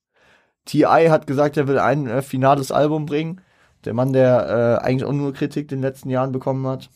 T.I. 0.64 1.08
hat 1.08 1.26
gesagt, 1.26 1.56
er 1.56 1.66
will 1.66 1.78
ein 1.78 2.06
äh, 2.06 2.22
finales 2.22 2.70
Album 2.70 3.06
bringen. 3.06 3.40
Der 3.84 3.94
Mann, 3.94 4.12
der 4.12 4.80
äh, 4.82 4.84
eigentlich 4.84 5.04
auch 5.04 5.12
nur 5.12 5.32
Kritik 5.32 5.72
in 5.72 5.78
den 5.78 5.82
letzten 5.82 6.10
Jahren 6.10 6.32
bekommen 6.32 6.66
hat. 6.66 6.90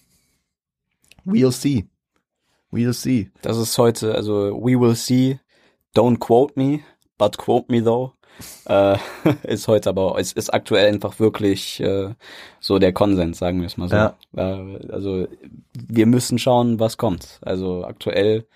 We'll 1.24 1.52
see. 1.52 1.86
We'll 2.70 2.92
see. 2.92 3.30
Das 3.42 3.56
ist 3.56 3.76
heute, 3.78 4.14
also 4.14 4.52
we 4.54 4.78
will 4.78 4.96
see, 4.96 5.38
don't 5.94 6.18
quote 6.18 6.54
me, 6.56 6.80
but 7.18 7.38
quote 7.38 7.70
me 7.70 7.82
though. 7.82 8.12
Äh, 8.66 8.96
ist 9.44 9.68
heute 9.68 9.90
aber, 9.90 10.18
es 10.18 10.32
ist 10.32 10.52
aktuell 10.52 10.88
einfach 10.88 11.20
wirklich 11.20 11.80
äh, 11.80 12.14
so 12.60 12.78
der 12.78 12.92
Konsens, 12.92 13.38
sagen 13.38 13.60
wir 13.60 13.66
es 13.66 13.76
mal 13.76 13.88
so. 13.88 13.96
Ja. 13.96 14.16
Äh, 14.36 14.88
also 14.90 15.28
wir 15.74 16.06
müssen 16.06 16.38
schauen, 16.38 16.80
was 16.80 16.96
kommt. 16.96 17.38
Also 17.42 17.84
aktuell, 17.84 18.46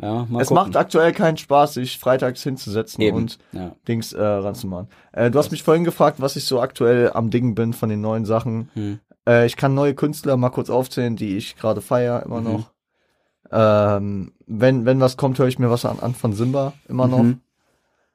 ja, 0.00 0.22
es 0.22 0.48
gucken. 0.48 0.54
macht 0.54 0.76
aktuell 0.76 1.12
keinen 1.12 1.36
Spaß, 1.36 1.74
sich 1.74 1.98
freitags 1.98 2.42
hinzusetzen 2.42 3.02
Eben. 3.02 3.16
und 3.16 3.38
ja. 3.52 3.72
Dings 3.88 4.12
äh, 4.12 4.22
ranzumachen. 4.22 4.88
Äh, 5.12 5.30
du 5.30 5.38
hast 5.38 5.50
mich 5.50 5.62
vorhin 5.62 5.84
gefragt, 5.84 6.20
was 6.20 6.36
ich 6.36 6.44
so 6.44 6.60
aktuell 6.60 7.10
am 7.12 7.30
Ding 7.30 7.54
bin 7.54 7.72
von 7.72 7.88
den 7.88 8.00
neuen 8.00 8.24
Sachen. 8.24 8.70
Hm. 8.74 9.00
Äh, 9.28 9.46
ich 9.46 9.56
kann 9.56 9.74
neue 9.74 9.94
Künstler 9.94 10.36
mal 10.36 10.50
kurz 10.50 10.70
aufzählen, 10.70 11.16
die 11.16 11.36
ich 11.36 11.56
gerade 11.56 11.80
feier 11.80 12.22
immer 12.24 12.40
Mhm. 12.40 12.44
noch. 12.52 12.70
Ähm, 13.50 14.32
wenn, 14.46 14.84
wenn 14.84 15.00
was 15.00 15.16
kommt, 15.16 15.38
höre 15.38 15.48
ich 15.48 15.58
mir 15.58 15.70
was 15.70 15.84
an, 15.84 15.98
an 16.00 16.14
von 16.14 16.32
Simba 16.32 16.74
immer 16.88 17.06
noch. 17.08 17.22
Mhm. 17.22 17.40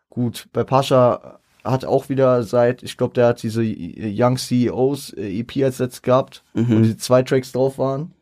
Gut, 0.10 0.48
bei 0.54 0.64
Pascha 0.64 1.40
hat 1.64 1.86
auch 1.86 2.10
wieder 2.10 2.44
seit, 2.44 2.84
ich 2.84 2.98
glaube, 2.98 3.14
der 3.16 3.28
hat 3.28 3.42
diese 3.42 3.64
Young 3.66 4.38
CEOs 4.38 5.12
äh, 5.14 5.40
EP 5.40 5.64
als 5.64 5.80
letztes 5.80 6.02
gehabt, 6.02 6.44
wo 6.54 6.62
Mhm. 6.62 6.84
die 6.84 6.98
zwei 6.98 7.24
Tracks 7.24 7.52
drauf 7.52 7.78
waren. 7.78 8.14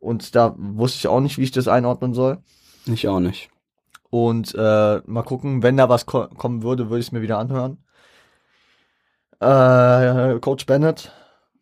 Und 0.00 0.34
da 0.34 0.54
wusste 0.58 0.96
ich 0.98 1.08
auch 1.08 1.20
nicht, 1.20 1.38
wie 1.38 1.42
ich 1.44 1.50
das 1.50 1.68
einordnen 1.68 2.14
soll. 2.14 2.38
Ich 2.92 3.08
auch 3.08 3.20
nicht. 3.20 3.50
Und 4.10 4.54
äh, 4.54 5.00
mal 5.06 5.22
gucken, 5.22 5.62
wenn 5.62 5.76
da 5.76 5.88
was 5.88 6.06
ko 6.06 6.26
kommen 6.28 6.62
würde, 6.62 6.90
würde 6.90 7.00
ich 7.00 7.06
es 7.06 7.12
mir 7.12 7.22
wieder 7.22 7.38
anhören. 7.38 7.78
Äh, 9.40 10.38
Coach 10.40 10.66
Bennett, 10.66 11.12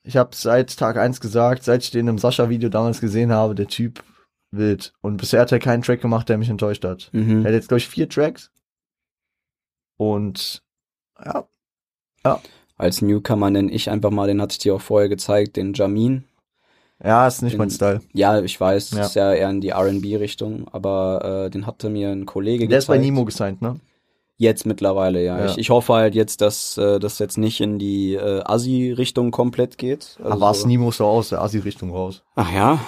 ich 0.03 0.17
habe 0.17 0.35
seit 0.35 0.77
Tag 0.77 0.97
eins 0.97 1.21
gesagt, 1.21 1.63
seit 1.63 1.83
ich 1.83 1.91
den 1.91 2.09
im 2.09 2.19
Sascha-Video 2.19 2.71
damals 2.71 3.01
gesehen 3.01 3.33
habe, 3.33 3.55
der 3.55 3.69
Typ 3.69 4.03
wild. 4.51 4.95
Und 5.03 5.19
bisher 5.19 5.43
hat 5.43 5.53
er 5.53 5.59
keinen 5.59 5.83
Track 5.83 6.01
gemacht, 6.01 6.29
der 6.29 6.39
mich 6.39 6.49
enttäuscht 6.49 6.85
hat. 6.85 7.11
Mhm. 7.13 7.43
Er 7.43 7.49
hat 7.49 7.55
jetzt, 7.55 7.69
glaube 7.69 7.79
ich, 7.79 7.89
vier 7.89 8.09
Tracks. 8.09 8.51
Und 9.97 10.63
ja, 11.23 11.47
Als 12.77 13.03
Newcomer 13.03 13.51
nenne 13.51 13.73
ich 13.73 13.91
einfach 13.91 14.11
mal, 14.11 14.29
den 14.29 14.41
hatte 14.41 14.53
ich 14.53 14.59
dir 14.59 14.75
auch 14.75 14.81
vorher 14.81 15.09
gezeigt, 15.09 15.57
den 15.57 15.75
Jamin. 15.75 16.25
Ja, 17.05 17.27
ist 17.27 17.43
nicht 17.43 17.53
Den- 17.55 17.59
mein 17.59 17.71
Style. 17.71 18.01
Ja, 18.13 18.41
ich 18.41 18.61
weiß, 18.61 18.91
Ja. 18.93 19.03
ist 19.05 19.15
ja 19.15 19.33
eher 19.33 19.51
in 19.51 19.61
die 19.61 19.71
R&B-Richtung, 19.71 20.67
aber 20.73 21.45
äh, 21.47 21.51
den 21.51 21.67
hatte 21.67 21.91
mir 21.91 22.11
ein 22.11 22.27
Kollege 22.27 22.67
Der 22.69 22.79
ist 22.79 22.87
gezeigt. 22.87 23.01
bei 23.01 23.05
Nemo 23.05 23.25
gesigned, 23.25 23.63
ne? 23.63 23.79
Jetzt 24.41 24.67
mittlerweile, 24.67 25.23
ja. 25.25 25.39
Ja. 25.39 25.47
Ich, 25.47 25.59
ich 25.59 25.71
hoffe 25.71 25.95
halt 25.95 26.15
jetzt, 26.15 26.41
dass 26.41 26.79
äh, 26.79 27.01
das 27.01 27.19
jetzt 27.19 27.39
nicht 27.39 27.61
in 27.61 27.79
die 27.81 28.15
äh, 28.15 28.43
Assi-Richtung 28.45 29.33
komplett 29.33 29.79
geht. 29.79 30.17
Also, 30.23 30.31
Aber 30.31 30.51
es 30.53 30.65
Nemo 30.65 30.93
so 30.93 31.07
aus 31.07 31.31
der 31.31 31.43
Asi-Richtung 31.43 31.91
raus. 31.91 32.23
Ach 32.37 32.53
ja. 32.53 32.79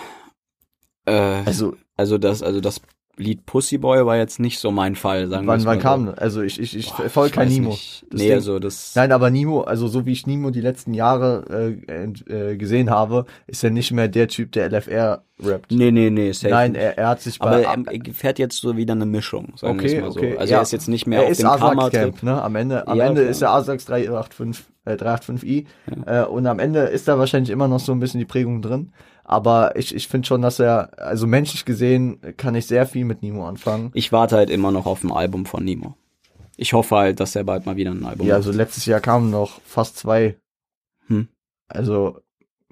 Äh, 1.07 1.43
Also, 1.45 1.75
also 1.97 2.19
das, 2.19 2.43
also 2.45 2.61
das 2.61 2.81
Lied 3.21 3.47
Pussy 3.47 3.79
Boy 3.79 4.05
war 4.07 4.17
jetzt 4.17 4.41
nicht 4.41 4.59
so 4.59 4.71
mein 4.71 4.97
Fall, 4.97 5.29
sagen 5.29 5.47
wir 5.47 5.55
es 5.55 5.65
wann 5.65 5.77
mal 5.77 5.83
kam 5.83 6.07
so. 6.07 6.13
Also, 6.15 6.43
ich, 6.43 6.59
ich, 6.59 6.77
ich 6.77 6.91
Boah, 6.93 7.09
folge 7.09 7.35
kein 7.35 7.47
weiß 7.49 7.55
Nemo. 7.55 7.71
nicht. 7.71 8.05
Das 8.11 8.19
Nee, 8.21 8.27
Ding- 8.27 8.35
also 8.35 8.59
das. 8.59 8.93
Nein, 8.97 9.13
aber 9.13 9.31
Nemo, 9.31 9.61
also 9.61 9.87
so 9.89 10.07
wie 10.07 10.13
ich 10.13 10.27
Nemo 10.27 10.51
die 10.51 10.61
letzten 10.61 10.95
Jahre 10.95 11.77
äh, 11.89 12.05
äh, 12.53 12.57
gesehen 12.57 12.91
habe, 12.91 13.27
ist 13.47 13.63
er 13.63 13.71
nicht 13.71 13.93
mehr 13.93 14.09
der 14.09 14.29
Typ, 14.29 14.53
der 14.53 14.71
LFR 14.71 15.23
rappt. 15.43 15.71
Nee, 15.71 15.91
nee, 15.91 16.11
nee, 16.11 16.33
safe 16.33 16.51
Nein, 16.53 16.75
er, 16.75 16.99
er 16.99 17.09
hat 17.09 17.21
sich 17.21 17.41
aber 17.41 17.51
bei. 17.51 17.63
er, 17.63 17.77
er 18.07 18.15
fährt 18.15 18.39
jetzt 18.39 18.57
so 18.59 18.77
wieder 18.77 18.93
eine 18.95 19.07
Mischung, 19.07 19.53
sagen 19.57 19.79
wir 19.79 19.85
okay, 19.85 19.97
es 19.97 20.03
mal 20.03 20.13
so. 20.13 20.19
okay. 20.19 20.37
Also 20.39 20.53
ja. 20.53 20.59
er 20.59 20.63
ist 20.63 20.73
jetzt 20.73 20.89
nicht 20.89 21.07
mehr 21.07 21.21
er 21.21 21.25
auf 21.27 21.31
ist 21.33 21.43
dem 21.43 21.49
Karma-Trip. 21.49 22.23
Ne? 22.23 22.43
Am 22.43 22.57
Ende, 22.57 22.87
am 22.89 22.97
Ja, 22.99 23.07
Ende 23.07 23.21
klar. 23.23 23.31
ist 23.31 23.43
er 23.43 23.51
Asax 23.53 23.85
385, 23.87 24.65
äh, 24.87 24.93
385i 24.95 25.67
äh, 26.07 26.25
und 26.25 26.47
am 26.47 26.59
Ende 26.59 26.81
ist 26.81 27.07
da 27.09 27.19
wahrscheinlich 27.19 27.51
immer 27.51 27.69
noch 27.69 27.81
so 27.81 27.93
ein 27.93 28.01
bisschen 28.01 28.19
die 28.19 28.27
Prägung 28.27 28.61
drin. 28.63 28.93
Aber 29.33 29.77
ich, 29.77 29.95
ich 29.95 30.09
finde 30.09 30.27
schon, 30.27 30.43
dass 30.43 30.59
er, 30.59 30.91
also 30.99 31.25
menschlich 31.29 31.65
gesehen, 31.65 32.19
kann 32.37 32.57
ich 32.57 32.67
sehr 32.67 32.85
viel 32.85 33.05
mit 33.05 33.23
Nemo 33.23 33.47
anfangen. 33.47 33.93
Ich 33.95 34.11
warte 34.11 34.35
halt 34.35 34.51
immer 34.51 34.73
noch 34.73 34.87
auf 34.87 35.05
ein 35.05 35.13
Album 35.13 35.47
von 35.47 35.65
Nemo. 35.65 35.95
Ich 36.57 36.73
hoffe 36.73 36.97
halt, 36.97 37.21
dass 37.21 37.37
er 37.37 37.45
bald 37.45 37.65
mal 37.65 37.77
wieder 37.77 37.93
ein 37.93 38.05
Album 38.05 38.27
Ja, 38.27 38.35
macht. 38.35 38.47
also 38.47 38.51
letztes 38.59 38.87
Jahr 38.87 38.99
kamen 38.99 39.31
noch 39.31 39.61
fast 39.61 39.97
zwei. 39.99 40.37
Hm. 41.07 41.29
Also 41.69 42.19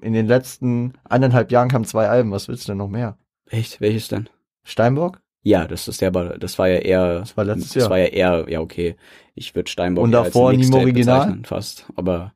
in 0.01 0.11
den 0.11 0.27
letzten 0.27 0.95
eineinhalb 1.05 1.49
Jahren 1.49 1.69
kamen 1.69 1.85
zwei 1.85 2.09
Alben. 2.09 2.31
Was 2.31 2.49
willst 2.49 2.65
du 2.67 2.71
denn 2.73 2.77
noch 2.79 2.89
mehr? 2.89 3.17
Echt? 3.49 3.79
Welches 3.79 4.09
denn? 4.09 4.27
Steinbock? 4.65 5.21
Ja, 5.43 5.65
das 5.65 5.87
ist 5.87 6.01
ja, 6.01 6.09
aber 6.09 6.37
das 6.37 6.59
war 6.59 6.67
ja 6.67 6.79
eher, 6.79 7.19
Das 7.21 7.37
war 7.37 7.45
letztes 7.45 7.69
das 7.71 7.83
Jahr. 7.83 7.89
war 7.91 7.99
ja 7.99 8.07
eher, 8.07 8.45
ja 8.49 8.59
okay. 8.59 8.97
Ich 9.33 9.55
würde 9.55 9.71
Steinbock 9.71 10.03
Und 10.03 10.11
davor 10.11 10.49
als 10.49 10.57
Nemo 10.59 10.79
Original? 10.79 11.39
fast. 11.45 11.85
Aber 11.95 12.33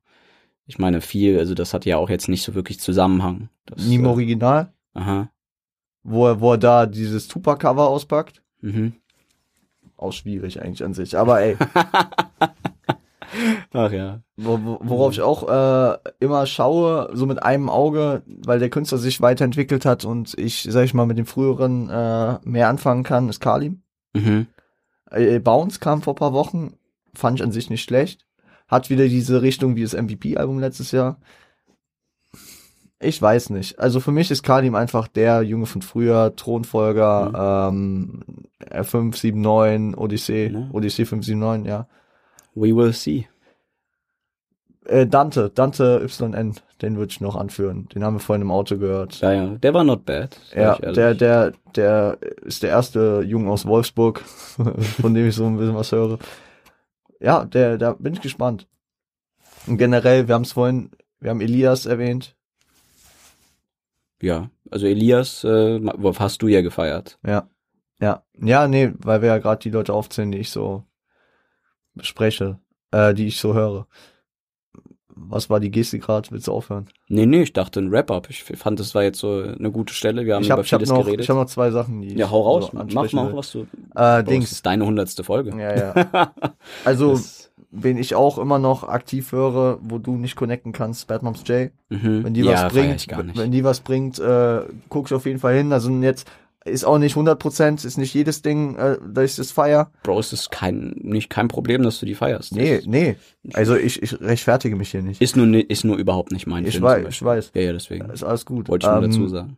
ich 0.66 0.80
meine 0.80 1.02
viel, 1.02 1.38
also 1.40 1.54
das 1.54 1.74
hat 1.74 1.86
ja 1.86 1.98
auch 1.98 2.10
jetzt 2.10 2.30
nicht 2.30 2.44
so 2.44 2.54
wirklich 2.56 2.80
Zusammenhang. 2.80 3.50
Das, 3.66 3.86
Nemo 3.86 4.10
Äh, 4.10 4.12
Original? 4.12 4.74
aha. 4.94 5.30
Wo 6.04 6.28
er, 6.28 6.42
wo 6.42 6.52
er 6.54 6.58
da 6.58 6.86
dieses 6.86 7.28
Tupac-Cover 7.30 7.88
auspackt? 7.88 8.42
Mhm. 8.62 8.94
Auch 9.96 10.12
schwierig 10.12 10.62
eigentlich 10.62 10.84
an 10.84 10.94
sich. 10.94 11.18
Aber 11.18 11.40
ey, 11.42 11.56
Ach 13.74 13.92
ja. 13.92 14.22
wo, 14.38 14.60
wo, 14.64 14.80
worauf 14.84 15.14
ich 15.14 15.22
auch 15.22 15.48
äh, 15.50 15.98
immer 16.20 16.46
schaue, 16.46 17.10
so 17.14 17.26
mit 17.26 17.42
einem 17.42 17.70
Auge, 17.70 18.22
weil 18.26 18.60
der 18.60 18.70
Künstler 18.70 19.00
sich 19.00 19.22
weiterentwickelt 19.22 19.86
hat 19.86 20.06
und 20.06 20.38
ich, 20.38 20.68
sag 20.70 20.84
ich 20.86 20.94
mal, 20.94 21.08
mit 21.08 21.18
dem 21.18 21.26
früheren 21.26 21.90
äh, 21.90 22.38
mehr 22.44 22.70
anfangen 22.70 23.04
kann, 23.04 23.30
ist 23.30 23.40
Kalim. 23.40 23.82
Mhm. 24.14 24.48
Äh, 25.10 25.40
Bounce 25.40 25.80
kam 25.80 26.02
vor 26.04 26.14
paar 26.16 26.34
Wochen, 26.34 26.74
fand 27.16 27.40
ich 27.40 27.44
an 27.44 27.52
sich 27.52 27.70
nicht 27.72 27.84
schlecht. 27.84 28.26
Hat 28.74 28.90
wieder 28.90 29.08
diese 29.08 29.44
Richtung 29.44 29.76
wie 29.76 29.84
das 29.84 29.94
MVP-Album 29.94 30.58
letztes 30.60 30.92
Jahr. 30.92 31.18
Ich 33.00 33.22
weiß 33.22 33.52
nicht. 33.52 33.78
Also 33.78 34.00
für 34.00 34.12
mich 34.12 34.32
ist 34.32 34.42
Kalim 34.42 34.74
einfach 34.74 35.08
der 35.08 35.44
Junge 35.44 35.68
von 35.68 35.84
früher, 35.84 36.36
Thronfolger, 36.36 37.70
ähm, 37.72 38.24
R579, 38.72 39.96
Odyssee, 39.96 40.48
Ja. 40.48 40.70
Odyssee 40.72 41.06
579, 41.06 41.70
ja. 41.70 41.88
We 42.56 42.76
will 42.76 42.94
see. 42.94 43.28
Äh, 44.86 45.06
Dante, 45.06 45.52
Dante 45.54 46.08
YN, 46.20 46.56
den 46.82 46.98
würde 46.98 47.12
ich 47.12 47.22
noch 47.22 47.36
anführen. 47.36 47.88
Den 47.94 48.04
haben 48.04 48.16
wir 48.16 48.20
vorhin 48.20 48.42
im 48.42 48.52
Auto 48.52 48.80
gehört. 48.80 49.22
Ja, 49.22 49.34
ja. 49.34 49.48
Der 49.50 49.74
war 49.76 49.84
not 49.84 50.04
bad. 50.04 50.40
Ja, 50.56 50.78
der, 50.78 51.14
der, 51.14 51.54
der 51.76 52.18
ist 52.42 52.64
der 52.64 52.72
erste 52.72 53.22
Junge 53.24 53.52
aus 53.52 53.68
Wolfsburg, 53.68 54.20
von 55.02 55.14
dem 55.14 55.28
ich 55.28 55.36
so 55.36 55.46
ein 55.46 55.58
bisschen 55.58 55.76
was 55.76 55.92
höre. 55.92 56.18
Ja, 57.24 57.46
der, 57.46 57.78
da 57.78 57.94
bin 57.94 58.14
ich 58.14 58.22
gespannt. 58.22 58.68
Und 59.66 59.78
generell, 59.78 60.28
wir 60.28 60.36
haben 60.36 60.42
es 60.42 60.52
vorhin, 60.52 60.92
wir 61.22 61.30
haben 61.30 61.40
Elias 61.40 61.86
erwähnt. 61.86 62.36
Ja. 64.22 64.50
Also 64.70 64.88
Elias, 64.88 65.44
äh, 65.46 65.80
hast 66.20 66.42
du 66.42 66.48
ja 66.48 66.62
gefeiert. 66.62 67.18
Ja. 67.26 67.50
Ja. 68.02 68.26
Ja, 68.38 68.68
nee, 68.68 68.92
weil 68.98 69.22
wir 69.22 69.30
ja 69.30 69.38
gerade 69.38 69.62
die 69.62 69.70
Leute 69.70 69.94
aufzählen, 69.94 70.32
die 70.32 70.40
ich 70.40 70.50
so 70.50 70.84
bespreche, 71.94 72.60
äh, 72.92 73.14
die 73.14 73.28
ich 73.28 73.38
so 73.38 73.54
höre. 73.54 73.88
Was 75.16 75.50
war 75.50 75.60
die 75.60 75.72
Geste 75.72 76.00
gerade? 76.00 76.30
Willst 76.32 76.48
du 76.48 76.52
aufhören? 76.52 76.88
Nee, 77.08 77.26
nee, 77.26 77.44
ich 77.44 77.54
dachte 77.54 77.80
ein 77.80 77.92
Wrap-up. 77.92 78.30
Ich 78.30 78.44
fand, 78.44 78.80
das 78.80 78.96
war 78.96 79.04
jetzt 79.04 79.20
so 79.20 79.42
eine 79.42 79.72
gute 79.72 79.94
Stelle. 79.94 80.26
Wir 80.26 80.36
haben 80.36 80.44
ich 80.44 80.52
habe 80.52 80.62
über 80.62 80.66
ich 80.66 80.74
hab 80.74 80.80
vieles 80.82 80.90
noch, 80.90 81.06
geredet. 81.06 81.22
ich 81.24 81.30
hab 81.30 81.38
noch 81.38 81.46
zwei 81.46 81.72
Sachen, 81.72 82.02
die 82.02 82.16
ja, 82.16 82.30
hau 82.32 82.42
raus. 82.42 82.70
so 82.72 82.78
mach 82.94 83.12
mal, 83.14 83.36
was 83.36 83.52
du. 83.52 83.60
Äh, 83.60 83.64
Bro, 83.66 83.68
das 83.96 84.24
Dings. 84.26 84.52
ist 84.52 84.66
deine 84.66 84.86
hundertste 84.86 85.24
Folge. 85.24 85.52
Ja, 85.58 85.76
ja. 85.76 86.34
Also, 86.86 87.12
Das- 87.12 87.52
wen 87.76 87.98
ich 87.98 88.16
auch 88.16 88.38
immer 88.38 88.60
noch 88.60 88.84
aktiv 88.84 89.32
höre, 89.32 89.80
wo 89.82 89.98
du 89.98 90.16
nicht 90.16 90.36
connecten 90.36 90.72
kannst, 90.74 91.08
Bad 91.08 91.24
Moms 91.24 91.44
J. 91.48 91.72
mhm. 91.90 92.24
Wenn 92.24 92.34
die 92.34 92.42
ja, 92.42 92.66
was 92.66 92.74
bringt, 92.74 93.08
wenn 93.36 93.52
die 93.52 93.64
was 93.64 93.80
bringt, 93.80 94.20
äh, 94.20 94.62
guck 94.90 95.08
ich 95.08 95.14
auf 95.14 95.26
jeden 95.26 95.40
Fall 95.40 95.56
hin. 95.56 95.74
Also 95.74 95.90
jetzt 95.90 96.30
ist 96.66 96.86
auch 96.86 96.98
nicht 96.98 97.16
100%, 97.16 97.86
ist 97.86 97.98
nicht 97.98 98.14
jedes 98.14 98.42
Ding, 98.42 98.76
äh, 98.78 98.98
dass 99.06 99.32
ich 99.32 99.36
das 99.36 99.52
feier. 99.52 99.92
Bro, 100.04 100.20
es 100.20 100.32
ist 100.34 100.50
kein, 100.52 100.96
nicht 101.02 101.30
kein 101.30 101.48
Problem, 101.48 101.84
dass 101.84 102.00
du 102.00 102.06
die 102.06 102.16
feierst. 102.16 102.56
Nee, 102.56 102.82
nee. 102.86 103.16
Also 103.54 103.76
ich, 103.76 104.02
ich 104.02 104.20
rechtfertige 104.22 104.76
mich 104.76 104.92
hier 104.92 105.02
nicht. 105.02 105.22
Ist 105.22 105.36
nur, 105.36 105.48
ist 105.70 105.84
nur 105.84 105.98
überhaupt 105.98 106.32
nicht 106.32 106.48
mein 106.48 106.66
Ich 106.66 106.72
Film. 106.74 106.84
weiß, 106.84 107.08
ich 107.10 107.24
weiß. 107.24 107.52
Ja, 107.54 107.62
ja, 107.62 107.74
deswegen. 107.74 108.10
Ist 108.10 108.24
alles 108.24 108.46
gut. 108.46 108.70
Wollte 108.70 108.86
ich 108.88 108.92
nur 108.94 109.04
Ähm, 109.04 109.10
dazu 109.12 109.28
sagen. 109.28 109.58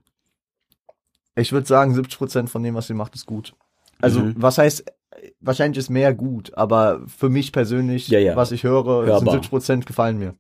Ich 1.36 1.52
würde 1.52 1.68
sagen, 1.68 1.94
70% 1.94 2.48
von 2.48 2.64
dem, 2.64 2.76
was 2.76 2.90
ihr 2.90 2.96
macht, 2.96 3.14
ist 3.16 3.26
gut. 3.26 3.54
Also, 4.02 4.22
Mhm. 4.22 4.36
was 4.38 4.58
heißt, 4.58 4.86
wahrscheinlich 5.42 5.78
ist 5.80 5.90
mehr 5.90 6.14
gut, 6.14 6.54
aber 6.56 7.02
für 7.08 7.30
mich 7.30 7.52
persönlich, 7.52 8.08
Ja, 8.08 8.20
ja. 8.20 8.36
was 8.36 8.52
ich 8.52 8.64
höre, 8.64 9.06
Hörbar. 9.06 9.20
sind 9.20 9.30
70% 9.46 9.86
gefallen 9.86 10.18
mir. 10.18 10.36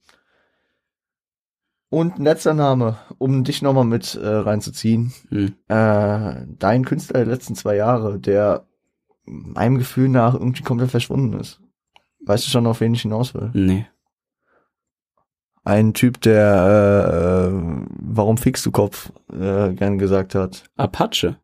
Und 1.95 2.19
ein 2.19 2.25
letzter 2.25 2.53
Name, 2.53 2.97
um 3.19 3.45
dich 3.45 3.61
nochmal 3.61 3.85
mit 3.85 4.15
äh, 4.15 4.27
reinzuziehen. 4.27 5.13
Hm. 5.29 5.53
Äh, 5.69 6.45
dein 6.59 6.83
Künstler 6.83 7.23
der 7.23 7.33
letzten 7.33 7.55
zwei 7.55 7.77
Jahre, 7.77 8.19
der 8.19 8.67
meinem 9.23 9.77
Gefühl 9.77 10.09
nach 10.09 10.33
irgendwie 10.33 10.63
komplett 10.63 10.91
verschwunden 10.91 11.39
ist. 11.39 11.61
Weißt 12.25 12.45
du 12.45 12.49
schon, 12.51 12.67
auf 12.67 12.81
wen 12.81 12.95
ich 12.95 13.03
hinaus 13.03 13.33
will? 13.33 13.49
Nee. 13.53 13.87
Ein 15.63 15.93
Typ, 15.93 16.19
der 16.19 17.47
äh, 17.47 17.47
äh, 17.47 17.85
warum 18.01 18.37
fickst 18.37 18.65
du 18.65 18.71
Kopf 18.71 19.13
äh, 19.31 19.71
gern 19.71 19.97
gesagt 19.97 20.35
hat. 20.35 20.65
Apache. 20.75 21.37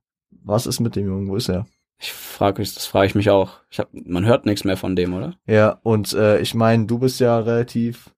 Was 0.44 0.68
ist 0.68 0.82
mit 0.82 0.98
dem 0.98 1.08
Jungen? 1.08 1.30
Wo 1.30 1.38
ist 1.38 1.48
er? 1.48 1.66
Ich 1.98 2.12
frage 2.12 2.60
mich, 2.60 2.74
das 2.74 2.88
frage 2.88 3.08
ich 3.08 3.16
mich 3.16 3.30
auch. 3.30 3.62
Ich 3.70 3.80
hab, 3.80 3.88
man 3.94 4.26
hört 4.26 4.46
nichts 4.46 4.66
mehr 4.66 4.76
von 4.76 4.98
dem, 4.98 5.14
oder? 5.14 5.38
Ja, 5.48 5.80
und 5.84 6.12
äh, 6.12 6.42
ich 6.42 6.56
meine, 6.56 6.88
du 6.88 7.00
bist 7.00 7.22
ja 7.22 7.40
relativ, 7.40 8.10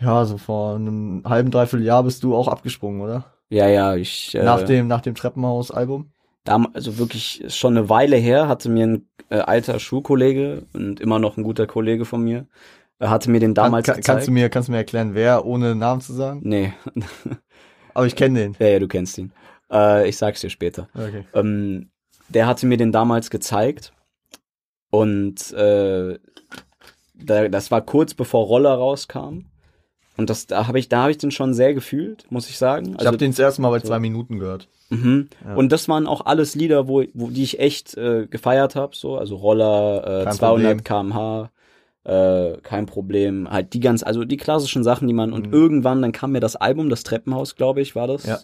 ja, 0.00 0.24
so 0.24 0.38
vor 0.38 0.76
einem 0.76 1.22
halben, 1.24 1.50
dreiviertel 1.50 1.84
Jahr 1.84 2.02
bist 2.02 2.22
du 2.22 2.34
auch 2.34 2.48
abgesprungen, 2.48 3.00
oder? 3.00 3.24
Ja, 3.48 3.68
ja, 3.68 3.96
ich. 3.96 4.34
Äh, 4.34 4.42
nach 4.42 4.62
dem, 4.62 4.88
nach 4.88 5.00
dem 5.00 5.14
Treppenhaus-Album? 5.14 6.10
Also 6.44 6.98
wirklich 6.98 7.44
schon 7.48 7.76
eine 7.76 7.88
Weile 7.90 8.16
her, 8.16 8.48
hatte 8.48 8.70
mir 8.70 8.86
ein 8.86 9.08
äh, 9.28 9.38
alter 9.38 9.78
Schulkollege 9.78 10.66
und 10.72 10.98
immer 11.00 11.18
noch 11.18 11.36
ein 11.36 11.42
guter 11.42 11.66
Kollege 11.66 12.04
von 12.04 12.22
mir, 12.22 12.46
äh, 13.00 13.06
hatte 13.06 13.30
mir 13.30 13.40
den 13.40 13.54
damals 13.54 13.86
kann, 13.86 13.96
gezeigt. 13.96 14.06
kannst 14.06 14.28
du 14.28 14.32
mir, 14.32 14.48
kannst 14.48 14.68
du 14.68 14.72
mir 14.72 14.78
erklären, 14.78 15.14
wer, 15.14 15.44
ohne 15.44 15.74
Namen 15.74 16.00
zu 16.00 16.14
sagen? 16.14 16.40
Nee. 16.44 16.72
Aber 17.94 18.06
ich 18.06 18.16
kenne 18.16 18.38
den. 18.38 18.56
ja, 18.58 18.68
ja, 18.68 18.78
du 18.78 18.88
kennst 18.88 19.18
ihn. 19.18 19.32
Äh, 19.70 20.08
ich 20.08 20.16
sag's 20.16 20.40
dir 20.40 20.50
später. 20.50 20.88
Okay. 20.94 21.24
Ähm, 21.34 21.90
der 22.28 22.46
hatte 22.46 22.66
mir 22.66 22.76
den 22.76 22.92
damals 22.92 23.30
gezeigt 23.30 23.92
und 24.90 25.52
äh, 25.52 26.18
da, 27.14 27.48
das 27.48 27.70
war 27.70 27.82
kurz 27.82 28.14
bevor 28.14 28.46
Roller 28.46 28.74
rauskam. 28.74 29.46
Und 30.18 30.28
das, 30.28 30.46
da 30.46 30.66
habe 30.66 30.78
ich, 30.78 30.88
da 30.88 31.02
habe 31.02 31.12
ich 31.12 31.18
den 31.18 31.30
schon 31.30 31.54
sehr 31.54 31.72
gefühlt, 31.72 32.26
muss 32.30 32.50
ich 32.50 32.58
sagen. 32.58 32.96
Ich 33.00 33.06
habe 33.06 33.16
den 33.16 33.30
das 33.30 33.38
erste 33.38 33.62
Mal 33.62 33.70
bei 33.70 33.78
so. 33.78 33.86
zwei 33.86 34.00
Minuten 34.00 34.38
gehört. 34.38 34.68
Mhm. 34.90 35.28
Ja. 35.46 35.54
Und 35.54 35.70
das 35.72 35.88
waren 35.88 36.06
auch 36.06 36.26
alles 36.26 36.54
Lieder, 36.54 36.88
wo, 36.88 37.04
wo 37.14 37.28
die 37.30 37.42
ich 37.44 37.60
echt 37.60 37.96
äh, 37.96 38.26
gefeiert 38.26 38.74
habe, 38.74 38.96
so 38.96 39.16
also 39.16 39.36
Roller, 39.36 40.22
äh, 40.22 40.24
Kein 40.24 40.32
200 40.34 40.84
km/h, 40.84 41.50
äh, 42.04 42.56
kein 42.62 42.86
Problem, 42.86 43.48
halt 43.50 43.72
die 43.74 43.80
ganz, 43.80 44.02
also 44.02 44.24
die 44.24 44.36
klassischen 44.38 44.82
Sachen, 44.82 45.06
die 45.08 45.14
man 45.14 45.32
und 45.32 45.48
Mhm. 45.48 45.52
irgendwann 45.52 46.02
dann 46.02 46.12
kam 46.12 46.32
mir 46.32 46.40
das 46.40 46.56
Album, 46.56 46.88
das 46.90 47.02
Treppenhaus, 47.04 47.54
glaube 47.54 47.80
ich, 47.80 47.94
war 47.94 48.06
das. 48.06 48.24
Ja. 48.26 48.38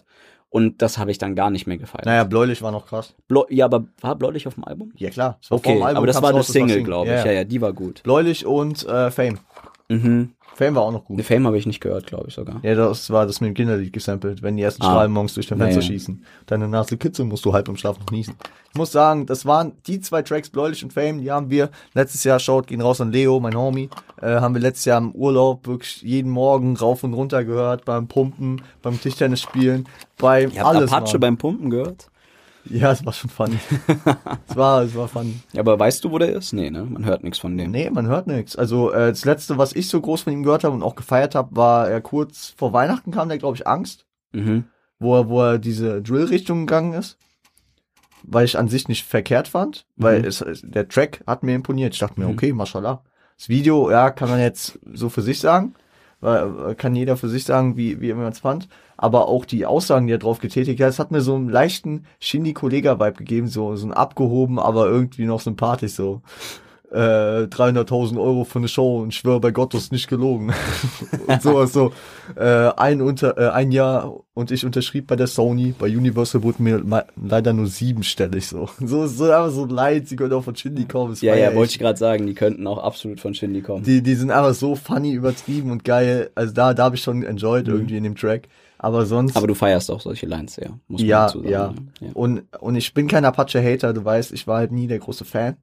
Und 0.49 0.81
das 0.81 0.97
habe 0.97 1.11
ich 1.11 1.17
dann 1.17 1.35
gar 1.35 1.49
nicht 1.49 1.67
mehr 1.67 1.77
gefeiert. 1.77 2.05
Naja, 2.05 2.23
Bläulich 2.23 2.61
war 2.61 2.71
noch 2.71 2.85
krass. 2.85 3.13
Bläu 3.27 3.43
ja, 3.49 3.65
aber 3.65 3.85
war 3.99 4.15
Bläulich 4.15 4.47
auf 4.47 4.53
dem 4.53 4.63
Album? 4.63 4.93
Ja, 4.95 5.09
klar. 5.09 5.39
Okay, 5.49 5.81
Album, 5.81 5.97
aber 5.97 6.07
das 6.07 6.21
war 6.21 6.29
eine 6.29 6.43
Single, 6.43 6.83
glaube 6.83 7.07
ich. 7.07 7.13
Ja, 7.15 7.25
Ja, 7.25 7.31
ja. 7.31 7.37
ja, 7.39 7.43
die 7.43 7.59
war 7.59 7.73
gut. 7.73 8.03
Bläulich 8.03 8.45
und 8.45 8.85
äh, 8.87 9.11
Fame. 9.11 9.39
Mhm. 9.89 10.31
Fame 10.55 10.73
war 10.75 10.83
auch 10.83 10.91
noch 10.91 11.03
gut. 11.03 11.21
Fame 11.23 11.45
habe 11.47 11.57
ich 11.57 11.65
nicht 11.65 11.81
gehört, 11.81 12.07
glaube 12.07 12.25
ich 12.29 12.33
sogar. 12.33 12.59
Ja, 12.63 12.75
das 12.75 13.09
war 13.09 13.27
das 13.27 13.41
mit 13.41 13.49
dem 13.49 13.53
Kinderlied 13.55 13.91
gesampelt, 13.91 14.41
wenn 14.41 14.55
die 14.55 14.63
ersten 14.63 14.81
Ah. 14.83 14.85
Strahlen 14.85 15.11
morgens 15.11 15.33
durch 15.33 15.47
dein 15.47 15.57
Fenster 15.57 15.81
Ja, 15.81 15.85
ja. 15.85 15.91
schießen. 15.91 16.23
Deine 16.45 16.67
Nase 16.69 16.95
kitzeln, 16.97 17.27
musst 17.27 17.43
du 17.43 17.51
halb 17.53 17.67
im 17.67 17.75
Schlaf 17.75 17.99
noch 17.99 18.09
niesen. 18.11 18.35
Ich 18.71 18.77
muss 18.77 18.91
sagen, 18.91 19.25
das 19.25 19.45
waren 19.45 19.73
die 19.85 19.99
zwei 19.99 20.21
Tracks, 20.21 20.49
Bläulich 20.49 20.81
und 20.83 20.93
Fame, 20.93 21.19
die 21.21 21.29
haben 21.31 21.49
wir 21.49 21.69
letztes 21.93 22.23
Jahr, 22.23 22.39
schaut, 22.39 22.67
gehen 22.67 22.79
raus 22.81 23.01
an 23.01 23.11
Leo, 23.11 23.39
mein 23.39 23.55
Homie, 23.55 23.89
äh, 24.21 24.35
haben 24.39 24.53
wir 24.53 24.61
letztes 24.61 24.85
Jahr 24.85 24.97
im 24.97 25.11
Urlaub 25.11 25.67
wirklich 25.67 26.01
jeden 26.01 26.31
Morgen 26.31 26.75
rauf 26.77 27.03
und 27.03 27.13
runter 27.13 27.43
gehört, 27.43 27.83
beim 27.85 28.07
Pumpen, 28.07 28.61
beim 28.81 28.99
Tischtennis 28.99 29.41
spielen, 29.41 29.87
bei 30.17 30.43
Ihr 30.43 30.63
habt 30.63 30.75
alles. 30.75 30.91
Apache 30.91 31.13
Mann. 31.13 31.21
beim 31.21 31.37
Pumpen 31.37 31.69
gehört? 31.69 32.07
Ja, 32.69 32.91
es 32.91 33.05
war 33.05 33.13
schon 33.13 33.29
funny. 33.29 33.57
es 34.47 34.55
war, 34.55 34.81
es 34.83 34.95
war 34.95 35.07
funny. 35.07 35.35
Ja, 35.53 35.59
aber 35.61 35.77
weißt 35.79 36.03
du, 36.03 36.11
wo 36.11 36.17
der 36.17 36.33
ist? 36.33 36.51
Nee, 36.53 36.69
ne? 36.71 36.83
Man 36.83 37.05
hört 37.05 37.23
nichts 37.23 37.37
von 37.39 37.55
dem. 37.57 37.71
Nee, 37.71 37.89
man 37.91 38.07
hört 38.07 38.27
nichts. 38.27 38.55
Also 38.55 38.91
äh, 38.91 39.09
das 39.09 39.23
letzte, 39.25 39.57
was 39.57 39.73
ich 39.73 39.87
so 39.87 40.01
groß 40.01 40.23
von 40.23 40.33
ihm 40.33 40.43
gehört 40.43 40.63
habe 40.63 40.73
und 40.75 40.81
auch 40.83 40.95
gefeiert 40.95 41.35
habe, 41.35 41.55
war 41.55 41.87
er 41.89 42.01
kurz 42.01 42.53
vor 42.57 42.73
Weihnachten 42.73 43.11
kam 43.11 43.29
der, 43.29 43.37
glaube 43.37 43.55
ich, 43.57 43.67
Angst, 43.67 44.05
Mhm. 44.33 44.65
wo 44.99 45.15
er, 45.17 45.29
wo 45.29 45.41
er 45.43 45.59
diese 45.59 46.01
Drill-Richtung 46.01 46.65
gegangen 46.65 46.93
ist. 46.93 47.17
Weil 48.23 48.45
ich 48.45 48.57
an 48.57 48.67
sich 48.69 48.87
nicht 48.87 49.05
verkehrt 49.05 49.47
fand, 49.47 49.85
weil 49.95 50.19
Mhm. 50.21 50.25
es, 50.25 50.41
es, 50.41 50.61
der 50.63 50.87
Track 50.87 51.23
hat 51.27 51.43
mir 51.43 51.53
imponiert. 51.53 51.93
Ich 51.93 51.99
dachte 51.99 52.19
mir, 52.19 52.25
Mhm. 52.27 52.33
okay, 52.33 52.53
mashallah. 52.53 53.03
Das 53.37 53.49
Video, 53.49 53.91
ja, 53.91 54.09
kann 54.09 54.29
man 54.29 54.39
jetzt 54.39 54.79
so 54.93 55.09
für 55.09 55.21
sich 55.21 55.39
sagen, 55.39 55.75
weil 55.75 55.83
äh, 55.83 55.84
kann 56.77 56.95
jeder 56.95 57.17
für 57.17 57.29
sich 57.29 57.43
sagen, 57.43 57.77
wie, 57.77 58.01
wie 58.01 58.09
er 58.09 58.27
es 58.27 58.39
fand. 58.39 58.67
Aber 58.97 59.27
auch 59.27 59.45
die 59.45 59.65
Aussagen, 59.65 60.07
die 60.07 60.13
er 60.13 60.19
drauf 60.19 60.39
getätigt 60.39 60.81
hat, 60.81 60.89
es 60.89 60.99
hat 60.99 61.11
mir 61.11 61.21
so 61.21 61.35
einen 61.35 61.49
leichten 61.49 62.05
Shindy-Kollega-Vibe 62.19 63.17
gegeben, 63.17 63.47
so, 63.47 63.75
so 63.75 63.87
ein 63.87 63.93
abgehoben, 63.93 64.57
aber 64.57 64.87
irgendwie 64.87 65.25
noch 65.25 65.41
sympathisch 65.41 65.93
so. 65.93 66.21
Äh, 66.95 67.47
300.000 67.47 68.17
Euro 68.17 68.45
für 68.45 68.59
eine 68.59 68.69
Show 68.69 69.01
und 69.01 69.09
ich 69.09 69.17
schwöre 69.17 69.41
bei 69.41 69.51
Gott, 69.51 69.73
das 69.73 69.83
ist 69.83 69.91
nicht 69.91 70.07
gelogen. 70.07 70.53
und 71.27 71.41
sowas 71.41 71.73
so. 71.73 71.91
Äh, 72.35 72.71
ein, 72.77 73.01
unter, 73.01 73.37
äh, 73.37 73.49
ein 73.49 73.71
Jahr 73.73 74.13
und 74.33 74.51
ich 74.51 74.65
unterschrieb 74.65 75.07
bei 75.07 75.15
der 75.17 75.27
Sony, 75.27 75.75
bei 75.77 75.87
Universal 75.87 76.43
wurde 76.43 76.63
mir 76.63 76.81
leider 77.21 77.51
nur 77.53 77.67
siebenstellig 77.67 78.47
so. 78.47 78.69
So, 78.79 79.07
so, 79.07 79.31
aber 79.31 79.49
so 79.51 79.65
leid, 79.65 80.07
sie 80.07 80.15
können 80.15 80.33
auch 80.33 80.43
von 80.43 80.55
Shindy 80.55 80.85
kommen. 80.85 81.15
Ja, 81.19 81.35
ja, 81.35 81.53
wollte 81.53 81.71
ich 81.71 81.79
gerade 81.79 81.97
sagen, 81.99 82.25
die 82.27 82.33
könnten 82.33 82.65
auch 82.67 82.77
absolut 82.77 83.19
von 83.19 83.33
Shindy 83.33 83.61
kommen. 83.61 83.83
die, 83.83 84.01
die 84.01 84.15
sind 84.15 84.31
einfach 84.31 84.53
so 84.53 84.75
funny, 84.75 85.11
übertrieben 85.11 85.71
und 85.71 85.83
geil. 85.83 86.29
Also 86.35 86.53
da, 86.53 86.73
da 86.73 86.85
habe 86.85 86.95
ich 86.95 87.01
schon 87.03 87.23
enjoyed 87.23 87.67
Mhm. 87.67 87.73
irgendwie 87.73 87.97
in 87.97 88.03
dem 88.05 88.15
Track. 88.15 88.47
Aber 88.77 89.05
sonst. 89.05 89.35
Aber 89.35 89.47
du 89.47 89.55
feierst 89.55 89.89
auch 89.89 90.01
solche 90.01 90.25
Lines, 90.27 90.57
ja. 90.57 90.69
Muss 90.87 91.01
man 91.01 91.09
ja, 91.09 91.25
dazu 91.25 91.39
sagen. 91.39 91.49
ja. 91.49 91.67
ne? 91.69 91.75
ja. 92.01 92.07
Und, 92.13 92.43
und 92.59 92.75
ich 92.75 92.93
bin 92.93 93.07
kein 93.07 93.25
Apache-Hater, 93.25 93.93
du 93.93 94.03
weißt, 94.05 94.31
ich 94.33 94.47
war 94.47 94.57
halt 94.59 94.71
nie 94.71 94.87
der 94.87 94.99
große 94.99 95.25
Fan. 95.25 95.55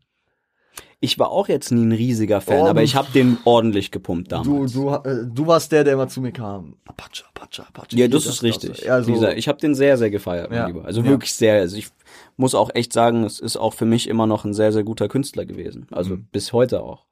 Ich 1.04 1.18
war 1.18 1.30
auch 1.32 1.48
jetzt 1.48 1.72
nie 1.72 1.84
ein 1.84 1.90
riesiger 1.90 2.40
Fan, 2.40 2.60
Oh, 2.60 2.66
aber 2.68 2.80
du- 2.80 2.84
ich 2.84 2.94
habe 2.94 3.08
den 3.12 3.36
ordentlich 3.44 3.90
gepumpt 3.90 4.30
Du, 4.30 4.36
damals. 4.36 4.72
du, 4.72 4.88
äh, 4.88 5.26
du 5.26 5.46
warst 5.48 5.72
der, 5.72 5.82
der 5.82 5.94
immer 5.94 6.06
zu 6.06 6.20
mir 6.20 6.30
kam. 6.30 6.76
Apache, 6.86 7.24
Apache, 7.34 7.62
Apache. 7.66 7.88
ja, 7.90 7.96
hier, 7.96 8.08
das 8.08 8.24
ist 8.26 8.42
richtig. 8.44 8.82
Ja, 8.84 9.02
so, 9.02 9.08
Wie 9.08 9.12
gesagt, 9.14 9.36
ich 9.36 9.48
habe 9.48 9.58
den 9.58 9.74
sehr, 9.74 9.98
sehr 9.98 10.10
gefeiert, 10.10 10.50
mein 10.50 10.58
Ja. 10.60 10.66
Lieber. 10.68 10.84
Also 10.84 11.00
Ja. 11.00 11.08
wirklich 11.08 11.34
sehr. 11.34 11.54
Also 11.54 11.76
ich 11.76 11.88
muss 12.36 12.54
auch 12.54 12.70
echt 12.74 12.92
sagen, 12.92 13.24
es 13.24 13.40
ist 13.40 13.56
auch 13.56 13.74
für 13.74 13.84
mich 13.84 14.08
immer 14.08 14.28
noch 14.28 14.44
ein 14.44 14.54
sehr, 14.54 14.70
sehr 14.72 14.84
guter 14.84 15.08
Künstler 15.08 15.44
gewesen. 15.44 15.88
Also 15.90 16.14
Mhm. 16.14 16.26
bis 16.30 16.52
heute 16.52 16.82
auch. 16.84 17.04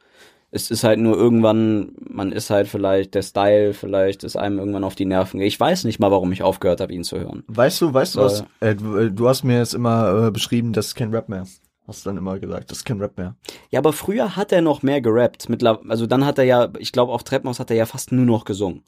Es 0.53 0.71
ist 0.71 0.83
halt 0.85 0.99
nur 1.01 1.17
irgendwann, 1.17 1.93
man 2.09 2.31
ist 2.33 2.51
halt 2.51 2.69
vielleicht, 2.69 3.15
der 3.15 3.23
Style 3.23 3.73
vielleicht 3.75 4.23
ist 4.25 4.37
einem 4.37 4.59
irgendwann 4.61 4.85
auf 4.85 4.95
die 4.95 5.05
Nerven. 5.05 5.41
Ich 5.41 5.59
weiß 5.59 5.83
nicht 5.85 5.99
mal, 6.01 6.11
warum 6.13 6.31
ich 6.33 6.43
aufgehört 6.45 6.81
habe, 6.81 6.93
ihn 6.93 7.03
zu 7.05 7.19
hören. 7.19 7.43
Weißt 7.49 7.81
du, 7.81 7.93
weißt 7.93 8.15
du 8.17 8.21
was? 8.21 8.45
Äh, 8.61 8.75
du, 8.77 8.97
äh, 8.97 9.11
du 9.11 9.29
hast 9.29 9.43
mir 9.45 9.59
jetzt 9.59 9.75
immer 9.75 10.27
äh, 10.27 10.31
beschrieben, 10.31 10.73
das 10.73 10.87
ist 10.89 10.95
kein 10.97 11.13
Rap 11.13 11.29
mehr. 11.29 11.45
Hast 11.91 12.07
du 12.07 12.11
dann 12.11 12.19
immer 12.19 12.39
gesagt, 12.39 12.71
das 12.71 12.79
ist 12.79 12.85
kein 12.85 13.01
Rap 13.01 13.19
mehr. 13.19 13.35
Ja, 13.71 13.81
aber 13.81 13.93
früher 13.93 14.37
hat 14.37 14.53
er 14.53 14.61
noch 14.61 14.85
mehr 14.85 15.01
gerappt. 15.01 15.49
Also 15.89 16.07
dann 16.07 16.25
hat 16.25 16.39
er 16.39 16.45
ja, 16.45 16.69
ich 16.79 16.93
glaube, 16.93 17.13
auf 17.13 17.25
Treppenhaus 17.25 17.59
hat 17.59 17.69
er 17.69 17.77
ja 17.77 17.85
fast 17.85 18.13
nur 18.13 18.25
noch 18.25 18.45
gesungen. 18.45 18.85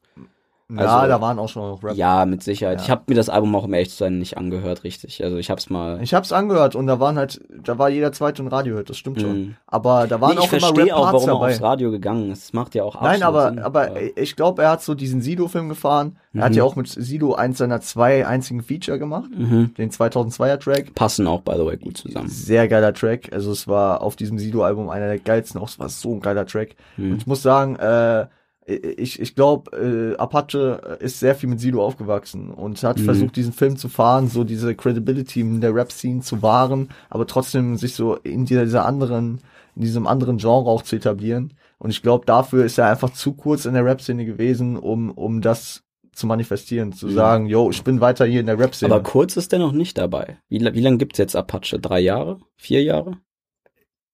Ja, 0.76 0.86
Also- 0.98 1.08
da 1.08 1.20
waren 1.20 1.38
auch 1.38 1.48
schon 1.48 1.62
noch 1.68 1.82
Rap. 1.82 1.96
Ja, 1.96 2.24
mit 2.26 2.42
Sicherheit. 2.42 2.78
Ja. 2.78 2.84
Ich 2.84 2.90
habe 2.90 3.02
mir 3.08 3.14
das 3.14 3.28
Album 3.28 3.54
auch 3.56 3.64
um 3.64 3.72
ehrlich 3.74 3.90
zu 3.90 3.96
sein 3.96 4.18
nicht 4.18 4.38
angehört, 4.38 4.84
richtig. 4.84 5.22
Also 5.22 5.36
ich 5.36 5.50
hab's 5.50 5.70
mal. 5.70 6.00
Ich 6.02 6.14
hab's 6.14 6.32
angehört 6.32 6.74
und 6.76 6.86
da 6.86 7.00
waren 7.00 7.16
halt, 7.16 7.40
da 7.64 7.78
war 7.78 7.88
jeder 7.88 8.12
zweite 8.12 8.42
ein 8.42 8.48
Radiohit, 8.48 8.88
das 8.90 8.96
stimmt 8.96 9.20
schon. 9.20 9.32
Mhm. 9.38 9.56
Aber 9.66 10.06
da 10.06 10.20
waren 10.20 10.30
Nee, 10.30 10.34
ich 10.34 10.40
auch 10.40 10.52
immer 10.52 10.60
verstehe 10.60 10.96
auch, 10.96 11.06
Rap-Parts 11.06 11.26
warum 11.26 11.42
er 11.42 11.48
aufs 11.48 11.62
Radio 11.62 11.90
gegangen 11.90 12.30
ist. 12.30 12.44
Das 12.48 12.52
macht 12.52 12.74
ja 12.74 12.84
auch 12.84 13.00
Nein, 13.00 13.22
aber, 13.22 13.48
Sinn. 13.50 13.58
aber 13.58 13.90
ich 14.16 14.36
glaube, 14.36 14.62
er 14.62 14.70
hat 14.70 14.82
so 14.82 14.94
diesen 14.94 15.20
Sido-Film 15.20 15.68
gefahren. 15.68 16.16
Er 16.34 16.44
hat 16.44 16.52
Mhm. 16.52 16.56
ja 16.58 16.64
auch 16.64 16.76
mit 16.76 16.88
Sido 16.88 17.34
eins 17.34 17.58
seiner 17.58 17.80
zwei 17.82 18.26
einzigen 18.26 18.62
Feature 18.62 18.98
gemacht. 18.98 19.30
mhm. 19.36 19.74
Den 19.74 19.90
2002er 19.90 20.58
Track. 20.58 20.94
passen 20.94 21.26
auch, 21.26 21.42
by 21.42 21.52
the 21.56 21.66
way, 21.66 21.76
gut 21.76 21.96
zusammen. 21.98 22.28
Sehr 22.28 22.68
geiler 22.68 22.94
Track. 22.94 23.30
Also 23.32 23.52
es 23.52 23.68
war 23.68 24.00
auf 24.00 24.16
diesem 24.16 24.38
Sido-Album 24.38 24.88
einer 24.88 25.08
der 25.08 25.18
geilsten. 25.18 25.60
Auch 25.60 25.68
es 25.68 25.78
war 25.78 25.88
so 25.90 26.14
ein 26.14 26.20
geiler 26.20 26.46
Track. 26.46 26.76
Mhm. 26.96 27.12
Und 27.12 27.16
ich 27.18 27.26
muss 27.26 27.42
sagen, 27.42 27.76
äh, 27.76 28.26
ich, 28.66 29.20
ich 29.20 29.34
glaube, 29.34 29.76
äh, 29.76 30.16
Apache 30.18 30.98
ist 31.00 31.18
sehr 31.18 31.34
viel 31.34 31.48
mit 31.48 31.60
Sido 31.60 31.84
aufgewachsen 31.84 32.50
und 32.50 32.82
hat 32.82 32.98
Mhm. 32.98 33.04
versucht, 33.04 33.36
diesen 33.36 33.52
Film 33.52 33.76
zu 33.76 33.88
fahren, 33.88 34.28
so 34.28 34.44
diese 34.44 34.74
Credibility 34.74 35.40
in 35.40 35.60
der 35.60 35.74
Rap-Scene 35.74 36.20
zu 36.20 36.42
wahren, 36.42 36.88
aber 37.10 37.26
trotzdem 37.26 37.76
sich 37.76 37.94
so 37.94 38.14
in 38.16 38.44
dieser, 38.44 38.64
dieser 38.64 38.86
anderen, 38.86 39.40
in 39.74 39.82
diesem 39.82 40.06
anderen 40.06 40.36
Genre 40.38 40.70
auch 40.70 40.82
zu 40.82 40.96
etablieren. 40.96 41.54
Und 41.78 41.90
ich 41.90 42.02
glaube, 42.02 42.24
dafür 42.26 42.64
ist 42.64 42.78
er 42.78 42.86
einfach 42.88 43.10
zu 43.12 43.32
kurz 43.32 43.64
in 43.64 43.74
der 43.74 43.84
Rap-Szene 43.84 44.24
gewesen, 44.24 44.76
um, 44.76 45.10
um 45.10 45.40
das 45.40 45.82
zu 46.14 46.26
manifestieren, 46.26 46.92
zu 46.92 47.06
Mhm. 47.06 47.12
sagen, 47.14 47.46
yo, 47.46 47.70
ich 47.70 47.82
bin 47.82 48.00
weiter 48.00 48.26
hier 48.26 48.40
in 48.40 48.46
der 48.46 48.58
Rap-Szene. 48.58 48.94
Aber 48.94 49.02
kurz 49.02 49.36
ist 49.36 49.50
der 49.50 49.58
noch 49.58 49.72
nicht 49.72 49.98
dabei. 49.98 50.36
Wie, 50.48 50.60
wie 50.60 50.80
lange 50.80 50.98
gibt's 50.98 51.18
jetzt 51.18 51.34
Apache? 51.34 51.80
Drei 51.80 52.00
Jahre? 52.00 52.38
Vier 52.56 52.82
Jahre? 52.82 53.16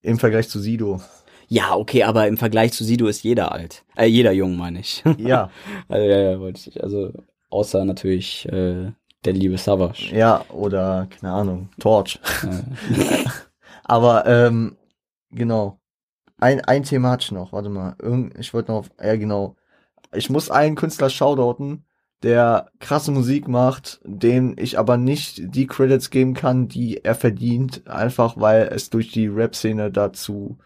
Im 0.01 0.19
Vergleich 0.19 0.49
zu 0.49 0.61
Sido. 0.61 1.01
Ja, 1.49 1.75
okay, 1.75 2.03
aber 2.05 2.29
im 2.29 2.37
Vergleich 2.37 2.73
zu 2.73 2.85
Sido 2.85 3.07
ist 3.07 3.23
jeder 3.23 3.53
alt. 3.53 3.85
Äh, 3.97 4.07
jeder 4.07 4.33
jung, 4.33 4.57
meine 4.57 4.81
ich. 4.81 5.03
Ja, 5.19 5.51
also, 5.89 6.07
ja, 6.07 6.19
ja, 6.19 6.41
wollte 6.41 6.69
ich. 6.69 6.83
Also, 6.83 7.13
außer 7.51 7.85
natürlich 7.85 8.47
äh, 8.47 8.93
der 9.25 9.33
liebe 9.33 9.57
Savage. 9.57 10.15
ja, 10.15 10.45
oder, 10.51 11.09
keine 11.11 11.33
Ahnung, 11.33 11.71
Torch. 11.81 12.21
Aber 13.85 14.27
ähm, 14.27 14.77
genau. 15.31 15.81
Ein, 16.37 16.61
ein 16.61 16.85
Thema 16.85 17.11
hatte 17.13 17.25
ich 17.25 17.33
noch, 17.33 17.53
warte 17.53 17.71
mal. 17.71 17.97
Irgend, 18.01 18.39
ich 18.39 18.53
wollte 18.55 18.71
noch 18.71 18.79
auf, 18.81 18.91
ja 19.03 19.17
genau. 19.17 19.57
Ich 20.15 20.31
muss 20.31 20.51
einen 20.51 20.77
Künstler 20.77 21.11
shoutouten, 21.11 21.85
der 22.23 22.71
krasse 22.79 23.11
Musik 23.11 23.49
macht, 23.49 24.01
dem 24.05 24.55
ich 24.59 24.79
aber 24.79 24.97
nicht 24.97 25.55
die 25.55 25.67
Credits 25.67 26.11
geben 26.11 26.35
kann, 26.35 26.69
die 26.69 27.05
er 27.05 27.15
verdient, 27.15 27.87
einfach 27.89 28.37
weil 28.37 28.69
es 28.73 28.91
durch 28.91 29.11
die 29.11 29.27
Rap-Szene 29.27 29.91
dazu 29.91 30.59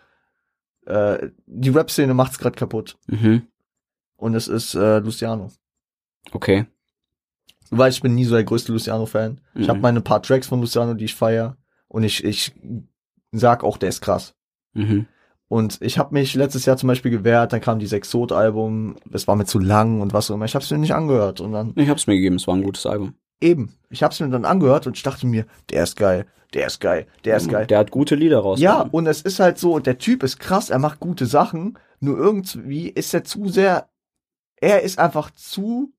äh, 0.87 1.29
die 1.47 1.71
Rap-Szene 1.71 2.15
macht's 2.15 2.39
gerade 2.39 2.57
kaputt. 2.57 2.97
mhm. 3.07 3.47
Und 4.17 4.35
es 4.37 4.47
ist 4.47 4.75
äh, 4.77 4.99
Luciano. 5.01 5.51
Okay. 6.31 6.67
Du 7.71 7.79
weißt, 7.79 7.97
ich 7.97 8.03
bin 8.03 8.15
nie 8.15 8.25
so 8.25 8.35
der 8.37 8.45
größte 8.45 8.71
Luciano-Fan. 8.73 9.41
Ich 9.55 9.67
Mhm. 9.67 9.69
habe 9.71 9.81
meine 9.81 10.01
paar 10.01 10.23
Tracks 10.23 10.47
von 10.47 10.61
Luciano, 10.61 10.95
die 10.95 11.07
ich 11.07 11.15
feier. 11.17 11.57
Und 11.89 12.05
ich, 12.05 12.23
ich 12.23 12.53
sag 13.33 13.65
auch, 13.65 13.79
der 13.79 13.89
ist 13.89 14.01
krass. 14.01 14.35
Mhm. 14.75 15.07
Und 15.49 15.79
ich 15.83 15.99
habe 15.99 16.15
mich 16.15 16.35
letztes 16.35 16.65
Jahr 16.67 16.77
zum 16.77 16.87
Beispiel 16.87 17.11
gewehrt, 17.11 17.53
dann 17.53 17.61
kam 17.61 17.79
dieses 17.81 17.93
Exot-Album, 17.95 18.97
es 19.13 19.27
war 19.27 19.37
mir 19.37 19.45
zu 19.45 19.59
lang 19.59 20.01
und 20.01 20.13
was 20.13 20.31
auch 20.31 20.37
immer. 20.37 20.45
Ich 20.47 20.55
habe 20.55 20.65
es 20.65 20.71
mir 20.71 20.79
nicht 20.79 20.95
angehört. 20.95 21.41
Und 21.41 21.53
dann 21.53 21.73
Ich 21.77 21.89
hab's 21.89 22.07
mir 22.07 22.15
gegeben, 22.15 22.37
es 22.37 22.47
war 22.47 22.55
ein 22.55 22.63
gutes 22.63 22.87
Album. 22.87 23.15
eben, 23.41 23.75
ich 23.91 24.03
habe 24.05 24.13
es 24.15 24.21
mir 24.21 24.29
dann 24.29 24.45
angehört 24.45 24.87
und 24.87 24.97
ich 24.97 25.03
dachte 25.03 25.27
mir, 25.27 25.47
der 25.71 25.83
ist 25.83 25.97
geil, 25.97 26.27
der 26.55 26.67
ist 26.67 26.81
geil, 26.81 27.07
der 27.25 27.37
ist 27.37 27.49
geil. 27.49 27.67
Der 27.67 27.79
hat 27.79 27.91
gute 27.91 28.15
Lieder 28.15 28.39
raus. 28.39 28.61
Ja, 28.61 28.83
und 28.91 29.07
es 29.07 29.23
ist 29.23 29.41
halt 29.41 29.59
so, 29.59 29.79
der 29.79 29.99
Typ 29.99 30.23
ist 30.23 30.39
krass, 30.39 30.71
er 30.71 30.79
macht 30.79 31.01
gute 31.01 31.27
Sachen, 31.27 31.79
nur 32.01 32.19
irgendwie 32.19 32.89
ist 32.89 33.15
er 33.15 33.25
zu 33.25 33.49
sehr, 33.49 33.89
er 34.57 34.83
ist 34.83 34.99
einfach 34.99 35.31
zu 35.31 35.93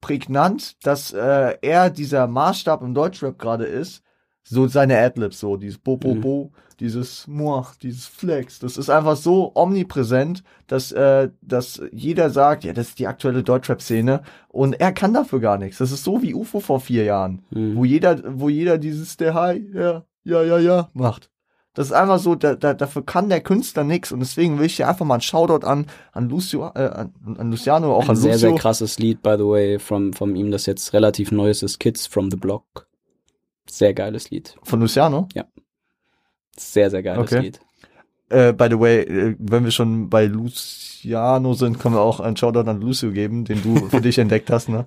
prägnant, 0.00 0.84
dass 0.86 1.12
äh, 1.12 1.58
er 1.60 1.90
dieser 1.90 2.26
Maßstab 2.26 2.82
im 2.82 2.94
Deutschrap 2.94 3.38
gerade 3.38 3.64
ist, 3.64 4.02
so 4.48 4.66
seine 4.68 4.96
Adlibs, 4.98 5.40
so 5.40 5.56
dieses 5.56 5.78
Bo, 5.78 5.96
Bo, 5.96 6.14
Mhm. 6.14 6.20
Bo, 6.20 6.52
dieses 6.78 7.26
Moach, 7.26 7.74
dieses 7.82 8.06
Flex, 8.06 8.58
das 8.58 8.76
ist 8.76 8.90
einfach 8.90 9.16
so 9.16 9.50
omnipräsent, 9.54 10.42
dass, 10.66 10.92
äh, 10.92 11.30
dass 11.42 11.80
jeder 11.90 12.30
sagt, 12.30 12.64
ja, 12.64 12.72
das 12.72 12.88
ist 12.88 12.98
die 12.98 13.06
aktuelle 13.06 13.42
Deutschrap-Szene 13.42 14.22
und 14.48 14.74
er 14.74 14.92
kann 14.92 15.14
dafür 15.14 15.40
gar 15.40 15.58
nichts. 15.58 15.78
Das 15.78 15.90
ist 15.90 16.04
so 16.04 16.22
wie 16.22 16.34
UFO 16.34 16.60
vor 16.60 16.80
vier 16.80 17.04
Jahren 17.04 17.42
Mhm. 17.50 17.76
wo 17.76 17.84
jeder, 17.84 18.20
wo 18.40 18.48
jeder 18.48 18.78
dieses 18.78 19.16
der 19.16 19.34
Hi, 19.34 19.66
ja, 19.74 20.04
ja, 20.24 20.42
ja, 20.42 20.58
ja 20.58 20.90
macht. 20.94 21.30
Das 21.74 21.88
ist 21.88 21.92
einfach 21.92 22.18
so, 22.18 22.34
da, 22.36 22.54
da, 22.54 22.72
dafür 22.72 23.04
kann 23.04 23.28
der 23.28 23.40
Künstler 23.42 23.84
nix 23.84 24.10
und 24.12 24.20
deswegen 24.20 24.58
will 24.58 24.64
ich 24.66 24.76
dir 24.76 24.88
einfach 24.88 25.04
mal 25.04 25.14
einen 25.14 25.20
Shoutout 25.22 25.66
an, 25.66 25.86
an 26.12 26.28
Lucio, 26.28 26.70
äh, 26.74 26.78
an, 26.88 27.12
an 27.38 27.50
Luciano, 27.50 27.94
auch 27.94 28.04
Ein 28.04 28.10
an 28.10 28.16
sehr, 28.16 28.32
Lucio. 28.34 28.48
sehr 28.50 28.58
krasses 28.58 28.98
Lied, 28.98 29.22
by 29.22 29.34
the 29.36 29.44
way, 29.44 29.78
from, 29.78 30.12
von 30.14 30.34
ihm, 30.36 30.50
das 30.50 30.64
jetzt 30.66 30.92
relativ 30.94 31.32
neues 31.32 31.62
ist, 31.62 31.78
Kids 31.78 32.06
from 32.06 32.30
the 32.30 32.36
Block. 32.38 32.86
Sehr 33.68 33.94
geiles 33.94 34.30
Lied. 34.30 34.56
Von 34.62 34.80
Luciano. 34.80 35.28
Sehr, 36.56 36.90
sehr 36.90 37.02
geiles 37.02 37.32
Okay. 37.32 37.40
Lied. 37.40 37.60
Äh, 38.28 38.52
by 38.52 38.66
the 38.68 38.78
way, 38.80 39.02
äh, 39.02 39.36
wenn 39.38 39.64
wir 39.64 39.70
schon 39.70 40.10
bei 40.10 40.26
Luciano 40.26 41.54
sind, 41.54 41.78
können 41.78 41.94
wir 41.94 42.00
auch 42.00 42.18
einen 42.18 42.36
Shoutout 42.36 42.68
an 42.68 42.80
Lucio 42.80 43.12
geben, 43.12 43.44
den 43.44 43.62
du 43.62 43.88
für 43.88 44.00
dich 44.02 44.18
entdeckt 44.18 44.50
hast, 44.50 44.68
ne? 44.68 44.86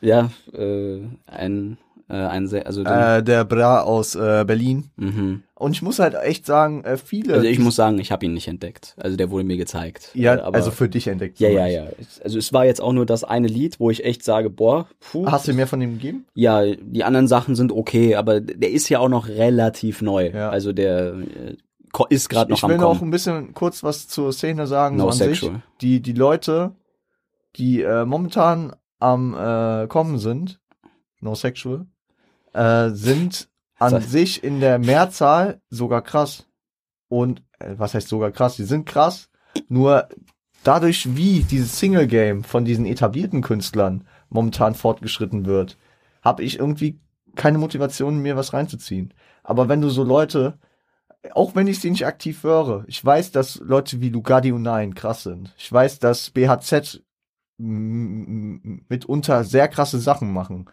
Ja, 0.00 0.30
ja 0.52 0.58
äh, 0.58 1.02
ein, 1.26 1.78
äh, 2.08 2.14
ein 2.14 2.46
sehr, 2.46 2.66
also, 2.66 2.82
Äh, 2.82 3.22
der 3.22 3.44
Bra 3.44 3.80
aus 3.82 4.14
äh, 4.14 4.44
Berlin. 4.46 4.90
mhm. 4.96 5.42
Und 5.56 5.72
ich 5.72 5.80
muss 5.82 5.98
halt 5.98 6.14
echt 6.14 6.44
sagen, 6.44 6.84
äh, 6.84 6.96
viele. 6.98 7.34
also 7.34 7.46
ich 7.46 7.58
muss 7.58 7.76
sagen, 7.76 7.98
ich 7.98 8.12
habe 8.12 8.26
ihn 8.26 8.34
nicht 8.34 8.48
entdeckt. 8.48 8.94
Also 8.98 9.16
der 9.16 9.30
wurde 9.30 9.44
mir 9.44 9.56
gezeigt. 9.56 10.10
Ja, 10.12 10.34
Äh, 10.34 10.40
aber, 10.40 10.56
also 10.56 10.70
für 10.70 10.88
dich 10.88 11.06
entdeckt. 11.06 11.38
ja, 11.40 11.48
ja, 11.48 11.66
ich. 11.66 11.74
ja. 11.74 11.86
Also 12.22 12.38
es 12.38 12.52
war 12.52 12.66
jetzt 12.66 12.80
auch 12.82 12.92
nur 12.92 13.06
das 13.06 13.24
eine 13.24 13.48
Lied, 13.48 13.80
wo 13.80 13.88
ich 13.90 14.04
echt 14.04 14.24
sage, 14.24 14.50
boah, 14.50 14.88
puh. 15.00 15.26
Hast 15.30 15.48
du 15.48 15.54
mehr 15.54 15.66
von 15.66 15.80
ihm 15.80 15.92
gegeben? 15.94 16.26
Ja, 16.34 16.62
die 16.66 17.04
anderen 17.04 17.28
Sachen 17.28 17.54
sind 17.54 17.72
okay, 17.72 18.16
aber 18.16 18.40
der 18.40 18.70
ist 18.72 18.88
ja 18.90 18.98
auch 18.98 19.08
noch 19.08 19.28
relativ 19.28 20.02
neu. 20.02 20.30
Ja. 20.34 20.50
Also 20.50 20.72
der 20.72 21.14
äh, 21.14 21.56
ist 22.10 22.28
gerade 22.28 22.50
noch 22.50 22.58
ich 22.58 22.64
am 22.64 22.70
will 22.70 22.78
noch 22.78 23.00
ein 23.00 23.10
bisschen 23.10 23.54
kurz 23.54 23.82
was 23.82 24.08
zur 24.08 24.32
Szene 24.32 24.66
sagen. 24.66 24.96
No 24.96 25.04
so 25.04 25.08
an 25.24 25.30
sich. 25.30 25.40
sexual. 25.40 25.62
Die, 25.80 26.02
die 26.02 26.12
Leute, 26.12 26.72
die 27.56 27.80
äh, 27.82 28.04
momentan 28.04 28.74
am 28.98 29.34
äh, 29.34 29.86
Kommen 29.86 30.18
sind, 30.18 30.60
no 31.20 31.34
sexual, 31.36 31.86
äh, 32.54 32.90
sind 32.90 33.48
an 33.78 34.00
sich 34.00 34.42
in 34.42 34.60
der 34.60 34.78
Mehrzahl 34.78 35.60
sogar 35.68 36.02
krass. 36.02 36.46
Und 37.08 37.42
äh, 37.58 37.74
was 37.76 37.94
heißt 37.94 38.08
sogar 38.08 38.30
krass? 38.30 38.56
Die 38.56 38.64
sind 38.64 38.86
krass, 38.86 39.28
nur 39.68 40.08
dadurch, 40.62 41.16
wie 41.16 41.42
dieses 41.42 41.78
Single-Game 41.78 42.44
von 42.44 42.64
diesen 42.64 42.86
etablierten 42.86 43.42
Künstlern 43.42 44.06
momentan 44.28 44.74
fortgeschritten 44.74 45.46
wird, 45.46 45.76
habe 46.22 46.42
ich 46.42 46.58
irgendwie 46.58 46.98
keine 47.36 47.58
Motivation, 47.58 48.18
mir 48.18 48.36
was 48.36 48.52
reinzuziehen. 48.52 49.12
Aber 49.42 49.68
wenn 49.68 49.80
du 49.80 49.90
so 49.90 50.04
Leute, 50.04 50.58
auch 51.32 51.54
wenn 51.54 51.66
ich 51.66 51.80
sie 51.80 51.90
nicht 51.90 52.06
aktiv 52.06 52.42
höre, 52.42 52.84
ich 52.86 53.04
weiß, 53.04 53.32
dass 53.32 53.56
Leute 53.56 54.00
wie 54.00 54.10
Lugatti 54.10 54.52
und 54.52 54.62
Nein 54.62 54.94
krass 54.94 55.24
sind. 55.24 55.52
Ich 55.56 55.70
weiß, 55.72 55.98
dass 55.98 56.30
BHZ 56.30 57.02
mitunter 57.58 59.44
sehr 59.44 59.68
krasse 59.68 59.98
Sachen 60.00 60.32
machen. 60.32 60.66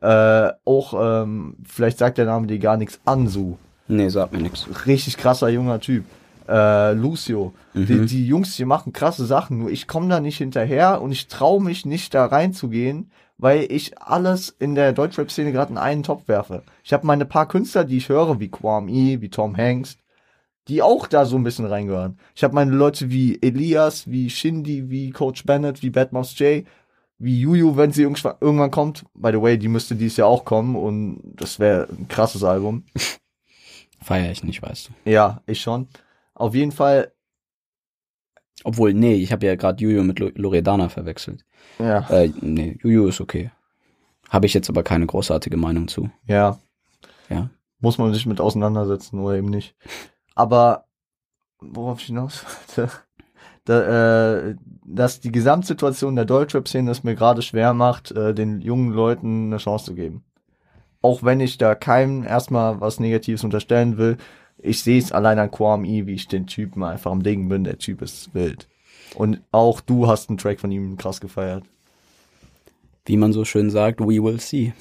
Äh, 0.00 0.50
auch, 0.64 0.94
ähm, 1.24 1.56
vielleicht 1.64 1.98
sagt 1.98 2.18
der 2.18 2.26
Name 2.26 2.46
dir 2.46 2.58
gar 2.58 2.76
nichts, 2.76 3.00
Ansu. 3.04 3.56
Nee, 3.88 4.08
sagt 4.08 4.32
mir 4.32 4.40
nichts. 4.42 4.66
Richtig 4.86 5.16
krasser 5.16 5.48
junger 5.48 5.80
Typ. 5.80 6.04
Äh, 6.48 6.92
Lucio. 6.92 7.52
Die, 7.74 7.92
Mhm. 7.94 8.06
die 8.06 8.26
Jungs, 8.26 8.56
die 8.56 8.64
machen 8.64 8.92
krasse 8.92 9.26
Sachen, 9.26 9.58
nur 9.58 9.70
ich 9.70 9.86
komme 9.86 10.08
da 10.08 10.20
nicht 10.20 10.38
hinterher 10.38 11.02
und 11.02 11.12
ich 11.12 11.26
traue 11.28 11.62
mich 11.62 11.84
nicht 11.84 12.14
da 12.14 12.26
reinzugehen, 12.26 13.10
weil 13.36 13.66
ich 13.70 14.00
alles 14.00 14.54
in 14.58 14.74
der 14.74 14.92
Deutschrap-Szene 14.92 15.52
gerade 15.52 15.72
in 15.72 15.78
einen 15.78 16.02
Topf 16.02 16.26
werfe. 16.26 16.62
Ich 16.84 16.92
habe 16.92 17.06
meine 17.06 17.24
paar 17.26 17.46
Künstler, 17.48 17.84
die 17.84 17.98
ich 17.98 18.08
höre, 18.08 18.40
wie 18.40 18.50
Kwame 18.50 18.90
E, 18.90 19.20
wie 19.20 19.28
Tom 19.28 19.56
Hanks, 19.56 19.96
die 20.68 20.80
auch 20.82 21.06
da 21.06 21.24
so 21.24 21.36
ein 21.36 21.44
bisschen 21.44 21.66
reingehören. 21.66 22.18
Ich 22.34 22.44
habe 22.44 22.54
meine 22.54 22.72
Leute 22.72 23.10
wie 23.10 23.38
Elias, 23.42 24.10
wie 24.10 24.28
Shindy, 24.30 24.90
wie 24.90 25.10
Coach 25.10 25.44
Bennett, 25.44 25.82
wie 25.82 25.90
Bad 25.90 26.12
Mouse 26.12 26.38
J, 26.38 26.64
wie 27.18 27.40
Juju, 27.40 27.76
wenn 27.76 27.90
sie 27.92 28.02
irgendwann 28.02 28.70
kommt. 28.70 29.04
By 29.14 29.30
the 29.32 29.40
way, 29.42 29.58
die 29.58 29.68
müsste 29.68 29.96
dieses 29.96 30.16
Jahr 30.18 30.28
auch 30.28 30.44
kommen 30.44 30.76
und 30.76 31.20
das 31.34 31.58
wäre 31.58 31.88
ein 31.90 32.06
krasses 32.08 32.44
Album. 32.44 32.84
Feier 34.00 34.30
ich 34.30 34.44
nicht, 34.44 34.62
weißt 34.62 34.90
du. 35.04 35.10
Ja, 35.10 35.42
ich 35.46 35.60
schon. 35.60 35.88
Auf 36.34 36.54
jeden 36.54 36.70
Fall, 36.72 37.12
Obwohl, 38.64 38.94
nee, 38.94 39.14
ich 39.14 39.32
habe 39.32 39.46
ja 39.46 39.54
gerade 39.56 39.82
Juju 39.82 40.02
mit 40.04 40.18
Lo- 40.18 40.30
Loredana 40.34 40.88
verwechselt. 40.88 41.44
ja, 41.78 42.08
Äh, 42.10 42.32
nee, 42.40 42.78
Juju 42.82 43.08
ist 43.08 43.20
okay. 43.20 43.50
Habe 44.28 44.46
ich 44.46 44.54
jetzt 44.54 44.68
aber 44.68 44.82
keine 44.82 45.06
großartige 45.06 45.56
Meinung 45.56 45.88
zu. 45.88 46.10
ja, 46.26 46.58
Ja. 47.28 47.50
muss 47.80 47.98
man 47.98 48.12
sich 48.14 48.26
mit 48.26 48.40
auseinandersetzen 48.40 49.18
oder 49.20 49.36
eben 49.36 49.48
nicht. 49.50 49.74
Aber 50.34 50.86
worauf 51.60 52.00
ich 52.00 52.06
hinaus 52.06 52.44
wollte, 52.76 52.92
da, 53.68 54.48
äh, 54.48 54.54
dass 54.84 55.20
die 55.20 55.32
Gesamtsituation 55.32 56.16
der 56.16 56.24
Deutschrap-Szene 56.24 56.90
es 56.90 57.04
mir 57.04 57.14
gerade 57.14 57.42
schwer 57.42 57.74
macht, 57.74 58.10
äh, 58.12 58.34
den 58.34 58.60
jungen 58.60 58.92
Leuten 58.92 59.46
eine 59.46 59.58
Chance 59.58 59.86
zu 59.86 59.94
geben. 59.94 60.24
Auch 61.02 61.22
wenn 61.22 61.40
ich 61.40 61.58
da 61.58 61.74
keinem 61.74 62.24
erstmal 62.24 62.80
was 62.80 62.98
Negatives 62.98 63.44
unterstellen 63.44 63.98
will, 63.98 64.16
ich 64.58 64.82
sehe 64.82 64.98
es 64.98 65.12
allein 65.12 65.38
an 65.38 65.50
Quam 65.50 65.84
E, 65.84 66.06
wie 66.06 66.14
ich 66.14 66.26
den 66.26 66.46
Typen 66.46 66.82
einfach 66.82 67.12
am 67.12 67.22
Ding 67.22 67.48
bin. 67.48 67.64
Der 67.64 67.78
Typ 67.78 68.02
ist 68.02 68.34
wild. 68.34 68.68
Und 69.14 69.40
auch 69.52 69.80
du 69.80 70.08
hast 70.08 70.28
einen 70.28 70.38
Track 70.38 70.60
von 70.60 70.72
ihm 70.72 70.96
krass 70.96 71.20
gefeiert. 71.20 71.64
Wie 73.04 73.16
man 73.16 73.32
so 73.32 73.44
schön 73.44 73.70
sagt, 73.70 74.00
we 74.00 74.22
will 74.22 74.40
see. 74.40 74.72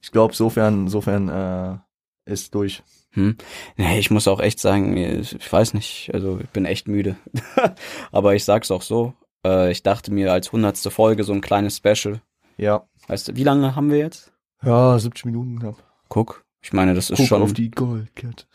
Ich 0.00 0.12
glaube, 0.12 0.34
sofern, 0.34 0.88
sofern 0.88 1.28
äh, 1.28 2.30
ist 2.30 2.54
durch. 2.54 2.82
Hm? 3.12 3.36
Nee, 3.76 3.98
ich 3.98 4.10
muss 4.10 4.28
auch 4.28 4.40
echt 4.40 4.60
sagen, 4.60 4.96
ich 4.96 5.52
weiß 5.52 5.74
nicht, 5.74 6.10
also 6.14 6.38
ich 6.40 6.48
bin 6.50 6.64
echt 6.64 6.86
müde. 6.88 7.16
aber 8.12 8.34
ich 8.34 8.44
sag's 8.44 8.70
auch 8.70 8.82
so. 8.82 9.14
Äh, 9.44 9.72
ich 9.72 9.82
dachte 9.82 10.12
mir 10.12 10.32
als 10.32 10.52
hundertste 10.52 10.90
Folge 10.90 11.24
so 11.24 11.32
ein 11.32 11.40
kleines 11.40 11.76
Special. 11.76 12.20
Ja. 12.56 12.86
Weißt 13.08 13.28
du, 13.28 13.36
wie 13.36 13.44
lange 13.44 13.74
haben 13.74 13.90
wir 13.90 13.98
jetzt? 13.98 14.32
Ja, 14.62 14.98
70 14.98 15.24
Minuten 15.24 15.58
knapp. 15.58 15.82
Guck. 16.08 16.44
Ich 16.62 16.72
meine, 16.72 16.94
das 16.94 17.10
ist 17.10 17.16
Guck 17.16 17.26
schon. 17.26 17.42
auf 17.42 17.52
die 17.52 17.70
Goldkette. 17.70 18.44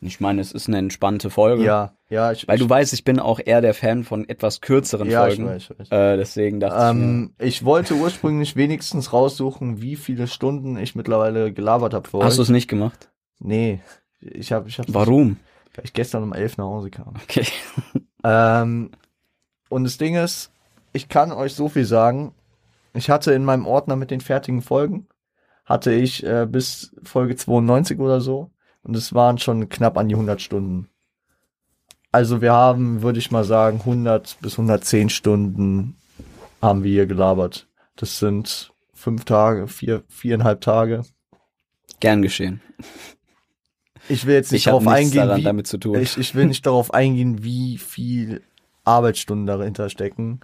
Ich 0.00 0.20
meine, 0.20 0.40
es 0.40 0.52
ist 0.52 0.68
eine 0.68 0.78
entspannte 0.78 1.30
Folge. 1.30 1.64
Ja, 1.64 1.96
ja, 2.08 2.30
ich, 2.32 2.46
Weil 2.46 2.58
du 2.58 2.64
ich, 2.64 2.70
weißt, 2.70 2.92
ich 2.92 3.04
bin 3.04 3.18
auch 3.18 3.40
eher 3.44 3.60
der 3.60 3.74
Fan 3.74 4.04
von 4.04 4.28
etwas 4.28 4.60
kürzeren 4.60 5.08
ja, 5.08 5.26
ich 5.26 5.36
Folgen. 5.36 5.50
weiß, 5.50 5.62
ich 5.62 5.78
weiß. 5.78 5.90
Äh, 5.90 6.16
deswegen 6.16 6.60
dachte 6.60 6.90
Ähm, 6.90 7.34
ich 7.38 7.64
wollte 7.64 7.94
ursprünglich 7.94 8.56
wenigstens 8.56 9.12
raussuchen, 9.12 9.80
wie 9.80 9.96
viele 9.96 10.26
Stunden 10.26 10.76
ich 10.76 10.94
mittlerweile 10.94 11.52
gelabert 11.52 11.94
habe 11.94 12.08
ich 12.12 12.22
hast 12.22 12.38
du 12.38 12.42
es 12.42 12.50
nicht 12.50 12.68
gemacht? 12.68 13.10
Nee, 13.38 13.80
ich 14.20 14.52
habe 14.52 14.68
ich 14.68 14.78
hab, 14.78 14.86
Warum? 14.92 15.38
weil 15.74 15.84
ich 15.84 15.92
gestern 15.92 16.22
um 16.22 16.32
elf 16.32 16.56
nach 16.56 16.64
Hause 16.66 16.90
kam. 16.90 17.14
Okay. 17.22 17.46
Ähm, 18.28 18.90
und 19.68 19.84
das 19.84 19.98
Ding 19.98 20.16
ist, 20.16 20.50
ich 20.92 21.08
kann 21.08 21.30
euch 21.30 21.54
so 21.54 21.68
viel 21.68 21.84
sagen. 21.84 22.34
Ich 22.92 23.08
hatte 23.08 23.32
in 23.32 23.44
meinem 23.44 23.66
Ordner 23.66 23.94
mit 23.94 24.10
den 24.10 24.20
fertigen 24.20 24.62
Folgen, 24.62 25.06
hatte 25.64 25.92
ich 25.92 26.24
äh, 26.24 26.44
bis 26.50 26.92
Folge 27.04 27.36
92 27.36 28.00
oder 28.00 28.20
so. 28.20 28.50
Und 28.82 28.96
es 28.96 29.14
waren 29.14 29.38
schon 29.38 29.68
knapp 29.68 29.96
an 29.96 30.08
die 30.08 30.16
100 30.16 30.40
Stunden. 30.40 30.88
Also 32.10 32.40
wir 32.40 32.52
haben, 32.52 33.02
würde 33.02 33.18
ich 33.18 33.30
mal 33.30 33.44
sagen, 33.44 33.78
100 33.80 34.38
bis 34.40 34.54
110 34.54 35.10
Stunden 35.10 35.96
haben 36.62 36.82
wir 36.82 36.90
hier 36.90 37.06
gelabert. 37.06 37.68
Das 37.96 38.18
sind 38.18 38.72
fünf 38.94 39.24
Tage, 39.24 39.68
vier, 39.68 40.02
viereinhalb 40.08 40.62
Tage. 40.62 41.02
Gern 42.00 42.22
geschehen. 42.22 42.60
Ich 44.08 44.26
will 44.26 44.34
jetzt 44.34 44.52
nicht 44.52 44.60
Ich 44.60 44.64
darauf 44.64 44.86
eingehen, 44.86 45.26
daran 45.26 45.40
wie, 45.40 45.44
damit 45.44 45.66
zu 45.66 45.78
tun. 45.78 45.98
Ich, 46.00 46.16
ich 46.16 46.34
will 46.34 46.46
nicht 46.46 46.66
darauf 46.66 46.94
eingehen, 46.94 47.42
wie 47.42 47.78
viel 47.78 48.42
Arbeitsstunden 48.84 49.46
dahinter 49.46 49.88
stecken. 49.88 50.40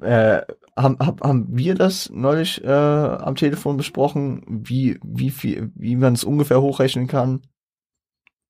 Äh, 0.00 0.42
haben, 0.76 0.98
haben, 1.00 1.20
haben 1.20 1.46
wir 1.50 1.74
das 1.74 2.10
neulich 2.10 2.62
äh, 2.62 2.68
am 2.68 3.34
Telefon 3.34 3.76
besprochen, 3.76 4.44
wie, 4.48 4.98
wie 5.02 5.30
viel, 5.30 5.72
wie 5.74 5.96
man 5.96 6.14
es 6.14 6.24
ungefähr 6.24 6.60
hochrechnen 6.60 7.06
kann? 7.08 7.42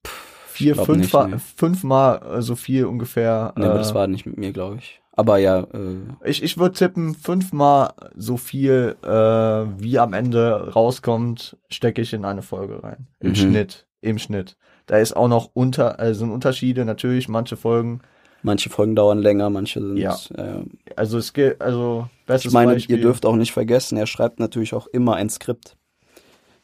Vier, 0.04 0.74
fünf, 0.76 1.12
nicht, 1.12 1.40
fünfmal 1.56 2.38
äh, 2.38 2.42
so 2.42 2.56
viel 2.56 2.86
ungefähr. 2.86 3.54
nee, 3.56 3.64
aber 3.64 3.76
äh, 3.76 3.78
das 3.78 3.94
war 3.94 4.06
nicht 4.08 4.26
mit 4.26 4.38
mir, 4.38 4.52
glaube 4.52 4.76
ich. 4.78 5.00
Aber 5.12 5.38
ja, 5.38 5.60
äh, 5.60 5.96
Ich, 6.24 6.42
ich 6.42 6.58
würde 6.58 6.74
tippen, 6.76 7.14
fünfmal 7.14 7.92
so 8.16 8.36
viel, 8.36 8.96
äh, 9.02 9.08
wie 9.08 9.98
am 9.98 10.12
Ende 10.12 10.72
rauskommt, 10.72 11.56
stecke 11.68 12.02
ich 12.02 12.12
in 12.12 12.24
eine 12.24 12.42
Folge 12.42 12.82
rein. 12.82 13.08
Im 13.20 13.30
Mhm. 13.30 13.34
Schnitt. 13.34 13.87
Im 14.00 14.18
Schnitt. 14.18 14.56
Da 14.86 14.98
ist 14.98 15.16
auch 15.16 15.28
noch 15.28 15.50
unter, 15.54 15.98
also 15.98 16.20
sind 16.20 16.30
Unterschiede 16.30 16.84
natürlich, 16.84 17.28
manche 17.28 17.56
Folgen. 17.56 18.00
manche 18.42 18.70
Folgen 18.70 18.94
dauern 18.94 19.18
länger, 19.18 19.50
manche 19.50 19.80
sind. 19.80 19.96
Ja. 19.96 20.16
Äh, 20.36 20.64
Also 20.96 21.18
es 21.18 21.32
geht, 21.32 21.60
also 21.60 22.08
bestes 22.26 22.50
ich 22.50 22.54
meine, 22.54 22.74
Beispiel. 22.74 22.96
ihr 22.96 23.02
dürft 23.02 23.26
auch 23.26 23.36
nicht 23.36 23.52
vergessen, 23.52 23.98
er 23.98 24.06
schreibt 24.06 24.38
natürlich 24.40 24.74
auch 24.74 24.86
immer 24.86 25.16
ein 25.16 25.28
Skript. 25.30 25.76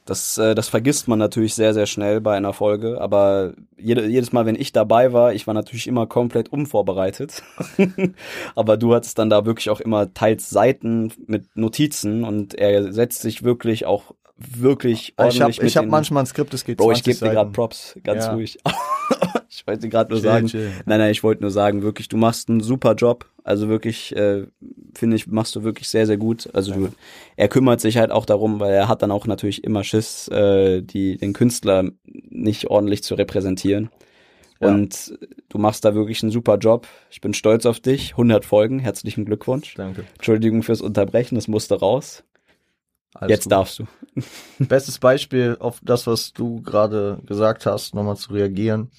Das, 0.06 0.36
äh, 0.36 0.54
das 0.54 0.68
vergisst 0.68 1.08
man 1.08 1.18
natürlich 1.18 1.54
sehr, 1.54 1.72
sehr 1.72 1.86
schnell 1.86 2.20
bei 2.20 2.36
einer 2.36 2.52
Folge, 2.52 3.00
aber 3.00 3.54
jede, 3.78 4.06
jedes 4.06 4.32
Mal, 4.32 4.44
wenn 4.44 4.54
ich 4.54 4.70
dabei 4.70 5.14
war, 5.14 5.32
ich 5.32 5.46
war 5.46 5.54
natürlich 5.54 5.86
immer 5.86 6.06
komplett 6.06 6.50
unvorbereitet. 6.52 7.42
aber 8.54 8.76
du 8.76 8.94
hattest 8.94 9.18
dann 9.18 9.30
da 9.30 9.46
wirklich 9.46 9.70
auch 9.70 9.80
immer 9.80 10.12
teils 10.12 10.50
Seiten 10.50 11.10
mit 11.26 11.56
Notizen 11.56 12.22
und 12.24 12.54
er 12.54 12.92
setzt 12.92 13.22
sich 13.22 13.44
wirklich 13.44 13.86
auch 13.86 14.14
wirklich 14.36 15.10
ich 15.10 15.14
habe 15.18 15.28
ordentlich 15.28 15.62
ich 15.62 15.76
hab 15.76 15.84
den- 15.84 15.90
manchmal 15.90 16.22
ein 16.24 16.26
Skript, 16.26 16.52
das 16.52 16.64
geht 16.64 16.78
Bro, 16.78 16.86
20 16.92 17.06
ich 17.06 17.18
gebe 17.20 17.28
dir 17.30 17.34
gerade 17.34 17.50
Props, 17.50 17.96
ganz 18.02 18.24
Ja. 18.26 18.34
ruhig. 18.34 18.58
ich 19.48 19.66
wollte 19.66 19.88
gerade 19.88 20.10
nur 20.10 20.20
Chill, 20.20 20.30
sagen, 20.30 20.46
chill. 20.48 20.72
nein, 20.86 20.98
nein, 20.98 21.10
ich 21.10 21.22
wollte 21.22 21.42
nur 21.42 21.50
sagen, 21.50 21.82
wirklich, 21.82 22.08
du 22.08 22.16
machst 22.16 22.48
einen 22.48 22.60
super 22.60 22.94
Job. 22.94 23.26
Also 23.46 23.68
wirklich, 23.68 24.16
äh, 24.16 24.46
finde 24.94 25.16
ich, 25.16 25.26
machst 25.26 25.54
du 25.54 25.62
wirklich 25.64 25.88
sehr, 25.88 26.06
sehr 26.06 26.16
gut. 26.16 26.48
Also 26.54 26.72
du, 26.72 26.88
er 27.36 27.48
kümmert 27.48 27.80
sich 27.80 27.98
halt 27.98 28.10
auch 28.10 28.24
darum, 28.24 28.58
weil 28.58 28.72
er 28.72 28.88
hat 28.88 29.02
dann 29.02 29.10
auch 29.10 29.26
natürlich 29.26 29.64
immer 29.64 29.84
Schiss, 29.84 30.28
äh, 30.28 30.80
die, 30.82 31.18
den 31.18 31.34
Künstler 31.34 31.90
nicht 32.04 32.68
ordentlich 32.68 33.02
zu 33.02 33.14
repräsentieren. 33.14 33.90
Ja. 34.60 34.68
Und 34.68 35.18
du 35.50 35.58
machst 35.58 35.84
da 35.84 35.94
wirklich 35.94 36.22
einen 36.22 36.32
super 36.32 36.56
Job. 36.56 36.86
Ich 37.10 37.20
bin 37.20 37.34
stolz 37.34 37.66
auf 37.66 37.80
dich. 37.80 38.12
100 38.12 38.46
Folgen, 38.46 38.78
herzlichen 38.78 39.26
Glückwunsch. 39.26 39.74
Danke. 39.74 40.04
Entschuldigung 40.14 40.62
fürs 40.62 40.80
Unterbrechen, 40.80 41.34
das 41.34 41.46
musste 41.46 41.78
raus. 41.78 42.24
Alles 43.14 43.30
Jetzt 43.30 43.44
gut. 43.44 43.52
darfst 43.52 43.78
du. 43.78 43.86
Bestes 44.58 44.98
Beispiel 44.98 45.56
auf 45.60 45.80
das, 45.82 46.06
was 46.06 46.32
du 46.32 46.60
gerade 46.62 47.20
gesagt 47.24 47.64
hast, 47.64 47.94
nochmal 47.94 48.16
zu 48.16 48.32
reagieren. 48.32 48.90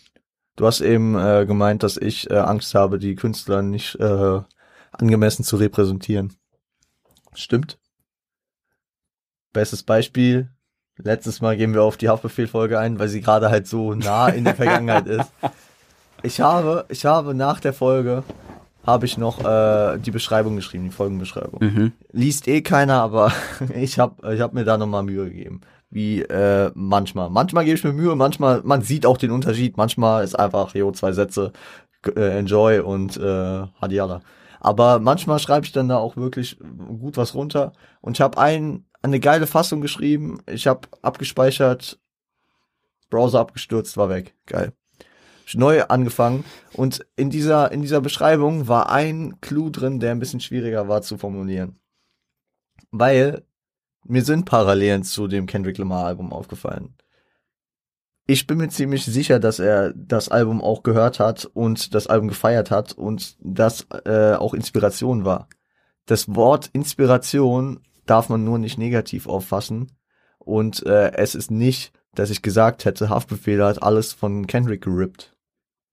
Du 0.56 0.66
hast 0.66 0.80
eben 0.82 1.18
äh, 1.18 1.46
gemeint, 1.46 1.84
dass 1.84 1.98
ich 1.98 2.30
äh, 2.32 2.36
Angst 2.38 2.76
habe, 2.76 2.98
die 2.98 3.16
Künstler 3.16 3.62
nicht 3.62 3.96
äh, 3.96 4.42
angemessen 4.92 5.44
zu 5.44 5.58
repräsentieren. 5.58 6.34
Stimmt. 7.34 7.78
Bestes 9.52 9.84
Beispiel. 9.84 10.50
Letztes 10.98 11.42
Mal 11.42 11.58
gehen 11.58 11.74
wir 11.74 11.84
auf 11.84 11.98
die 11.98 12.08
Haftbefehl-Folge 12.08 12.80
ein, 12.80 13.00
weil 13.00 13.10
sie 13.10 13.20
gerade 13.20 13.50
halt 13.50 13.68
so 13.68 13.94
nah 13.94 14.30
in 14.30 14.46
der 14.46 14.56
Vergangenheit 14.56 15.08
ist. 15.08 15.30
Ich 16.24 16.40
habe, 16.40 16.86
ich 16.88 17.06
habe 17.06 17.34
nach 17.36 17.60
der 17.60 17.74
Folge 17.74 18.24
habe 18.86 19.06
ich 19.06 19.18
noch 19.18 19.44
äh, 19.44 19.98
die 20.00 20.12
Beschreibung 20.12 20.56
geschrieben, 20.56 20.86
die 20.86 20.92
Folgenbeschreibung 20.92 21.60
Mhm. 21.62 21.92
liest 22.12 22.48
eh 22.48 22.62
keiner, 22.62 23.02
aber 23.02 23.32
ich 23.76 24.00
habe 24.00 24.34
ich 24.34 24.42
hab 24.42 24.54
mir 24.54 24.64
da 24.66 24.78
nochmal 24.78 25.04
Mühe 25.04 25.26
gegeben. 25.26 25.62
Wie 25.90 26.22
äh, 26.22 26.72
manchmal. 26.74 27.30
Manchmal 27.30 27.64
gebe 27.64 27.78
ich 27.78 27.84
mir 27.84 27.94
Mühe, 27.94 28.16
manchmal, 28.16 28.62
man 28.64 28.82
sieht 28.82 29.06
auch 29.06 29.18
den 29.18 29.32
Unterschied. 29.32 29.78
Manchmal 29.78 30.24
ist 30.24 30.36
einfach, 30.38 30.76
jo, 30.76 30.92
zwei 30.92 31.12
Sätze, 31.14 31.54
äh, 32.16 32.38
enjoy 32.40 32.80
und 32.80 33.16
äh, 33.18 33.68
Hadiala. 33.82 34.22
Aber 34.60 35.00
manchmal 35.00 35.40
schreibe 35.40 35.66
ich 35.66 35.72
dann 35.72 35.88
da 35.90 35.98
auch 35.98 36.18
wirklich 36.18 36.58
gut 37.00 37.18
was 37.18 37.34
runter. 37.36 37.72
Und 38.02 38.18
ich 38.18 38.22
habe 38.22 38.38
ein, 38.40 38.86
eine 39.04 39.20
geile 39.20 39.48
Fassung 39.48 39.80
geschrieben. 39.80 40.40
Ich 40.48 40.68
habe 40.68 40.82
abgespeichert, 41.02 42.00
Browser 43.10 43.40
abgestürzt, 43.40 43.96
war 43.96 44.10
weg. 44.10 44.36
Geil. 44.48 44.74
Neu 45.54 45.84
angefangen 45.84 46.44
und 46.74 47.06
in 47.16 47.30
dieser 47.30 47.72
in 47.72 47.82
dieser 47.82 48.02
Beschreibung 48.02 48.68
war 48.68 48.90
ein 48.90 49.40
Clou 49.42 49.70
drin, 49.70 50.00
der 50.00 50.12
ein 50.12 50.20
bisschen 50.20 50.40
schwieriger 50.40 50.88
war 50.88 51.02
zu 51.02 51.18
formulieren. 51.18 51.80
Weil 52.92 53.44
mir 54.04 54.24
sind 54.24 54.46
Parallelen 54.46 55.04
zu 55.04 55.28
dem 55.28 55.46
Kendrick 55.46 55.78
Lamar 55.78 56.06
Album 56.06 56.32
aufgefallen. 56.32 56.96
Ich 58.28 58.48
bin 58.48 58.58
mir 58.58 58.70
ziemlich 58.70 59.06
sicher, 59.06 59.40
dass 59.40 59.60
er 59.60 59.94
das 59.94 60.30
Album 60.30 60.62
auch 60.62 60.82
gehört 60.82 61.20
hat 61.20 61.46
und 61.46 61.94
das 61.94 62.08
Album 62.08 62.28
gefeiert 62.28 62.72
hat 62.72 62.94
und 62.94 63.38
das 63.40 63.86
äh, 64.06 64.34
auch 64.34 64.56
Inspiration 64.56 65.26
war. 65.26 65.48
Das 66.08 66.34
Wort 66.34 66.70
Inspiration 66.74 67.82
darf 68.08 68.30
man 68.30 68.44
nur 68.44 68.58
nicht 68.58 68.80
negativ 68.80 69.28
auffassen 69.28 69.92
und 70.40 70.86
äh, 70.86 71.12
es 71.14 71.36
ist 71.36 71.52
nicht, 71.52 71.94
dass 72.16 72.30
ich 72.30 72.42
gesagt 72.42 72.86
hätte, 72.86 73.10
Haftbefehl 73.10 73.64
hat 73.64 73.84
alles 73.84 74.14
von 74.14 74.48
Kendrick 74.48 74.84
gerippt. 74.84 75.35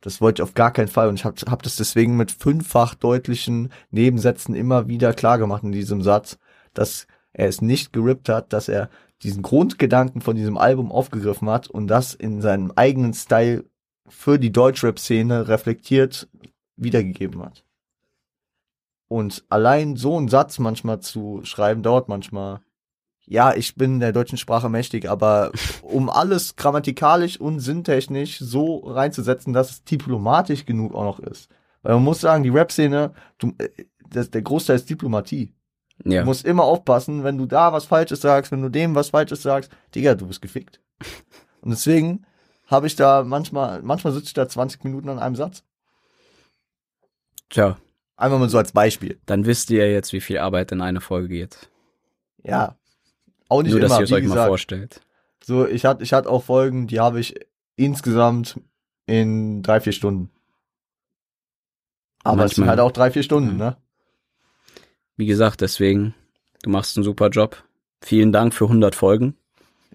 Das 0.02 0.20
wollte 0.20 0.42
ich 0.42 0.44
auf 0.44 0.54
gar 0.54 0.72
keinen 0.72 0.88
Fall 0.88 1.08
und 1.08 1.14
ich 1.14 1.24
habe 1.24 1.40
hab 1.48 1.62
das 1.62 1.76
deswegen 1.76 2.16
mit 2.16 2.32
fünffach 2.32 2.94
deutlichen 2.94 3.72
Nebensätzen 3.90 4.54
immer 4.54 4.88
wieder 4.88 5.14
klar 5.14 5.38
gemacht 5.38 5.62
in 5.62 5.72
diesem 5.72 6.02
Satz, 6.02 6.38
dass 6.74 7.06
er 7.32 7.48
es 7.48 7.62
nicht 7.62 7.92
gerippt 7.92 8.28
hat, 8.28 8.52
dass 8.52 8.68
er 8.68 8.90
diesen 9.22 9.42
Grundgedanken 9.42 10.20
von 10.20 10.34
diesem 10.36 10.58
Album 10.58 10.90
aufgegriffen 10.90 11.48
hat 11.48 11.68
und 11.68 11.86
das 11.86 12.14
in 12.14 12.42
seinem 12.42 12.72
eigenen 12.74 13.14
Style 13.14 13.64
für 14.08 14.38
die 14.38 14.50
Deutschrap-Szene 14.50 15.46
reflektiert 15.46 16.28
wiedergegeben 16.76 17.42
hat. 17.42 17.64
Und 19.08 19.44
allein 19.48 19.96
so 19.96 20.16
einen 20.16 20.28
Satz 20.28 20.58
manchmal 20.58 21.00
zu 21.00 21.40
schreiben, 21.44 21.82
dauert 21.82 22.08
manchmal. 22.08 22.60
Ja, 23.26 23.54
ich 23.54 23.76
bin 23.76 24.00
der 24.00 24.12
deutschen 24.12 24.36
Sprache 24.36 24.68
mächtig, 24.68 25.08
aber 25.08 25.52
um 25.82 26.10
alles 26.10 26.56
grammatikalisch 26.56 27.40
und 27.40 27.60
sinntechnisch 27.60 28.38
so 28.38 28.78
reinzusetzen, 28.78 29.52
dass 29.52 29.70
es 29.70 29.84
diplomatisch 29.84 30.66
genug 30.66 30.94
auch 30.94 31.04
noch 31.04 31.18
ist. 31.20 31.48
Weil 31.82 31.94
man 31.94 32.04
muss 32.04 32.20
sagen, 32.20 32.42
die 32.42 32.50
Rap-Szene, 32.50 33.12
äh, 33.58 33.84
der 34.10 34.42
Großteil 34.42 34.76
ist 34.76 34.90
Diplomatie. 34.90 35.54
Ja. 36.04 36.20
Du 36.20 36.26
musst 36.26 36.44
immer 36.44 36.64
aufpassen, 36.64 37.22
wenn 37.24 37.38
du 37.38 37.46
da 37.46 37.72
was 37.72 37.84
Falsches 37.84 38.20
sagst, 38.20 38.50
wenn 38.50 38.62
du 38.62 38.68
dem 38.68 38.94
was 38.94 39.10
Falsches 39.10 39.42
sagst, 39.42 39.70
Digga, 39.94 40.14
du 40.14 40.26
bist 40.26 40.42
gefickt. 40.42 40.80
Und 41.60 41.70
deswegen 41.70 42.26
habe 42.66 42.86
ich 42.86 42.96
da 42.96 43.22
manchmal, 43.22 43.82
manchmal 43.82 44.12
sitze 44.12 44.26
ich 44.26 44.34
da 44.34 44.48
20 44.48 44.82
Minuten 44.84 45.08
an 45.08 45.18
einem 45.18 45.36
Satz. 45.36 45.62
Tja, 47.50 47.76
Einmal 48.16 48.38
mal 48.38 48.48
so 48.48 48.58
als 48.58 48.72
Beispiel. 48.72 49.20
dann 49.26 49.46
wisst 49.46 49.70
ihr 49.70 49.90
jetzt, 49.90 50.12
wie 50.12 50.20
viel 50.20 50.38
Arbeit 50.38 50.70
in 50.72 50.80
eine 50.80 51.00
Folge 51.00 51.28
geht. 51.28 51.70
Ja. 52.44 52.76
Auch 53.52 53.62
nicht 53.62 53.72
Nur, 53.72 53.80
dass 53.80 53.90
immer, 53.92 54.00
ihr 54.00 54.04
es 54.04 54.10
wie 54.10 54.14
euch 54.14 54.22
mal 54.24 54.28
gesagt. 54.28 54.48
vorstellt. 54.48 55.00
So, 55.44 55.66
ich 55.66 55.84
hatte, 55.84 56.02
ich 56.02 56.12
hatte 56.12 56.28
auch 56.30 56.42
Folgen, 56.44 56.86
die 56.86 57.00
habe 57.00 57.20
ich 57.20 57.34
insgesamt 57.76 58.60
in 59.06 59.62
drei, 59.62 59.80
vier 59.80 59.92
Stunden. 59.92 60.30
Aber 62.24 62.44
es 62.44 62.52
sind 62.54 62.64
Manchmal- 62.64 62.68
halt 62.68 62.80
auch 62.80 62.92
drei, 62.92 63.10
vier 63.10 63.22
Stunden, 63.22 63.56
ne? 63.56 63.76
Wie 65.16 65.26
gesagt, 65.26 65.60
deswegen, 65.60 66.14
du 66.62 66.70
machst 66.70 66.96
einen 66.96 67.04
super 67.04 67.28
Job. 67.28 67.62
Vielen 68.00 68.32
Dank 68.32 68.54
für 68.54 68.64
100 68.68 68.94
Folgen. 68.94 69.36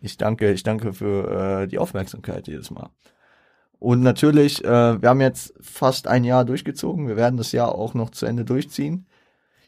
Ich 0.02 0.18
danke, 0.18 0.52
ich 0.52 0.64
danke 0.64 0.94
für 0.94 1.62
äh, 1.64 1.68
die 1.68 1.80
Aufmerksamkeit 1.80 2.48
jedes 2.48 2.70
Mal. 2.70 2.90
Und 3.80 4.02
natürlich, 4.02 4.64
äh, 4.64 5.02
wir 5.02 5.10
haben 5.10 5.22
jetzt 5.22 5.54
fast 5.60 6.08
ein 6.08 6.24
Jahr 6.24 6.46
durchgezogen. 6.46 7.08
Wir 7.08 7.16
werden 7.16 7.38
das 7.38 7.52
Jahr 7.52 7.74
auch 7.74 7.94
noch 7.94 8.10
zu 8.12 8.26
Ende 8.26 8.46
durchziehen. 8.46 9.08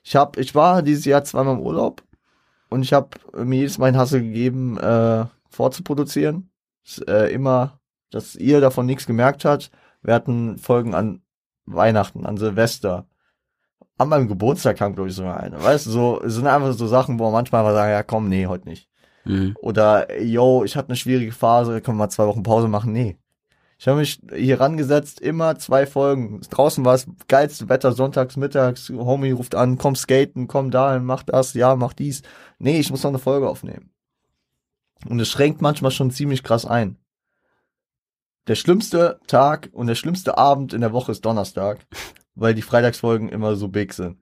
Ich 0.03 0.15
hab, 0.15 0.37
ich 0.37 0.53
war 0.55 0.81
dieses 0.81 1.05
Jahr 1.05 1.23
zweimal 1.23 1.55
im 1.55 1.61
Urlaub 1.61 2.03
und 2.69 2.83
ich 2.83 2.93
habe 2.93 3.09
mir 3.35 3.57
jedes 3.57 3.77
Mal 3.77 3.87
einen 3.87 3.97
Hassel 3.97 4.21
gegeben, 4.21 4.77
äh, 4.77 5.25
vorzuproduzieren. 5.49 6.51
Ist, 6.85 7.07
äh, 7.07 7.27
immer, 7.27 7.79
dass 8.11 8.35
ihr 8.35 8.61
davon 8.61 8.85
nichts 8.85 9.05
gemerkt 9.05 9.45
habt. 9.45 9.71
Wir 10.01 10.13
hatten 10.13 10.57
Folgen 10.57 10.95
an 10.95 11.21
Weihnachten, 11.65 12.25
an 12.25 12.37
Silvester. 12.37 13.07
An 13.97 14.09
meinem 14.09 14.27
Geburtstag 14.27 14.77
kam, 14.77 14.95
glaube 14.95 15.09
ich, 15.09 15.15
sogar 15.15 15.39
eine. 15.39 15.61
Weißt 15.61 15.85
du, 15.87 15.91
so, 15.91 16.21
es 16.21 16.35
sind 16.35 16.47
einfach 16.47 16.71
so 16.73 16.87
Sachen, 16.87 17.19
wo 17.19 17.25
man 17.25 17.33
manchmal 17.33 17.61
einfach 17.61 17.73
sagen, 17.75 17.91
ja 17.91 18.03
komm, 18.03 18.29
nee, 18.29 18.47
heute 18.47 18.69
nicht. 18.69 18.87
Mhm. 19.25 19.55
Oder, 19.61 20.21
yo, 20.21 20.63
ich 20.63 20.75
hatte 20.75 20.89
eine 20.89 20.95
schwierige 20.95 21.33
Phase, 21.33 21.81
können 21.81 21.97
wir 21.97 22.05
mal 22.05 22.09
zwei 22.09 22.25
Wochen 22.25 22.43
Pause 22.43 22.67
machen? 22.67 22.93
Nee. 22.93 23.18
Ich 23.79 23.87
habe 23.87 23.99
mich 23.99 24.19
hier 24.35 24.59
rangesetzt, 24.59 25.21
immer 25.21 25.57
zwei 25.57 25.87
Folgen. 25.87 26.41
Draußen 26.49 26.83
war 26.83 26.95
es 26.95 27.07
geilste 27.29 27.69
Wetter, 27.69 27.93
sonntags, 27.93 28.35
mittags, 28.35 28.89
Homie 28.89 29.31
ruft 29.31 29.55
an, 29.55 29.77
komm 29.77 29.95
skaten, 29.95 30.49
komm 30.49 30.69
dahin, 30.69 31.05
mach 31.05 31.23
das, 31.23 31.53
ja, 31.53 31.77
mach 31.77 31.93
dies. 31.93 32.21
Nee, 32.57 32.77
ich 32.77 32.91
muss 32.91 33.03
noch 33.03 33.11
eine 33.11 33.19
Folge 33.19 33.49
aufnehmen. 33.49 33.91
Und 35.07 35.21
es 35.21 35.29
schränkt 35.29 35.61
manchmal 35.61 35.91
schon 35.91 36.11
ziemlich 36.11 36.43
krass 36.43 36.65
ein. 36.65 36.97
Der 38.47 38.55
schlimmste 38.55 39.21
Tag 39.27 39.69
und 39.71 39.87
der 39.87 39.95
schlimmste 39.95 40.37
Abend 40.37 40.73
in 40.73 40.81
der 40.81 40.91
Woche 40.91 41.13
ist 41.13 41.23
Donnerstag, 41.23 41.87
weil 42.35 42.53
die 42.53 42.61
Freitagsfolgen 42.61 43.29
immer 43.29 43.55
so 43.55 43.69
big 43.69 43.93
sind. 43.93 44.17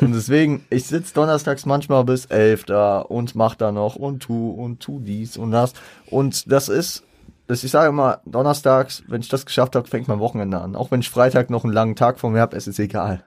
Und 0.00 0.12
deswegen, 0.12 0.64
ich 0.70 0.86
sitz 0.86 1.12
donnerstags 1.12 1.66
manchmal 1.66 2.04
bis 2.04 2.26
elf 2.26 2.62
da 2.62 3.00
und 3.00 3.34
mach 3.34 3.56
da 3.56 3.72
noch 3.72 3.96
und 3.96 4.20
tu 4.22 4.50
und 4.52 4.78
tu 4.78 5.00
dies 5.00 5.36
und 5.36 5.50
das. 5.50 5.72
Und 6.06 6.52
das 6.52 6.68
ist, 6.68 7.02
das 7.50 7.64
ich 7.64 7.70
sage 7.70 7.88
immer, 7.88 8.20
donnerstags, 8.24 9.02
wenn 9.08 9.20
ich 9.20 9.28
das 9.28 9.44
geschafft 9.44 9.74
habe, 9.74 9.88
fängt 9.88 10.08
mein 10.08 10.20
Wochenende 10.20 10.60
an. 10.60 10.76
Auch 10.76 10.90
wenn 10.90 11.00
ich 11.00 11.10
Freitag 11.10 11.50
noch 11.50 11.64
einen 11.64 11.72
langen 11.72 11.96
Tag 11.96 12.20
vor 12.20 12.30
mir 12.30 12.40
habe, 12.40 12.56
es 12.56 12.66
ist 12.66 12.78
egal. 12.78 13.24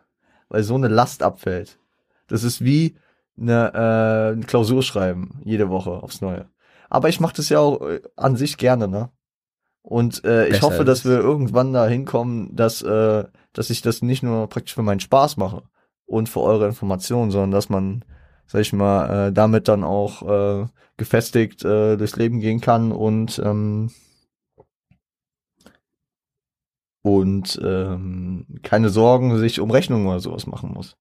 Weil 0.50 0.64
so 0.64 0.76
eine 0.76 0.88
Last 0.88 1.24
abfällt. 1.24 1.78
Das 2.28 2.44
ist 2.44 2.64
wie 2.64 2.96
eine, 3.38 3.74
äh, 3.74 4.34
eine 4.34 4.46
Klausur 4.46 4.82
schreiben, 4.84 5.42
jede 5.44 5.70
Woche 5.70 5.92
aufs 5.92 6.22
Neue. 6.22 6.48
Aber 6.90 7.10
ich 7.10 7.20
mache 7.20 7.36
das 7.36 7.50
ja 7.50 7.60
auch 7.60 7.82
äh, 7.82 8.02
an 8.16 8.36
sich 8.36 8.58
gerne, 8.58 8.88
ne? 8.88 9.10
Und 9.82 10.24
äh, 10.24 10.46
ich 10.46 10.54
Besser 10.54 10.68
hoffe, 10.68 10.86
dass 10.86 11.04
wir 11.04 11.20
irgendwann 11.20 11.74
da 11.74 11.86
hinkommen, 11.86 12.56
dass, 12.56 12.82
äh, 12.82 13.26
dass 13.52 13.70
ich 13.70 13.82
das 13.82 14.02
nicht 14.02 14.24
nur 14.24 14.48
praktisch 14.48 14.76
für 14.76 14.84
meinen 14.84 15.02
Spaß 15.02 15.36
mache, 15.36 15.64
und 16.06 16.30
für 16.30 16.42
eure 16.42 16.68
Informationen, 16.68 17.32
sondern 17.32 17.52
dass 17.52 17.70
man, 17.70 18.06
sag 18.46 18.62
ich 18.62 18.74
mal, 18.74 19.28
äh, 19.28 19.34
damit 19.34 19.68
dann 19.68 19.84
auch 19.84 20.22
äh, 20.62 20.66
gefestigt 20.98 21.64
äh, 21.66 21.98
durchs 21.98 22.16
Leben 22.16 22.40
gehen 22.40 22.62
kann 22.62 22.92
und 22.92 23.42
ähm, 23.44 23.90
und 27.04 27.60
ähm, 27.64 28.48
keine 28.64 28.90
Sorgen 28.90 29.38
sich 29.38 29.60
um 29.60 29.70
Rechnungen 29.70 30.08
oder 30.08 30.20
sowas 30.20 30.48
machen 30.48 30.72
muss. 30.74 30.98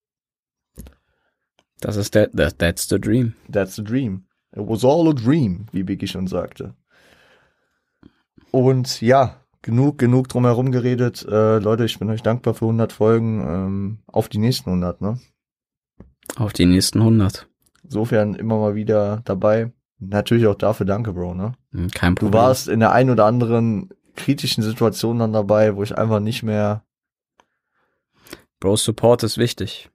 Das 1.81 1.97
ist 1.97 2.15
der, 2.15 2.31
that, 2.33 2.59
that's 2.59 2.89
the 2.89 3.01
dream. 3.01 3.35
That's 3.51 3.75
the 3.77 3.83
dream. 3.83 4.25
It 4.55 4.63
was 4.69 4.85
all 4.85 5.09
a 5.09 5.13
dream, 5.15 5.67
wie 5.73 5.83
Biggie 5.83 6.07
schon 6.07 6.27
sagte. 6.27 6.75
Und 8.51 9.01
ja, 9.01 9.37
genug, 9.63 9.99
genug 9.99 10.29
drumherum 10.29 10.71
geredet. 10.73 11.25
Äh, 11.29 11.59
Leute, 11.59 11.85
ich 11.85 11.99
bin 11.99 12.11
euch 12.11 12.23
dankbar 12.23 12.55
für 12.55 12.67
100 12.67 12.93
Folgen. 12.93 13.41
Ähm, 13.41 13.99
auf 14.07 14.29
die 14.29 14.39
nächsten 14.39 14.71
100, 14.71 15.01
ne? 15.01 15.19
Auf 16.37 16.53
die 16.53 16.67
nächsten 16.67 16.99
100. 17.01 17.49
Insofern 17.85 18.35
immer 18.35 18.59
mal 18.59 18.75
wieder 18.75 19.23
dabei. 19.25 19.73
Natürlich 19.99 20.47
auch 20.47 20.55
dafür 20.57 20.87
danke, 20.87 21.13
Bro, 21.13 21.35
ne? 21.35 21.53
Kein 21.95 22.15
Du 22.15 22.27
Problem. 22.27 22.33
warst 22.41 22.69
in 22.69 22.81
der 22.81 22.93
ein 22.93 23.09
oder 23.11 23.25
anderen 23.25 23.89
kritischen 24.17 24.63
Situation 24.63 25.19
dann 25.19 25.33
dabei, 25.33 25.77
wo 25.77 25.83
ich 25.83 25.97
einfach 25.97 26.21
nicht 26.21 26.43
mehr, 26.43 26.85
Bro, 28.61 28.77
Support 28.77 29.23
ist 29.25 29.39
wichtig. 29.39 29.91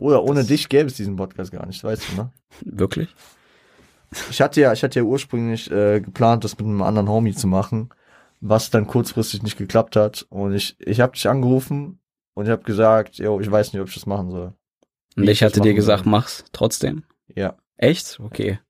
oder 0.00 0.22
ohne 0.24 0.44
dich 0.44 0.68
gäbe 0.68 0.86
es 0.88 0.94
diesen 0.94 1.16
Podcast 1.16 1.52
gar 1.52 1.66
nicht, 1.66 1.82
weißt 1.82 2.02
du, 2.10 2.16
ne? 2.16 2.32
Wirklich? 2.64 3.14
Ich 4.30 4.40
hatte 4.40 4.60
ja, 4.60 4.72
ich 4.72 4.82
hatte 4.82 4.98
ja 4.98 5.04
ursprünglich 5.04 5.70
äh, 5.70 6.00
geplant, 6.00 6.44
das 6.44 6.58
mit 6.58 6.66
einem 6.66 6.82
anderen 6.82 7.08
Homie 7.08 7.34
zu 7.34 7.46
machen, 7.46 7.90
was 8.40 8.70
dann 8.70 8.86
kurzfristig 8.86 9.42
nicht 9.42 9.58
geklappt 9.58 9.96
hat. 9.96 10.26
Und 10.30 10.54
ich, 10.54 10.76
ich 10.80 11.00
habe 11.00 11.12
dich 11.12 11.28
angerufen 11.28 12.00
und 12.34 12.46
ich 12.46 12.50
habe 12.50 12.62
gesagt, 12.62 13.18
yo, 13.18 13.38
ich 13.40 13.50
weiß 13.50 13.72
nicht, 13.72 13.82
ob 13.82 13.88
ich 13.88 13.94
das 13.94 14.06
machen 14.06 14.30
soll. 14.30 14.54
Und 15.16 15.24
ich 15.24 15.30
ich 15.30 15.38
das 15.40 15.52
hatte 15.52 15.60
dir 15.60 15.74
gesagt, 15.74 16.04
soll. 16.04 16.10
mach's 16.10 16.44
trotzdem. 16.52 17.04
Ja. 17.34 17.56
Echt? 17.76 18.18
Okay. 18.20 18.60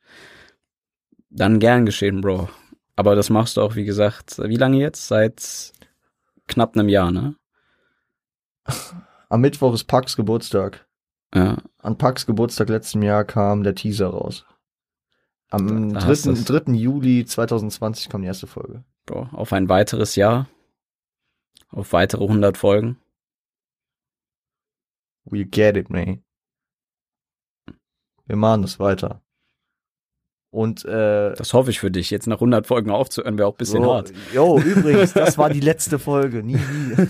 Dann 1.31 1.59
gern 1.59 1.87
geschehen, 1.87 2.21
Bro. 2.21 2.49
Aber 2.99 3.15
das 3.15 3.31
machst 3.31 3.57
du 3.57 3.63
auch, 3.63 3.77
wie 3.77 3.85
gesagt, 3.85 4.39
wie 4.39 4.57
lange 4.57 4.79
jetzt? 4.79 5.07
Seit 5.07 5.73
knapp 6.49 6.75
einem 6.77 6.89
Jahr, 6.89 7.13
ne? 7.13 7.37
Am 9.29 9.41
Mittwoch 9.41 9.73
ist 9.73 9.85
Pax 9.85 10.17
Geburtstag. 10.17 10.85
Ja. 11.33 11.59
An 11.79 11.97
Pax 11.97 12.27
Geburtstag 12.27 12.69
letzten 12.69 13.03
Jahr 13.03 13.25
kam 13.25 13.63
der 13.63 13.77
Teaser 13.77 14.09
raus. 14.09 14.45
Am 15.49 15.95
Da 15.95 16.07
hast 16.07 16.27
3. 16.27 16.31
du's. 16.31 16.45
3. 16.47 16.73
Juli 16.73 17.25
2020 17.25 18.09
kam 18.09 18.23
die 18.23 18.27
erste 18.27 18.49
Folge. 18.49 18.83
Bro, 19.07 19.29
auf 19.31 19.53
ein 19.53 19.69
weiteres 19.69 20.17
Jahr. 20.17 20.49
Auf 21.69 21.93
weitere 21.93 22.25
100 22.25 22.57
Folgen. 22.59 22.99
We 25.25 25.45
get 25.45 25.77
it, 25.77 25.89
man. 25.89 26.25
Wir 28.27 28.37
machen 28.37 28.63
das 28.63 28.81
weiter. 28.81 29.23
Und 30.51 30.85
äh, 30.85 31.35
Das 31.35 31.53
hoffe 31.53 31.71
ich 31.71 31.81
für 31.81 31.91
dich. 31.91 32.11
Jetzt 32.11 32.27
nach 32.27 32.37
100 32.37 32.67
Folgen 32.67 32.91
aufzuhören, 32.91 33.37
wäre 33.37 33.49
auch 33.49 33.55
ein 33.55 33.59
bisschen 33.59 33.83
so, 33.83 33.95
hart. 33.95 34.13
Jo, 34.33 34.59
übrigens, 34.65 35.13
das 35.13 35.37
war 35.37 35.51
die 35.51 35.61
letzte 35.61 35.99
Folge, 35.99 36.43
nie 36.43 36.55
wieder. 36.57 37.07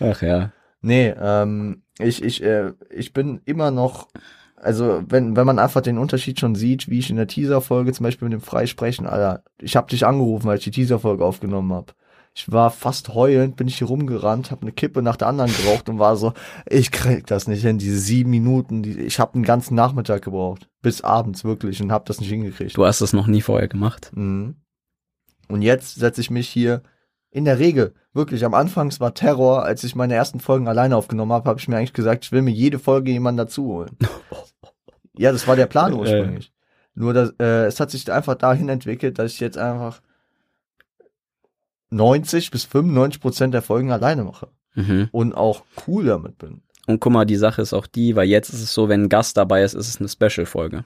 Ach 0.00 0.20
ja. 0.22 0.52
Nee, 0.80 1.14
ähm, 1.20 1.82
ich, 1.98 2.22
ich, 2.22 2.42
äh, 2.42 2.72
ich 2.90 3.12
bin 3.12 3.40
immer 3.46 3.70
noch, 3.70 4.08
also 4.56 5.02
wenn, 5.08 5.36
wenn 5.36 5.46
man 5.46 5.58
einfach 5.58 5.80
den 5.80 5.98
Unterschied 5.98 6.38
schon 6.38 6.54
sieht, 6.54 6.88
wie 6.88 6.98
ich 6.98 7.10
in 7.10 7.16
der 7.16 7.26
Teaser-Folge 7.26 7.92
zum 7.92 8.04
Beispiel 8.04 8.28
mit 8.28 8.34
dem 8.34 8.44
Freisprechen, 8.44 9.06
Alter, 9.06 9.42
ich 9.60 9.76
habe 9.76 9.90
dich 9.90 10.06
angerufen, 10.06 10.48
als 10.48 10.60
ich 10.60 10.64
die 10.64 10.82
Teaser-Folge 10.82 11.24
aufgenommen 11.24 11.72
habe. 11.72 11.92
Ich 12.38 12.52
war 12.52 12.70
fast 12.70 13.14
heulend, 13.14 13.56
bin 13.56 13.66
ich 13.66 13.78
hier 13.78 13.88
rumgerannt, 13.88 14.52
habe 14.52 14.62
eine 14.62 14.70
Kippe 14.70 15.02
nach 15.02 15.16
der 15.16 15.26
anderen 15.26 15.50
geraucht 15.50 15.88
und 15.88 15.98
war 15.98 16.16
so, 16.16 16.34
ich 16.70 16.92
krieg 16.92 17.26
das 17.26 17.48
nicht 17.48 17.62
hin, 17.62 17.78
diese 17.78 17.98
sieben 17.98 18.30
Minuten, 18.30 18.84
die, 18.84 18.92
ich 18.92 19.18
habe 19.18 19.34
einen 19.34 19.42
ganzen 19.42 19.74
Nachmittag 19.74 20.22
gebraucht, 20.22 20.68
bis 20.80 21.00
abends 21.00 21.42
wirklich 21.42 21.82
und 21.82 21.90
habe 21.90 22.04
das 22.06 22.20
nicht 22.20 22.28
hingekriegt. 22.28 22.76
Du 22.76 22.86
hast 22.86 23.00
das 23.00 23.12
noch 23.12 23.26
nie 23.26 23.42
vorher 23.42 23.66
gemacht. 23.66 24.12
Mhm. 24.14 24.54
Und 25.48 25.62
jetzt 25.62 25.96
setze 25.96 26.20
ich 26.20 26.30
mich 26.30 26.48
hier 26.48 26.84
in 27.32 27.44
der 27.44 27.58
Regel, 27.58 27.92
wirklich, 28.12 28.44
am 28.44 28.54
Anfang 28.54 28.92
war 29.00 29.14
Terror, 29.14 29.64
als 29.64 29.82
ich 29.82 29.96
meine 29.96 30.14
ersten 30.14 30.38
Folgen 30.38 30.68
alleine 30.68 30.94
aufgenommen 30.94 31.32
habe, 31.32 31.48
habe 31.50 31.58
ich 31.58 31.66
mir 31.66 31.76
eigentlich 31.76 31.92
gesagt, 31.92 32.24
ich 32.24 32.30
will 32.30 32.42
mir 32.42 32.52
jede 32.52 32.78
Folge 32.78 33.10
jemanden 33.10 33.38
dazu 33.38 33.64
holen. 33.64 33.98
ja, 35.18 35.32
das 35.32 35.48
war 35.48 35.56
der 35.56 35.66
Plan 35.66 35.92
Ja, 35.92 35.98
ursprünglich. 35.98 36.52
Nur 36.94 37.14
dass, 37.14 37.30
äh, 37.40 37.66
es 37.66 37.80
hat 37.80 37.90
sich 37.90 38.12
einfach 38.12 38.36
dahin 38.36 38.68
entwickelt, 38.68 39.18
dass 39.18 39.32
ich 39.32 39.40
jetzt 39.40 39.58
einfach 39.58 40.02
90 41.90 42.50
bis 42.50 42.64
95 42.64 43.20
Prozent 43.20 43.54
der 43.54 43.62
Folgen 43.62 43.90
alleine 43.92 44.24
mache 44.24 44.48
Mhm. 44.74 45.08
und 45.12 45.34
auch 45.34 45.62
cool 45.86 46.04
damit 46.06 46.38
bin. 46.38 46.62
Und 46.86 47.00
guck 47.00 47.12
mal, 47.12 47.24
die 47.24 47.36
Sache 47.36 47.60
ist 47.62 47.72
auch 47.74 47.86
die, 47.86 48.16
weil 48.16 48.28
jetzt 48.28 48.50
ist 48.50 48.62
es 48.62 48.72
so, 48.72 48.88
wenn 48.88 49.04
ein 49.04 49.08
Gast 49.08 49.36
dabei 49.36 49.62
ist, 49.62 49.74
ist 49.74 49.88
es 49.88 49.98
eine 50.00 50.08
Special-Folge. 50.08 50.84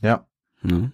Ja. 0.00 0.26
Ne? 0.62 0.92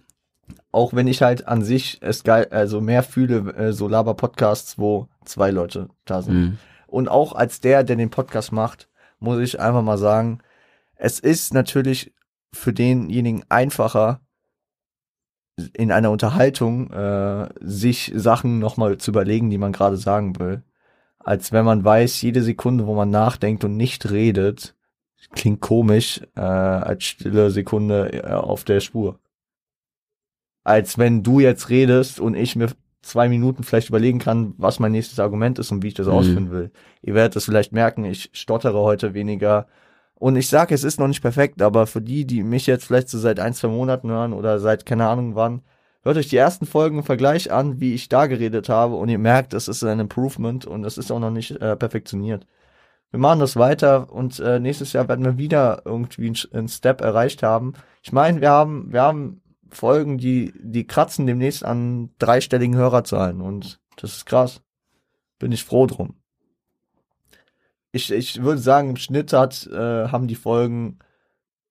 Auch 0.71 0.93
wenn 0.93 1.07
ich 1.07 1.21
halt 1.21 1.47
an 1.47 1.61
sich 1.63 1.99
es 2.01 2.23
geil, 2.23 2.47
also 2.51 2.81
mehr 2.81 3.03
fühle, 3.03 3.53
äh, 3.53 3.73
so 3.73 3.87
Laber-Podcasts, 3.87 4.77
wo 4.77 5.07
zwei 5.25 5.51
Leute 5.51 5.89
da 6.05 6.21
sind. 6.21 6.35
Mhm. 6.35 6.57
Und 6.87 7.07
auch 7.07 7.33
als 7.33 7.61
der, 7.61 7.83
der 7.83 7.95
den 7.95 8.09
Podcast 8.09 8.51
macht, 8.51 8.89
muss 9.19 9.39
ich 9.39 9.59
einfach 9.59 9.81
mal 9.83 9.97
sagen, 9.97 10.39
es 10.95 11.19
ist 11.19 11.53
natürlich 11.53 12.13
für 12.53 12.73
denjenigen 12.73 13.43
einfacher, 13.49 14.19
in 15.73 15.91
einer 15.91 16.11
Unterhaltung 16.11 16.91
äh, 16.91 17.49
sich 17.59 18.11
Sachen 18.15 18.59
nochmal 18.59 18.97
zu 18.97 19.11
überlegen, 19.11 19.49
die 19.49 19.57
man 19.57 19.71
gerade 19.71 19.97
sagen 19.97 20.39
will, 20.39 20.63
als 21.19 21.51
wenn 21.51 21.65
man 21.65 21.83
weiß, 21.83 22.21
jede 22.21 22.41
Sekunde, 22.41 22.87
wo 22.87 22.95
man 22.95 23.09
nachdenkt 23.09 23.63
und 23.63 23.77
nicht 23.77 24.09
redet, 24.09 24.75
klingt 25.33 25.61
komisch 25.61 26.21
äh, 26.35 26.41
als 26.41 27.03
stille 27.03 27.51
Sekunde 27.51 28.11
äh, 28.13 28.31
auf 28.33 28.63
der 28.63 28.79
Spur. 28.79 29.19
Als 30.63 30.97
wenn 30.97 31.23
du 31.23 31.39
jetzt 31.39 31.69
redest 31.69 32.19
und 32.19 32.35
ich 32.35 32.55
mir 32.55 32.69
zwei 33.01 33.29
Minuten 33.29 33.63
vielleicht 33.63 33.89
überlegen 33.89 34.19
kann, 34.19 34.53
was 34.57 34.79
mein 34.79 34.91
nächstes 34.91 35.19
Argument 35.19 35.57
ist 35.59 35.71
und 35.71 35.81
wie 35.83 35.87
ich 35.87 35.93
das 35.95 36.07
Mhm. 36.07 36.13
ausführen 36.13 36.51
will. 36.51 36.71
Ihr 37.01 37.15
werdet 37.15 37.35
es 37.35 37.45
vielleicht 37.45 37.71
merken, 37.71 38.05
ich 38.05 38.29
stottere 38.33 38.79
heute 38.79 39.13
weniger. 39.13 39.67
Und 40.21 40.35
ich 40.35 40.49
sage, 40.49 40.75
es 40.75 40.83
ist 40.83 40.99
noch 40.99 41.07
nicht 41.07 41.23
perfekt, 41.23 41.63
aber 41.63 41.87
für 41.87 41.99
die, 41.99 42.27
die 42.27 42.43
mich 42.43 42.67
jetzt 42.67 42.85
vielleicht 42.85 43.09
so 43.09 43.17
seit 43.17 43.39
ein, 43.39 43.55
zwei 43.55 43.69
Monaten 43.69 44.11
hören 44.11 44.33
oder 44.33 44.59
seit 44.59 44.85
keine 44.85 45.07
Ahnung 45.07 45.33
wann, 45.33 45.63
hört 46.03 46.15
euch 46.15 46.27
die 46.29 46.37
ersten 46.37 46.67
Folgen 46.67 46.99
im 46.99 47.03
Vergleich 47.03 47.51
an, 47.51 47.79
wie 47.79 47.95
ich 47.95 48.07
da 48.07 48.27
geredet 48.27 48.69
habe 48.69 48.97
und 48.97 49.09
ihr 49.09 49.17
merkt, 49.17 49.55
es 49.55 49.67
ist 49.67 49.83
ein 49.83 49.99
Improvement 49.99 50.67
und 50.67 50.85
es 50.85 50.99
ist 50.99 51.11
auch 51.11 51.17
noch 51.17 51.31
nicht 51.31 51.59
äh, 51.59 51.75
perfektioniert. 51.75 52.45
Wir 53.09 53.19
machen 53.19 53.39
das 53.39 53.55
weiter 53.55 54.13
und 54.13 54.39
äh, 54.39 54.59
nächstes 54.59 54.93
Jahr 54.93 55.07
werden 55.07 55.25
wir 55.25 55.39
wieder 55.39 55.81
irgendwie 55.85 56.31
einen, 56.53 56.67
Step 56.67 57.01
erreicht 57.01 57.41
haben. 57.41 57.73
Ich 58.03 58.11
meine, 58.11 58.41
wir 58.41 58.51
haben, 58.51 58.93
wir 58.93 59.01
haben 59.01 59.41
Folgen, 59.71 60.19
die, 60.19 60.53
die 60.61 60.85
kratzen 60.85 61.25
demnächst 61.25 61.65
an 61.65 62.11
dreistelligen 62.19 62.75
Hörerzahlen 62.75 63.41
und 63.41 63.79
das 63.95 64.17
ist 64.17 64.27
krass. 64.27 64.61
Bin 65.39 65.51
ich 65.51 65.65
froh 65.65 65.87
drum. 65.87 66.20
Ich, 67.91 68.11
ich 68.11 68.41
würde 68.41 68.61
sagen, 68.61 68.91
im 68.91 68.95
Schnitt 68.95 69.33
hat, 69.33 69.67
äh, 69.67 70.07
haben 70.07 70.27
die 70.27 70.35
Folgen 70.35 70.99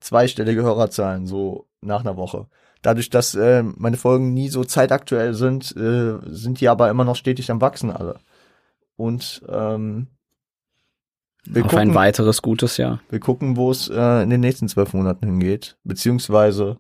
zweistellige 0.01 0.63
Hörerzahlen, 0.63 1.27
so 1.27 1.67
nach 1.81 2.01
einer 2.01 2.17
Woche. 2.17 2.47
Dadurch, 2.83 3.11
dass 3.11 3.35
äh, 3.35 3.63
meine 3.63 3.97
Folgen 3.97 4.33
nie 4.33 4.49
so 4.49 4.65
zeitaktuell 4.65 5.35
sind, 5.35 5.75
äh, 5.77 6.19
sind 6.27 6.61
die 6.61 6.69
aber 6.69 6.91
immer 6.91 7.05
noch 7.05 7.17
stetig 7.17 7.51
am 7.51 7.61
Wachsen 7.61 7.91
alle. 7.91 8.19
Und 8.97 9.43
ähm, 9.49 10.09
wir 11.45 11.65
Auf 11.65 11.75
ein 11.75 11.89
gucken, 11.89 11.95
weiteres 11.95 12.43
gutes 12.43 12.77
Jahr. 12.77 13.01
wir 13.09 13.21
gucken, 13.21 13.57
wo 13.57 13.71
es 13.71 13.89
äh, 13.89 14.23
in 14.23 14.31
den 14.31 14.41
nächsten 14.41 14.69
zwölf 14.69 14.93
Monaten 14.93 15.27
hingeht, 15.27 15.79
beziehungsweise 15.85 16.79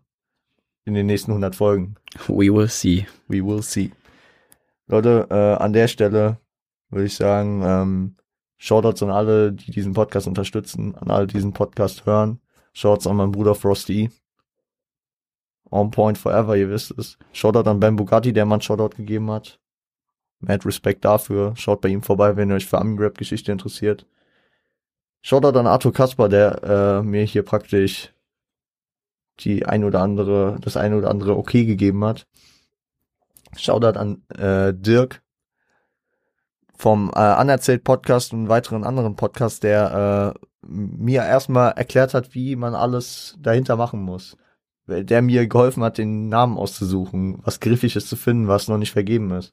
in 0.85 0.95
den 0.95 1.07
nächsten 1.07 1.31
100 1.31 1.55
Folgen. 1.55 1.97
We 2.29 2.53
will 2.53 2.69
see. 2.69 3.07
We 3.29 3.45
will 3.45 3.63
see. 3.63 3.93
Leute, 4.87 5.27
äh, 5.31 5.63
an 5.63 5.73
der 5.73 5.89
Stelle 5.89 6.39
würde 6.91 7.07
ich 7.07 7.17
sagen, 7.17 7.63
ähm, 7.65 8.17
Shoutouts 8.63 9.03
an 9.03 9.11
alle, 9.11 9.53
die 9.53 9.71
diesen 9.71 9.95
Podcast 9.95 10.27
unterstützen, 10.27 10.95
an 10.95 11.11
alle, 11.11 11.27
die 11.27 11.33
diesen 11.33 11.55
Podcast 11.55 12.05
hören. 12.05 12.41
Shoutouts 12.75 13.07
an 13.07 13.17
meinen 13.17 13.33
Bruder 13.33 13.55
Frosty. 13.55 14.11
On 15.71 15.91
point 15.91 16.19
forever, 16.19 16.55
ihr 16.57 16.69
wisst 16.69 16.91
es. 16.99 17.17
Shoutout 17.33 17.67
an 17.71 17.81
Ben 17.81 17.97
Bugatti, 17.97 18.35
der 18.35 18.45
mal 18.45 18.57
einen 18.57 18.63
Shoutout 18.63 18.97
gegeben 18.97 19.31
hat. 19.31 19.59
Mad 20.41 20.67
Respekt 20.67 21.07
dafür. 21.07 21.55
Schaut 21.57 21.81
bei 21.81 21.89
ihm 21.89 22.03
vorbei, 22.03 22.37
wenn 22.37 22.51
ihr 22.51 22.57
euch 22.57 22.67
für 22.67 22.79
Ami-Rap-Geschichte 22.79 23.51
interessiert. 23.51 24.07
Shoutout 25.23 25.59
an 25.59 25.67
Arthur 25.67 25.95
Kasper, 25.95 26.29
der 26.29 26.63
äh, 26.63 27.03
mir 27.03 27.25
hier 27.25 27.45
praktisch 27.45 28.13
die 29.39 29.65
ein 29.65 29.85
oder 29.85 30.03
andere, 30.03 30.59
das 30.61 30.77
ein 30.77 30.93
oder 30.93 31.11
andere 31.11 31.35
okay 31.35 31.65
gegeben 31.65 32.05
hat. 32.05 32.27
Shoutout 33.57 33.99
an 33.99 34.23
äh, 34.37 34.75
Dirk 34.75 35.23
vom 36.81 37.11
äh, 37.15 37.19
Anerzählt 37.19 37.85
Podcast 37.85 38.33
und 38.33 38.49
weiteren 38.49 38.85
anderen 38.85 39.15
Podcast, 39.15 39.63
der 39.63 40.35
äh, 40.35 40.47
mir 40.67 41.23
erstmal 41.23 41.73
erklärt 41.73 42.15
hat, 42.15 42.35
wie 42.35 42.57
man 42.57 42.75
alles 42.75 43.37
dahinter 43.39 43.77
machen 43.77 44.01
muss. 44.01 44.39
Der 44.87 45.21
mir 45.21 45.47
geholfen 45.47 45.85
hat, 45.85 45.99
den 45.99 46.31
Namen 46.31 46.57
auszusuchen, 46.57 47.39
was 47.45 47.61
Griffiges 47.61 48.07
zu 48.07 48.17
finden, 48.17 48.49
was 48.49 48.67
noch 48.67 48.79
nicht 48.79 48.93
vergeben 48.93 49.31
ist. 49.31 49.53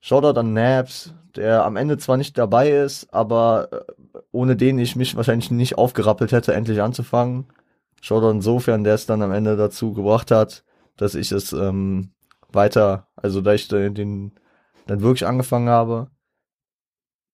Shoutout 0.00 0.38
an 0.38 0.52
Naps, 0.52 1.14
der 1.36 1.64
am 1.64 1.76
Ende 1.76 1.96
zwar 1.96 2.18
nicht 2.18 2.36
dabei 2.36 2.70
ist, 2.70 3.12
aber 3.12 3.68
äh, 3.72 4.18
ohne 4.30 4.56
den 4.56 4.78
ich 4.78 4.94
mich 4.94 5.16
wahrscheinlich 5.16 5.50
nicht 5.50 5.78
aufgerappelt 5.78 6.32
hätte, 6.32 6.52
endlich 6.52 6.82
anzufangen. 6.82 7.46
Shoutout 8.02 8.30
insofern, 8.30 8.84
der 8.84 8.94
es 8.94 9.06
dann 9.06 9.22
am 9.22 9.32
Ende 9.32 9.56
dazu 9.56 9.94
gebracht 9.94 10.30
hat, 10.30 10.64
dass 10.98 11.14
ich 11.14 11.32
es 11.32 11.54
ähm, 11.54 12.10
weiter, 12.52 13.08
also 13.16 13.40
da 13.40 13.54
ich 13.54 13.68
den 13.68 14.32
dann 14.86 15.00
wirklich 15.00 15.26
angefangen 15.26 15.68
habe. 15.68 16.10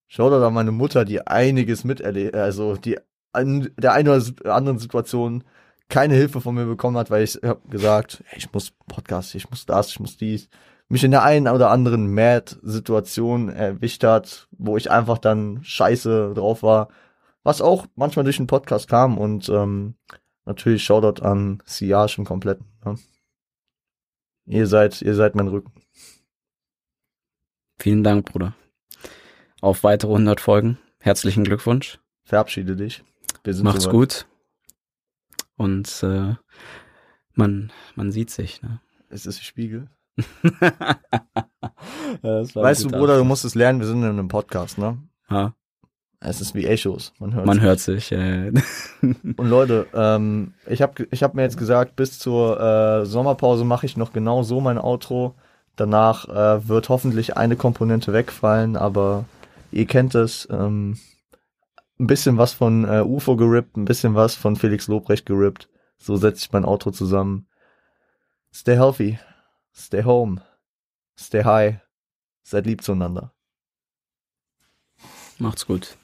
Shoutout 0.08 0.44
an 0.44 0.54
meine 0.54 0.72
Mutter, 0.72 1.04
die 1.04 1.26
einiges 1.26 1.84
miterlebt, 1.84 2.34
also 2.34 2.76
die 2.76 2.98
an 3.32 3.70
der 3.76 3.92
einen 3.92 4.08
oder 4.08 4.54
anderen 4.54 4.78
Situation 4.78 5.44
keine 5.88 6.14
Hilfe 6.14 6.40
von 6.40 6.54
mir 6.54 6.66
bekommen 6.66 6.96
hat, 6.96 7.10
weil 7.10 7.24
ich 7.24 7.38
habe 7.42 7.60
gesagt, 7.68 8.22
ich 8.36 8.52
muss 8.52 8.72
Podcast, 8.88 9.34
ich 9.34 9.48
muss 9.50 9.66
das, 9.66 9.88
ich 9.88 10.00
muss 10.00 10.16
dies, 10.16 10.48
mich 10.88 11.04
in 11.04 11.10
der 11.10 11.22
einen 11.22 11.48
oder 11.48 11.70
anderen 11.70 12.12
Mad-Situation 12.12 13.48
erwischt 13.48 14.04
hat, 14.04 14.48
wo 14.52 14.76
ich 14.76 14.90
einfach 14.90 15.18
dann 15.18 15.62
scheiße 15.62 16.32
drauf 16.34 16.62
war, 16.62 16.88
was 17.42 17.60
auch 17.60 17.86
manchmal 17.94 18.24
durch 18.24 18.38
den 18.38 18.46
Podcast 18.46 18.88
kam 18.88 19.18
und 19.18 19.48
ähm, 19.48 19.94
natürlich 20.44 20.84
Shoutout 20.84 21.22
an 21.22 21.62
Siage 21.64 22.16
im 22.18 22.24
Kompletten. 22.24 22.66
Ne? 22.84 22.96
Ihr 24.46 24.66
seid, 24.66 25.02
ihr 25.02 25.14
seid 25.14 25.34
mein 25.34 25.48
Rücken. 25.48 25.72
Vielen 27.80 28.02
Dank, 28.02 28.26
Bruder. 28.26 28.54
Auf 29.60 29.84
weitere 29.84 30.10
100 30.12 30.40
Folgen. 30.40 30.78
Herzlichen 31.00 31.44
Glückwunsch. 31.44 32.00
Verabschiede 32.24 32.76
dich. 32.76 33.04
Macht's 33.62 33.84
soweit. 33.84 33.94
gut. 33.94 34.26
Und 35.56 36.02
äh, 36.02 36.34
man, 37.34 37.72
man 37.94 38.10
sieht 38.12 38.30
sich. 38.30 38.62
Ne? 38.62 38.80
Es 39.08 39.26
ist 39.26 39.42
Spiegel. 39.44 39.88
ja, 40.60 40.98
weißt 42.22 42.84
du, 42.84 42.88
Bruder, 42.88 43.16
du 43.16 43.24
musst 43.24 43.44
es 43.44 43.54
lernen, 43.54 43.78
wir 43.78 43.86
sind 43.86 44.02
in 44.02 44.08
einem 44.08 44.28
Podcast, 44.28 44.78
ne? 44.78 44.98
Ha. 45.30 45.54
Es 46.20 46.40
ist 46.40 46.56
wie 46.56 46.66
Echos, 46.66 47.12
man 47.20 47.32
hört 47.32 47.46
Man 47.46 47.58
sich. 47.58 47.64
hört 47.64 47.78
sich, 47.78 48.10
ja. 48.10 48.46
Und 49.36 49.38
Leute, 49.38 49.86
ähm, 49.94 50.54
ich 50.66 50.82
habe 50.82 51.06
ich 51.12 51.22
hab 51.22 51.34
mir 51.34 51.42
jetzt 51.42 51.56
gesagt, 51.56 51.94
bis 51.94 52.18
zur 52.18 52.60
äh, 52.60 53.06
Sommerpause 53.06 53.64
mache 53.64 53.86
ich 53.86 53.96
noch 53.96 54.12
genau 54.12 54.42
so 54.42 54.60
mein 54.60 54.78
Outro. 54.78 55.36
Danach 55.78 56.28
äh, 56.28 56.66
wird 56.66 56.88
hoffentlich 56.88 57.36
eine 57.36 57.54
Komponente 57.54 58.12
wegfallen, 58.12 58.76
aber 58.76 59.26
ihr 59.70 59.86
kennt 59.86 60.16
es. 60.16 60.48
Ähm, 60.50 60.98
ein 62.00 62.08
bisschen 62.08 62.36
was 62.36 62.52
von 62.52 62.84
äh, 62.84 63.00
UFO 63.00 63.36
gerippt, 63.36 63.76
ein 63.76 63.84
bisschen 63.84 64.16
was 64.16 64.34
von 64.34 64.56
Felix 64.56 64.88
Lobrecht 64.88 65.24
gerippt. 65.24 65.68
So 65.96 66.16
setze 66.16 66.40
ich 66.40 66.52
mein 66.52 66.64
Outro 66.64 66.90
zusammen. 66.90 67.46
Stay 68.52 68.74
healthy. 68.74 69.20
Stay 69.72 70.02
home. 70.02 70.42
Stay 71.16 71.44
high. 71.44 71.76
Seid 72.42 72.66
lieb 72.66 72.82
zueinander. 72.82 73.32
Macht's 75.38 75.64
gut. 75.64 75.96